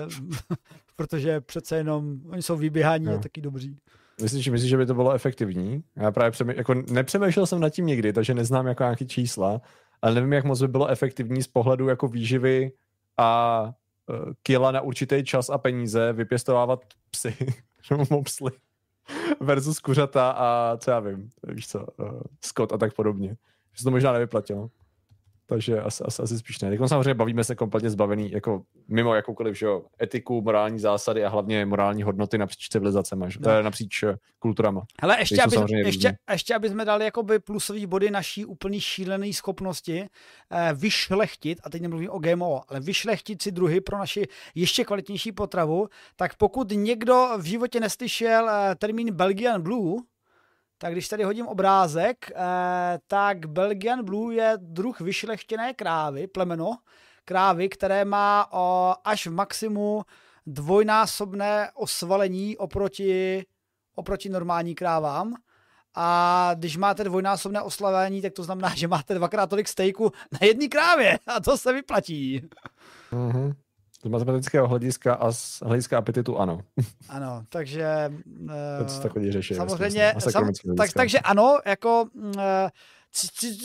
protože 0.97 1.41
přece 1.41 1.77
jenom 1.77 2.17
oni 2.31 2.43
jsou 2.43 2.57
vyběhání 2.57 3.05
no. 3.05 3.15
a 3.15 3.19
taky 3.19 3.41
dobří. 3.41 3.77
Myslíš, 4.23 4.49
myslíš, 4.49 4.71
že 4.71 4.77
by 4.77 4.87
to 4.87 4.95
bylo 4.95 5.13
efektivní? 5.13 5.83
Já 5.97 6.11
právě 6.11 6.31
přemý, 6.31 6.55
jako 6.57 6.75
nepřemýšlel 6.75 7.47
jsem 7.47 7.61
nad 7.61 7.71
tím 7.71 7.87
nikdy, 7.87 8.13
takže 8.13 8.35
neznám 8.35 8.67
jako 8.67 8.83
nějaký 8.83 9.07
čísla, 9.07 9.61
ale 10.03 10.15
nevím, 10.15 10.33
jak 10.33 10.45
moc 10.45 10.61
by 10.61 10.69
bylo 10.69 10.89
efektivní 10.89 11.43
z 11.43 11.47
pohledu 11.47 11.89
jako 11.89 12.09
výživy 12.09 12.73
a 13.17 13.63
uh, 14.09 14.33
kila 14.43 14.71
na 14.73 14.81
určitý 14.81 15.25
čas 15.25 15.51
a 15.51 15.59
peníze 15.59 16.13
vypěstovávat 16.13 16.81
psy, 17.11 17.35
mopsly 18.11 18.53
versus 19.41 19.81
kuřata 19.81 20.31
a 20.31 20.77
co 20.77 20.91
já 20.91 21.01
vím, 21.01 21.31
víš 21.43 21.69
co, 21.69 21.87
uh, 21.97 22.21
skot 22.45 22.73
a 22.73 22.79
tak 22.79 22.95
podobně. 22.95 23.29
Že 23.73 23.79
se 23.79 23.85
to 23.85 23.91
možná 23.91 24.13
nevyplatilo. 24.13 24.71
Takže 25.51 25.81
asi, 25.81 26.05
asi, 26.05 26.23
asi 26.23 26.39
spíš 26.39 26.61
ne. 26.61 26.71
Teď 26.71 26.81
samozřejmě 26.87 27.15
bavíme 27.15 27.45
se 27.45 27.55
kompletně 27.55 27.91
zbavený, 27.91 28.31
jako 28.31 28.63
mimo 28.89 29.15
jakoukoliv 29.15 29.59
že 29.59 29.67
jo, 29.67 29.83
etiku, 30.03 30.43
morální 30.43 30.79
zásady 30.79 31.25
a 31.25 31.29
hlavně 31.29 31.67
morální 31.67 32.03
hodnoty 32.03 32.39
napříč 32.39 32.69
civilizacemi, 32.69 33.25
že? 33.29 33.39
No. 33.43 33.51
je 33.51 33.63
napříč 33.63 34.03
eh, 34.03 34.17
kulturama. 34.39 34.83
Hele, 35.03 35.17
ještě, 35.19 35.43
aby, 35.43 35.57
ještě, 35.85 36.17
ještě, 36.31 36.55
aby 36.55 36.69
jsme 36.69 36.85
dali 36.85 37.05
jakoby 37.05 37.39
plusový 37.39 37.87
body 37.87 38.11
naší 38.11 38.45
úplný 38.45 38.81
šílené 38.81 39.33
schopnosti 39.33 40.07
eh, 40.51 40.73
vyšlechtit, 40.75 41.61
a 41.65 41.71
teď 41.71 41.83
nemluvím 41.83 42.11
o 42.11 42.19
GMO, 42.19 42.63
ale 42.69 42.81
vyšlechtit 42.81 43.43
si 43.43 43.53
druhy 43.53 43.81
pro 43.81 43.99
naši 43.99 44.29
ještě 44.55 44.85
kvalitnější 44.85 45.33
potravu, 45.33 45.89
tak 46.17 46.37
pokud 46.37 46.73
někdo 46.73 47.29
v 47.39 47.45
životě 47.45 47.81
neslyšel 47.81 48.51
eh, 48.51 48.75
termín 48.75 49.15
Belgian 49.15 49.63
Blue, 49.63 50.03
tak 50.79 50.93
když 50.93 51.09
tady 51.09 51.25
hodím 51.25 51.47
obrázek, 51.47 52.31
eh, 52.31 52.99
tak 53.07 53.47
Belgian 53.47 54.05
Blue 54.05 54.35
je 54.35 54.53
druh 54.57 55.01
vyšlechtěné 55.01 55.75
krávy, 55.75 56.27
plemeno 56.27 56.79
krávy, 57.25 57.69
které 57.69 58.05
má 58.05 58.41
až 59.05 59.27
v 59.27 59.31
maximu 59.33 60.03
dvojnásobné 60.47 61.71
osvalení 61.75 62.57
oproti, 62.57 63.47
oproti 63.95 64.29
normální 64.29 64.75
krávám. 64.75 65.35
A 65.95 66.51
když 66.55 66.77
máte 66.77 67.05
dvojnásobné 67.05 67.63
oslavení, 67.63 68.23
tak 68.23 68.33
to 68.33 68.43
znamená, 68.43 68.73
že 68.77 68.89
máte 68.89 69.15
dvakrát 69.15 69.51
tolik 69.51 69.69
stejku 69.69 70.13
na 70.33 70.39
jedné 70.43 70.69
krávě 70.69 71.19
a 71.27 71.41
to 71.41 71.59
se 71.59 71.73
vyplatí. 71.73 72.49
Mm-hmm. 73.13 73.55
Z 74.03 74.09
matematického 74.09 74.69
hlediska 74.69 75.15
a 75.15 75.33
z 75.33 75.63
hlediska 75.63 75.99
apetitu 75.99 76.39
ano. 76.39 76.61
Ano, 77.09 77.43
takže... 77.49 78.13
Uh, 78.41 79.03
to 79.03 79.09
tak 79.09 79.13
řeší. 79.31 79.55
Samozřejmě, 79.55 80.15
sam, 80.19 80.53
tak, 80.77 80.93
takže 80.93 81.19
ano, 81.19 81.59
jako... 81.67 82.05
Uh, 82.15 82.33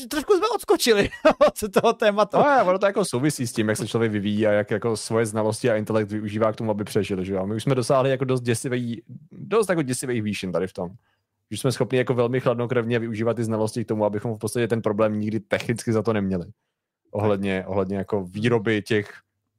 trošku 0.10 0.34
jsme 0.34 0.48
odskočili 0.56 1.10
od 1.48 1.72
toho 1.72 1.94
tématu. 1.94 2.38
No, 2.38 2.66
ono 2.66 2.80
to 2.80 2.86
jako 2.86 3.06
souvisí 3.06 3.48
s 3.48 3.54
tím, 3.54 3.70
jak 3.70 3.78
se 3.78 3.88
člověk 3.88 4.12
vyvíjí 4.12 4.48
a 4.48 4.52
jak 4.52 4.72
jako 4.72 4.98
svoje 4.98 5.26
znalosti 5.26 5.70
a 5.70 5.76
intelekt 5.76 6.12
využívá 6.12 6.52
k 6.52 6.56
tomu, 6.56 6.72
aby 6.72 6.84
přežil. 6.84 7.24
Že 7.24 7.34
jo? 7.34 7.48
My 7.48 7.56
už 7.56 7.64
jsme 7.64 7.76
dosáhli 7.76 8.10
jako 8.10 8.26
dost 8.26 8.42
děsivý, 8.42 9.02
dost 9.32 9.70
jako 9.70 9.82
děsivých 9.82 10.24
výšin 10.24 10.52
tady 10.52 10.68
v 10.68 10.74
tom. 10.74 10.90
Už 11.52 11.60
jsme 11.60 11.72
schopni 11.72 11.98
jako 11.98 12.14
velmi 12.14 12.40
chladnokrevně 12.40 13.00
využívat 13.00 13.34
ty 13.34 13.44
znalosti 13.44 13.86
k 13.86 13.88
tomu, 13.88 14.06
abychom 14.06 14.36
v 14.36 14.40
podstatě 14.40 14.68
ten 14.68 14.82
problém 14.82 15.20
nikdy 15.20 15.40
technicky 15.40 15.94
za 15.94 16.02
to 16.02 16.14
neměli. 16.14 16.46
Ohledně, 17.12 17.64
ohledně 17.68 17.98
jako 17.98 18.24
výroby 18.24 18.82
těch 18.82 19.14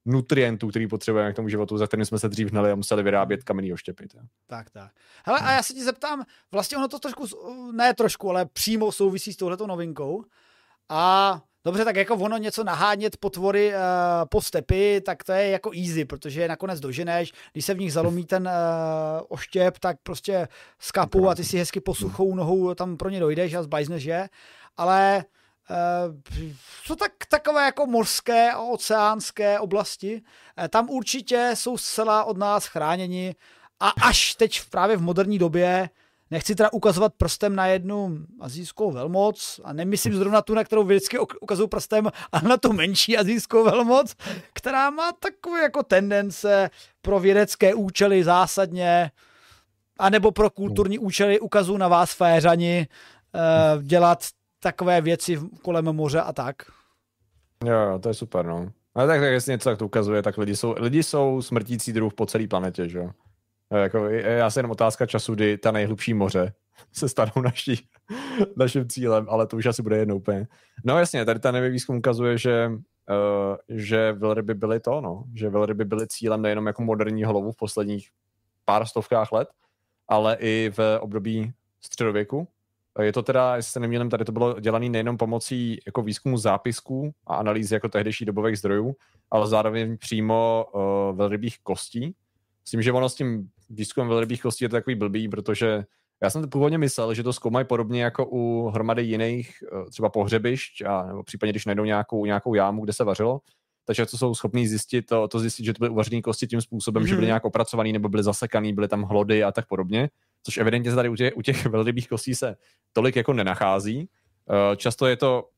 nutrientů, 0.06 0.68
který 0.68 0.88
potřebujeme 0.88 1.32
k 1.32 1.36
tomu 1.36 1.48
životu, 1.48 1.78
za 1.78 1.86
kterým 1.86 2.04
jsme 2.04 2.18
se 2.18 2.28
dřív 2.28 2.50
hnali 2.50 2.70
a 2.70 2.74
museli 2.74 3.02
vyrábět 3.02 3.44
kamenný 3.44 3.72
oštěpy. 3.72 4.08
Tak, 4.46 4.70
tak. 4.70 4.90
Hele, 5.26 5.40
a 5.40 5.52
já 5.52 5.62
se 5.62 5.74
ti 5.74 5.84
zeptám, 5.84 6.24
vlastně 6.52 6.76
ono 6.76 6.88
to 6.88 6.98
trošku, 6.98 7.26
ne 7.72 7.94
trošku, 7.94 8.30
ale 8.30 8.46
přímo 8.46 8.92
souvisí 8.92 9.32
s 9.32 9.36
touhletou 9.36 9.66
novinkou. 9.66 10.24
A 10.88 11.42
dobře, 11.64 11.84
tak 11.84 11.96
jako 11.96 12.14
ono 12.14 12.36
něco 12.36 12.64
nahánět 12.64 13.16
potvory 13.16 13.72
uh, 13.72 13.80
po 14.28 14.42
stepy, 14.42 15.00
tak 15.00 15.24
to 15.24 15.32
je 15.32 15.48
jako 15.48 15.70
easy, 15.76 16.04
protože 16.04 16.40
je 16.40 16.48
nakonec 16.48 16.80
doženeš, 16.80 17.32
když 17.52 17.64
se 17.64 17.74
v 17.74 17.78
nich 17.78 17.92
zalomí 17.92 18.24
ten 18.24 18.42
uh, 18.42 19.26
oštěp, 19.28 19.78
tak 19.78 19.96
prostě 20.02 20.48
skapu 20.78 21.28
a 21.28 21.34
ty 21.34 21.44
si 21.44 21.58
hezky 21.58 21.80
posuchou 21.80 22.34
nohou 22.34 22.74
tam 22.74 22.96
pro 22.96 23.08
ně 23.08 23.20
dojdeš 23.20 23.54
a 23.54 23.62
zbajzneš 23.62 24.04
je. 24.04 24.28
Ale 24.76 25.24
jsou 26.84 26.94
eh, 26.94 26.96
tak, 26.96 27.12
takové 27.28 27.64
jako 27.64 27.86
mořské 27.86 28.52
a 28.52 28.60
oceánské 28.60 29.58
oblasti. 29.58 30.22
Eh, 30.58 30.68
tam 30.68 30.90
určitě 30.90 31.50
jsou 31.54 31.78
zcela 31.78 32.24
od 32.24 32.36
nás 32.38 32.66
chráněni 32.66 33.34
a 33.80 33.88
až 33.88 34.34
teď 34.34 34.60
právě 34.70 34.96
v 34.96 35.02
moderní 35.02 35.38
době 35.38 35.90
Nechci 36.30 36.54
teda 36.54 36.72
ukazovat 36.72 37.14
prstem 37.14 37.56
na 37.56 37.66
jednu 37.66 38.18
azijskou 38.40 38.90
velmoc 38.90 39.60
a 39.64 39.72
nemyslím 39.72 40.14
zrovna 40.14 40.42
tu, 40.42 40.54
na 40.54 40.64
kterou 40.64 40.84
vždycky 40.84 41.18
ukazuju 41.18 41.68
prstem, 41.68 42.10
ale 42.32 42.42
na 42.42 42.56
tu 42.56 42.72
menší 42.72 43.16
azijskou 43.16 43.64
velmoc, 43.64 44.14
která 44.52 44.90
má 44.90 45.12
takové 45.12 45.62
jako 45.62 45.82
tendence 45.82 46.70
pro 47.02 47.20
vědecké 47.20 47.74
účely 47.74 48.24
zásadně, 48.24 49.10
anebo 49.98 50.32
pro 50.32 50.50
kulturní 50.50 50.98
účely 50.98 51.40
ukazuju 51.40 51.78
na 51.78 51.88
vás 51.88 52.12
féřani, 52.12 52.88
eh, 53.34 53.82
dělat 53.82 54.24
takové 54.64 55.00
věci 55.00 55.40
kolem 55.62 55.84
moře 55.84 56.20
a 56.20 56.32
tak. 56.32 56.56
Jo, 57.64 57.98
to 58.02 58.08
je 58.08 58.14
super, 58.14 58.46
no. 58.46 58.72
Ale 58.94 59.06
tak, 59.06 59.20
tak 59.20 59.32
jestli 59.32 59.52
něco 59.52 59.68
tak 59.68 59.78
to 59.78 59.86
ukazuje, 59.86 60.22
tak 60.22 60.38
lidi 60.38 60.56
jsou, 60.56 60.74
lidi 60.78 61.02
jsou 61.02 61.42
smrtící 61.42 61.92
druh 61.92 62.14
po 62.14 62.26
celé 62.26 62.46
planetě, 62.46 62.88
že 62.88 62.98
jo. 62.98 63.10
Jako, 63.70 64.08
já 64.08 64.50
se 64.50 64.58
jenom 64.58 64.70
otázka 64.70 65.06
času, 65.06 65.34
kdy 65.34 65.58
ta 65.58 65.70
nejhlubší 65.70 66.14
moře 66.14 66.52
se 66.92 67.08
stanou 67.08 67.42
naší, 67.44 67.88
naším 68.56 68.88
cílem, 68.88 69.26
ale 69.28 69.46
to 69.46 69.56
už 69.56 69.66
asi 69.66 69.82
bude 69.82 69.96
jednou 69.96 70.16
úplně. 70.16 70.46
No 70.84 70.98
jasně, 70.98 71.24
tady 71.24 71.40
ta 71.40 71.50
nevý 71.50 71.68
výzkum 71.68 71.96
ukazuje, 71.96 72.38
že, 72.38 72.70
uh, 72.70 73.56
že 73.68 74.12
velryby 74.12 74.54
byly 74.54 74.80
to, 74.80 75.00
no, 75.00 75.24
že 75.34 75.48
velryby 75.48 75.84
byly 75.84 76.06
cílem 76.08 76.42
nejenom 76.42 76.66
jako 76.66 76.82
moderní 76.82 77.24
hlovu 77.24 77.52
v 77.52 77.56
posledních 77.56 78.08
pár 78.64 78.86
stovkách 78.86 79.32
let, 79.32 79.48
ale 80.08 80.36
i 80.40 80.72
v 80.76 80.98
období 81.00 81.52
středověku, 81.84 82.48
je 83.02 83.12
to 83.12 83.22
teda, 83.22 83.56
jestli 83.56 83.72
se 83.72 83.80
nemýlím, 83.80 84.10
tady 84.10 84.24
to 84.24 84.32
bylo 84.32 84.60
dělané 84.60 84.88
nejenom 84.88 85.16
pomocí 85.16 85.78
jako 85.86 86.02
výzkumu 86.02 86.38
zápisků 86.38 87.14
a 87.26 87.36
analýzy 87.36 87.74
jako 87.74 87.88
tehdejší 87.88 88.24
dobových 88.24 88.58
zdrojů, 88.58 88.96
ale 89.30 89.46
zároveň 89.46 89.98
přímo 89.98 90.66
uh, 90.74 91.16
velrybých 91.16 91.58
kostí. 91.62 92.14
Myslím, 92.64 92.82
že 92.82 92.92
ono 92.92 93.08
s 93.08 93.14
tím 93.14 93.48
výzkumem 93.70 94.08
velrybých 94.08 94.42
kostí 94.42 94.64
je 94.64 94.68
to 94.68 94.76
takový 94.76 94.96
blbý, 94.96 95.28
protože 95.28 95.84
já 96.22 96.30
jsem 96.30 96.42
to 96.42 96.48
původně 96.48 96.78
myslel, 96.78 97.14
že 97.14 97.22
to 97.22 97.32
zkoumají 97.32 97.66
podobně 97.66 98.02
jako 98.02 98.26
u 98.30 98.68
hromady 98.68 99.02
jiných 99.02 99.62
uh, 99.72 99.84
třeba 99.90 100.08
pohřebišť, 100.08 100.82
a, 100.82 101.06
nebo 101.06 101.22
případně 101.22 101.52
když 101.52 101.66
najdou 101.66 101.84
nějakou, 101.84 102.24
nějakou 102.24 102.54
jámu, 102.54 102.84
kde 102.84 102.92
se 102.92 103.04
vařilo, 103.04 103.40
takže 103.84 104.06
co 104.06 104.18
jsou 104.18 104.34
schopní 104.34 104.68
zjistit, 104.68 105.06
to, 105.06 105.28
to 105.28 105.38
zjistit, 105.38 105.64
že 105.64 105.72
to 105.72 105.78
byly 105.78 105.90
uvařené 105.90 106.22
kosti 106.22 106.46
tím 106.46 106.60
způsobem, 106.60 107.02
mm-hmm. 107.02 107.06
že 107.06 107.14
byly 107.14 107.24
mhm. 107.24 107.28
nějak 107.28 107.44
opracované 107.44 107.92
nebo 107.92 108.08
byly 108.08 108.22
zasekané, 108.22 108.72
byly 108.72 108.88
tam 108.88 109.02
hlody 109.02 109.44
a 109.44 109.52
tak 109.52 109.66
podobně 109.66 110.10
což 110.44 110.56
evidentně 110.56 110.90
se 110.90 110.96
tady 110.96 111.08
u 111.08 111.16
těch, 111.16 111.36
u 111.36 111.42
těch 111.42 111.66
velrybých 111.76 112.08
kostí 112.08 112.34
se 112.34 112.56
tolik 112.92 113.16
jako 113.16 113.32
nenachází. 113.32 114.08
Eh, 114.50 114.76
často 114.76 115.06
je 115.06 115.16
to 115.16 115.48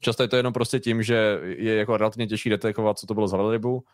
Často 0.00 0.22
je 0.22 0.28
to 0.28 0.36
jenom 0.36 0.52
prostě 0.52 0.80
tím, 0.80 1.02
že 1.02 1.40
je 1.42 1.74
jako 1.74 1.96
relativně 1.96 2.26
těžší 2.26 2.50
detekovat, 2.50 2.98
co 2.98 3.06
to 3.06 3.14
bylo 3.14 3.28
za 3.28 3.36
velrybu, 3.36 3.84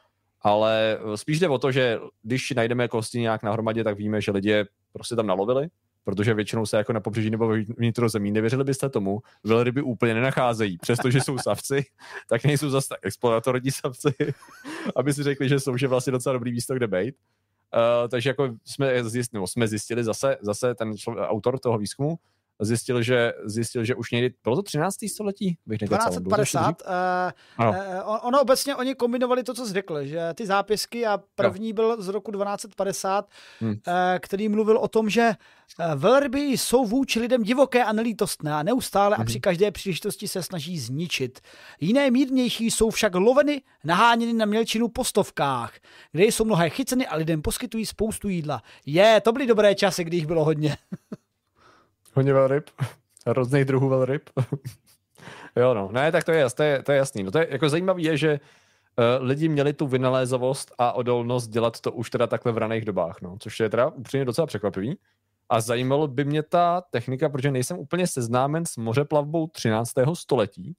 ale 0.40 0.98
spíš 1.14 1.40
jde 1.40 1.48
o 1.48 1.58
to, 1.58 1.72
že 1.72 1.98
když 2.22 2.50
najdeme 2.50 2.88
kosti 2.88 3.20
nějak 3.20 3.42
na 3.42 3.52
hromadě, 3.52 3.84
tak 3.84 3.96
víme, 3.96 4.20
že 4.20 4.30
lidi 4.30 4.64
prostě 4.92 5.16
tam 5.16 5.26
nalovili, 5.26 5.68
protože 6.04 6.34
většinou 6.34 6.66
se 6.66 6.76
jako 6.76 6.92
na 6.92 7.00
pobřeží 7.00 7.30
nebo 7.30 7.54
vnitrozemí, 7.76 8.30
nevěřili 8.30 8.64
byste 8.64 8.88
tomu, 8.88 9.20
velryby 9.44 9.82
úplně 9.82 10.14
nenacházejí, 10.14 10.78
přestože 10.78 11.20
jsou 11.20 11.38
savci, 11.38 11.84
tak 12.28 12.44
nejsou 12.44 12.70
zase 12.70 12.88
tak 12.88 12.98
exploratorní 13.02 13.70
savci, 13.70 14.14
aby 14.96 15.14
si 15.14 15.22
řekli, 15.22 15.48
že 15.48 15.60
jsou 15.60 15.76
že 15.76 15.88
vlastně 15.88 16.10
docela 16.10 16.32
dobrý 16.32 16.52
místo, 16.52 16.74
kde 16.74 16.86
být. 16.86 17.14
Uh, 17.74 18.08
takže 18.08 18.30
jako 18.30 18.48
jsme 18.64 19.04
zjistili, 19.04 19.46
jsme 19.46 19.68
zjistili 19.68 20.04
zase, 20.04 20.36
zase 20.40 20.74
ten 20.74 20.96
člověk, 20.96 21.26
autor 21.28 21.58
toho 21.58 21.78
výzkumu, 21.78 22.18
zjistil, 22.60 23.02
že, 23.02 23.32
zjistil, 23.44 23.84
že 23.84 23.94
už 23.94 24.10
někdy, 24.10 24.34
bylo 24.44 24.56
to 24.56 24.62
13. 24.62 24.96
století? 25.12 25.56
Bych 25.66 25.78
1250. 25.78 26.82
Uh, 27.58 27.68
uh, 27.68 27.76
ono 28.22 28.42
obecně, 28.42 28.76
oni 28.76 28.94
kombinovali 28.94 29.42
to, 29.42 29.54
co 29.54 29.66
jsi 29.66 29.72
řekl, 29.72 30.04
že 30.04 30.20
ty 30.34 30.46
zápisky 30.46 31.06
a 31.06 31.20
první 31.34 31.68
no. 31.68 31.74
byl 31.74 32.02
z 32.02 32.08
roku 32.08 32.32
1250, 32.32 33.28
hmm. 33.60 33.70
uh, 33.70 33.76
který 34.18 34.48
mluvil 34.48 34.78
o 34.78 34.88
tom, 34.88 35.10
že 35.10 35.30
uh, 35.78 36.00
velryby 36.00 36.40
jsou 36.40 36.86
vůči 36.86 37.20
lidem 37.20 37.42
divoké 37.42 37.84
a 37.84 37.92
nelítostné 37.92 38.54
a 38.54 38.62
neustále 38.62 39.16
hmm. 39.16 39.22
a 39.22 39.24
při 39.24 39.36
mhm. 39.36 39.40
každé 39.40 39.70
příležitosti 39.70 40.28
se 40.28 40.42
snaží 40.42 40.78
zničit. 40.78 41.40
Jiné 41.80 42.10
mírnější 42.10 42.70
jsou 42.70 42.90
však 42.90 43.14
loveny, 43.14 43.62
naháněny 43.84 44.32
na 44.32 44.46
mělčinu 44.46 44.88
po 44.88 45.04
stovkách, 45.04 45.72
kde 46.12 46.24
jsou 46.24 46.44
mnohé 46.44 46.70
chyceny 46.70 47.06
a 47.06 47.16
lidem 47.16 47.42
poskytují 47.42 47.86
spoustu 47.86 48.28
jídla. 48.28 48.62
Je, 48.86 49.20
to 49.20 49.32
byly 49.32 49.46
dobré 49.46 49.74
časy, 49.74 50.04
kdy 50.04 50.16
jich 50.16 50.26
bylo 50.26 50.44
hodně. 50.44 50.76
Hodně 52.14 52.32
velryb. 52.32 52.64
Různých 53.26 53.64
druhů 53.64 53.88
velryb. 53.88 54.30
jo, 55.56 55.74
no. 55.74 55.88
Ne, 55.92 56.12
tak 56.12 56.24
to 56.24 56.32
je, 56.32 56.50
to 56.50 56.62
je, 56.62 56.82
to 56.82 56.92
je 56.92 56.98
jasný. 56.98 57.22
No 57.22 57.30
to 57.30 57.38
je, 57.38 57.48
jako 57.50 57.68
zajímavé 57.68 58.02
je, 58.02 58.16
že 58.16 58.40
uh, 58.40 59.26
lidi 59.26 59.48
měli 59.48 59.72
tu 59.72 59.86
vynalézavost 59.86 60.72
a 60.78 60.92
odolnost 60.92 61.48
dělat 61.48 61.80
to 61.80 61.92
už 61.92 62.10
teda 62.10 62.26
takhle 62.26 62.52
v 62.52 62.58
raných 62.58 62.84
dobách, 62.84 63.20
no. 63.22 63.36
Což 63.40 63.60
je 63.60 63.68
teda 63.68 63.88
upřímně 63.88 64.24
docela 64.24 64.46
překvapivý. 64.46 64.98
A 65.48 65.60
zajímalo 65.60 66.08
by 66.08 66.24
mě 66.24 66.42
ta 66.42 66.82
technika, 66.90 67.28
protože 67.28 67.50
nejsem 67.50 67.78
úplně 67.78 68.06
seznámen 68.06 68.66
s 68.66 68.76
mořeplavbou 68.76 69.46
13. 69.46 69.92
století, 70.14 70.76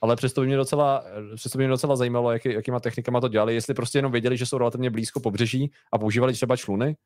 ale 0.00 0.16
přesto 0.16 0.40
by 0.40 0.46
mě 0.46 0.56
docela, 0.56 1.04
přesto 1.34 1.58
by 1.58 1.64
mě 1.64 1.68
docela 1.68 1.96
zajímalo, 1.96 2.32
jaký, 2.32 2.52
jakýma 2.52 2.80
technikama 2.80 3.20
to 3.20 3.28
dělali, 3.28 3.54
jestli 3.54 3.74
prostě 3.74 3.98
jenom 3.98 4.12
věděli, 4.12 4.36
že 4.36 4.46
jsou 4.46 4.58
relativně 4.58 4.90
blízko 4.90 5.20
pobřeží 5.20 5.72
a 5.92 5.98
používali 5.98 6.32
třeba 6.32 6.56
čluny, 6.56 6.96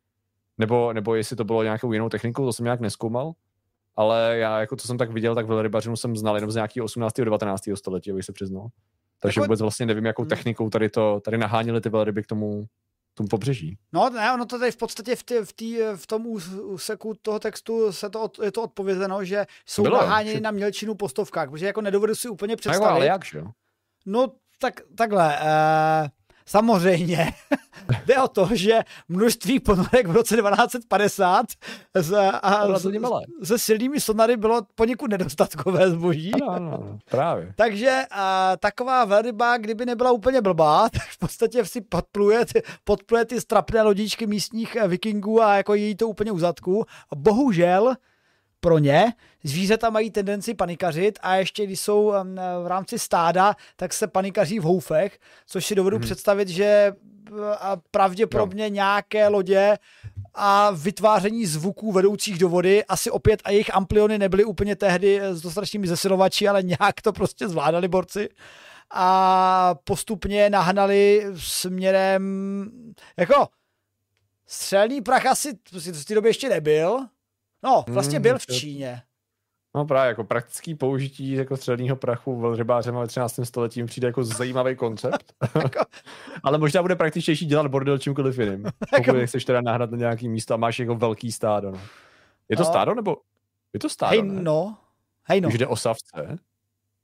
nebo, 0.58 0.92
nebo 0.92 1.14
jestli 1.14 1.36
to 1.36 1.44
bylo 1.44 1.62
nějakou 1.62 1.92
jinou 1.92 2.08
technikou, 2.08 2.44
to 2.44 2.52
jsem 2.52 2.64
nějak 2.64 2.80
neskoumal. 2.80 3.32
Ale 4.00 4.36
já, 4.38 4.60
jako 4.60 4.76
to 4.76 4.86
jsem 4.86 4.98
tak 4.98 5.12
viděl, 5.12 5.34
tak 5.34 5.46
velrybařinu 5.46 5.96
jsem 5.96 6.16
znal 6.16 6.34
jenom 6.34 6.50
z 6.50 6.54
nějakého 6.54 6.84
18. 6.84 7.18
a 7.18 7.24
19. 7.24 7.62
století, 7.74 8.10
abych 8.10 8.24
se 8.24 8.32
přiznal. 8.32 8.68
Takže 9.22 9.40
jako... 9.40 9.46
vůbec 9.46 9.60
vlastně 9.60 9.86
nevím, 9.86 10.06
jakou 10.06 10.22
hmm. 10.22 10.28
technikou 10.28 10.70
tady 10.70 10.88
to, 10.88 11.20
tady 11.24 11.38
nahánili 11.38 11.80
ty 11.80 11.88
velryby 11.88 12.22
k 12.22 12.26
tomu, 12.26 12.66
tomu 13.14 13.28
pobřeží. 13.28 13.78
No 13.92 14.10
ne, 14.10 14.32
ono 14.34 14.46
to 14.46 14.58
tady 14.58 14.72
v 14.72 14.76
podstatě 14.76 15.16
v, 15.16 15.22
tý, 15.22 15.34
v, 15.44 15.52
tý, 15.52 15.78
v 15.96 16.06
tom 16.06 16.26
úseku 16.62 17.14
toho 17.22 17.38
textu 17.38 17.92
se 17.92 18.10
to, 18.10 18.22
od, 18.22 18.38
je 18.38 18.52
to 18.52 18.62
odpovězeno, 18.62 19.24
že 19.24 19.46
jsou 19.66 19.82
Bylo, 19.82 19.96
naháněni 20.00 20.34
že... 20.34 20.40
na 20.40 20.50
mělčinu 20.50 20.94
postovkách, 20.94 21.50
protože 21.50 21.66
jako 21.66 21.80
nedovedu 21.80 22.14
si 22.14 22.28
úplně 22.28 22.56
představit. 22.56 22.90
No, 22.90 22.96
ale 22.96 23.06
jak, 23.06 23.24
že? 23.24 23.42
No 24.06 24.32
tak, 24.58 24.80
takhle, 24.96 25.38
uh, 25.38 26.08
Samozřejmě 26.50 27.32
jde 28.06 28.18
o 28.18 28.28
to, 28.28 28.48
že 28.52 28.80
množství 29.08 29.60
ponorek 29.60 30.06
v 30.06 30.10
roce 30.10 30.36
1250 30.36 31.46
z, 31.94 32.30
a 32.42 32.78
z, 32.78 32.90
se 33.42 33.58
silnými 33.58 34.00
sonary 34.00 34.36
bylo 34.36 34.62
poněkud 34.74 35.10
nedostatkové 35.10 35.90
zboží. 35.90 36.32
Ano, 36.34 36.52
ano, 36.52 36.98
právě. 37.10 37.54
Takže 37.56 38.02
a, 38.10 38.56
taková 38.60 39.04
velryba, 39.04 39.56
kdyby 39.56 39.86
nebyla 39.86 40.12
úplně 40.12 40.40
blbá, 40.40 40.88
tak 40.92 41.08
v 41.08 41.18
podstatě 41.18 41.64
si 41.64 41.80
podpluje, 41.80 42.44
podpluje 42.84 43.24
ty 43.24 43.40
strapné 43.40 43.82
lodičky 43.82 44.26
místních 44.26 44.76
eh, 44.76 44.88
vikingů 44.88 45.42
a 45.42 45.56
jako 45.56 45.74
jí 45.74 45.94
to 45.94 46.08
úplně 46.08 46.32
uzadku. 46.32 46.84
Bohužel 47.16 47.94
pro 48.60 48.78
ně. 48.78 49.12
Zvířata 49.44 49.90
mají 49.90 50.10
tendenci 50.10 50.54
panikařit 50.54 51.18
a 51.22 51.36
ještě 51.36 51.66
když 51.66 51.80
jsou 51.80 52.12
v 52.62 52.66
rámci 52.66 52.98
stáda, 52.98 53.56
tak 53.76 53.92
se 53.92 54.06
panikaří 54.06 54.58
v 54.58 54.62
houfech, 54.62 55.18
což 55.46 55.66
si 55.66 55.74
dovedu 55.74 55.96
hmm. 55.96 56.04
představit, 56.04 56.48
že 56.48 56.92
pravděpodobně 57.90 58.64
jo. 58.64 58.70
nějaké 58.70 59.28
lodě 59.28 59.78
a 60.34 60.70
vytváření 60.70 61.46
zvuků 61.46 61.92
vedoucích 61.92 62.38
do 62.38 62.48
vody, 62.48 62.84
asi 62.84 63.10
opět 63.10 63.40
a 63.44 63.50
jejich 63.50 63.74
ampliony 63.74 64.18
nebyly 64.18 64.44
úplně 64.44 64.76
tehdy 64.76 65.20
s 65.20 65.40
dostatečnými 65.40 65.86
zesilovači, 65.86 66.48
ale 66.48 66.62
nějak 66.62 67.00
to 67.02 67.12
prostě 67.12 67.48
zvládali 67.48 67.88
borci 67.88 68.28
a 68.90 69.74
postupně 69.84 70.50
nahnali 70.50 71.26
směrem 71.36 72.22
jako 73.16 73.48
střelný 74.46 75.00
prach 75.00 75.26
asi 75.26 75.52
v 75.72 76.04
té 76.04 76.14
době 76.14 76.28
ještě 76.28 76.48
nebyl, 76.48 77.06
No, 77.64 77.84
vlastně 77.88 78.18
hmm, 78.18 78.22
byl 78.22 78.38
v 78.38 78.46
Číně. 78.46 79.02
No 79.74 79.84
právě 79.84 80.08
jako 80.08 80.24
praktický 80.24 80.74
použití 80.74 81.32
jako 81.32 81.56
střelného 81.56 81.96
prachu 81.96 82.40
velrybářem 82.40 82.94
ve 82.94 83.06
13. 83.06 83.40
století 83.44 83.84
přijde 83.84 84.08
jako 84.08 84.24
zajímavý 84.24 84.76
koncept. 84.76 85.32
Jako- 85.54 85.80
Ale 86.42 86.58
možná 86.58 86.82
bude 86.82 86.96
praktičtější 86.96 87.46
dělat 87.46 87.66
bordel 87.66 87.98
čímkoliv 87.98 88.38
jiným. 88.38 88.62
Pokud 88.96 89.06
jako- 89.06 89.26
chceš 89.26 89.44
teda 89.44 89.60
nahrát 89.60 89.90
na 89.90 89.96
nějaký 89.96 90.28
místo 90.28 90.54
a 90.54 90.56
máš 90.56 90.78
jako 90.78 90.94
velký 90.94 91.32
stádo. 91.32 91.70
No. 91.70 91.80
Je 92.48 92.56
to 92.56 92.62
no. 92.62 92.68
stádo 92.68 92.94
nebo? 92.94 93.16
Je 93.72 93.80
to 93.80 93.88
stádo, 93.88 94.10
Hej 94.10 94.22
no. 94.22 94.76
Hej 95.24 95.40
no. 95.40 95.48
Už 95.48 95.58
jde 95.58 95.66
o 95.66 95.76
savce. 95.76 96.38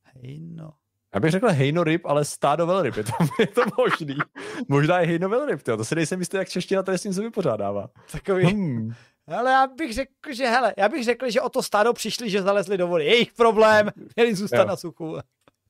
Hej 0.04 0.40
no. 0.40 0.72
Já 1.14 1.20
bych 1.20 1.30
řekl 1.30 1.48
hejno 1.48 1.84
ryb, 1.84 2.06
ale 2.06 2.24
stádo 2.24 2.66
velryb, 2.66 2.96
je 2.96 3.04
to, 3.04 3.12
je 3.40 3.46
to 3.46 3.62
možný. 3.78 4.16
Možná 4.68 5.00
je 5.00 5.06
hejno 5.06 5.28
velryb, 5.28 5.62
to 5.62 5.84
si 5.84 5.94
nejsem 5.94 6.20
jistý, 6.20 6.36
jak 6.36 6.48
čeština 6.48 6.82
tady 6.82 6.98
s 6.98 7.02
tím 7.02 7.12
se 7.12 7.22
vypořádává. 7.22 7.88
Takový, 8.12 8.44
hmm. 8.44 8.92
Ale 9.28 9.50
já 9.50 9.66
bych 9.66 9.94
řekl, 9.94 10.32
že 10.32 10.46
hele, 10.46 10.74
já 10.78 10.88
bych 10.88 11.04
řekl, 11.04 11.30
že 11.30 11.40
o 11.40 11.48
to 11.48 11.62
stádo 11.62 11.92
přišli, 11.92 12.30
že 12.30 12.42
zalezli 12.42 12.78
do 12.78 12.86
vody. 12.86 13.04
Jejich 13.04 13.32
problém, 13.32 13.90
měli 14.16 14.34
zůstat 14.34 14.58
jo. 14.58 14.64
na 14.64 14.76
suchu. 14.76 15.18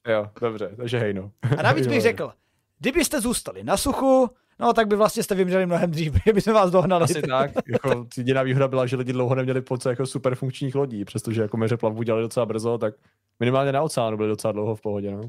Jo, 0.08 0.30
dobře, 0.40 0.70
takže 0.76 0.98
hejno. 0.98 1.30
A 1.58 1.62
navíc 1.62 1.86
bych 1.86 2.00
řekl, 2.02 2.32
kdybyste 2.78 3.20
zůstali 3.20 3.64
na 3.64 3.76
suchu, 3.76 4.30
no 4.60 4.72
tak 4.72 4.88
by 4.88 4.96
vlastně 4.96 5.22
jste 5.22 5.34
vymřeli 5.34 5.66
mnohem 5.66 5.90
dřív, 5.90 6.12
kdyby 6.24 6.40
jsme 6.40 6.52
vás 6.52 6.70
dohnali. 6.70 7.04
Asi 7.04 7.22
tak, 7.22 7.50
jako 7.68 8.06
jediná 8.16 8.42
výhoda 8.42 8.68
byla, 8.68 8.86
že 8.86 8.96
lidi 8.96 9.12
dlouho 9.12 9.34
neměli 9.34 9.60
poce 9.60 9.90
jako 9.90 10.06
super 10.06 10.34
funkčních 10.34 10.74
lodí, 10.74 11.04
přestože 11.04 11.42
jako 11.42 11.56
meře 11.56 11.76
plavbu 11.76 12.02
dělali 12.02 12.22
docela 12.22 12.46
brzo, 12.46 12.78
tak 12.78 12.94
minimálně 13.40 13.72
na 13.72 13.82
oceánu 13.82 14.16
byli 14.16 14.28
docela 14.28 14.52
dlouho 14.52 14.74
v 14.74 14.80
pohodě, 14.80 15.10
no. 15.10 15.22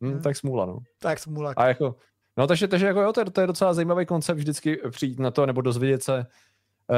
Hm, 0.00 0.10
hmm. 0.10 0.22
Tak 0.22 0.36
smůla, 0.36 0.66
no. 0.66 0.78
Tak 0.98 1.18
smůla. 1.18 1.54
A 1.56 1.66
jako, 1.66 1.96
no 2.36 2.46
takže, 2.46 2.68
takže 2.68 2.86
jako 2.86 3.00
jo, 3.00 3.12
to 3.12 3.20
je, 3.20 3.24
to 3.24 3.40
je 3.40 3.46
docela 3.46 3.74
zajímavý 3.74 4.06
koncept 4.06 4.36
vždycky 4.36 4.80
přijít 4.90 5.18
na 5.18 5.30
to, 5.30 5.46
nebo 5.46 5.60
dozvědět 5.60 6.02
se, 6.02 6.26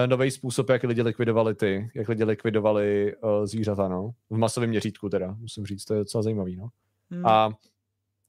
nový 0.06 0.30
způsob, 0.30 0.68
jak 0.68 0.82
lidi 0.82 1.02
likvidovali 1.02 1.54
ty, 1.54 1.90
jak 1.94 2.08
lidi 2.08 2.24
likvidovali 2.24 3.16
uh, 3.16 3.46
zvířata, 3.46 3.88
no. 3.88 4.10
V 4.30 4.36
masovém 4.36 4.70
měřítku 4.70 5.08
teda, 5.08 5.36
musím 5.38 5.66
říct, 5.66 5.84
to 5.84 5.94
je 5.94 5.98
docela 5.98 6.22
zajímavý, 6.22 6.56
no. 6.56 6.68
Hmm. 7.10 7.26
A, 7.26 7.50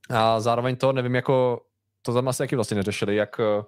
a 0.10 0.40
zároveň 0.40 0.76
to, 0.76 0.92
nevím, 0.94 1.16
jako, 1.16 1.62
to 2.02 2.14
tam 2.14 2.28
asi 2.28 2.44
jaký 2.44 2.56
vlastně 2.56 2.78
neřešili, 2.78 3.16
jak, 3.16 3.40
eh, 3.40 3.64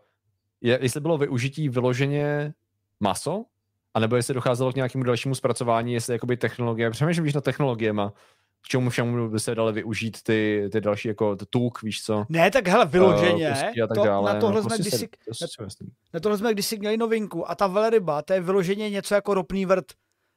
je, 0.62 0.80
jestli 0.82 1.02
bylo 1.02 1.18
využití 1.18 1.70
vyloženě 1.70 2.54
maso, 3.00 3.46
anebo 3.94 4.16
jestli 4.16 4.34
docházelo 4.34 4.72
k 4.72 4.76
nějakému 4.76 5.04
dalšímu 5.04 5.36
zpracování, 5.36 5.94
jestli 5.94 6.14
jakoby 6.14 6.38
technologie, 6.38 6.90
přemýšlím, 6.90 7.24
víš, 7.24 7.34
na 7.34 7.42
technologiema, 7.42 8.14
k 8.62 8.68
čemu 8.68 8.90
všemu 8.90 9.30
by 9.30 9.40
se 9.40 9.56
dali 9.56 9.74
využít 9.74 10.24
ty, 10.24 10.70
ty 10.72 10.82
další, 10.82 11.08
jako 11.08 11.36
tuk, 11.36 11.82
víš 11.82 12.04
co? 12.04 12.26
Ne, 12.30 12.52
tak 12.52 12.68
hele, 12.68 12.86
vyloženě, 12.86 13.56
uh, 13.82 13.88
to, 13.96 14.04
dále, 14.06 14.34
na 14.34 14.40
tohle 14.40 14.56
no, 14.56 14.62
jsme 14.62 14.78
prostě 14.78 14.82
kdysi, 14.82 15.10
se, 15.34 15.64
na, 15.64 15.68
na 16.14 16.20
tohle 16.20 16.38
jsme 16.38 16.54
kdysi 16.54 16.78
měli 16.78 16.98
novinku 16.98 17.52
a 17.52 17.56
ta 17.56 17.68
velryba, 17.68 18.22
to 18.22 18.34
je 18.34 18.42
vyloženě 18.42 18.90
něco 18.90 19.16
jako 19.16 19.34
ropný 19.34 19.66
vrt. 19.66 19.86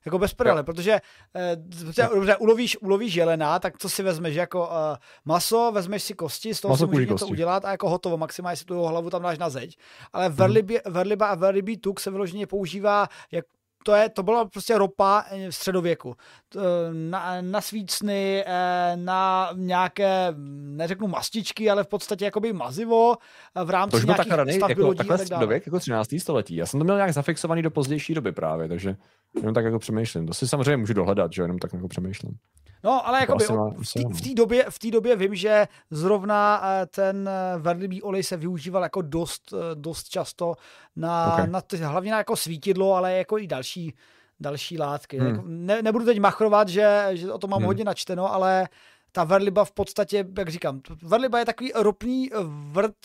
Jako 0.04 0.18
bez 0.18 0.34
prdele, 0.34 0.64
protože 0.64 1.00
eh, 1.36 1.56
dobře, 2.14 2.36
ulovíš, 2.36 2.76
ulovíš 2.80 3.14
jelena, 3.14 3.58
tak 3.58 3.78
co 3.78 3.88
si 3.88 4.02
vezmeš 4.02 4.34
jako 4.34 4.66
uh, 4.66 4.74
maso, 5.24 5.72
vezmeš 5.72 6.02
si 6.02 6.14
kosti, 6.14 6.54
z 6.54 6.60
toho 6.60 6.72
maso 6.72 6.86
si 6.86 6.90
můžeš 6.90 7.08
něco 7.08 7.26
udělat 7.26 7.64
a 7.64 7.70
jako 7.70 7.88
hotovo, 7.88 8.16
maximálně 8.16 8.56
si 8.56 8.64
tu 8.64 8.82
hlavu 8.82 9.10
tam 9.10 9.22
dáš 9.22 9.38
na 9.38 9.50
zeď. 9.50 9.76
Ale 10.12 10.28
hmm. 10.28 10.66
verliba 10.86 11.26
a 11.26 11.34
verlibý 11.34 11.76
tuk 11.76 12.00
se 12.00 12.10
vyloženě 12.10 12.46
používá 12.46 13.08
jak 13.30 13.44
to, 13.84 13.94
je, 13.94 14.09
to 14.09 14.22
byla 14.22 14.44
prostě 14.44 14.78
ropa 14.78 15.24
v 15.50 15.54
středověku. 15.54 16.16
Na, 16.92 17.40
na 17.40 17.60
svícny, 17.60 18.44
eh, 18.46 18.92
na 18.96 19.50
nějaké, 19.54 20.34
neřeknu 20.76 21.09
mastičky, 21.09 21.70
ale 21.70 21.84
v 21.84 21.88
podstatě 21.88 22.24
jakoby 22.24 22.52
mazivo 22.52 23.14
v 23.64 23.70
rámci 23.70 24.00
to 24.00 24.06
nějakých 24.06 24.28
tak 24.28 24.52
stavby 24.52 24.72
jako, 24.72 24.86
lodí 24.86 25.00
a 25.10 25.16
tak 25.16 25.28
dále. 25.28 25.54
jako 25.54 25.78
13. 25.78 26.18
století. 26.18 26.56
Já 26.56 26.66
jsem 26.66 26.80
to 26.80 26.84
měl 26.84 26.96
nějak 26.96 27.12
zafixovaný 27.12 27.62
do 27.62 27.70
pozdější 27.70 28.14
doby 28.14 28.32
právě, 28.32 28.68
takže 28.68 28.96
jenom 29.36 29.54
tak 29.54 29.64
jako 29.64 29.78
přemýšlím. 29.78 30.26
To 30.26 30.34
si 30.34 30.48
samozřejmě 30.48 30.76
můžu 30.76 30.94
dohledat, 30.94 31.32
že 31.32 31.42
jenom 31.42 31.59
tak 31.59 31.72
jako 31.72 31.88
přemýšlím. 31.88 32.36
No, 32.84 33.06
ale 33.06 33.20
jako 33.20 33.36
by, 33.36 33.44
v 34.14 34.20
té 34.20 34.34
době, 34.34 34.66
v 34.70 34.90
době 34.90 35.16
vím, 35.16 35.34
že 35.34 35.68
zrovna 35.90 36.62
eh, 36.64 36.86
ten 36.86 37.28
eh, 37.28 37.59
verlibý 37.59 38.02
olej 38.02 38.22
se 38.22 38.36
využíval 38.36 38.82
jako 38.82 39.02
dost, 39.02 39.52
eh, 39.52 39.74
dost 39.74 40.09
často 40.09 40.54
na, 40.96 41.32
okay. 41.32 41.46
na 41.46 41.60
ty, 41.60 41.76
hlavně 41.76 42.10
na 42.10 42.18
jako 42.18 42.36
svítidlo, 42.36 42.94
ale 42.94 43.12
jako 43.12 43.38
i 43.38 43.46
další, 43.46 43.94
další 44.40 44.78
látky. 44.78 45.18
Hmm. 45.18 45.28
Jako, 45.28 45.42
ne, 45.46 45.82
nebudu 45.82 46.04
teď 46.04 46.20
machrovat, 46.20 46.68
že, 46.68 47.09
že 47.12 47.32
o 47.32 47.38
tom 47.38 47.50
mám 47.50 47.59
hmm. 47.59 47.66
hodně 47.66 47.84
načteno, 47.84 48.34
ale 48.34 48.68
ta 49.12 49.24
verliba 49.24 49.64
v 49.64 49.72
podstatě, 49.72 50.24
jak 50.38 50.48
říkám, 50.48 50.80
verliba 51.02 51.38
je 51.38 51.44
takový 51.44 51.72
ropný 51.74 52.30
vrt, 52.72 52.96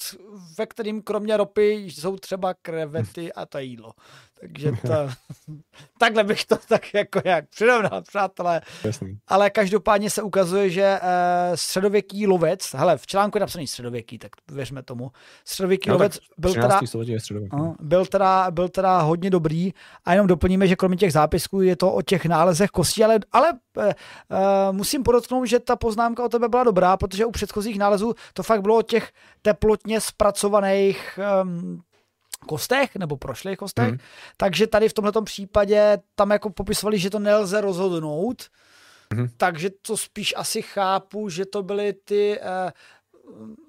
ve 0.58 0.66
kterým 0.66 1.02
kromě 1.02 1.38
ropy 1.38 1.72
jsou 1.74 2.18
třeba 2.18 2.54
krevety 2.54 3.34
a 3.34 3.46
to 3.46 3.60
jídlo. 3.60 3.92
Takže 4.40 4.72
to, 4.72 4.94
takhle 6.00 6.24
bych 6.24 6.46
to 6.46 6.56
tak 6.70 6.94
jako 6.94 7.22
jak 7.26 7.50
přirovnal, 7.50 8.02
přátelé. 8.02 8.62
Jasný. 8.84 9.18
Ale 9.28 9.50
každopádně 9.50 10.10
se 10.10 10.22
ukazuje, 10.22 10.70
že 10.70 11.00
uh, 11.02 11.56
středověký 11.56 12.28
lovec, 12.28 12.74
hele, 12.74 12.98
v 12.98 13.08
článku 13.08 13.38
je 13.38 13.40
napsaný 13.40 13.68
středověký, 13.68 14.18
tak 14.18 14.32
věřme 14.52 14.84
tomu. 14.84 15.12
Středověký 15.46 15.90
no, 15.90 15.96
lovec 15.96 16.20
byl 16.38 16.54
teda, 16.54 16.80
uh, 17.54 17.76
byl, 17.80 18.06
teda, 18.06 18.52
byl 18.52 18.70
teda 18.70 19.02
hodně 19.02 19.30
dobrý 19.30 19.74
a 20.06 20.12
jenom 20.12 20.28
doplníme, 20.28 20.68
že 20.68 20.76
kromě 20.76 20.98
těch 20.98 21.14
zápisků 21.14 21.62
je 21.62 21.76
to 21.76 21.94
o 21.94 22.02
těch 22.02 22.26
nálezech 22.26 22.70
kostí, 22.70 23.04
ale, 23.04 23.20
ale 23.32 23.52
uh, 23.52 23.86
musím 24.72 25.04
podotknout, 25.04 25.46
že 25.46 25.60
ta 25.60 25.76
poznámka 25.76 26.26
o 26.26 26.30
tebe 26.30 26.50
byla 26.50 26.64
dobrá, 26.64 26.98
protože 26.98 27.26
u 27.26 27.32
předchozích 27.32 27.80
nálezů 27.80 28.14
to 28.34 28.44
fakt 28.44 28.62
bylo 28.62 28.78
o 28.78 28.82
těch 28.82 29.12
teplotně 29.42 30.02
zpracovaných 30.02 31.20
um, 31.44 31.82
kostech 32.46 32.96
nebo 32.96 33.18
prošlých 33.18 33.58
kostech. 33.58 33.88
Hmm. 33.88 33.98
Takže 34.38 34.68
tady 34.68 34.90
v 34.90 34.94
tomto 34.94 35.22
případě 35.22 35.98
tam 36.16 36.30
jako 36.30 36.50
popisovali, 36.50 37.00
že 37.00 37.10
to 37.10 37.20
nelze 37.20 37.62
rozhodnout. 37.62 38.44
Hmm. 39.14 39.28
Takže 39.38 39.70
to 39.82 39.98
spíš 39.98 40.34
asi 40.38 40.62
chápu, 40.62 41.30
že 41.30 41.46
to 41.46 41.64
byly 41.64 41.94
ty 41.94 42.40
eh, 42.42 42.72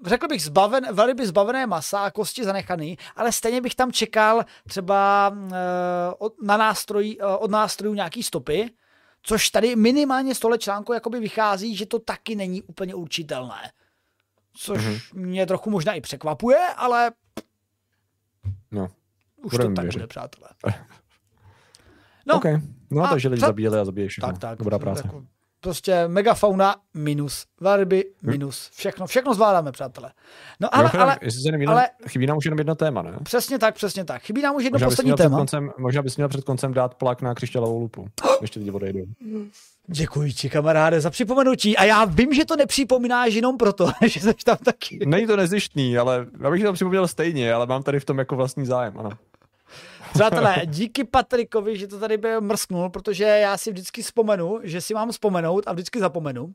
řekl 0.07 0.29
bych 0.29 0.43
zbaven, 0.43 0.95
velmi 0.95 1.27
zbavené 1.27 1.67
masa 1.67 2.01
a 2.01 2.11
kosti 2.11 2.45
zanechaný, 2.45 2.99
ale 3.17 3.33
stejně 3.33 3.61
bych 3.61 3.75
tam 3.75 3.93
čekal 3.93 4.45
třeba 4.67 5.33
eh, 5.53 5.55
od, 6.19 6.43
na 6.43 6.57
nástroj, 6.57 7.17
eh, 7.21 7.25
od 7.25 7.51
nástrojů 7.51 7.95
nějaký 7.95 8.23
stopy, 8.23 8.71
což 9.23 9.51
tady 9.51 9.77
minimálně 9.77 10.35
z 10.35 10.39
tohle 10.39 10.59
článku 10.59 10.93
jakoby 10.93 11.21
vychází, 11.21 11.77
že 11.77 11.87
to 11.87 11.99
taky 11.99 12.37
není 12.37 12.63
úplně 12.63 12.95
určitelné. 12.95 13.73
Což 14.55 14.81
mm-hmm. 14.81 15.01
mě 15.13 15.47
trochu 15.47 15.71
možná 15.71 15.95
i 15.95 16.01
překvapuje, 16.01 16.59
ale 16.77 17.11
No. 18.71 18.89
Už 19.37 19.53
to 19.57 19.73
tak 19.73 19.83
věřit. 19.85 19.99
bude, 19.99 20.07
přátelé. 20.07 20.49
No, 22.27 22.35
OK. 22.37 22.45
No, 22.91 23.03
A 23.05 23.09
takže 23.09 23.29
lidi 23.29 23.41
zabíjeli 23.41 23.79
a 23.79 23.85
zabíjejí 23.85 24.09
všechno. 24.09 24.29
tak, 24.29 24.39
tak. 24.39 24.59
Dobrá 24.59 24.79
práce. 24.79 25.03
Jako, 25.05 25.25
prostě 25.61 26.09
megafauna 26.09 26.77
minus, 26.95 27.45
velryby 27.61 28.05
minus, 28.23 28.71
všechno, 28.75 29.07
všechno 29.07 29.35
zvládáme, 29.35 29.73
přátelé. 29.73 30.13
No 30.61 30.75
ale, 30.75 30.83
Mimochodem, 30.83 31.07
ale 31.09 31.19
se 31.31 31.39
jenom, 31.49 31.69
ale- 31.69 31.89
chybí 32.09 32.27
nám 32.27 32.37
už 32.37 32.45
jenom 32.45 32.59
jedno 32.59 32.75
téma, 32.75 33.03
ne? 33.03 33.17
přesně 33.23 33.59
tak, 33.59 33.75
přesně 33.75 34.05
tak. 34.05 34.23
Chybí 34.23 34.43
nám 34.43 34.57
už 34.57 34.65
jedno 34.65 34.75
Možná 34.77 34.87
poslední 34.89 35.13
téma. 35.13 35.37
koncem, 35.39 35.71
možná 35.79 36.03
bys 36.03 36.17
měl 36.17 36.29
před 36.29 36.45
koncem 36.45 36.75
dát 36.75 36.95
plak 36.95 37.23
na 37.23 37.35
křišťálovou 37.35 37.79
lupu. 37.81 38.07
Ještě 38.41 38.59
lidi 38.61 38.71
odejdou. 38.71 39.05
Děkuji 39.87 40.33
ti, 40.33 40.51
kamaráde, 40.51 41.01
za 41.01 41.11
připomenutí. 41.11 41.77
A 41.77 41.85
já 41.85 42.05
vím, 42.05 42.33
že 42.35 42.45
to 42.45 42.57
nepřipomínáš 42.57 43.35
jenom 43.35 43.57
proto, 43.57 43.91
že 44.07 44.21
jsi 44.21 44.35
tam 44.45 44.57
taky. 44.57 44.99
Není 45.07 45.27
to 45.27 45.37
nezištný, 45.37 45.99
ale 45.99 46.27
já 46.43 46.51
bych 46.51 46.63
to 46.63 46.73
připomněl 46.73 47.09
stejně, 47.09 47.53
ale 47.53 47.67
mám 47.67 47.83
tady 47.83 48.01
v 48.01 48.05
tom 48.05 48.19
jako 48.19 48.37
vlastní 48.37 48.67
zájem, 48.67 48.95
ano. 48.99 49.11
Přátelé, 50.15 50.57
díky 50.65 51.05
Patrikovi, 51.05 51.79
že 51.79 51.87
to 51.87 51.99
tady 51.99 52.17
byl 52.17 52.41
mrsknul, 52.41 52.91
protože 52.91 53.25
já 53.25 53.57
si 53.59 53.73
vždycky 53.73 54.03
vzpomenu, 54.03 54.61
že 54.63 54.81
si 54.81 54.95
mám 54.95 55.11
vzpomenout 55.11 55.65
a 55.67 55.73
vždycky 55.73 56.01
zapomenu. 56.01 56.55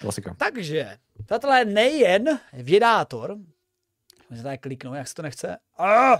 Klasika. 0.00 0.34
Takže, 0.38 0.98
přátelé, 1.24 1.64
nejen 1.64 2.40
vědátor, 2.52 3.36
můžete 4.30 4.44
tady 4.44 4.58
kliknout, 4.58 4.94
jak 4.94 5.08
se 5.08 5.14
to 5.14 5.22
nechce. 5.22 5.56
Ah! 5.78 6.18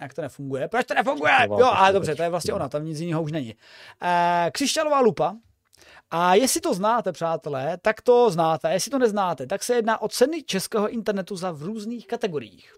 Jak 0.00 0.14
to 0.14 0.22
nefunguje? 0.22 0.68
Proč 0.68 0.86
to 0.86 0.94
nefunguje? 0.94 1.32
Jo, 1.42 1.66
ale 1.66 1.92
dobře, 1.92 2.14
to 2.14 2.22
je 2.22 2.28
vlastně 2.28 2.54
ona, 2.54 2.68
tam 2.68 2.84
nic 2.84 3.00
jiného 3.00 3.22
už 3.22 3.32
není. 3.32 3.54
Eh, 4.02 4.50
křišťálová 4.54 5.00
lupa. 5.00 5.36
A 6.14 6.34
jestli 6.34 6.60
to 6.60 6.74
znáte, 6.74 7.12
přátelé, 7.12 7.78
tak 7.82 8.02
to 8.02 8.30
znáte. 8.30 8.68
A 8.68 8.70
jestli 8.70 8.90
to 8.90 8.98
neznáte, 8.98 9.46
tak 9.46 9.62
se 9.62 9.74
jedná 9.74 10.02
o 10.02 10.08
ceny 10.08 10.42
českého 10.42 10.88
internetu 10.88 11.36
za 11.36 11.50
v 11.52 11.62
různých 11.62 12.06
kategoriích. 12.06 12.72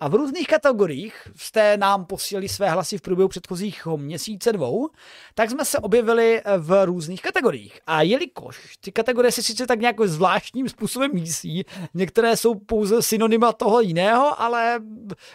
A 0.00 0.08
v 0.08 0.14
různých 0.14 0.46
kategoriích 0.46 1.14
jste 1.36 1.76
nám 1.76 2.06
posílali 2.06 2.48
své 2.48 2.70
hlasy 2.70 2.98
v 2.98 3.00
průběhu 3.00 3.28
předchozích 3.28 3.86
měsíce 3.96 4.52
dvou, 4.52 4.88
tak 5.34 5.50
jsme 5.50 5.64
se 5.64 5.78
objevili 5.78 6.42
v 6.58 6.84
různých 6.84 7.22
kategoriích. 7.22 7.80
A 7.86 8.02
jelikož 8.02 8.76
ty 8.80 8.92
kategorie 8.92 9.32
se 9.32 9.42
sice 9.42 9.66
tak 9.66 9.80
nějak 9.80 10.00
zvláštním 10.00 10.68
způsobem 10.68 11.10
mísí, 11.14 11.64
některé 11.94 12.36
jsou 12.36 12.54
pouze 12.54 13.02
synonyma 13.02 13.52
toho 13.52 13.80
jiného, 13.80 14.40
ale 14.40 14.80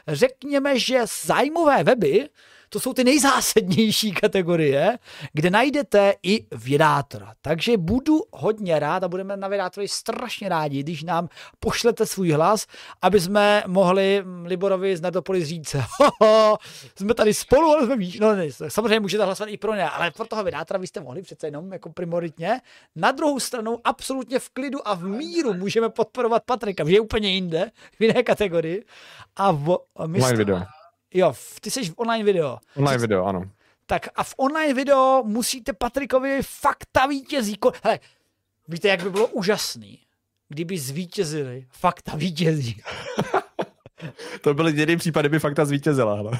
řekněme, 0.08 0.80
že 0.80 1.06
zájmové 1.26 1.84
weby 1.84 2.30
to 2.70 2.80
jsou 2.80 2.94
ty 2.94 3.04
nejzásadnější 3.04 4.12
kategorie, 4.12 4.98
kde 5.34 5.50
najdete 5.50 6.14
i 6.24 6.46
vědátora. 6.52 7.34
Takže 7.42 7.78
budu 7.78 8.20
hodně 8.34 8.80
rád 8.80 9.04
a 9.04 9.08
budeme 9.08 9.38
na 9.38 9.48
vědátorovi 9.48 9.88
strašně 9.88 10.50
rádi, 10.50 10.84
když 10.84 11.04
nám 11.04 11.30
pošlete 11.60 12.06
svůj 12.06 12.32
hlas, 12.32 12.66
aby 13.02 13.20
jsme 13.20 13.64
mohli 13.68 14.24
Liborovi 14.44 14.98
z 14.98 15.02
Nerdopolis 15.02 15.48
říct, 15.48 15.76
"Hoho, 16.22 16.58
jsme 16.96 17.14
tady 17.14 17.34
spolu, 17.34 17.70
ale 17.70 17.86
jsme 17.86 17.98
víš. 17.98 18.20
No, 18.20 18.36
ne, 18.36 18.46
samozřejmě 18.68 19.00
můžete 19.00 19.24
hlasovat 19.26 19.50
i 19.50 19.58
pro 19.58 19.76
ně, 19.76 19.90
ale 19.90 20.12
pro 20.12 20.26
toho 20.26 20.44
vědátora 20.44 20.80
byste 20.80 21.00
mohli 21.00 21.22
přece 21.22 21.48
jenom 21.48 21.74
jako 21.74 21.90
primoritně. 21.90 22.62
Na 22.96 23.12
druhou 23.12 23.40
stranu 23.40 23.78
absolutně 23.84 24.40
v 24.40 24.50
klidu 24.50 24.88
a 24.88 24.94
v 24.94 25.04
míru 25.04 25.54
můžeme 25.54 25.90
podporovat 25.90 26.44
Patrika, 26.46 26.84
že 26.86 26.92
je 26.94 27.00
úplně 27.00 27.30
jinde, 27.30 27.72
v 28.00 28.04
jiné 28.04 28.24
kategorii. 28.24 28.86
A 29.36 29.52
v, 29.52 29.78
st- 30.34 30.38
video. 30.38 30.77
Jo, 31.14 31.34
ty 31.62 31.72
jsi 31.72 31.90
v 31.90 31.94
online 31.98 32.24
video. 32.24 32.58
Online 32.76 32.98
video, 32.98 33.26
ano. 33.26 33.44
Tak 33.86 34.08
a 34.16 34.24
v 34.24 34.34
online 34.38 34.74
video 34.74 35.24
musíte 35.26 35.74
Patrikovi 35.74 36.40
fakta 36.44 37.06
vítězí. 37.06 37.58
Hele, 37.84 38.00
víte, 38.68 38.88
jak 38.88 39.04
by 39.04 39.10
bylo 39.10 39.28
úžasný, 39.28 40.00
kdyby 40.50 40.78
zvítězili 40.78 41.68
fakta 41.70 42.16
vítězí. 42.16 42.82
To 44.42 44.54
byl 44.54 44.68
jediný 44.68 44.98
případ, 44.98 45.22
kdyby 45.22 45.40
fakta 45.40 45.66
zvítězila. 45.66 46.16
Hele. 46.16 46.32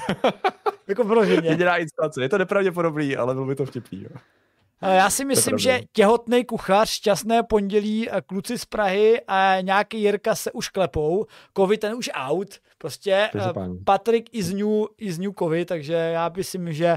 jako 0.88 1.04
vyloženě. 1.04 1.48
Jediná 1.48 1.76
instance. 1.76 2.22
Je 2.22 2.28
to 2.28 2.38
nepravděpodobný, 2.38 3.16
ale 3.16 3.34
bylo 3.34 3.46
by 3.46 3.54
to 3.54 3.66
vtipný. 3.66 4.02
Jo. 4.02 4.20
Já 4.82 5.10
si 5.10 5.24
myslím, 5.24 5.58
že 5.58 5.80
těhotný 5.92 6.44
kuchař, 6.44 6.90
šťastné 6.90 7.42
pondělí, 7.42 8.08
kluci 8.26 8.58
z 8.58 8.64
Prahy 8.64 9.20
a 9.28 9.60
nějaký 9.60 10.00
Jirka 10.00 10.34
se 10.34 10.52
už 10.52 10.68
klepou, 10.68 11.26
covid 11.56 11.80
ten 11.80 11.94
už 11.94 12.10
out, 12.14 12.48
prostě 12.78 13.30
eh, 13.34 13.52
páni. 13.52 13.78
Patrik 13.84 14.34
is 14.34 14.52
new, 14.52 14.84
is 14.98 15.18
new 15.18 15.32
covid, 15.38 15.68
takže 15.68 15.92
já 15.94 16.32
myslím, 16.36 16.72
že 16.72 16.96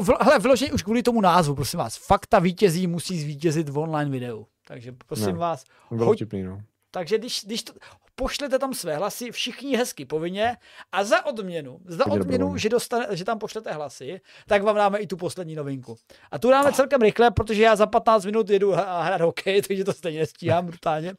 v- 0.00 0.16
hele, 0.20 0.38
vyloženě 0.38 0.72
už 0.72 0.82
kvůli 0.82 1.02
tomu 1.02 1.20
názvu, 1.20 1.54
prosím 1.54 1.78
vás, 1.78 1.96
fakta 2.06 2.38
vítězí 2.38 2.86
musí 2.86 3.20
zvítězit 3.20 3.68
v 3.68 3.78
online 3.78 4.10
videu. 4.10 4.46
Takže 4.66 4.92
prosím 5.06 5.26
Ne. 5.26 5.32
vás, 5.32 5.64
Bylo 5.90 6.06
hoď, 6.06 6.16
vtipný, 6.18 6.42
no. 6.42 6.60
takže 6.90 7.18
když, 7.18 7.44
když 7.44 7.62
to, 7.62 7.72
pošlete 8.14 8.58
tam 8.58 8.74
své 8.74 8.96
hlasy, 8.96 9.30
všichni 9.30 9.76
hezky 9.76 10.04
povinně 10.04 10.56
a 10.92 11.04
za 11.04 11.26
odměnu, 11.26 11.80
za 11.84 12.06
odměnu, 12.06 12.56
že, 12.56 12.68
dostane, 12.68 13.06
že 13.10 13.24
tam 13.24 13.38
pošlete 13.38 13.72
hlasy, 13.72 14.20
tak 14.46 14.62
vám 14.62 14.76
dáme 14.76 14.98
i 14.98 15.06
tu 15.06 15.16
poslední 15.16 15.54
novinku. 15.54 15.96
A 16.30 16.38
tu 16.38 16.50
dáme 16.50 16.72
celkem 16.72 17.00
rychle, 17.02 17.30
protože 17.30 17.62
já 17.62 17.76
za 17.76 17.86
15 17.86 18.24
minut 18.24 18.50
jedu 18.50 18.74
a 18.74 19.02
hrát 19.02 19.20
hokej, 19.20 19.62
takže 19.68 19.84
to 19.84 19.92
stejně 19.92 20.20
nestíhám 20.20 20.66
brutálně. 20.66 21.14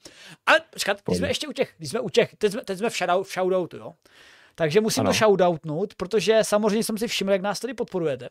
Ale 0.45 0.61
počkat, 0.74 1.02
když 1.06 1.18
jsme 1.18 1.28
ještě 1.28 1.48
u 1.48 1.52
těch, 1.52 1.74
když 1.78 1.90
jsme 1.90 1.99
u 1.99 2.10
těch, 2.10 2.36
teď 2.38 2.52
jsme, 2.52 2.61
teď 2.61 2.78
jsme 2.78 2.90
v, 2.90 2.98
shoutout, 2.98 3.28
v 3.28 3.34
shoutoutu, 3.34 3.78
jo. 3.78 3.94
Takže 4.56 4.82
musím 4.82 5.02
Ano. 5.02 5.10
to 5.10 5.14
shoutoutnout, 5.14 5.95
protože 5.95 6.40
samozřejmě 6.41 6.84
jsem 6.84 6.98
si 6.98 7.07
všiml, 7.07 7.32
jak 7.32 7.41
nás 7.41 7.60
tady 7.60 7.74
podporujete. 7.74 8.30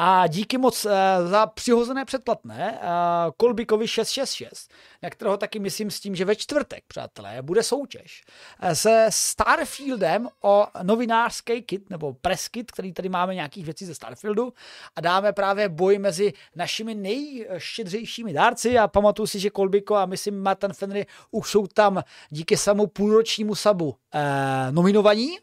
A 0.00 0.26
díky 0.26 0.58
moc 0.58 0.84
uh, 0.84 0.92
za 1.24 1.46
přihozené 1.46 2.04
předplatné 2.04 2.78
uh, 2.82 2.88
Kolbikovi 3.36 3.88
666, 3.88 4.70
na 5.02 5.10
kterého 5.10 5.36
taky 5.36 5.58
myslím 5.58 5.90
s 5.90 6.00
tím, 6.00 6.14
že 6.14 6.24
ve 6.24 6.36
čtvrtek, 6.36 6.84
přátelé, 6.88 7.42
bude 7.42 7.62
soutěž 7.62 8.22
eh, 8.60 8.74
se 8.74 9.06
Starfieldem 9.10 10.28
o 10.42 10.66
novinářský 10.82 11.62
kit, 11.62 11.90
nebo 11.90 12.14
press 12.14 12.48
kit, 12.48 12.70
který 12.70 12.92
tady 12.92 13.08
máme 13.08 13.34
nějakých 13.34 13.64
věcí 13.64 13.84
ze 13.84 13.94
Starfieldu 13.94 14.52
a 14.96 15.00
dáme 15.00 15.32
právě 15.32 15.68
boj 15.68 15.98
mezi 15.98 16.32
našimi 16.56 16.94
nejštědřejšími 16.94 18.32
dárci. 18.32 18.78
A 18.78 18.88
pamatuju 18.88 19.26
si, 19.26 19.38
že 19.38 19.50
Kolbiko 19.50 19.94
a 19.94 20.06
myslím 20.06 20.42
Martin 20.42 20.72
Fenry 20.72 21.06
už 21.30 21.50
jsou 21.50 21.66
tam 21.66 22.02
díky 22.30 22.56
svému 22.56 22.86
půlročnímu 22.86 23.54
sabu 23.54 23.94
eh, 24.14 24.72
nominovaní, 24.72 25.38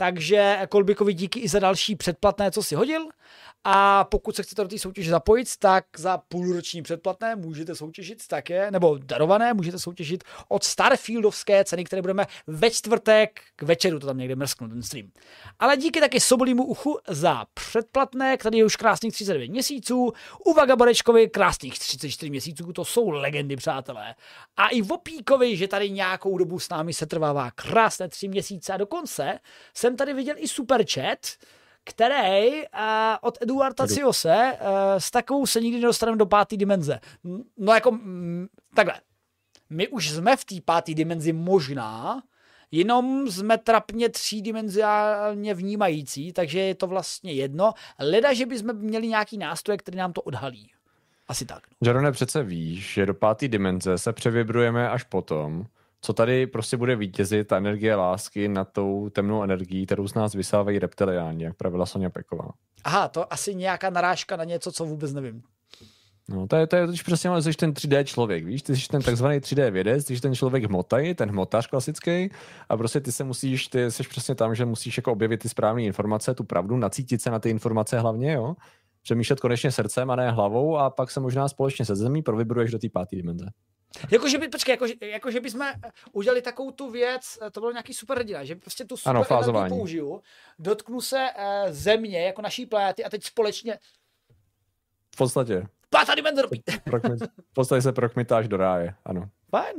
takže 0.00 0.58
Kolbikovi 0.68 1.14
díky 1.14 1.40
i 1.40 1.48
za 1.48 1.58
další 1.58 1.96
předplatné, 1.96 2.50
co 2.50 2.62
si 2.62 2.74
hodil. 2.74 3.08
A 3.64 4.04
pokud 4.04 4.36
se 4.36 4.42
chcete 4.42 4.62
do 4.62 4.68
té 4.68 4.78
soutěže 4.78 5.10
zapojit, 5.10 5.48
tak 5.58 5.84
za 5.96 6.18
půlroční 6.18 6.82
předplatné 6.82 7.36
můžete 7.36 7.74
soutěžit 7.74 8.26
také, 8.26 8.70
nebo 8.70 8.98
darované 8.98 9.54
můžete 9.54 9.78
soutěžit 9.78 10.24
od 10.48 10.64
Starfieldovské 10.64 11.64
ceny, 11.64 11.84
které 11.84 12.02
budeme 12.02 12.26
ve 12.46 12.70
čtvrtek 12.70 13.40
k 13.56 13.62
večeru, 13.62 13.98
to 13.98 14.06
tam 14.06 14.18
někde 14.18 14.36
mrsknu, 14.36 14.68
ten 14.68 14.82
stream. 14.82 15.10
Ale 15.58 15.76
díky 15.76 16.00
taky 16.00 16.20
Sobolímu 16.20 16.64
uchu 16.64 16.98
za 17.08 17.46
předplatné, 17.54 18.36
který 18.36 18.58
je 18.58 18.64
už 18.64 18.76
krásných 18.76 19.12
39 19.12 19.48
měsíců, 19.48 20.12
u 20.44 20.54
Vagaborečkovi 20.54 21.28
krásných 21.28 21.78
34 21.78 22.30
měsíců, 22.30 22.72
to 22.72 22.84
jsou 22.84 23.10
legendy, 23.10 23.56
přátelé. 23.56 24.14
A 24.56 24.68
i 24.68 24.82
Vopíkovi, 24.82 25.56
že 25.56 25.68
tady 25.68 25.90
nějakou 25.90 26.38
dobu 26.38 26.58
s 26.58 26.68
námi 26.68 26.92
se 26.92 27.06
trvává 27.06 27.50
krásné 27.50 28.08
tři 28.08 28.28
měsíce 28.28 28.72
a 28.72 28.76
dokonce 28.76 29.38
jsem 29.90 29.96
tady 29.96 30.14
viděl 30.14 30.34
i 30.38 30.48
super 30.48 30.84
chat, 30.92 31.18
který 31.84 32.50
uh, 32.50 32.60
od 33.20 33.38
Eduarda 33.42 33.84
Edu. 33.84 33.94
Ciose 33.94 34.58
uh, 34.60 34.68
s 34.98 35.10
takovou 35.10 35.46
se 35.46 35.60
nikdy 35.60 35.80
nedostaneme 35.80 36.18
do 36.18 36.26
páté 36.26 36.56
dimenze. 36.56 37.00
No 37.58 37.72
jako 37.72 37.90
mm, 37.90 38.46
takhle. 38.74 39.00
My 39.70 39.88
už 39.88 40.10
jsme 40.10 40.36
v 40.36 40.44
té 40.44 40.54
páté 40.64 40.94
dimenzi 40.94 41.32
možná, 41.32 42.22
jenom 42.70 43.30
jsme 43.30 43.58
trapně 43.58 44.08
třídimenziálně 44.08 45.54
vnímající, 45.54 46.32
takže 46.32 46.60
je 46.60 46.74
to 46.74 46.86
vlastně 46.86 47.32
jedno. 47.32 47.72
Leda, 47.98 48.32
že 48.32 48.46
bychom 48.46 48.76
měli 48.76 49.08
nějaký 49.08 49.38
nástroj, 49.38 49.76
který 49.76 49.98
nám 49.98 50.12
to 50.12 50.22
odhalí. 50.22 50.70
Asi 51.28 51.46
tak. 51.46 51.62
No. 51.70 51.88
Jarone, 51.88 52.12
přece 52.12 52.42
víš, 52.42 52.92
že 52.92 53.06
do 53.06 53.14
páté 53.14 53.48
dimenze 53.48 53.98
se 53.98 54.12
převibrujeme 54.12 54.90
až 54.90 55.02
potom, 55.02 55.66
co 56.00 56.12
tady 56.12 56.46
prostě 56.46 56.76
bude 56.76 56.96
vítězit 56.96 57.46
ta 57.48 57.56
energie 57.56 57.94
lásky 57.94 58.48
nad 58.48 58.72
tou 58.72 59.08
temnou 59.08 59.42
energií, 59.42 59.86
kterou 59.86 60.08
z 60.08 60.14
nás 60.14 60.34
vysávají 60.34 60.78
reptiliáni, 60.78 61.44
jak 61.44 61.56
pravila 61.56 61.86
Sonja 61.86 62.10
Peková. 62.10 62.48
Aha, 62.84 63.08
to 63.08 63.32
asi 63.32 63.54
nějaká 63.54 63.90
narážka 63.90 64.36
na 64.36 64.44
něco, 64.44 64.72
co 64.72 64.84
vůbec 64.84 65.12
nevím. 65.12 65.42
No, 66.28 66.46
to 66.46 66.56
je, 66.56 66.66
to 66.66 66.76
je 66.76 66.86
totiž 66.86 67.02
přesně, 67.02 67.30
ale 67.30 67.42
jsi 67.42 67.52
ten 67.52 67.72
3D 67.72 68.04
člověk, 68.04 68.44
víš, 68.44 68.62
ty 68.62 68.76
jsi 68.76 68.88
ten 68.88 69.02
takzvaný 69.02 69.38
3D 69.38 69.70
vědec, 69.70 70.04
ty 70.04 70.16
jsi 70.16 70.22
ten 70.22 70.34
člověk 70.34 70.64
hmotaj, 70.64 71.14
ten 71.14 71.30
hmotař 71.30 71.66
klasický 71.66 72.30
a 72.68 72.76
prostě 72.76 73.00
ty 73.00 73.12
se 73.12 73.24
musíš, 73.24 73.68
ty 73.68 73.90
jsi 73.90 74.02
přesně 74.02 74.34
tam, 74.34 74.54
že 74.54 74.64
musíš 74.64 74.96
jako 74.96 75.12
objevit 75.12 75.40
ty 75.40 75.48
správné 75.48 75.82
informace, 75.82 76.34
tu 76.34 76.44
pravdu, 76.44 76.76
nacítit 76.76 77.22
se 77.22 77.30
na 77.30 77.38
ty 77.38 77.50
informace 77.50 78.00
hlavně, 78.00 78.32
jo, 78.32 78.54
přemýšlet 79.02 79.40
konečně 79.40 79.72
srdcem 79.72 80.10
a 80.10 80.16
ne 80.16 80.30
hlavou 80.30 80.76
a 80.76 80.90
pak 80.90 81.10
se 81.10 81.20
možná 81.20 81.48
společně 81.48 81.84
se 81.84 81.96
zemí 81.96 82.22
provibruješ 82.22 82.70
do 82.70 82.78
té 82.78 82.88
páté 82.88 83.16
dimenze. 83.16 83.46
Jakože 84.10 84.38
by, 84.38 84.48
počkej, 84.48 84.72
jakože, 84.72 84.94
jakože 85.00 85.40
bychom 85.40 85.72
udělali 86.12 86.42
takovou 86.42 86.70
tu 86.70 86.90
věc, 86.90 87.38
to 87.52 87.60
bylo 87.60 87.72
nějaký 87.72 87.94
super 87.94 88.16
hrdina, 88.18 88.44
že 88.44 88.56
prostě 88.56 88.84
tu 88.84 88.96
super 88.96 89.16
Ano, 89.30 89.68
použiju, 89.68 90.22
dotknu 90.58 91.00
se 91.00 91.28
uh, 91.38 91.72
země 91.72 92.22
jako 92.24 92.42
naší 92.42 92.66
planety 92.66 93.04
a 93.04 93.10
teď 93.10 93.24
společně 93.24 93.78
V 95.14 95.16
podstatě, 95.16 95.66
pátá 95.90 96.14
dimenze 96.14 96.42
v 97.50 97.54
podstatě 97.54 97.82
se 97.82 97.92
prokmitáš 97.92 98.48
do 98.48 98.56
ráje, 98.56 98.94
ano. 99.04 99.30
Fajn. 99.50 99.76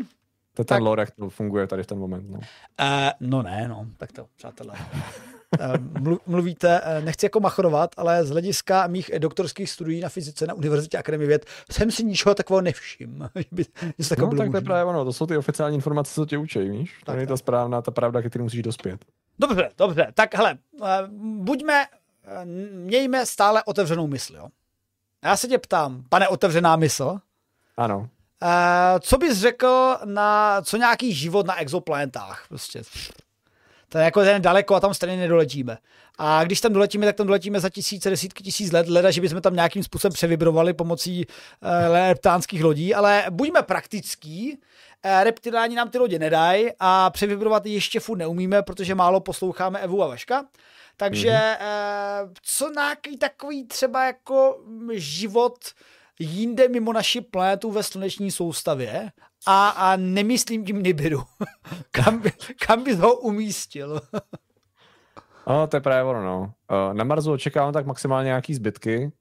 To 0.54 0.62
je 0.62 0.66
ten 0.66 0.76
Tak. 0.76 0.82
lore, 0.82 1.02
jak 1.02 1.12
to 1.12 1.30
funguje 1.30 1.68
tady 1.68 1.84
v 1.84 1.88
ten 1.88 1.98
moment, 1.98 2.30
no. 2.30 2.38
Uh, 2.38 3.10
no 3.20 3.42
ne, 3.42 3.68
no, 3.68 3.88
tak 3.98 4.12
to, 4.12 4.28
přátelé. 4.36 4.76
mluvíte, 6.26 6.82
nechci 7.04 7.26
jako 7.26 7.40
machrovat, 7.40 7.92
ale 7.98 8.26
z 8.26 8.30
hlediska 8.30 8.88
mých 8.88 9.12
doktorských 9.18 9.70
studií 9.70 10.02
na 10.02 10.10
fyzice 10.10 10.48
na 10.48 10.54
Univerzitě 10.54 10.98
Akademie 10.98 11.28
věd 11.28 11.46
jsem 11.72 11.92
si 11.92 12.04
ničeho 12.04 12.36
takového 12.36 12.62
nevšiml. 12.62 13.30
no, 14.18 14.38
tak 14.38 14.52
to 14.52 14.58
je 14.58 14.62
právě 14.62 14.84
ono, 14.84 15.06
to 15.06 15.14
jsou 15.14 15.26
ty 15.26 15.38
oficiální 15.38 15.76
informace, 15.76 16.14
co 16.14 16.26
tě 16.26 16.38
učí, 16.38 16.60
víš? 16.60 17.02
To 17.06 17.12
je 17.12 17.28
ta 17.28 17.38
správná, 17.38 17.82
ta 17.82 17.92
pravda, 17.92 18.22
ke 18.22 18.30
které 18.30 18.44
musíš 18.44 18.62
dospět. 18.62 19.06
Dobře, 19.40 19.70
dobře, 19.78 20.08
tak 20.14 20.36
hele, 20.36 20.58
buďme, 21.20 21.86
mějme 22.72 23.26
stále 23.26 23.64
otevřenou 23.64 24.08
mysl, 24.08 24.36
jo? 24.36 24.48
Já 25.24 25.38
se 25.38 25.48
tě 25.48 25.58
ptám, 25.58 26.04
pane 26.10 26.28
otevřená 26.28 26.76
mysl, 26.76 27.20
ano. 27.78 28.10
Uh, 28.44 29.00
co 29.00 29.18
bys 29.18 29.38
řekl 29.38 29.98
na 30.06 30.62
co 30.62 30.78
nějaký 30.78 31.14
život 31.14 31.48
na 31.48 31.60
exoplanetách? 31.60 32.46
Prostě. 32.50 32.82
To 33.92 33.98
je 33.98 34.04
jako 34.04 34.22
ten 34.22 34.42
daleko 34.42 34.76
a 34.76 34.80
tam 34.80 34.94
stejně 34.94 35.18
nedoletíme. 35.18 35.78
A 36.18 36.44
když 36.44 36.62
tam 36.62 36.74
doletíme, 36.74 37.06
tak 37.06 37.16
tam 37.16 37.28
doletíme 37.28 37.60
za 37.60 37.70
tisíce, 37.70 38.10
desítky 38.10 38.44
tisíc 38.44 38.72
let, 38.72 38.88
leda, 38.90 39.12
že 39.12 39.22
bychom 39.22 39.42
tam 39.42 39.56
nějakým 39.56 39.84
způsobem 39.84 40.14
převibrovali 40.14 40.74
pomocí 40.74 41.26
uh, 41.26 41.96
reptánských 42.08 42.64
lodí, 42.64 42.96
ale 42.96 43.26
buďme 43.30 43.62
praktický, 43.62 44.58
uh, 45.06 45.24
reptiláni 45.24 45.76
nám 45.76 45.90
ty 45.90 45.98
lodě 45.98 46.20
nedají 46.20 46.70
a 46.80 47.10
převibrovat 47.10 47.66
ještě 47.66 48.00
furt 48.00 48.18
neumíme, 48.18 48.62
protože 48.62 48.96
málo 48.96 49.20
posloucháme 49.20 49.80
Evu 49.80 50.04
a 50.04 50.08
Vaška. 50.08 50.46
Takže 50.98 51.30
mm-hmm. 51.30 52.24
uh, 52.24 52.34
co 52.42 52.72
nějaký 52.76 53.18
takový 53.18 53.68
třeba 53.68 54.06
jako 54.06 54.58
život 54.94 55.58
jinde 56.20 56.68
mimo 56.68 56.94
naši 56.94 57.22
planetu 57.22 57.72
ve 57.72 57.84
sluneční 57.84 58.32
soustavě 58.32 59.12
a, 59.48 59.70
a 59.70 59.96
nemyslím 59.96 60.66
tím 60.66 60.84
Nibiru. 60.84 61.24
kam, 61.92 62.20
by, 62.20 62.32
kam 62.66 62.84
bys 62.84 63.00
ho 63.00 63.16
umístil? 63.20 64.02
no, 65.48 65.68
to 65.68 65.78
je 65.78 65.82
právě 65.82 66.04
ono, 66.04 66.24
no. 66.24 66.54
Eh, 66.72 66.94
na 66.94 67.04
Marsu 67.04 67.32
očekávám 67.32 67.74
tak 67.74 67.86
maximálně 67.86 68.28
nějaký 68.28 68.54
zbytky. 68.54 69.12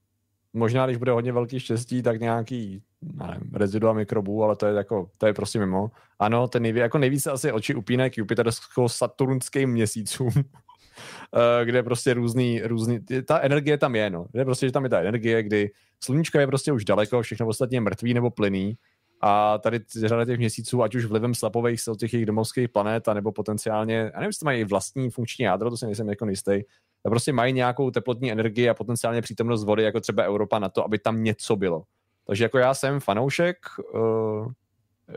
Možná, 0.52 0.86
když 0.86 0.96
bude 0.96 1.12
hodně 1.12 1.32
velký 1.32 1.60
štěstí, 1.60 2.02
tak 2.02 2.20
nějaký 2.20 2.82
nevím, 3.02 3.50
rezidua 3.54 3.92
mikrobů, 3.92 4.44
ale 4.44 4.56
to 4.56 4.66
je 4.66 4.74
jako, 4.74 5.10
to 5.18 5.26
je 5.26 5.34
prostě 5.34 5.58
mimo. 5.58 5.90
Ano, 6.18 6.48
ten 6.48 6.62
nejví, 6.62 6.80
jako 6.80 6.98
nejvíce 6.98 7.30
asi 7.30 7.52
oči 7.52 7.74
upíne 7.74 8.10
k 8.10 8.18
jupitersko-saturnským 8.18 9.66
měsícům, 9.66 10.30
eh, 10.36 11.64
kde 11.64 11.82
prostě 11.82 12.14
různý, 12.14 12.60
různý, 12.62 13.00
ta 13.24 13.38
energie 13.38 13.78
tam 13.78 13.96
je, 13.96 14.10
no. 14.10 14.26
Kde 14.32 14.44
prostě, 14.44 14.66
že 14.66 14.72
tam 14.72 14.84
je 14.84 14.90
ta 14.90 15.00
energie, 15.00 15.42
kdy 15.42 15.70
sluníčko 16.04 16.38
je 16.38 16.46
prostě 16.46 16.72
už 16.72 16.84
daleko, 16.84 17.22
všechno 17.22 17.46
ostatně 17.46 17.80
mrtvý 17.80 18.14
nebo 18.14 18.30
plyný 18.30 18.76
a 19.20 19.58
tady 19.58 19.80
řada 20.06 20.24
těch 20.24 20.38
měsíců, 20.38 20.82
ať 20.82 20.94
už 20.94 21.04
vlivem 21.04 21.34
slapových 21.34 21.80
sil 21.84 21.94
těch 21.96 22.12
jejich 22.12 22.26
domovských 22.26 22.68
planet, 22.68 23.08
nebo 23.14 23.32
potenciálně, 23.32 23.96
já 23.96 24.20
nevím, 24.20 24.28
jestli 24.28 24.44
mají 24.44 24.64
vlastní 24.64 25.10
funkční 25.10 25.44
jádro, 25.44 25.70
to 25.70 25.76
si 25.76 25.86
nejsem 25.86 26.08
jako 26.08 26.26
jistý, 26.26 26.60
prostě 27.02 27.32
mají 27.32 27.52
nějakou 27.52 27.90
teplotní 27.90 28.32
energii 28.32 28.68
a 28.68 28.74
potenciálně 28.74 29.22
přítomnost 29.22 29.64
vody, 29.64 29.82
jako 29.82 30.00
třeba 30.00 30.22
Evropa, 30.22 30.58
na 30.58 30.68
to, 30.68 30.84
aby 30.84 30.98
tam 30.98 31.22
něco 31.22 31.56
bylo. 31.56 31.82
Takže 32.26 32.44
jako 32.44 32.58
já 32.58 32.74
jsem 32.74 33.00
fanoušek 33.00 33.56
uh, 33.94 34.52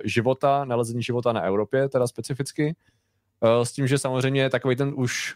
života, 0.03 0.65
nalezení 0.65 1.03
života 1.03 1.33
na 1.33 1.41
Evropě, 1.41 1.89
teda 1.89 2.07
specificky, 2.07 2.75
uh, 3.39 3.63
s 3.63 3.71
tím, 3.71 3.87
že 3.87 3.97
samozřejmě 3.97 4.49
takový 4.49 4.75
ten 4.75 4.93
už 4.95 5.35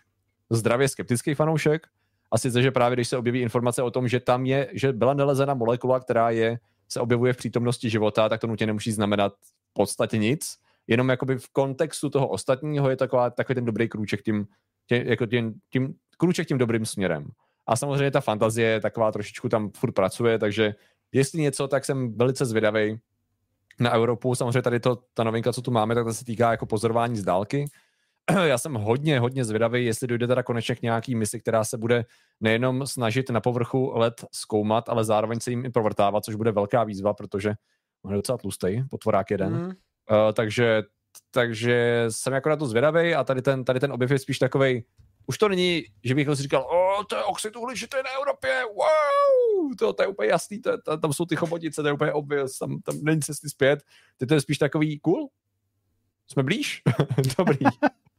zdravě 0.50 0.88
skeptický 0.88 1.34
fanoušek, 1.34 1.88
a 2.32 2.38
sice, 2.38 2.62
že 2.62 2.72
právě 2.72 2.96
když 2.96 3.08
se 3.08 3.18
objeví 3.18 3.42
informace 3.42 3.84
o 3.84 3.92
tom, 3.92 4.08
že 4.08 4.20
tam 4.20 4.46
je, 4.46 4.70
že 4.74 4.94
byla 4.94 5.14
nalezena 5.14 5.54
molekula, 5.54 6.00
která 6.00 6.30
je, 6.30 6.60
se 6.90 7.00
objevuje 7.00 7.34
v 7.34 7.38
přítomnosti 7.38 7.90
života, 7.90 8.30
tak 8.30 8.42
to 8.42 8.48
nutně 8.48 8.66
nemusí 8.68 8.92
znamenat 8.92 9.34
v 9.70 9.74
podstatě 9.74 10.18
nic, 10.18 10.56
jenom 10.88 11.10
jakoby 11.10 11.38
v 11.38 11.50
kontextu 11.50 12.10
toho 12.10 12.28
ostatního 12.28 12.90
je 12.90 12.96
taková, 12.96 13.30
takový 13.30 13.56
ten 13.56 13.66
dobrý 13.66 13.90
krůček 13.90 14.22
tím, 14.22 14.48
tím, 14.88 15.02
jako 15.06 15.26
tím, 15.26 15.54
tím 15.70 15.96
krůček 16.18 16.48
tím 16.48 16.58
dobrým 16.58 16.86
směrem. 16.86 17.28
A 17.68 17.76
samozřejmě 17.76 18.12
ta 18.12 18.22
fantazie 18.22 18.80
taková 18.80 19.12
trošičku 19.12 19.50
tam 19.50 19.70
furt 19.70 19.92
pracuje, 19.92 20.40
takže 20.40 20.76
jestli 21.12 21.42
něco, 21.42 21.68
tak 21.68 21.86
jsem 21.86 22.18
velice 22.18 22.46
zvědavý 22.46 23.00
na 23.80 23.92
Evropu. 23.92 24.36
Samozřejmě 24.36 24.62
tady 24.62 24.80
to, 24.80 24.98
ta 25.14 25.24
novinka, 25.24 25.54
co 25.54 25.62
tu 25.62 25.72
máme, 25.72 25.96
tak 25.96 26.06
to 26.06 26.14
se 26.14 26.26
týká 26.26 26.52
jako 26.52 26.66
pozorování 26.66 27.18
z 27.18 27.24
dálky, 27.24 27.66
já 28.44 28.58
jsem 28.58 28.74
hodně, 28.74 29.20
hodně 29.20 29.46
zvědavý, 29.46 29.86
jestli 29.86 30.08
dojde 30.08 30.28
teda 30.28 30.44
konečně 30.44 30.76
k 30.76 30.82
nějaký 30.82 31.16
misi, 31.16 31.40
která 31.40 31.64
se 31.64 31.78
bude 31.78 32.06
nejenom 32.40 32.88
snažit 32.88 33.30
na 33.30 33.42
povrchu 33.42 33.92
let 33.96 34.26
zkoumat, 34.32 34.90
ale 34.90 35.06
zároveň 35.06 35.40
se 35.40 35.50
jim 35.50 35.66
i 35.66 35.70
provrtávat, 35.70 36.26
což 36.26 36.36
bude 36.36 36.52
velká 36.52 36.84
výzva, 36.84 37.14
protože 37.14 37.54
on 38.04 38.12
je 38.12 38.18
docela 38.18 38.38
tlustý, 38.38 38.84
potvorák 38.90 39.32
jeden. 39.32 39.54
Mm. 39.54 39.66
Uh, 39.66 39.74
takže, 40.34 40.84
takže 41.32 42.06
jsem 42.10 42.34
jako 42.34 42.50
na 42.50 42.56
to 42.56 42.66
zvědavý 42.66 43.16
a 43.16 43.24
tady 43.24 43.42
ten, 43.42 43.66
tady 43.66 43.80
ten 43.80 43.92
objev 43.92 44.12
je 44.12 44.20
spíš 44.20 44.40
takový. 44.40 44.84
už 45.28 45.38
to 45.38 45.50
není, 45.50 45.84
že 46.04 46.16
bych 46.16 46.28
si 46.28 46.42
říkal, 46.42 46.62
o, 46.62 47.04
to 47.04 47.16
je 47.16 47.24
oxid 47.24 47.56
uhličitý 47.56 47.98
na 47.98 48.20
Evropě, 48.20 48.64
wow, 48.66 49.76
to, 49.80 49.94
to 49.94 50.04
je 50.04 50.08
úplně 50.08 50.30
jasný, 50.30 50.62
to, 50.62 50.82
to, 50.82 50.98
tam 50.98 51.14
jsou 51.14 51.26
ty 51.26 51.36
chobotnice, 51.36 51.82
to 51.82 51.88
je 51.88 51.94
úplně 51.94 52.14
obvious, 52.14 52.58
tam, 52.58 52.82
tam 52.82 52.96
není 53.02 53.22
cesty 53.22 53.50
zpět. 53.50 53.84
Teď 54.18 54.30
to 54.30 54.36
je 54.36 54.42
spíš 54.42 54.58
takový, 54.58 55.00
cool, 55.00 55.30
jsme 56.28 56.44
blíž, 56.44 56.82
dobrý. 57.38 57.66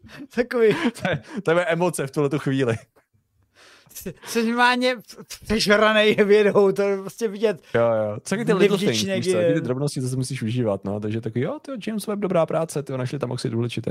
Takový. 0.35 0.75
To 0.75 1.11
je, 1.11 1.23
to 1.43 1.51
je 1.51 1.65
emoce 1.65 2.07
v 2.07 2.11
tuhle 2.11 2.31
chvíli. 2.39 2.77
Jsi 4.27 4.47
normálně 4.47 4.97
přežranej 5.45 6.15
vědou, 6.15 6.73
to 6.73 6.83
je 6.83 6.97
prostě 6.97 7.29
vidět. 7.29 7.63
Jo, 7.75 7.83
jo. 7.83 8.19
Co 8.23 8.37
ty 8.37 8.53
little 8.53 8.79
things, 8.79 9.05
ty 9.27 9.61
drobnosti, 9.61 10.01
co 10.01 10.09
se 10.09 10.17
musíš 10.17 10.43
užívat, 10.43 10.85
no. 10.85 11.01
Takže 11.01 11.21
takový, 11.21 11.45
jo, 11.45 11.59
to 11.63 11.73
James 11.87 12.07
Webb, 12.07 12.21
dobrá 12.21 12.47
práce, 12.47 12.83
ty 12.83 12.93
našli 12.93 13.19
tam 13.19 13.31
oxid 13.31 13.51
důležitý. 13.51 13.91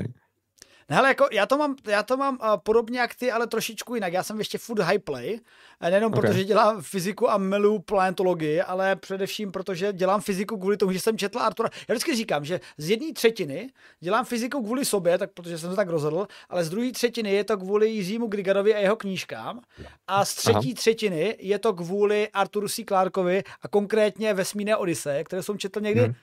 No 0.89 0.97
ale 0.97 1.07
jako 1.07 1.27
já 1.31 1.45
to 1.45 1.57
mám, 1.57 1.75
já 1.87 2.03
to 2.03 2.17
mám 2.17 2.37
uh, 2.41 2.57
podobně 2.63 2.99
jak 2.99 3.15
ty, 3.15 3.31
ale 3.31 3.47
trošičku 3.47 3.95
jinak. 3.95 4.13
Já 4.13 4.23
jsem 4.23 4.39
ještě 4.39 4.57
food 4.57 4.79
high 4.79 4.99
play, 4.99 5.39
nejenom 5.81 6.13
okay. 6.13 6.21
protože 6.21 6.43
dělám 6.43 6.81
fyziku 6.81 7.29
a 7.29 7.37
miluju 7.37 7.79
planetologii, 7.79 8.61
ale 8.61 8.95
především 8.95 9.51
protože 9.51 9.93
dělám 9.93 10.21
fyziku 10.21 10.57
kvůli 10.57 10.77
tomu, 10.77 10.91
že 10.91 10.99
jsem 10.99 11.17
četl 11.17 11.39
Artura. 11.39 11.69
Já 11.89 11.93
vždycky 11.93 12.15
říkám, 12.15 12.45
že 12.45 12.59
z 12.77 12.89
jedné 12.89 13.13
třetiny 13.13 13.69
dělám 13.99 14.25
fyziku 14.25 14.63
kvůli 14.63 14.85
sobě, 14.85 15.17
tak 15.17 15.31
protože 15.33 15.57
jsem 15.57 15.69
to 15.69 15.75
tak 15.75 15.89
rozhodl, 15.89 16.27
ale 16.49 16.63
z 16.63 16.69
druhé 16.69 16.91
třetiny 16.91 17.31
je 17.31 17.43
to 17.43 17.57
kvůli 17.57 17.89
Jiřímu 17.89 18.27
Grigarovi 18.27 18.75
a 18.75 18.79
jeho 18.79 18.95
knížkám 18.95 19.61
a 20.07 20.25
z 20.25 20.35
třetí 20.35 20.67
Aha. 20.67 20.75
třetiny 20.75 21.35
je 21.39 21.59
to 21.59 21.73
kvůli 21.73 22.29
Arturu 22.29 22.67
C. 22.67 22.83
Clarkovi 22.83 23.43
a 23.61 23.67
konkrétně 23.67 24.33
Vesmírné 24.33 24.75
Odyseje, 24.75 25.23
které 25.23 25.43
jsem 25.43 25.57
četl 25.57 25.81
někdy 25.81 26.01
hmm. 26.01 26.13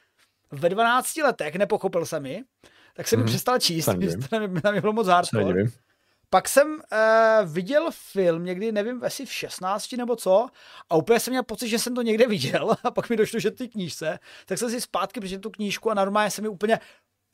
ve 0.50 0.68
12 0.68 1.16
letech, 1.16 1.54
nepochopil 1.54 2.06
jsem 2.06 2.22
mi 2.22 2.44
tak 2.96 3.08
jsem 3.08 3.20
mm-hmm. 3.20 3.26
přestal 3.26 3.58
číst, 3.58 3.84
to 4.30 4.40
na 4.64 4.70
mě 4.70 4.80
bylo 4.80 4.92
moc 4.92 5.06
hardcore. 5.06 5.64
Pak 6.30 6.48
jsem 6.48 6.72
uh, 6.72 7.52
viděl 7.52 7.88
film 8.12 8.44
někdy, 8.44 8.72
nevím, 8.72 9.04
asi 9.04 9.26
v 9.26 9.32
16 9.32 9.92
nebo 9.92 10.16
co, 10.16 10.46
a 10.90 10.96
úplně 10.96 11.20
jsem 11.20 11.32
měl 11.32 11.42
pocit, 11.42 11.68
že 11.68 11.78
jsem 11.78 11.94
to 11.94 12.02
někde 12.02 12.26
viděl, 12.26 12.76
a 12.84 12.90
pak 12.90 13.10
mi 13.10 13.16
došlo, 13.16 13.40
že 13.40 13.50
ty 13.50 13.68
knížce, 13.68 14.18
tak 14.46 14.58
jsem 14.58 14.70
si 14.70 14.80
zpátky 14.80 15.20
přečetl 15.20 15.40
tu 15.40 15.50
knížku 15.50 15.90
a 15.90 15.94
normálně 15.94 16.30
se 16.30 16.42
mi 16.42 16.48
úplně 16.48 16.78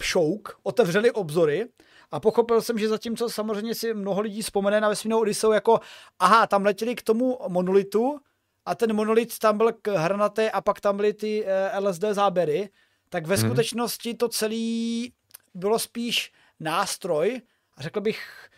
šouk, 0.03 0.59
otevřeli 0.63 1.11
obzory 1.11 1.69
a 2.11 2.21
pochopil 2.21 2.63
jsem, 2.63 2.79
že 2.79 2.89
zatímco 2.89 3.31
samozřejmě 3.31 3.75
si 3.75 3.95
mnoho 3.95 4.21
lidí 4.21 4.43
vzpomene 4.43 4.81
na 4.81 4.89
vesmírnou 4.89 5.21
Odiseu 5.21 5.53
jako 5.53 5.81
aha, 6.19 6.47
tam 6.47 6.65
letěli 6.65 6.95
k 6.95 7.03
tomu 7.03 7.39
monolitu 7.49 8.19
a 8.65 8.75
ten 8.75 8.93
monolit 8.93 9.39
tam 9.39 9.59
byl 9.59 9.73
hranatý 9.89 10.51
a 10.51 10.61
pak 10.61 10.81
tam 10.81 10.97
byly 10.97 11.13
ty 11.13 11.45
uh, 11.45 11.49
eh, 11.51 11.79
LSD 11.79 12.05
záběry, 12.13 12.69
tak 13.09 13.27
ve 13.27 13.37
hmm. 13.37 13.47
skutečnosti 13.47 14.15
to 14.15 14.29
celý 14.29 15.13
bylo 15.55 15.79
spíš 15.79 16.33
nástroj, 16.61 17.41
řekl 17.79 18.01
bych 18.01 18.49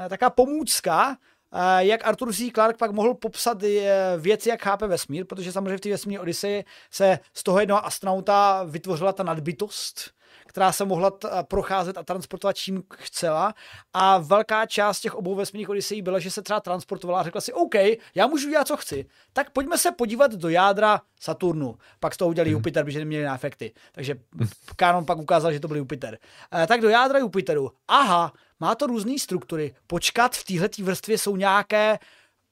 eh, 0.00 0.08
taková 0.08 0.30
pomůcka, 0.30 1.16
eh, 1.52 1.84
jak 1.84 2.06
Arthur 2.06 2.32
C. 2.32 2.50
Clarke 2.50 2.78
pak 2.78 2.90
mohl 2.90 3.14
popsat 3.14 3.62
eh, 3.62 4.14
věci, 4.18 4.48
jak 4.48 4.62
chápe 4.62 4.86
vesmír, 4.86 5.26
protože 5.26 5.52
samozřejmě 5.52 5.76
v 5.76 5.80
té 5.80 5.90
vesmírné 5.90 6.22
Odyseji 6.22 6.64
se 6.90 7.18
z 7.34 7.42
toho 7.42 7.60
jednoho 7.60 7.86
astronauta 7.86 8.64
vytvořila 8.64 9.12
ta 9.12 9.22
nadbytost, 9.22 10.10
která 10.48 10.72
se 10.72 10.84
mohla 10.84 11.10
t- 11.10 11.28
procházet 11.42 11.98
a 11.98 12.02
transportovat 12.02 12.56
čím 12.56 12.82
chcela. 12.94 13.54
A 13.92 14.18
velká 14.18 14.66
část 14.66 15.00
těch 15.00 15.14
obou 15.14 15.34
vesmírných 15.34 15.68
odisejí 15.68 16.02
byla, 16.02 16.18
že 16.18 16.30
se 16.30 16.42
třeba 16.42 16.60
transportovala 16.60 17.20
a 17.20 17.22
řekla 17.22 17.40
si, 17.40 17.52
OK, 17.52 17.74
já 18.14 18.26
můžu 18.26 18.50
dělat, 18.50 18.66
co 18.66 18.76
chci. 18.76 19.06
Tak 19.32 19.50
pojďme 19.50 19.78
se 19.78 19.92
podívat 19.92 20.32
do 20.32 20.48
jádra 20.48 21.00
Saturnu. 21.20 21.78
Pak 22.00 22.14
z 22.14 22.16
toho 22.16 22.28
udělali 22.28 22.50
hmm. 22.50 22.56
Jupiter, 22.56 22.84
protože 22.84 22.98
neměli 22.98 23.24
na 23.24 23.34
efekty. 23.34 23.72
Takže 23.92 24.14
Kanon 24.76 25.04
pak 25.04 25.18
ukázal, 25.18 25.52
že 25.52 25.60
to 25.60 25.68
byl 25.68 25.76
Jupiter. 25.76 26.18
E, 26.62 26.66
tak 26.66 26.80
do 26.80 26.88
jádra 26.88 27.18
Jupiteru. 27.18 27.72
Aha, 27.88 28.32
má 28.60 28.74
to 28.74 28.86
různé 28.86 29.18
struktury. 29.18 29.74
Počkat, 29.86 30.36
v 30.36 30.44
téhle 30.44 30.68
vrstvě 30.82 31.18
jsou 31.18 31.36
nějaké 31.36 31.98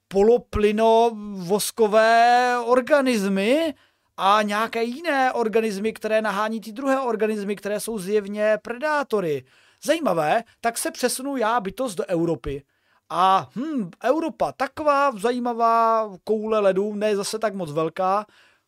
poloplyno 0.07 1.11
voskové 1.33 2.55
organismy, 2.65 3.73
a 4.17 4.41
nějaké 4.41 4.83
jiné 4.83 5.33
organismy, 5.33 5.93
které 5.93 6.21
nahání 6.21 6.61
ty 6.61 6.71
druhé 6.71 6.99
organismy, 6.99 7.55
které 7.55 7.79
jsou 7.79 7.99
zjevně 7.99 8.57
predátory. 8.61 9.45
Zajímavé, 9.83 10.43
tak 10.61 10.77
se 10.77 10.91
přesunu 10.91 11.37
já 11.37 11.59
bytost 11.59 11.97
do 11.97 12.05
Evropy. 12.05 12.63
A 13.09 13.49
hm, 13.55 13.89
Evropa, 14.03 14.51
taková 14.51 15.11
zajímavá 15.11 16.09
koule 16.23 16.59
ledu, 16.59 16.95
ne 16.95 17.15
zase 17.15 17.39
tak 17.39 17.53
moc 17.53 17.71
velká, 17.71 18.25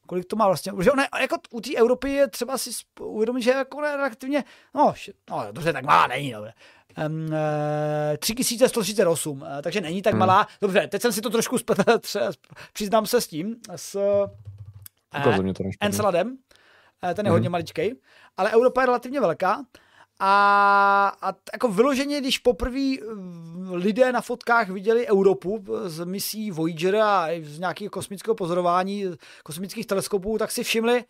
kolik 0.07 0.25
to 0.25 0.35
má 0.35 0.47
vlastně, 0.47 0.71
že 0.81 0.91
ona, 0.91 1.07
jako 1.21 1.37
u 1.51 1.61
té 1.61 1.75
Evropy 1.75 2.09
je 2.09 2.27
třeba 2.27 2.57
si 2.57 2.69
uvědomit, 2.99 3.41
že 3.41 3.51
jako 3.51 3.81
relativně, 3.81 4.43
no, 4.75 4.93
no 5.29 5.47
dobře, 5.51 5.73
tak 5.73 5.85
má, 5.85 6.07
není, 6.07 6.31
dobře. 6.31 6.53
Um, 7.07 7.29
3138, 8.19 9.45
takže 9.61 9.81
není 9.81 10.01
tak 10.01 10.13
hmm. 10.13 10.19
malá. 10.19 10.47
Dobře, 10.61 10.87
teď 10.87 11.01
jsem 11.01 11.13
si 11.13 11.21
to 11.21 11.29
trošku 11.29 11.57
spletl, 11.57 11.99
přiznám 12.73 13.05
se 13.05 13.21
s 13.21 13.27
tím, 13.27 13.55
s 13.75 13.99
uh, 15.15 15.25
Enceladem, 15.81 16.37
ten 17.01 17.25
je 17.25 17.29
hmm. 17.29 17.31
hodně 17.31 17.49
maličký, 17.49 17.95
ale 18.37 18.51
Evropa 18.51 18.81
je 18.81 18.85
relativně 18.85 19.19
velká 19.19 19.65
a, 20.19 21.17
a 21.21 21.33
jako 21.53 21.67
vyloženě, 21.67 22.21
když 22.21 22.37
poprvé 22.37 22.79
eh, 22.79 23.05
lidé 23.71 24.11
na 24.11 24.21
fotkách 24.21 24.69
viděli 24.69 25.07
Europu 25.07 25.65
z 25.85 26.05
misí 26.05 26.51
Voyager 26.51 26.95
a 26.95 27.27
z 27.43 27.59
nějakého 27.59 27.89
kosmického 27.89 28.35
pozorování 28.35 29.05
kosmických 29.43 29.85
teleskopů, 29.85 30.37
tak 30.37 30.51
si 30.51 30.63
všimli, 30.63 31.03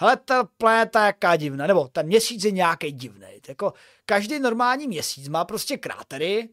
hele, 0.00 0.16
ta 0.16 0.48
planeta 0.58 1.00
je 1.00 1.06
jaká 1.06 1.36
divná, 1.36 1.66
nebo 1.66 1.88
ten 1.92 2.06
měsíc 2.06 2.44
je 2.44 2.50
nějaký 2.50 2.92
divný. 2.92 3.26
Jako 3.48 3.72
každý 4.06 4.38
normální 4.38 4.86
měsíc 4.86 5.28
má 5.28 5.44
prostě 5.44 5.76
krátery, 5.76 6.48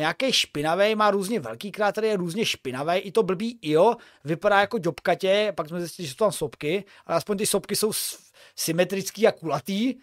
nějaký 0.00 0.32
špinavý, 0.32 0.94
má 0.94 1.10
různě 1.10 1.40
velký 1.40 1.72
krátery, 1.72 2.08
je 2.08 2.16
různě 2.16 2.44
špinavý, 2.44 2.98
i 2.98 3.12
to 3.12 3.22
blbý 3.22 3.58
Io 3.62 3.96
vypadá 4.24 4.60
jako 4.60 4.78
džobkatě, 4.78 5.52
pak 5.56 5.68
jsme 5.68 5.80
zjistili, 5.80 6.08
že 6.08 6.12
jsou 6.14 6.24
tam 6.24 6.32
sopky, 6.32 6.84
ale 7.06 7.16
aspoň 7.16 7.38
ty 7.38 7.46
sopky 7.46 7.76
jsou 7.76 7.92
symetrický 8.56 9.26
a 9.26 9.32
kulatý, 9.32 9.94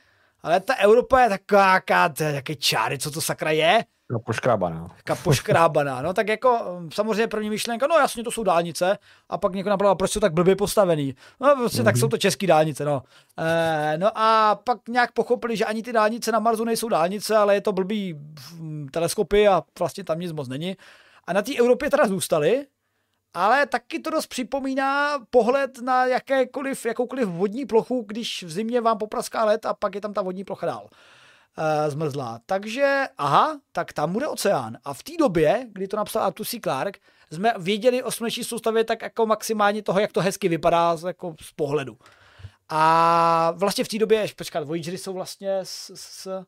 ale 0.41 0.59
ta 0.59 0.73
Evropa 0.73 1.21
je 1.21 1.29
taková, 1.29 1.81
jaké 2.19 2.55
čáry, 2.55 2.99
co 2.99 3.11
to 3.11 3.21
sakra 3.21 3.51
je. 3.51 3.83
No, 4.11 4.19
poškrábaná. 4.19 4.87
Ka 5.03 5.15
poškrábaná, 5.15 6.01
no 6.01 6.13
tak 6.13 6.27
jako 6.27 6.59
um, 6.59 6.91
samozřejmě 6.91 7.27
první 7.27 7.49
myšlenka, 7.49 7.87
no 7.87 7.95
jasně, 7.95 8.23
to 8.23 8.31
jsou 8.31 8.43
dálnice, 8.43 8.97
a 9.29 9.37
pak 9.37 9.53
někdo 9.53 9.69
napadlo, 9.69 9.95
proč 9.95 10.11
jsou 10.11 10.19
tak 10.19 10.33
blbě 10.33 10.55
postavený. 10.55 11.15
No 11.39 11.55
prostě 11.55 11.81
mm-hmm. 11.81 11.85
tak 11.85 11.95
mhm. 11.95 11.99
jsou 11.99 12.07
to 12.07 12.17
české 12.17 12.47
dálnice, 12.47 12.85
no. 12.85 13.03
E, 13.37 13.97
no 13.97 14.11
a 14.15 14.55
pak 14.63 14.87
nějak 14.89 15.11
pochopili, 15.11 15.57
že 15.57 15.65
ani 15.65 15.83
ty 15.83 15.93
dálnice 15.93 16.31
na 16.31 16.39
Marsu 16.39 16.63
nejsou 16.63 16.89
dálnice, 16.89 17.37
ale 17.37 17.53
je 17.55 17.61
to 17.61 17.71
blbý 17.71 18.15
hm, 18.53 18.87
teleskopy 18.91 19.47
a 19.47 19.63
vlastně 19.79 20.03
tam 20.03 20.19
nic 20.19 20.31
moc 20.31 20.47
není. 20.47 20.77
A 21.27 21.33
na 21.33 21.41
té 21.41 21.55
Evropě 21.55 21.89
teda 21.89 22.07
zůstali, 22.07 22.65
ale 23.33 23.65
taky 23.65 23.99
to 23.99 24.09
dost 24.09 24.27
připomíná 24.27 25.19
pohled 25.29 25.81
na 25.81 26.05
jakékoliv, 26.05 26.85
jakoukoliv 26.85 27.27
vodní 27.27 27.65
plochu, 27.65 28.05
když 28.07 28.43
v 28.43 28.51
zimě 28.51 28.81
vám 28.81 28.97
popraská 28.97 29.45
led 29.45 29.65
a 29.65 29.73
pak 29.73 29.95
je 29.95 30.01
tam 30.01 30.13
ta 30.13 30.21
vodní 30.21 30.43
plocha 30.43 30.65
dál 30.65 30.89
e, 31.57 31.89
zmrzlá. 31.91 32.39
Takže, 32.45 33.05
aha, 33.17 33.59
tak 33.71 33.93
tam 33.93 34.13
bude 34.13 34.27
oceán. 34.27 34.77
A 34.83 34.93
v 34.93 35.03
té 35.03 35.11
době, 35.19 35.67
kdy 35.73 35.87
to 35.87 35.97
napsal 35.97 36.23
Arthur 36.23 36.45
C. 36.45 36.59
Clarke, 36.59 36.99
jsme 37.31 37.53
věděli 37.57 38.03
o 38.03 38.11
sluneční 38.11 38.43
soustavě 38.43 38.83
tak 38.83 39.01
jako 39.01 39.25
maximálně 39.25 39.83
toho, 39.83 39.99
jak 39.99 40.11
to 40.11 40.21
hezky 40.21 40.49
vypadá 40.49 40.95
z, 40.95 41.03
jako 41.03 41.35
z 41.41 41.51
pohledu. 41.51 41.97
A 42.69 43.53
vlastně 43.55 43.83
v 43.83 43.87
té 43.87 43.97
době, 43.97 44.27
počkat, 44.35 44.63
Voyagery 44.63 44.97
jsou 44.97 45.13
vlastně 45.13 45.59
s, 45.63 45.91
s 45.95 46.43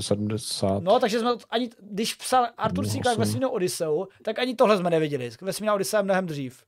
70. 0.00 0.82
No, 0.82 1.00
takže 1.00 1.20
jsme 1.20 1.30
ani, 1.50 1.70
když 1.80 2.14
psal 2.14 2.48
Artur 2.56 2.86
C. 2.86 2.98
Clarke 3.02 3.20
vesmírnou 3.20 3.48
Odysseu, 3.48 4.06
tak 4.22 4.38
ani 4.38 4.54
tohle 4.54 4.78
jsme 4.78 4.90
nevěděli. 4.90 5.30
Vesmírná 5.40 5.74
Odyssea 5.74 6.02
mnohem 6.02 6.26
dřív. 6.26 6.64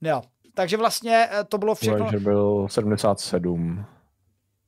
Jo. 0.00 0.22
Takže 0.54 0.76
vlastně 0.76 1.28
eh, 1.32 1.44
to 1.44 1.58
bylo 1.58 1.74
všechno... 1.74 1.98
Takže 1.98 2.18
byl 2.18 2.66
77. 2.70 3.84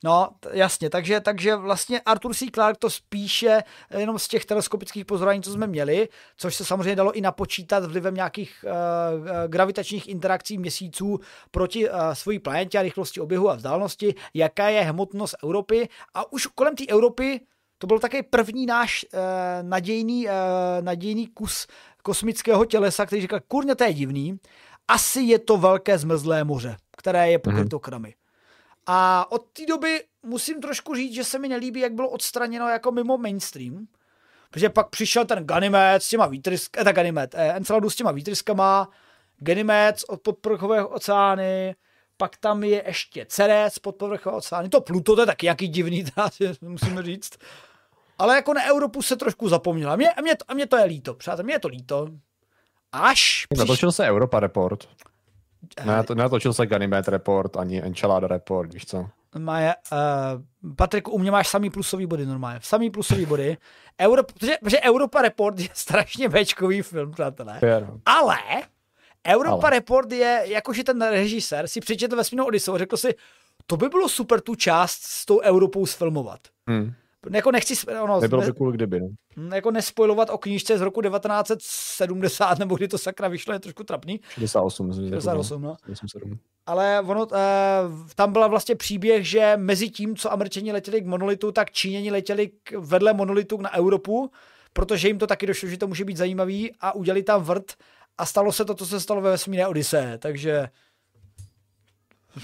No, 0.05 0.29
jasně, 0.53 0.91
takže, 0.91 1.21
takže 1.21 1.57
vlastně 1.57 2.01
Arthur 2.01 2.35
C. 2.35 2.47
Clarke 2.55 2.79
to 2.79 2.91
spíše 2.91 3.63
jenom 3.99 4.19
z 4.19 4.29
těch 4.29 4.45
teleskopických 4.45 5.05
pozorování, 5.05 5.43
co 5.43 5.53
jsme 5.53 5.67
měli, 5.67 6.09
což 6.37 6.55
se 6.55 6.65
samozřejmě 6.65 6.97
dalo 6.97 7.13
i 7.13 7.21
napočítat 7.21 7.85
vlivem 7.85 8.15
nějakých 8.15 8.65
uh, 8.65 9.51
gravitačních 9.51 10.09
interakcí 10.09 10.59
měsíců 10.59 11.21
proti 11.51 11.91
uh, 11.91 11.97
svojí 12.13 12.39
planetě 12.39 12.79
a 12.79 12.83
rychlosti 12.83 13.21
oběhu 13.21 13.51
a 13.51 13.55
vzdálenosti, 13.55 14.15
jaká 14.35 14.69
je 14.69 14.81
hmotnost 14.81 15.37
Evropy 15.43 15.89
a 16.15 16.33
už 16.33 16.47
kolem 16.47 16.77
té 16.77 16.85
Evropy 16.89 17.41
to 17.79 17.87
byl 17.87 17.99
také 17.99 18.23
první 18.23 18.67
náš 18.67 19.07
uh, 19.13 19.21
nadějný, 19.63 20.27
uh, 20.27 20.33
nadějný 20.81 21.27
kus 21.27 21.67
kosmického 22.03 22.65
tělesa, 22.65 23.07
který 23.07 23.23
říkal, 23.23 23.41
kurně, 23.49 23.75
to 23.75 23.85
je 23.85 23.95
divný, 23.95 24.39
asi 24.89 25.21
je 25.21 25.39
to 25.39 25.57
velké 25.57 25.99
zmrzlé 25.99 26.45
moře, 26.45 26.77
které 26.97 27.31
je 27.31 27.39
pokryto 27.39 27.77
mm-hmm. 27.77 28.13
A 28.87 29.27
od 29.33 29.47
té 29.53 29.67
doby 29.67 30.05
musím 30.23 30.61
trošku 30.61 30.95
říct, 30.95 31.15
že 31.15 31.25
se 31.25 31.39
mi 31.39 31.49
nelíbí, 31.49 31.81
jak 31.81 31.93
bylo 31.93 32.09
odstraněno 32.09 32.69
jako 32.69 32.93
mimo 32.93 33.19
mainstream. 33.19 33.87
Protože 34.51 34.69
pak 34.69 34.89
přišel 34.89 35.25
ten 35.25 35.45
Ganymed 35.47 36.03
s 36.03 36.09
těma 36.09 36.27
výtryskami, 36.27 36.81
eh, 36.81 36.85
ta 36.85 36.93
Ganymed, 36.93 37.35
eh, 37.35 37.53
Enceladus 37.53 37.93
s 37.93 37.97
těma 37.97 38.13
výtryskama, 38.13 38.89
Ganymed 39.39 39.97
od 40.09 40.21
podpovrchového 40.21 40.89
oceány, 40.89 41.75
pak 42.17 42.37
tam 42.37 42.65
je 42.65 42.83
ještě 42.87 43.27
Ceres 43.29 43.79
pod 43.79 43.93
podpovrchového 43.93 44.39
oceány, 44.39 44.69
to 44.69 44.81
Pluto, 44.81 45.15
to 45.15 45.23
je 45.23 45.27
taky 45.27 45.47
jaký 45.47 45.69
divný, 45.69 46.05
teda, 46.15 46.31
musíme 46.61 47.03
říct. 47.03 47.39
Ale 48.19 48.37
jako 48.37 48.55
na 48.55 48.63
Evropu 48.63 49.03
se 49.03 49.17
trošku 49.17 49.49
zapomněla. 49.49 49.97
Mě, 49.97 50.13
a, 50.13 50.21
mě 50.21 50.37
to, 50.37 50.45
a 50.49 50.55
mě 50.55 50.67
to 50.67 50.77
je 50.77 50.85
líto, 50.85 51.15
přátelé, 51.15 51.45
mě 51.45 51.55
je 51.55 51.59
to 51.59 51.69
líto. 51.69 52.09
Až... 52.93 53.47
Natočil 53.57 53.93
se 53.93 54.07
Europa 54.07 54.41
Report. 54.41 54.89
Ne, 55.85 56.05
to, 56.05 56.15
netočil 56.15 56.53
se 56.53 56.67
Ganymed 56.67 57.09
Report, 57.09 57.57
ani 57.57 57.83
Enchilada 57.83 58.27
Report, 58.27 58.75
víš 58.75 58.87
co? 58.87 59.07
Maje, 59.39 59.75
uh, 59.93 60.75
Patrik, 60.77 61.09
u 61.09 61.19
mě 61.19 61.31
máš 61.31 61.49
samý 61.49 61.71
plusový 61.71 62.07
body 62.07 62.27
normálně. 62.27 62.61
Samý 62.63 62.91
plusový 62.91 63.27
body. 63.27 63.57
Euro, 64.01 64.23
protože, 64.23 64.57
protože 64.63 64.81
Europa 64.81 65.23
Report 65.23 65.61
je 65.61 65.69
strašně 65.73 66.29
bečkový 66.29 66.83
film, 66.83 67.13
přátelé. 67.13 67.61
No. 67.63 68.01
Ale 68.07 68.37
Europa 69.27 69.67
Ale. 69.67 69.71
Report 69.71 70.13
je, 70.13 70.43
jakože 70.45 70.85
ten 70.85 71.03
režisér 71.03 71.69
si 71.69 71.81
přečetl 71.81 72.17
vesmírnou 72.17 72.47
Odysseu, 72.47 72.79
řekl 72.79 72.97
si, 72.97 73.15
to 73.67 73.77
by 73.77 73.89
bylo 73.89 74.09
super 74.09 74.41
tu 74.41 74.55
část 74.55 75.03
s 75.03 75.27
tou 75.27 75.41
Europou 75.41 75.87
sfilmovat. 75.87 76.41
Hmm 76.69 76.93
jako 77.33 77.51
nechci, 77.51 77.87
ono, 78.03 78.21
Nebylo 78.21 78.43
by 78.43 78.53
cool, 78.53 78.73
kdyby, 78.73 79.01
no. 79.01 79.09
Hm, 79.37 79.53
jako 79.53 79.71
nespojovat 79.71 80.31
o 80.31 80.39
knížce 80.39 80.79
z 80.79 80.81
roku 80.81 81.03
1970, 81.03 82.59
nebo 82.59 82.77
kdy 82.77 82.89
to 82.89 82.99
sakra 82.99 83.29
vyšlo, 83.29 83.53
je 83.53 83.59
trošku 83.59 83.85
trapný. 83.85 84.21
68, 84.29 84.87
myslím, 84.87 85.09
68, 85.09 85.63
no. 85.63 85.77
87. 85.91 86.39
Ale 86.67 87.01
ono, 87.01 87.27
eh, 87.35 87.39
tam 88.15 88.33
byla 88.33 88.47
vlastně 88.47 88.75
příběh, 88.75 89.29
že 89.29 89.53
mezi 89.57 89.91
tím, 89.91 90.17
co 90.17 90.33
američani 90.33 90.73
letěli 90.73 91.01
k 91.01 91.07
monolitu, 91.07 91.53
tak 91.53 91.71
Číňani 91.71 92.11
letěli 92.11 92.51
k, 92.63 92.73
vedle 92.73 93.13
monolitu 93.13 93.61
na 93.61 93.75
Evropu, 93.75 94.31
protože 94.73 95.09
jim 95.09 95.19
to 95.19 95.27
taky 95.27 95.47
došlo, 95.47 95.69
že 95.69 95.79
to 95.79 95.87
může 95.87 96.05
být 96.05 96.17
zajímavý 96.17 96.73
a 96.81 96.95
udělali 96.95 97.23
tam 97.23 97.43
vrt 97.43 97.75
a 98.19 98.27
stalo 98.27 98.53
se 98.53 98.65
to, 98.65 98.75
co 98.75 98.87
se 98.87 99.01
stalo 99.01 99.21
ve 99.21 99.31
vesmírné 99.31 99.67
Odyse, 99.67 100.19
takže... 100.19 100.69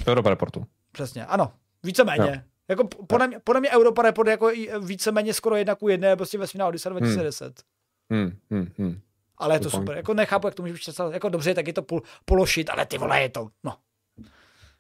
Europa 0.09 0.31
reportu. 0.31 0.65
Přesně, 0.93 1.27
ano, 1.27 1.53
víceméně. 1.83 2.43
Jo. 2.45 2.52
Jako 2.73 2.85
podle 3.07 3.29
mě, 3.29 3.39
podle 3.45 3.61
mě 3.61 3.71
Europa 3.71 4.03
Report 4.03 4.29
jako 4.29 4.51
víceméně 4.81 5.35
skoro 5.35 5.57
jedna 5.57 5.75
ku 5.75 5.89
jedné 5.89 6.17
prostě 6.17 6.39
ve 6.39 6.47
směna 6.47 6.67
Odyssey 6.67 6.91
2010. 6.91 7.63
Hmm. 8.11 8.21
Hmm, 8.21 8.37
hmm, 8.51 8.69
hmm. 8.79 9.01
Ale 9.39 9.55
je 9.55 9.61
to, 9.61 9.71
to 9.71 9.77
super. 9.77 9.97
Jako 9.97 10.15
nechápu, 10.15 10.47
jak 10.47 10.55
to 10.55 10.63
může 10.63 10.73
být 10.73 11.13
Jako 11.13 11.29
dobře, 11.29 11.55
tak 11.55 11.67
je 11.67 11.73
to 11.73 11.83
pol, 11.83 12.03
pološit, 12.25 12.71
ale 12.71 12.87
ty 12.87 12.99
vole, 12.99 13.23
je 13.23 13.29
to, 13.29 13.49
no. 13.65 13.77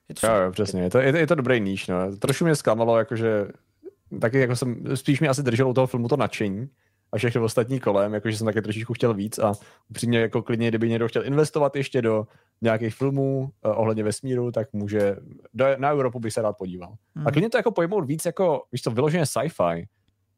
Je 0.09 0.15
to 0.15 0.27
jo, 0.27 0.35
jo, 0.35 0.53
přesně. 0.53 0.83
Je 0.83 0.91
to, 0.91 0.99
je, 0.99 1.13
to, 1.13 1.19
je 1.19 1.27
to 1.27 1.35
dobrý 1.35 1.61
níž, 1.61 1.87
no. 1.87 2.17
Trošku 2.17 2.45
mě 2.45 2.57
zklamalo, 2.57 2.99
jakože 2.99 3.49
taky 4.21 4.39
jako 4.39 4.57
jsem, 4.57 4.97
spíš 4.97 5.21
mi 5.21 5.29
asi 5.29 5.43
držel 5.43 5.69
u 5.69 5.75
toho 5.75 5.87
filmu 5.87 6.09
to 6.09 6.17
nadšení, 6.17 6.69
a 7.13 7.19
všechno 7.19 7.45
ostatní 7.45 7.81
kolem, 7.81 8.15
jakože 8.15 8.37
jsem 8.37 8.45
taky 8.45 8.63
trošičku 8.63 8.95
chtěl 8.95 9.15
víc 9.15 9.39
a 9.39 9.53
upřímně 9.91 10.19
jako 10.19 10.43
klidně, 10.43 10.69
kdyby 10.69 10.89
někdo 10.89 11.09
chtěl 11.09 11.27
investovat 11.27 11.77
ještě 11.77 12.03
do 12.03 12.27
nějakých 12.63 12.95
filmů 12.95 13.39
uh, 13.41 13.73
ohledně 13.81 14.05
vesmíru, 14.05 14.53
tak 14.53 14.73
může, 14.73 15.17
do, 15.55 15.65
na 15.79 15.89
Evropu 15.89 16.21
bych 16.21 16.33
se 16.33 16.43
rád 16.43 16.57
podíval. 16.59 16.95
Hmm. 17.17 17.27
A 17.27 17.31
klidně 17.31 17.51
to 17.51 17.57
jako 17.57 17.71
pojmout 17.71 18.05
víc 18.05 18.25
jako, 18.25 18.63
víš 18.73 18.83
co, 18.83 18.91
vyloženě 18.91 19.27
sci-fi, 19.27 19.87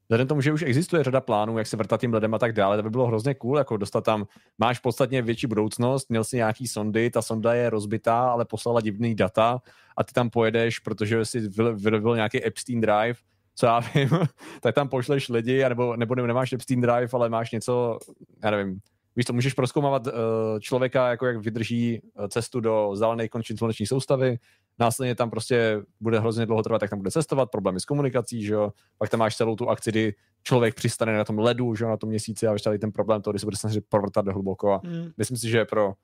Vzhledem 0.08 0.26
tomu, 0.26 0.40
že 0.40 0.52
už 0.52 0.62
existuje 0.62 1.04
řada 1.04 1.20
plánů, 1.20 1.58
jak 1.58 1.66
se 1.66 1.76
vrtat 1.76 2.00
tím 2.00 2.14
ledem 2.14 2.34
a 2.34 2.38
tak 2.38 2.52
dále, 2.52 2.76
to 2.76 2.82
by 2.82 2.90
bylo 2.90 3.06
hrozně 3.06 3.34
cool, 3.34 3.58
jako 3.58 3.76
dostat 3.76 4.04
tam, 4.04 4.26
máš 4.58 4.78
podstatně 4.78 5.22
větší 5.22 5.46
budoucnost, 5.46 6.10
měl 6.10 6.24
si 6.24 6.36
nějaký 6.36 6.68
sondy, 6.68 7.10
ta 7.10 7.22
sonda 7.22 7.54
je 7.54 7.70
rozbitá, 7.70 8.30
ale 8.30 8.44
poslala 8.44 8.80
divný 8.80 9.14
data 9.14 9.60
a 9.96 10.04
ty 10.04 10.12
tam 10.12 10.30
pojedeš, 10.30 10.78
protože 10.78 11.24
si 11.24 11.48
vyrobil 11.74 12.16
nějaký 12.16 12.46
Epstein 12.46 12.80
Drive, 12.80 13.14
co 13.54 13.66
já 13.66 13.80
vím, 13.80 14.08
tak 14.60 14.74
tam 14.74 14.88
pošleš 14.88 15.28
lidi, 15.28 15.68
nebo, 15.68 15.96
nebo 15.96 16.14
nemáš 16.14 16.52
Epstein 16.52 16.80
Drive, 16.80 17.08
ale 17.12 17.28
máš 17.28 17.50
něco, 17.50 17.98
já 18.44 18.50
nevím, 18.50 18.80
víš 19.16 19.26
to, 19.26 19.32
můžeš 19.32 19.54
proskoumávat 19.54 20.06
uh, 20.06 20.12
člověka, 20.60 21.08
jako 21.08 21.26
jak 21.26 21.36
vydrží 21.36 22.00
eh, 22.02 22.28
cestu 22.28 22.60
do 22.60 22.90
vzdálené 22.92 23.28
končin 23.28 23.56
sluneční 23.56 23.86
soustavy, 23.86 24.38
následně 24.78 25.14
tam 25.14 25.30
prostě 25.30 25.82
bude 26.00 26.20
hrozně 26.20 26.46
dlouho 26.46 26.62
trvat, 26.62 26.82
jak 26.82 26.90
tam 26.90 26.98
bude 26.98 27.10
cestovat, 27.10 27.50
problémy 27.50 27.80
s 27.80 27.84
komunikací, 27.84 28.44
že 28.44 28.54
jo, 28.54 28.72
pak 28.98 29.10
tam 29.10 29.20
máš 29.20 29.36
celou 29.36 29.56
tu 29.56 29.68
akci, 29.68 29.90
kdy 29.90 30.14
člověk 30.42 30.74
přistane 30.74 31.16
na 31.16 31.24
tom 31.24 31.38
ledu, 31.38 31.74
že 31.74 31.84
jo, 31.84 31.90
na 31.90 31.96
tom 31.96 32.08
měsíci 32.08 32.46
a 32.46 32.52
víš 32.52 32.62
tady 32.62 32.78
ten 32.78 32.92
problém 32.92 33.22
toho, 33.22 33.32
kdy 33.32 33.38
se 33.38 33.46
bude 33.46 33.56
snažit 33.56 33.84
provrtat 33.88 34.24
do 34.24 34.32
hluboko 34.32 34.72
a 34.72 34.80
mm. 34.84 35.10
myslím 35.16 35.36
si, 35.36 35.48
že 35.48 35.64
pro, 35.64 35.94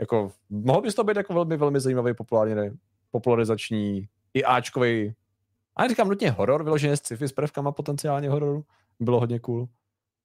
jako, 0.00 0.32
mohl 0.50 0.80
by 0.80 0.92
to 0.92 1.04
být 1.04 1.16
jako 1.16 1.34
velmi, 1.34 1.56
velmi 1.56 1.80
zajímavý 1.80 2.14
populární, 2.14 2.70
popularizační 3.10 4.08
i 4.34 4.44
Ačkový 4.44 5.14
a 5.78 5.82
neříkám 5.82 6.08
nutně 6.08 6.30
horor, 6.30 6.64
vyloženě 6.64 6.96
s 6.96 7.00
sci-fi 7.00 7.28
s 7.28 7.32
prvkama 7.32 7.72
potenciálně 7.72 8.30
hororu. 8.30 8.64
Bylo 9.00 9.20
hodně 9.20 9.38
cool. 9.38 9.68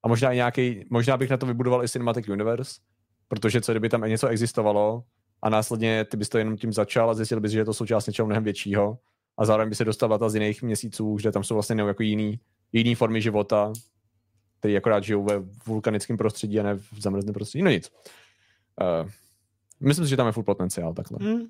A 0.03 0.07
možná 0.07 0.31
i 0.31 0.35
nějaký, 0.35 0.85
možná 0.89 1.17
bych 1.17 1.29
na 1.29 1.37
to 1.37 1.45
vybudoval 1.45 1.83
i 1.83 1.89
Cinematic 1.89 2.27
Universe, 2.27 2.81
protože 3.27 3.61
co 3.61 3.73
kdyby 3.73 3.89
tam 3.89 4.01
něco 4.01 4.27
existovalo 4.27 5.03
a 5.41 5.49
následně 5.49 6.05
ty 6.05 6.17
bys 6.17 6.29
to 6.29 6.37
jenom 6.37 6.57
tím 6.57 6.73
začal 6.73 7.09
a 7.09 7.13
zjistil 7.13 7.39
bys, 7.39 7.51
že 7.51 7.59
je 7.59 7.65
to 7.65 7.73
součást 7.73 8.07
něčeho 8.07 8.25
mnohem 8.25 8.43
většího 8.43 8.97
a 9.37 9.45
zároveň 9.45 9.69
by 9.69 9.75
se 9.75 9.85
dostal 9.85 10.09
data 10.09 10.29
z 10.29 10.35
jiných 10.35 10.63
měsíců, 10.63 11.17
že 11.17 11.31
tam 11.31 11.43
jsou 11.43 11.53
vlastně 11.53 11.81
jako 11.81 12.03
jiný 12.03 12.39
jiné 12.71 12.95
formy 12.95 13.21
života, 13.21 13.73
který 14.59 14.77
akorát 14.77 15.03
žijou 15.03 15.23
ve 15.23 15.39
vulkanickém 15.65 16.17
prostředí 16.17 16.59
a 16.59 16.63
ne 16.63 16.75
v 16.75 17.01
zamrzném 17.01 17.33
prostředí. 17.33 17.63
No 17.63 17.71
nic. 17.71 17.91
Uh, 18.81 19.09
myslím 19.79 20.05
si, 20.05 20.09
že 20.09 20.17
tam 20.17 20.27
je 20.27 20.31
full 20.31 20.43
potenciál 20.43 20.93
takhle. 20.93 21.17
Mm. 21.21 21.41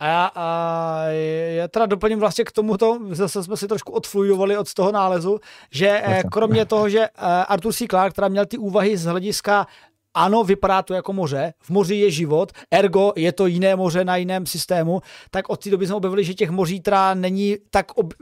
A 0.00 0.06
já, 0.06 0.30
a 0.34 1.04
já 1.50 1.68
teda 1.68 1.86
doplním 1.86 2.18
vlastně 2.18 2.44
k 2.44 2.52
tomuto, 2.52 2.98
zase 3.10 3.42
jsme 3.42 3.56
si 3.56 3.68
trošku 3.68 3.92
odflujovali 3.92 4.56
od 4.56 4.74
toho 4.74 4.92
nálezu, 4.92 5.40
že 5.70 6.02
eh, 6.04 6.22
kromě 6.32 6.64
toho, 6.66 6.88
že 6.88 7.00
eh, 7.00 7.10
Arthur 7.48 7.72
C. 7.72 7.86
Clarke, 7.86 8.12
která 8.12 8.28
měl 8.28 8.46
ty 8.46 8.58
úvahy 8.58 8.96
z 8.96 9.04
hlediska 9.04 9.66
ano, 10.14 10.44
vypadá 10.44 10.82
to 10.82 10.94
jako 10.94 11.12
moře, 11.12 11.54
v 11.60 11.70
moři 11.70 11.94
je 11.94 12.10
život, 12.10 12.52
ergo 12.70 13.12
je 13.16 13.32
to 13.32 13.46
jiné 13.46 13.76
moře 13.76 14.04
na 14.04 14.16
jiném 14.16 14.46
systému, 14.46 15.00
tak 15.30 15.48
od 15.48 15.64
té 15.64 15.70
doby 15.70 15.86
jsme 15.86 15.96
objevili, 15.96 16.24
že 16.24 16.34
těch 16.34 16.50
moří 16.50 16.80
teda 16.80 17.14
není 17.14 17.56
tak 17.70 17.98
ob, 17.98 18.14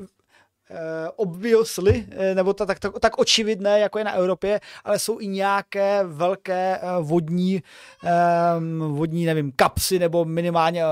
obviously, 1.17 2.07
eh, 2.11 2.35
nebo 2.35 2.53
ta, 2.53 2.67
tak, 2.67 2.79
tak, 2.79 2.93
tak 3.01 3.19
očividné, 3.19 3.81
jako 3.81 3.99
je 3.99 4.05
na 4.05 4.13
Evropě, 4.13 4.61
ale 4.85 4.99
jsou 4.99 5.21
i 5.21 5.27
nějaké 5.27 6.05
velké 6.05 6.77
eh, 6.77 6.81
vodní, 7.01 7.63
vodní, 8.89 9.27
nevím, 9.27 9.53
kapsy, 9.57 9.99
nebo 9.99 10.25
minimálně, 10.25 10.83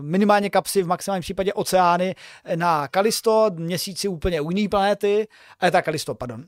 minimálně 0.00 0.50
kapsy, 0.50 0.82
v 0.82 0.86
maximálním 0.86 1.22
případě 1.22 1.52
oceány 1.52 2.14
na 2.54 2.88
Kalisto, 2.88 3.50
měsíci 3.54 4.08
úplně 4.08 4.40
u 4.40 4.50
jiné 4.50 4.68
planety, 4.68 5.28
ale 5.60 5.70
tak 5.70 5.84
Kalisto, 5.84 6.14
pardon, 6.14 6.44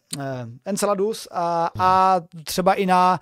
Enceladus. 0.65 1.28
A, 1.31 1.70
a 1.78 2.20
třeba 2.44 2.74
i 2.74 2.86
na 2.86 3.20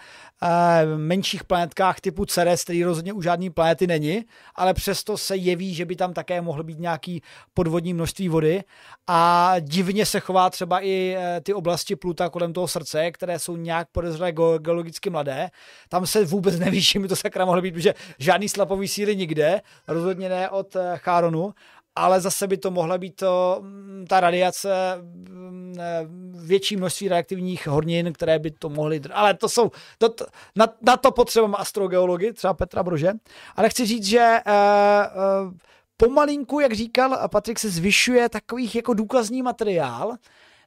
menších 0.97 1.45
planetkách 1.45 2.01
typu 2.01 2.25
Ceres, 2.25 2.65
který 2.65 2.85
rozhodně 2.85 3.13
u 3.13 3.23
žádné 3.23 3.51
planety 3.51 3.87
není, 3.87 4.25
ale 4.55 4.75
přesto 4.75 5.19
se 5.19 5.37
jeví, 5.37 5.75
že 5.75 5.85
by 5.85 5.97
tam 5.97 6.15
také 6.15 6.41
mohlo 6.41 6.63
být 6.63 6.79
nějaký 6.79 7.23
podvodní 7.55 7.95
množství 7.95 8.29
vody. 8.29 8.65
A 9.07 9.56
divně 9.61 10.07
se 10.07 10.21
chová 10.21 10.51
třeba 10.51 10.81
i 10.81 11.17
e, 11.19 11.41
ty 11.41 11.55
oblasti 11.55 11.97
Pluta 11.97 12.29
kolem 12.29 12.53
toho 12.53 12.69
srdce, 12.69 13.11
které 13.11 13.39
jsou 13.39 13.57
nějak 13.57 13.89
podezřelé 13.93 14.33
geologicky 14.59 15.11
mladé. 15.11 15.51
Tam 15.89 16.07
se 16.07 16.25
vůbec 16.25 16.59
neví, 16.59 16.83
čím 16.85 17.09
to 17.09 17.17
sakra 17.17 17.45
mohlo 17.45 17.63
být, 17.63 17.73
protože 17.75 17.95
žádný 18.19 18.49
slapový 18.49 18.89
síly 18.89 19.17
nikde, 19.17 19.61
rozhodně 19.89 20.29
ne 20.29 20.51
od 20.51 20.77
e, 20.77 20.93
Charonu 20.97 21.55
ale 21.97 22.21
zase 22.21 22.47
by 22.47 22.57
to 22.57 22.71
mohla 22.71 22.99
být 22.99 23.17
to, 23.17 23.59
mm, 23.61 24.05
ta 24.09 24.21
radiace, 24.21 24.99
mm, 25.01 25.75
e, 25.81 26.07
větší 26.47 26.77
množství 26.77 27.09
reaktivních 27.09 27.67
hornin, 27.67 28.13
které 28.13 28.39
by 28.39 28.51
to 28.51 28.69
mohly, 28.69 29.01
ale 29.13 29.35
to 29.35 29.49
jsou, 29.49 29.71
to, 29.99 30.15
na, 30.57 30.67
na 30.83 30.97
to 30.97 31.11
potřebujeme 31.11 31.57
astrogeology, 31.57 32.33
třeba 32.33 32.55
Petra 32.55 32.83
Brože, 32.83 33.13
ale 33.57 33.69
chci 33.69 33.87
říct, 33.87 34.05
že 34.05 34.39
uh, 34.47 35.47
uh, 35.47 35.53
pomalinku, 35.97 36.61
jak 36.61 36.73
říkal 36.73 37.29
Patrik, 37.29 37.59
se 37.59 37.71
zvyšuje 37.71 38.29
takových 38.29 38.75
jako 38.75 38.95
důkazní 38.95 39.43
materiál, 39.43 40.17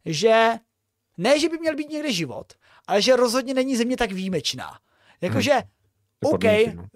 že 0.05 0.53
ne, 1.17 1.39
že 1.39 1.49
by 1.49 1.57
měl 1.57 1.75
být 1.75 1.89
někde 1.89 2.11
život, 2.11 2.53
ale 2.87 3.01
že 3.01 3.15
rozhodně 3.15 3.53
není 3.53 3.75
země 3.75 3.97
tak 3.97 4.11
výjimečná. 4.11 4.79
Jakože, 5.21 5.53
hmm. 5.53 5.63
OK, 6.21 6.43
no. 6.75 6.87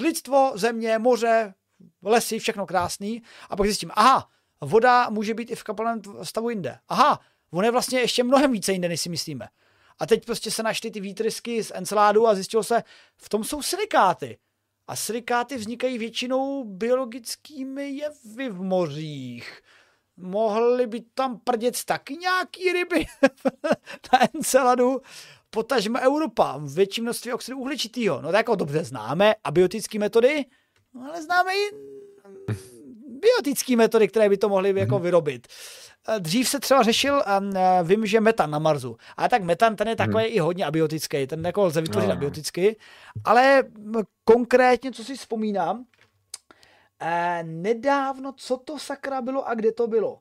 lidstvo, 0.00 0.52
země, 0.54 0.98
moře, 0.98 1.54
lesy, 2.02 2.38
všechno 2.38 2.66
krásný, 2.66 3.22
a 3.50 3.56
pak 3.56 3.66
zjistím, 3.66 3.90
aha, 3.94 4.28
voda 4.60 5.10
může 5.10 5.34
být 5.34 5.50
i 5.50 5.54
v 5.54 5.62
kapalném 5.62 6.02
stavu 6.22 6.50
jinde. 6.50 6.78
Aha, 6.88 7.20
on 7.50 7.64
je 7.64 7.70
vlastně 7.70 8.00
ještě 8.00 8.24
mnohem 8.24 8.52
více 8.52 8.72
jinde, 8.72 8.88
než 8.88 9.00
si 9.00 9.08
myslíme. 9.08 9.48
A 9.98 10.06
teď 10.06 10.26
prostě 10.26 10.50
se 10.50 10.62
našly 10.62 10.90
ty 10.90 11.00
výtrysky 11.00 11.64
z 11.64 11.72
Enceládu 11.74 12.28
a 12.28 12.34
zjistilo 12.34 12.62
se, 12.62 12.82
v 13.16 13.28
tom 13.28 13.44
jsou 13.44 13.62
silikáty. 13.62 14.38
A 14.86 14.96
silikáty 14.96 15.56
vznikají 15.56 15.98
většinou 15.98 16.64
biologickými 16.64 17.90
jevy 17.90 18.48
v 18.48 18.62
mořích. 18.62 19.62
Mohly 20.16 20.86
by 20.86 21.00
tam 21.14 21.40
prdět 21.44 21.84
taky 21.84 22.16
nějaký 22.16 22.72
ryby 22.72 23.06
na 24.12 24.34
Enceladu, 24.34 25.00
potažme 25.50 26.00
Europa, 26.00 26.60
větší 26.74 27.00
množství 27.00 27.32
oxidu 27.32 27.58
uhličitýho. 27.58 28.22
No 28.22 28.28
tak 28.28 28.38
jako 28.38 28.54
dobře 28.54 28.84
známe 28.84 29.34
abiotické 29.44 29.98
metody, 29.98 30.44
no 30.94 31.04
ale 31.08 31.22
známe 31.22 31.54
i 31.54 31.70
biotické 33.22 33.76
metody, 33.76 34.08
které 34.08 34.28
by 34.28 34.36
to 34.36 34.48
mohly 34.48 34.74
jako 34.76 34.94
mhm. 34.94 35.02
vyrobit. 35.02 35.46
Eh, 36.08 36.20
dřív 36.20 36.48
se 36.48 36.60
třeba 36.60 36.82
řešil, 36.82 37.22
um, 37.40 37.54
vím, 37.82 38.06
že 38.06 38.20
metan 38.20 38.50
na 38.50 38.58
Marsu. 38.58 38.96
A 39.16 39.28
tak 39.28 39.42
metan, 39.42 39.76
ten 39.76 39.88
je 39.88 39.96
takový 39.96 40.24
hmm. 40.24 40.36
i 40.36 40.38
hodně 40.38 40.64
abiotický, 40.64 41.26
ten 41.26 41.46
jako 41.46 41.64
lze 41.64 41.80
vytvořit 41.80 42.08
no. 42.08 42.12
abioticky. 42.12 42.76
Ale 43.24 43.62
konkrétně, 44.24 44.92
co 44.92 45.04
si 45.04 45.16
vzpomínám, 45.16 45.84
eh, 47.00 47.42
nedávno, 47.46 48.32
co 48.36 48.56
to 48.56 48.78
sakra 48.78 49.22
bylo 49.22 49.48
a 49.48 49.54
kde 49.54 49.72
to 49.72 49.86
bylo. 49.86 50.18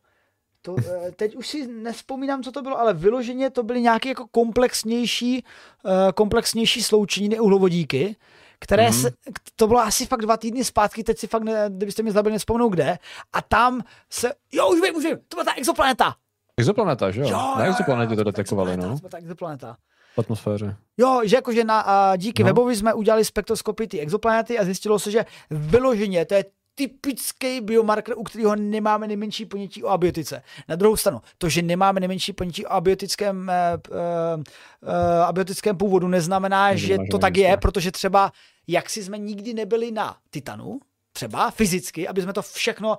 To, 0.61 0.75
eh, 0.79 1.11
teď 1.11 1.35
už 1.35 1.47
si 1.47 1.67
nespomínám, 1.67 2.43
co 2.43 2.51
to 2.51 2.61
bylo, 2.61 2.79
ale 2.79 2.93
vyloženě 2.93 3.49
to 3.49 3.63
byly 3.63 3.81
nějaké 3.81 4.09
jako 4.09 4.27
komplexnější, 4.31 5.45
eh, 5.85 6.11
komplexnější 6.13 6.83
sloučeniny 6.83 7.39
uhlovodíky, 7.39 8.15
které 8.63 8.89
mm-hmm. 8.89 9.01
se, 9.01 9.11
to 9.55 9.67
bylo 9.67 9.79
asi 9.79 10.05
fakt 10.05 10.21
dva 10.21 10.37
týdny 10.37 10.63
zpátky, 10.63 11.03
teď 11.03 11.17
si 11.17 11.27
fakt, 11.27 11.43
ne, 11.43 11.65
kdybyste 11.69 12.03
mi 12.03 12.11
zabili, 12.11 12.33
nespomnou 12.33 12.69
kde, 12.69 12.97
a 13.33 13.41
tam 13.41 13.81
se, 14.09 14.33
jo, 14.51 14.69
už 14.69 14.81
vím, 14.81 14.95
už 14.95 15.03
vím, 15.03 15.17
to 15.27 15.35
byla 15.35 15.43
ta 15.43 15.53
exoplaneta. 15.53 16.15
Exoplaneta, 16.57 17.11
že 17.11 17.21
jo? 17.21 17.29
jo 17.29 17.55
na 17.57 17.65
exoplanetě 17.65 18.15
to 18.15 18.23
detekovali, 18.23 18.77
no. 18.77 18.89
To 18.89 18.95
byla 18.95 19.09
ta 19.09 19.17
exoplaneta. 19.17 19.77
V 20.15 20.19
atmosféře. 20.19 20.75
Jo, 20.97 21.21
že 21.23 21.35
jakože 21.35 21.63
na, 21.63 21.79
a 21.79 22.15
díky 22.15 22.43
no. 22.43 22.47
webovi 22.47 22.75
jsme 22.75 22.93
udělali 22.93 23.25
spektroskopy 23.25 23.87
ty 23.87 23.99
exoplanety 23.99 24.59
a 24.59 24.65
zjistilo 24.65 24.99
se, 24.99 25.11
že 25.11 25.25
vyloženě 25.49 26.25
to 26.25 26.33
je 26.33 26.45
typický 26.81 27.61
biomarker, 27.61 28.13
u 28.17 28.23
kterého 28.23 28.55
nemáme 28.55 29.07
nejmenší 29.07 29.45
ponětí 29.45 29.83
o 29.83 29.87
abiotice. 29.87 30.43
Na 30.67 30.75
druhou 30.75 30.97
stranu, 30.97 31.21
to, 31.37 31.49
že 31.49 31.61
nemáme 31.61 31.99
nejmenší 31.99 32.33
ponětí 32.33 32.65
o 32.65 32.71
abiotickém, 32.71 33.51
uh, 33.51 33.91
uh, 33.91 35.23
abiotickém 35.25 35.77
původu, 35.77 36.07
neznamená, 36.07 36.71
Než 36.71 36.81
že 36.81 36.97
to 37.11 37.19
tak 37.19 37.37
je, 37.37 37.57
protože 37.57 37.91
třeba 37.91 38.31
jak 38.67 38.89
si 38.89 39.03
jsme 39.03 39.17
nikdy 39.17 39.53
nebyli 39.53 39.91
na 39.91 40.17
Titanu, 40.29 40.79
třeba 41.13 41.51
fyzicky, 41.51 42.07
aby 42.07 42.21
jsme 42.21 42.33
to 42.33 42.41
všechno 42.41 42.97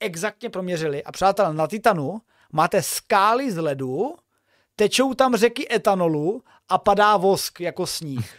exaktně 0.00 0.50
proměřili. 0.50 1.04
A 1.04 1.12
přátelé, 1.12 1.54
na 1.54 1.66
Titanu 1.66 2.20
máte 2.52 2.82
skály 2.82 3.52
z 3.52 3.56
ledu, 3.56 4.14
tečou 4.76 5.14
tam 5.14 5.36
řeky 5.36 5.74
etanolu 5.74 6.42
a 6.68 6.78
padá 6.78 7.16
vosk 7.16 7.60
jako 7.60 7.86
sníh. 7.86 8.38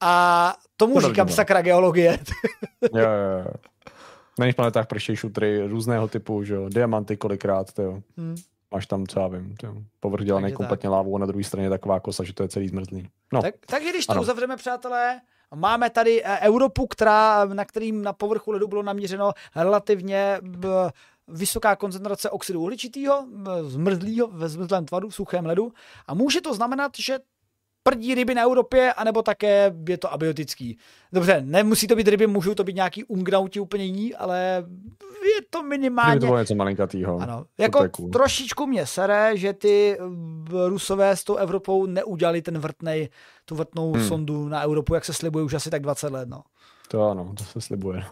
A 0.00 0.54
tomu 0.76 1.00
to 1.00 1.08
říkám 1.08 1.28
sakra 1.28 1.62
geologie. 1.62 2.18
jo, 2.94 3.10
jo, 3.10 3.38
jo. 3.44 3.52
Na 4.38 4.44
jiných 4.44 4.56
planetách 4.56 4.86
prštějí 4.86 5.16
šutry 5.16 5.66
různého 5.66 6.08
typu, 6.08 6.44
že 6.44 6.54
jo, 6.54 6.68
diamanty 6.68 7.16
kolikrát, 7.16 7.72
to 7.72 7.82
jo. 7.82 8.02
Hmm. 8.16 8.36
Máš 8.70 8.86
tam, 8.86 9.06
co 9.06 9.20
já 9.20 9.28
vím, 9.28 9.54
to 9.60 9.74
povrch 10.00 10.24
dělaný 10.24 10.52
kompletně 10.52 10.86
tak. 10.86 10.92
lávou 10.92 11.16
a 11.16 11.18
na 11.18 11.26
druhé 11.26 11.44
straně 11.44 11.70
taková 11.70 12.00
kosa, 12.00 12.24
že 12.24 12.32
to 12.32 12.42
je 12.42 12.48
celý 12.48 12.68
zmrzlý. 12.68 13.08
No. 13.32 13.42
Tak, 13.42 13.54
takže 13.66 13.90
když 13.90 14.06
to 14.06 14.12
ano. 14.12 14.22
uzavřeme, 14.22 14.56
přátelé, 14.56 15.20
Máme 15.54 15.90
tady 15.90 16.22
eh, 16.24 16.40
Europu, 16.40 16.86
která, 16.86 17.44
na 17.44 17.64
kterým 17.64 18.02
na 18.02 18.12
povrchu 18.12 18.50
ledu 18.50 18.68
bylo 18.68 18.82
naměřeno 18.82 19.32
relativně 19.56 20.40
vysoká 21.28 21.76
koncentrace 21.76 22.30
oxidu 22.30 22.60
uhličitého, 22.60 23.26
zmrzlého, 23.62 24.28
ve 24.28 24.48
zmrzlém 24.48 24.86
tvaru, 24.86 25.08
v 25.08 25.14
suchém 25.14 25.46
ledu. 25.46 25.72
A 26.06 26.14
může 26.14 26.40
to 26.40 26.54
znamenat, 26.54 26.92
že 26.98 27.18
prdí 27.90 28.14
ryby 28.14 28.34
na 28.34 28.42
Evropě, 28.42 28.92
anebo 28.92 29.22
také 29.22 29.74
je 29.88 29.98
to 29.98 30.12
abiotický. 30.12 30.78
Dobře, 31.12 31.42
nemusí 31.44 31.86
to 31.86 31.96
být 31.96 32.08
ryby, 32.08 32.26
můžou 32.26 32.54
to 32.54 32.64
být 32.64 32.76
nějaký 32.76 33.04
ungnauti 33.04 33.60
úplně 33.60 33.84
jiní, 33.84 34.14
ale 34.14 34.64
je 35.24 35.42
to 35.50 35.62
minimálně... 35.62 36.26
Je 36.26 36.30
to 36.30 36.38
něco 36.38 36.54
malinkatýho. 36.54 37.18
Ano, 37.18 37.44
jako 37.58 37.82
teku. 37.82 38.08
trošičku 38.08 38.66
mě 38.66 38.86
sere, 38.86 39.36
že 39.36 39.52
ty 39.52 39.98
rusové 40.66 41.16
s 41.16 41.24
tou 41.24 41.36
Evropou 41.36 41.86
neudělali 41.86 42.42
ten 42.42 42.58
vrtnej, 42.58 43.08
tu 43.44 43.54
vrtnou 43.54 43.92
hmm. 43.92 44.08
sondu 44.08 44.48
na 44.48 44.62
Evropu, 44.62 44.94
jak 44.94 45.04
se 45.04 45.12
slibuje 45.12 45.44
už 45.44 45.54
asi 45.54 45.70
tak 45.70 45.82
20 45.82 46.12
let, 46.12 46.28
no. 46.28 46.42
To 46.88 47.10
ano, 47.10 47.32
to 47.38 47.44
se 47.44 47.60
slibuje. 47.60 48.04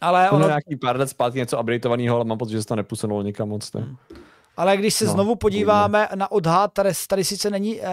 Ale 0.00 0.30
ono... 0.30 0.46
nějaký 0.46 0.76
pár 0.76 0.96
let 0.96 1.10
zpátky 1.10 1.38
něco 1.38 1.60
updateovaného, 1.60 2.16
ale 2.16 2.24
mám 2.24 2.38
pocit, 2.38 2.52
že 2.52 2.62
se 2.62 2.68
to 2.68 2.76
neposunulo 2.76 3.22
nikam 3.22 3.48
moc. 3.48 3.72
Ne? 3.72 3.80
Hmm. 3.80 3.96
Ale 4.58 4.76
když 4.76 4.94
se 4.94 5.04
no, 5.04 5.12
znovu 5.12 5.36
podíváme 5.36 5.98
uvidíme. 5.98 6.16
na 6.16 6.32
odhad, 6.32 6.72
tady, 6.72 6.90
tady 7.08 7.24
sice 7.24 7.50
není 7.50 7.80
eh, 7.80 7.86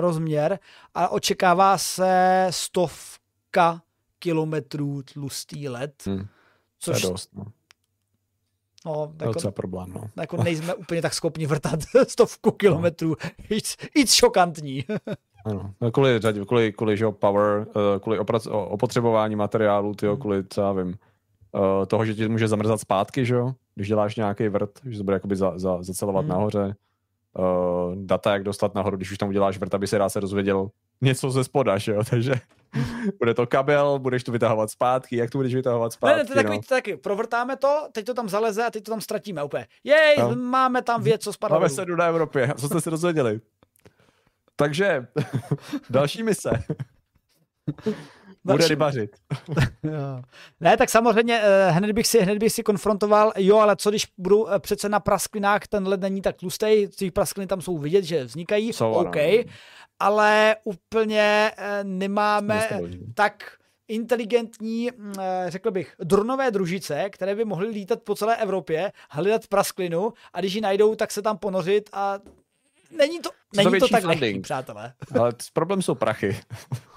rozměr, 0.00 0.58
ale 0.94 1.08
očekává 1.08 1.78
se 1.78 2.46
stovka 2.50 3.82
kilometrů 4.18 5.02
tlustý 5.02 5.68
let. 5.68 6.02
Hmm. 6.06 6.26
Což, 6.78 7.00
to 7.00 7.06
je 7.06 7.12
dost, 7.12 7.30
no. 7.34 7.44
No, 8.86 9.12
jako, 9.20 9.52
problém, 9.52 9.92
no. 9.92 10.00
Jako 10.20 10.36
nejsme 10.36 10.74
úplně 10.84 11.02
tak 11.02 11.14
schopni 11.14 11.46
vrtat 11.46 11.80
stovku 12.08 12.50
kilometrů. 12.50 13.16
It's, 13.50 13.76
it's 13.94 14.14
šokantní. 14.14 14.84
ano, 15.46 15.74
no, 15.80 15.92
kvůli, 15.92 16.20
kvůli, 16.46 16.72
kvůli 16.72 16.96
že 16.96 17.06
power, 17.10 17.66
eh, 17.70 18.00
kvůli 18.00 18.18
opotřebování 18.50 19.36
materiálu, 19.36 19.94
tyjo, 19.94 20.12
hmm. 20.12 20.20
kvůli, 20.20 20.44
co 20.50 20.60
já 20.60 20.72
vím, 20.72 20.94
uh, 21.54 21.86
toho, 21.86 22.04
že 22.04 22.14
ti 22.14 22.28
může 22.28 22.48
zamrzat 22.48 22.80
zpátky, 22.80 23.26
že 23.26 23.34
jo? 23.34 23.52
Když 23.74 23.88
děláš 23.88 24.16
nějaký 24.16 24.48
vrt, 24.48 24.70
že 24.84 24.98
to 24.98 25.04
bude 25.04 25.16
jakoby 25.16 25.36
za, 25.36 25.58
za, 25.58 25.82
zacelovat 25.82 26.24
hmm. 26.24 26.30
nahoře. 26.30 26.74
uh, 27.38 27.94
data, 27.94 28.32
jak 28.32 28.42
dostat 28.42 28.74
nahoru, 28.74 28.96
když 28.96 29.12
už 29.12 29.18
tam 29.18 29.28
uděláš 29.28 29.58
vrt, 29.58 29.74
aby 29.74 29.86
se 29.86 29.98
rád 29.98 30.08
se 30.08 30.20
dozvěděl 30.20 30.68
něco 31.00 31.30
ze 31.30 31.44
spoda, 31.44 31.78
že 31.78 31.92
jo? 31.92 32.02
takže 32.10 32.34
bude 33.18 33.34
to 33.34 33.46
kabel, 33.46 33.98
budeš 33.98 34.24
to 34.24 34.32
vytahovat 34.32 34.70
zpátky, 34.70 35.16
jak 35.16 35.30
to 35.30 35.38
budeš 35.38 35.54
vytahovat 35.54 35.92
zpátky. 35.92 36.16
Ne, 36.16 36.22
ne, 36.22 36.26
to 36.26 36.32
je 36.32 36.42
takový, 36.42 36.56
no. 36.56 36.62
taky, 36.68 36.96
provrtáme 36.96 37.56
to, 37.56 37.88
teď 37.92 38.06
to 38.06 38.14
tam 38.14 38.28
zaleze 38.28 38.64
a 38.64 38.70
teď 38.70 38.84
to 38.84 38.90
tam 38.90 39.00
ztratíme 39.00 39.44
úplně. 39.44 39.66
Jej, 39.84 40.16
No. 40.18 40.34
máme 40.34 40.82
tam 40.82 41.02
věc, 41.02 41.22
co 41.22 41.32
spadá 41.32 41.54
Máme 41.54 41.68
sedu 41.68 41.96
na 41.96 42.06
Evropě, 42.06 42.54
co 42.58 42.66
jste 42.66 42.80
se 42.80 42.90
dozvěděli? 42.90 43.40
Takže, 44.56 45.06
další 45.90 46.22
mise. 46.22 46.50
Bude 48.44 48.68
rybařit. 48.68 49.10
Ne, 50.60 50.76
tak 50.76 50.90
samozřejmě 50.90 51.40
eh, 51.42 51.70
hned 51.70 51.92
bych, 51.92 52.06
si, 52.06 52.20
hned 52.20 52.38
bych 52.38 52.52
si 52.52 52.62
konfrontoval, 52.62 53.32
jo, 53.36 53.58
ale 53.58 53.76
co 53.76 53.90
když 53.90 54.06
budu 54.18 54.50
eh, 54.52 54.58
přece 54.58 54.88
na 54.88 55.00
prasklinách, 55.00 55.66
ten 55.66 55.88
led 55.88 56.00
není 56.00 56.22
tak 56.22 56.36
tlustý, 56.36 56.86
ty 56.98 57.10
praskliny 57.10 57.46
tam 57.46 57.60
jsou 57.60 57.78
vidět, 57.78 58.04
že 58.04 58.24
vznikají, 58.24 58.72
Jsou, 58.72 58.96
ano. 58.98 59.08
OK, 59.08 59.16
ale 59.98 60.56
úplně 60.64 61.52
eh, 61.56 61.84
nemáme 61.84 62.68
tak 63.14 63.56
inteligentní, 63.88 64.90
mm, 64.96 65.14
řekl 65.48 65.70
bych, 65.70 65.94
dronové 65.98 66.50
družice, 66.50 67.10
které 67.10 67.34
by 67.34 67.44
mohly 67.44 67.68
lítat 67.68 68.02
po 68.02 68.14
celé 68.14 68.36
Evropě, 68.36 68.92
hledat 69.10 69.46
prasklinu 69.46 70.12
a 70.32 70.40
když 70.40 70.54
ji 70.54 70.60
najdou, 70.60 70.94
tak 70.94 71.10
se 71.10 71.22
tam 71.22 71.38
ponořit 71.38 71.90
a 71.92 72.18
není 72.90 73.20
to, 73.20 73.30
není 73.56 73.64
to 73.64 73.70
větší 73.70 73.92
tak 73.92 74.04
lehký, 74.04 74.40
přátelé. 74.40 74.92
Ale 75.20 75.32
problém 75.52 75.82
jsou 75.82 75.94
prachy. 75.94 76.40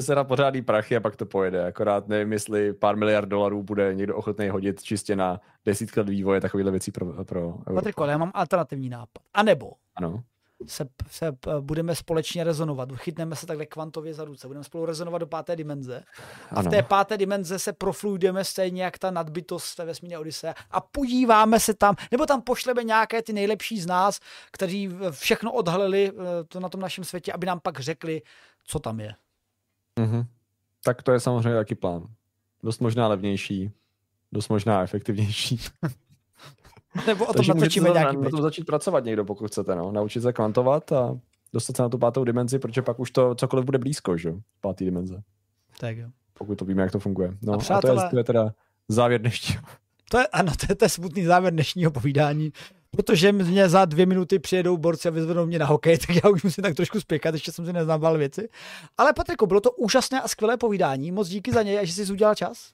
Se 0.00 0.14
na 0.14 0.24
pořádný 0.24 0.62
prachy 0.62 0.96
a 0.96 1.00
pak 1.00 1.16
to 1.16 1.26
pojede. 1.26 1.66
Akorát 1.66 2.08
nevím, 2.08 2.32
jestli 2.32 2.72
pár 2.72 2.96
miliard 2.96 3.28
dolarů 3.28 3.62
bude 3.62 3.94
někdo 3.94 4.16
ochotný 4.16 4.48
hodit 4.48 4.82
čistě 4.82 5.16
na 5.16 5.40
desítky 5.64 6.00
let 6.00 6.08
vývoje 6.08 6.40
takovýhle 6.40 6.70
věcí 6.70 6.90
pro, 6.92 7.06
pro 7.24 7.40
Evropu. 7.40 7.74
Patriku, 7.74 8.02
ale 8.02 8.12
já 8.12 8.18
mám 8.18 8.30
alternativní 8.34 8.88
nápad. 8.88 9.22
A 9.34 9.42
nebo 9.42 9.72
Ano. 9.96 10.22
se, 10.66 10.88
se 11.10 11.32
budeme 11.60 11.94
společně 11.94 12.44
rezonovat. 12.44 12.88
Chytneme 12.96 13.36
se 13.36 13.46
takhle 13.46 13.66
kvantově 13.66 14.14
za 14.14 14.24
ruce. 14.24 14.46
Budeme 14.46 14.64
spolu 14.64 14.86
rezonovat 14.86 15.20
do 15.20 15.26
páté 15.26 15.56
dimenze. 15.56 16.02
A 16.50 16.54
v 16.54 16.58
Ano. 16.58 16.70
té 16.70 16.82
páté 16.82 17.18
dimenze 17.18 17.58
se 17.58 17.72
profluidujeme 17.72 18.44
stejně 18.44 18.82
jak 18.84 18.98
ta 18.98 19.10
nadbytost 19.10 19.78
ve 19.78 19.84
vesmírné 19.84 20.18
Odyse 20.18 20.54
a 20.70 20.80
podíváme 20.80 21.60
se 21.60 21.74
tam, 21.74 21.94
nebo 22.10 22.26
tam 22.26 22.42
pošleme 22.42 22.84
nějaké 22.84 23.22
ty 23.22 23.32
nejlepší 23.32 23.80
z 23.80 23.86
nás, 23.86 24.20
kteří 24.52 24.90
všechno 25.10 25.52
odhalili 25.52 26.12
eh, 26.14 26.44
to 26.48 26.60
na 26.60 26.68
tom 26.68 26.80
našem 26.80 27.04
světě, 27.04 27.32
aby 27.32 27.46
nám 27.46 27.60
pak 27.60 27.80
řekli, 27.80 28.22
co 28.66 28.78
tam 28.78 29.00
je. 29.00 29.14
Mhm. 30.00 30.24
Tak 30.84 31.02
to 31.02 31.12
je 31.12 31.20
samozřejmě 31.20 31.54
taky 31.54 31.74
plán. 31.74 32.06
Dost 32.62 32.80
možná 32.80 33.08
levnější, 33.08 33.70
dost 34.32 34.48
možná 34.48 34.82
efektivnější. 34.82 35.60
Nebo 37.06 37.24
o 37.24 37.26
tom 37.26 37.34
Takže 37.34 37.54
natočíme 37.54 37.88
na, 37.88 37.94
nějaký 37.94 38.16
na 38.16 38.22
pitch. 38.22 38.30
tom 38.30 38.42
začít 38.42 38.64
pracovat 38.64 39.04
někdo, 39.04 39.24
pokud 39.24 39.46
chcete. 39.46 39.76
No. 39.76 39.92
Naučit 39.92 40.20
se 40.20 40.32
kvantovat 40.32 40.92
a 40.92 41.18
dostat 41.52 41.76
se 41.76 41.82
na 41.82 41.88
tu 41.88 41.98
pátou 41.98 42.24
dimenzi, 42.24 42.58
protože 42.58 42.82
pak 42.82 42.98
už 43.00 43.10
to 43.10 43.34
cokoliv 43.34 43.64
bude 43.64 43.78
blízko, 43.78 44.16
že 44.18 44.28
jo? 44.28 44.34
Pátý 44.60 44.84
dimenze. 44.84 45.22
Tak 45.80 45.96
jo. 45.96 46.08
Pokud 46.38 46.58
to 46.58 46.64
víme, 46.64 46.82
jak 46.82 46.92
to 46.92 46.98
funguje. 46.98 47.36
No, 47.42 47.52
A 47.52 47.56
a, 47.56 47.58
přátelé- 47.58 47.96
to, 48.00 48.02
je, 48.06 48.10
to 48.10 48.18
je 48.18 48.24
teda 48.24 48.54
závěr 48.88 49.20
dnešního. 49.20 49.62
To 50.10 50.18
je, 50.18 50.26
ano, 50.26 50.52
to 50.60 50.66
je, 50.68 50.74
to 50.74 50.84
je 50.84 50.88
smutný 50.88 51.24
závěr 51.24 51.52
dnešního 51.52 51.90
povídání, 51.90 52.52
protože 52.96 53.32
mě 53.32 53.68
za 53.68 53.84
dvě 53.84 54.06
minuty 54.06 54.38
přijedou 54.38 54.76
borci 54.76 55.08
a 55.08 55.10
vyzvednou 55.10 55.46
mě 55.46 55.58
na 55.58 55.66
hokej, 55.66 55.98
tak 56.06 56.16
já 56.24 56.30
už 56.30 56.42
musím 56.42 56.62
tak 56.62 56.74
trošku 56.74 57.00
spěchat, 57.00 57.34
ještě 57.34 57.52
jsem 57.52 57.66
si 57.66 57.72
neznával 57.72 58.18
věci. 58.18 58.48
Ale 58.98 59.12
Patriku, 59.12 59.46
bylo 59.46 59.60
to 59.60 59.70
úžasné 59.70 60.20
a 60.20 60.28
skvělé 60.28 60.56
povídání, 60.56 61.12
moc 61.12 61.28
díky 61.28 61.52
za 61.52 61.62
něj 61.62 61.78
a 61.78 61.84
že 61.84 61.92
jsi 61.92 62.12
udělal 62.12 62.34
čas. 62.34 62.72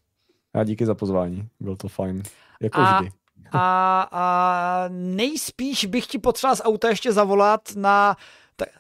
A 0.54 0.64
díky 0.64 0.86
za 0.86 0.94
pozvání. 0.94 1.48
Bylo 1.60 1.76
to 1.76 1.88
fajn. 1.88 2.22
Jako 2.60 2.80
A- 2.80 3.00
vždy. 3.00 3.10
A, 3.52 4.08
a 4.12 4.84
nejspíš 4.92 5.84
bych 5.84 6.06
ti 6.06 6.18
potřeboval 6.18 6.56
z 6.56 6.62
auta 6.64 6.88
ještě 6.88 7.12
zavolat 7.12 7.60
na 7.76 8.16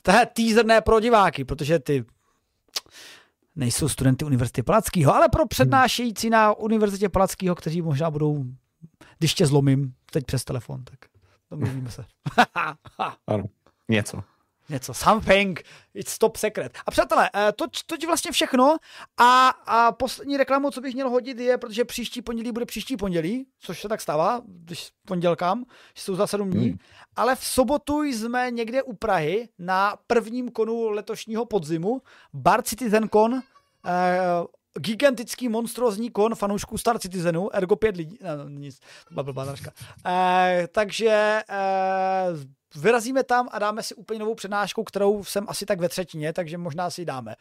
tohle 0.02 0.26
teaser 0.26 0.66
ne 0.66 0.80
pro 0.80 1.00
diváky, 1.00 1.44
protože 1.44 1.78
ty 1.78 2.04
nejsou 3.56 3.88
studenty 3.88 4.24
Univerzity 4.24 4.62
Palackého, 4.62 5.14
ale 5.14 5.28
pro 5.28 5.46
přednášející 5.46 6.30
na 6.30 6.54
Univerzitě 6.54 7.08
Palackého, 7.08 7.54
kteří 7.54 7.82
možná 7.82 8.10
budou, 8.10 8.44
když 9.18 9.34
tě 9.34 9.46
zlomím 9.46 9.94
teď 10.12 10.24
přes 10.24 10.44
telefon, 10.44 10.84
tak 10.84 10.98
domluvíme 11.50 11.90
se. 11.90 12.04
Ano. 13.26 13.44
Něco. 13.88 14.22
Něco, 14.70 14.94
something, 14.94 15.62
it's 15.94 16.18
top 16.18 16.36
secret. 16.36 16.78
A 16.86 16.90
přátelé, 16.90 17.30
eh, 17.34 17.52
to, 17.52 17.66
to 17.86 17.94
je 18.00 18.06
vlastně 18.06 18.32
všechno 18.32 18.76
a, 19.16 19.48
a 19.48 19.92
poslední 19.92 20.36
reklamu, 20.36 20.70
co 20.70 20.80
bych 20.80 20.94
měl 20.94 21.10
hodit 21.10 21.38
je, 21.38 21.58
protože 21.58 21.84
příští 21.84 22.22
pondělí 22.22 22.52
bude 22.52 22.66
příští 22.66 22.96
pondělí, 22.96 23.46
což 23.60 23.80
se 23.80 23.88
tak 23.88 24.00
stává, 24.00 24.40
když 24.46 24.90
pondělkám, 25.06 25.64
že 25.94 26.02
jsou 26.02 26.14
za 26.14 26.26
sedm 26.26 26.50
dní, 26.50 26.68
Hmm. 26.68 26.78
ale 27.16 27.36
v 27.36 27.44
sobotu 27.44 28.02
jsme 28.02 28.50
někde 28.50 28.82
u 28.82 28.92
Prahy 28.96 29.48
na 29.58 29.96
prvním 30.06 30.48
konu 30.50 30.88
letošního 30.88 31.44
podzimu, 31.46 32.02
Bar 32.32 32.62
Citizen 32.62 33.08
Con, 33.08 33.34
eh, 33.34 33.40
gigantický 34.78 35.48
monstrózní 35.48 36.10
kon 36.10 36.34
fanoušků 36.34 36.78
Star 36.78 36.98
Citizenu, 36.98 37.56
ergo 37.56 37.76
pět 37.76 37.96
lidí, 37.96 38.18
no, 38.36 38.48
nic, 38.48 38.80
blbá 39.10 39.44
nařka. 39.44 39.70
Eh, 40.06 40.68
takže 40.72 41.42
eh, 41.50 42.58
vyrazíme 42.76 43.24
tam 43.24 43.48
a 43.52 43.58
dáme 43.58 43.82
si 43.82 43.94
úplně 43.94 44.20
novou 44.20 44.34
přednášku, 44.34 44.84
kterou 44.84 45.24
jsem 45.24 45.44
asi 45.48 45.66
tak 45.66 45.80
ve 45.80 45.88
třetině, 45.88 46.32
takže 46.32 46.58
možná 46.58 46.90
si 46.90 47.00
ji 47.00 47.04
dáme. 47.04 47.34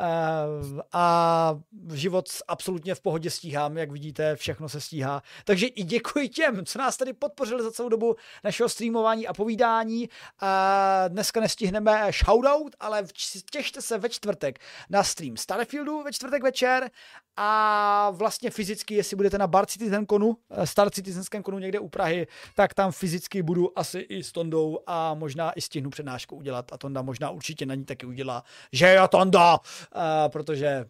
Eh, 0.00 0.82
a 0.92 1.58
život 1.92 2.24
absolutně 2.48 2.94
v 2.94 3.00
pohodě 3.00 3.30
stíhám, 3.30 3.76
jak 3.76 3.92
vidíte, 3.92 4.36
všechno 4.36 4.68
se 4.68 4.80
stíhá. 4.80 5.22
Takže 5.44 5.66
i 5.66 5.82
děkuji 5.82 6.28
těm, 6.28 6.66
co 6.66 6.78
nás 6.78 6.96
tady 6.96 7.12
podpořili 7.12 7.62
za 7.62 7.70
celou 7.70 7.88
dobu 7.88 8.16
našeho 8.44 8.68
streamování 8.68 9.26
a 9.26 9.32
povídání. 9.34 10.08
Eh, 10.42 11.08
dneska 11.08 11.40
nestihneme 11.40 12.10
shoutout, 12.12 12.76
ale 12.80 13.04
těšte 13.50 13.82
se 13.82 13.98
ve 13.98 14.08
čtvrtek 14.08 14.58
na 14.90 15.02
stream 15.02 15.36
Starfieldu 15.36 16.02
ve 16.02 16.12
čtvrtek 16.12 16.42
večer 16.42 16.90
a 17.36 18.10
vlastně 18.10 18.50
fyzicky, 18.50 18.94
jestli 18.94 19.16
budete 19.16 19.38
na 19.38 19.46
Bar 19.46 19.66
Citizen 19.66 20.06
Konu, 20.06 20.36
eh, 20.50 20.66
Star 20.66 20.90
Citizenském 20.90 21.42
konu 21.42 21.58
někde 21.58 21.78
u 21.78 21.88
Prahy, 21.88 22.26
tak 22.54 22.74
tam 22.74 22.92
fyzicky 22.92 23.42
budu 23.42 23.78
asi 23.78 23.98
i 23.98 24.22
s 24.22 24.32
Tondou 24.32 24.78
a 24.86 25.14
možná 25.14 25.52
i 25.52 25.60
stihnu 25.60 25.90
přednášku 25.90 26.36
udělat 26.36 26.72
a 26.72 26.78
Tonda 26.78 27.02
možná 27.02 27.30
určitě 27.30 27.66
na 27.66 27.74
ní 27.74 27.84
taky 27.84 28.06
udělá, 28.06 28.42
že 28.72 28.94
jo 28.94 29.08
Tonda, 29.08 29.58
uh, 29.94 30.00
protože 30.28 30.84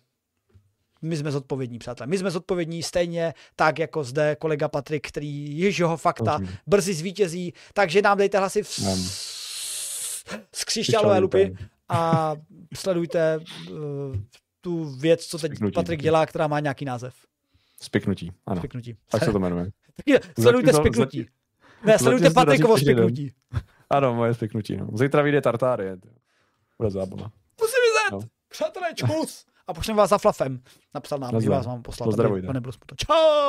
my 1.03 1.17
jsme 1.17 1.33
zodpovědní, 1.33 1.79
přátelé. 1.79 2.07
My 2.07 2.19
jsme 2.19 2.31
zodpovědní 2.31 2.83
stejně 2.83 3.35
tak, 3.57 3.79
jako 3.79 4.05
zde 4.05 4.37
kolega 4.37 4.69
Patrik, 4.69 5.09
který 5.09 5.29
již 5.59 5.79
jeho 5.79 5.97
fakta 5.97 6.33
Rozumím. 6.33 6.57
brzy 6.67 6.95
zvítězí, 6.95 7.53
takže 7.75 8.03
nám 8.03 8.19
dejte 8.19 8.39
hlasy 8.39 8.63
v... 8.63 8.79
Z 10.55 10.65
křišťálové 10.65 11.19
lupy 11.19 11.57
a 11.89 12.33
sledujte 12.75 13.39
uh, 13.71 13.77
tu 14.61 14.85
věc, 14.85 15.27
co 15.27 15.39
teď 15.39 15.51
Spiknutí 15.53 15.75
Patrik 15.75 16.03
dělá, 16.03 16.27
která 16.27 16.47
má 16.47 16.61
nějaký 16.61 16.85
název. 16.85 17.15
Spiknutí. 17.83 18.33
Ano. 18.47 18.61
Spiknutí. 18.61 18.97
Tak 19.11 19.25
se 19.25 19.33
to 19.33 19.39
jmenuje. 19.39 19.67
Sledujte 20.41 20.73
spiknutí. 20.73 21.19
zatím- 21.19 21.33
Ne, 21.85 21.99
sledujte 21.99 22.31
Patrikovo 22.31 22.79
spiknutí. 22.79 23.33
Ano, 23.91 24.15
moje 24.15 24.35
spiknutí. 24.35 24.77
No. 24.77 24.89
Zítra 24.95 25.23
vyjde 25.23 25.41
tartárie. 25.41 25.97
Bude 26.79 26.91
zábava. 26.91 27.31
Přátelé, 28.53 28.95
čkus! 28.95 29.47
A 29.67 29.75
pošlem 29.75 29.97
vás 29.97 30.11
za 30.11 30.19
flafem. 30.19 30.61
Napsal 30.95 31.19
nám, 31.19 31.41
že 31.41 31.51
vás 31.51 31.67
mám 31.67 31.83
poslat. 31.83 32.05
Pozdravujte. 32.05 32.47
smutno. 32.73 32.97
Čau! 32.97 33.33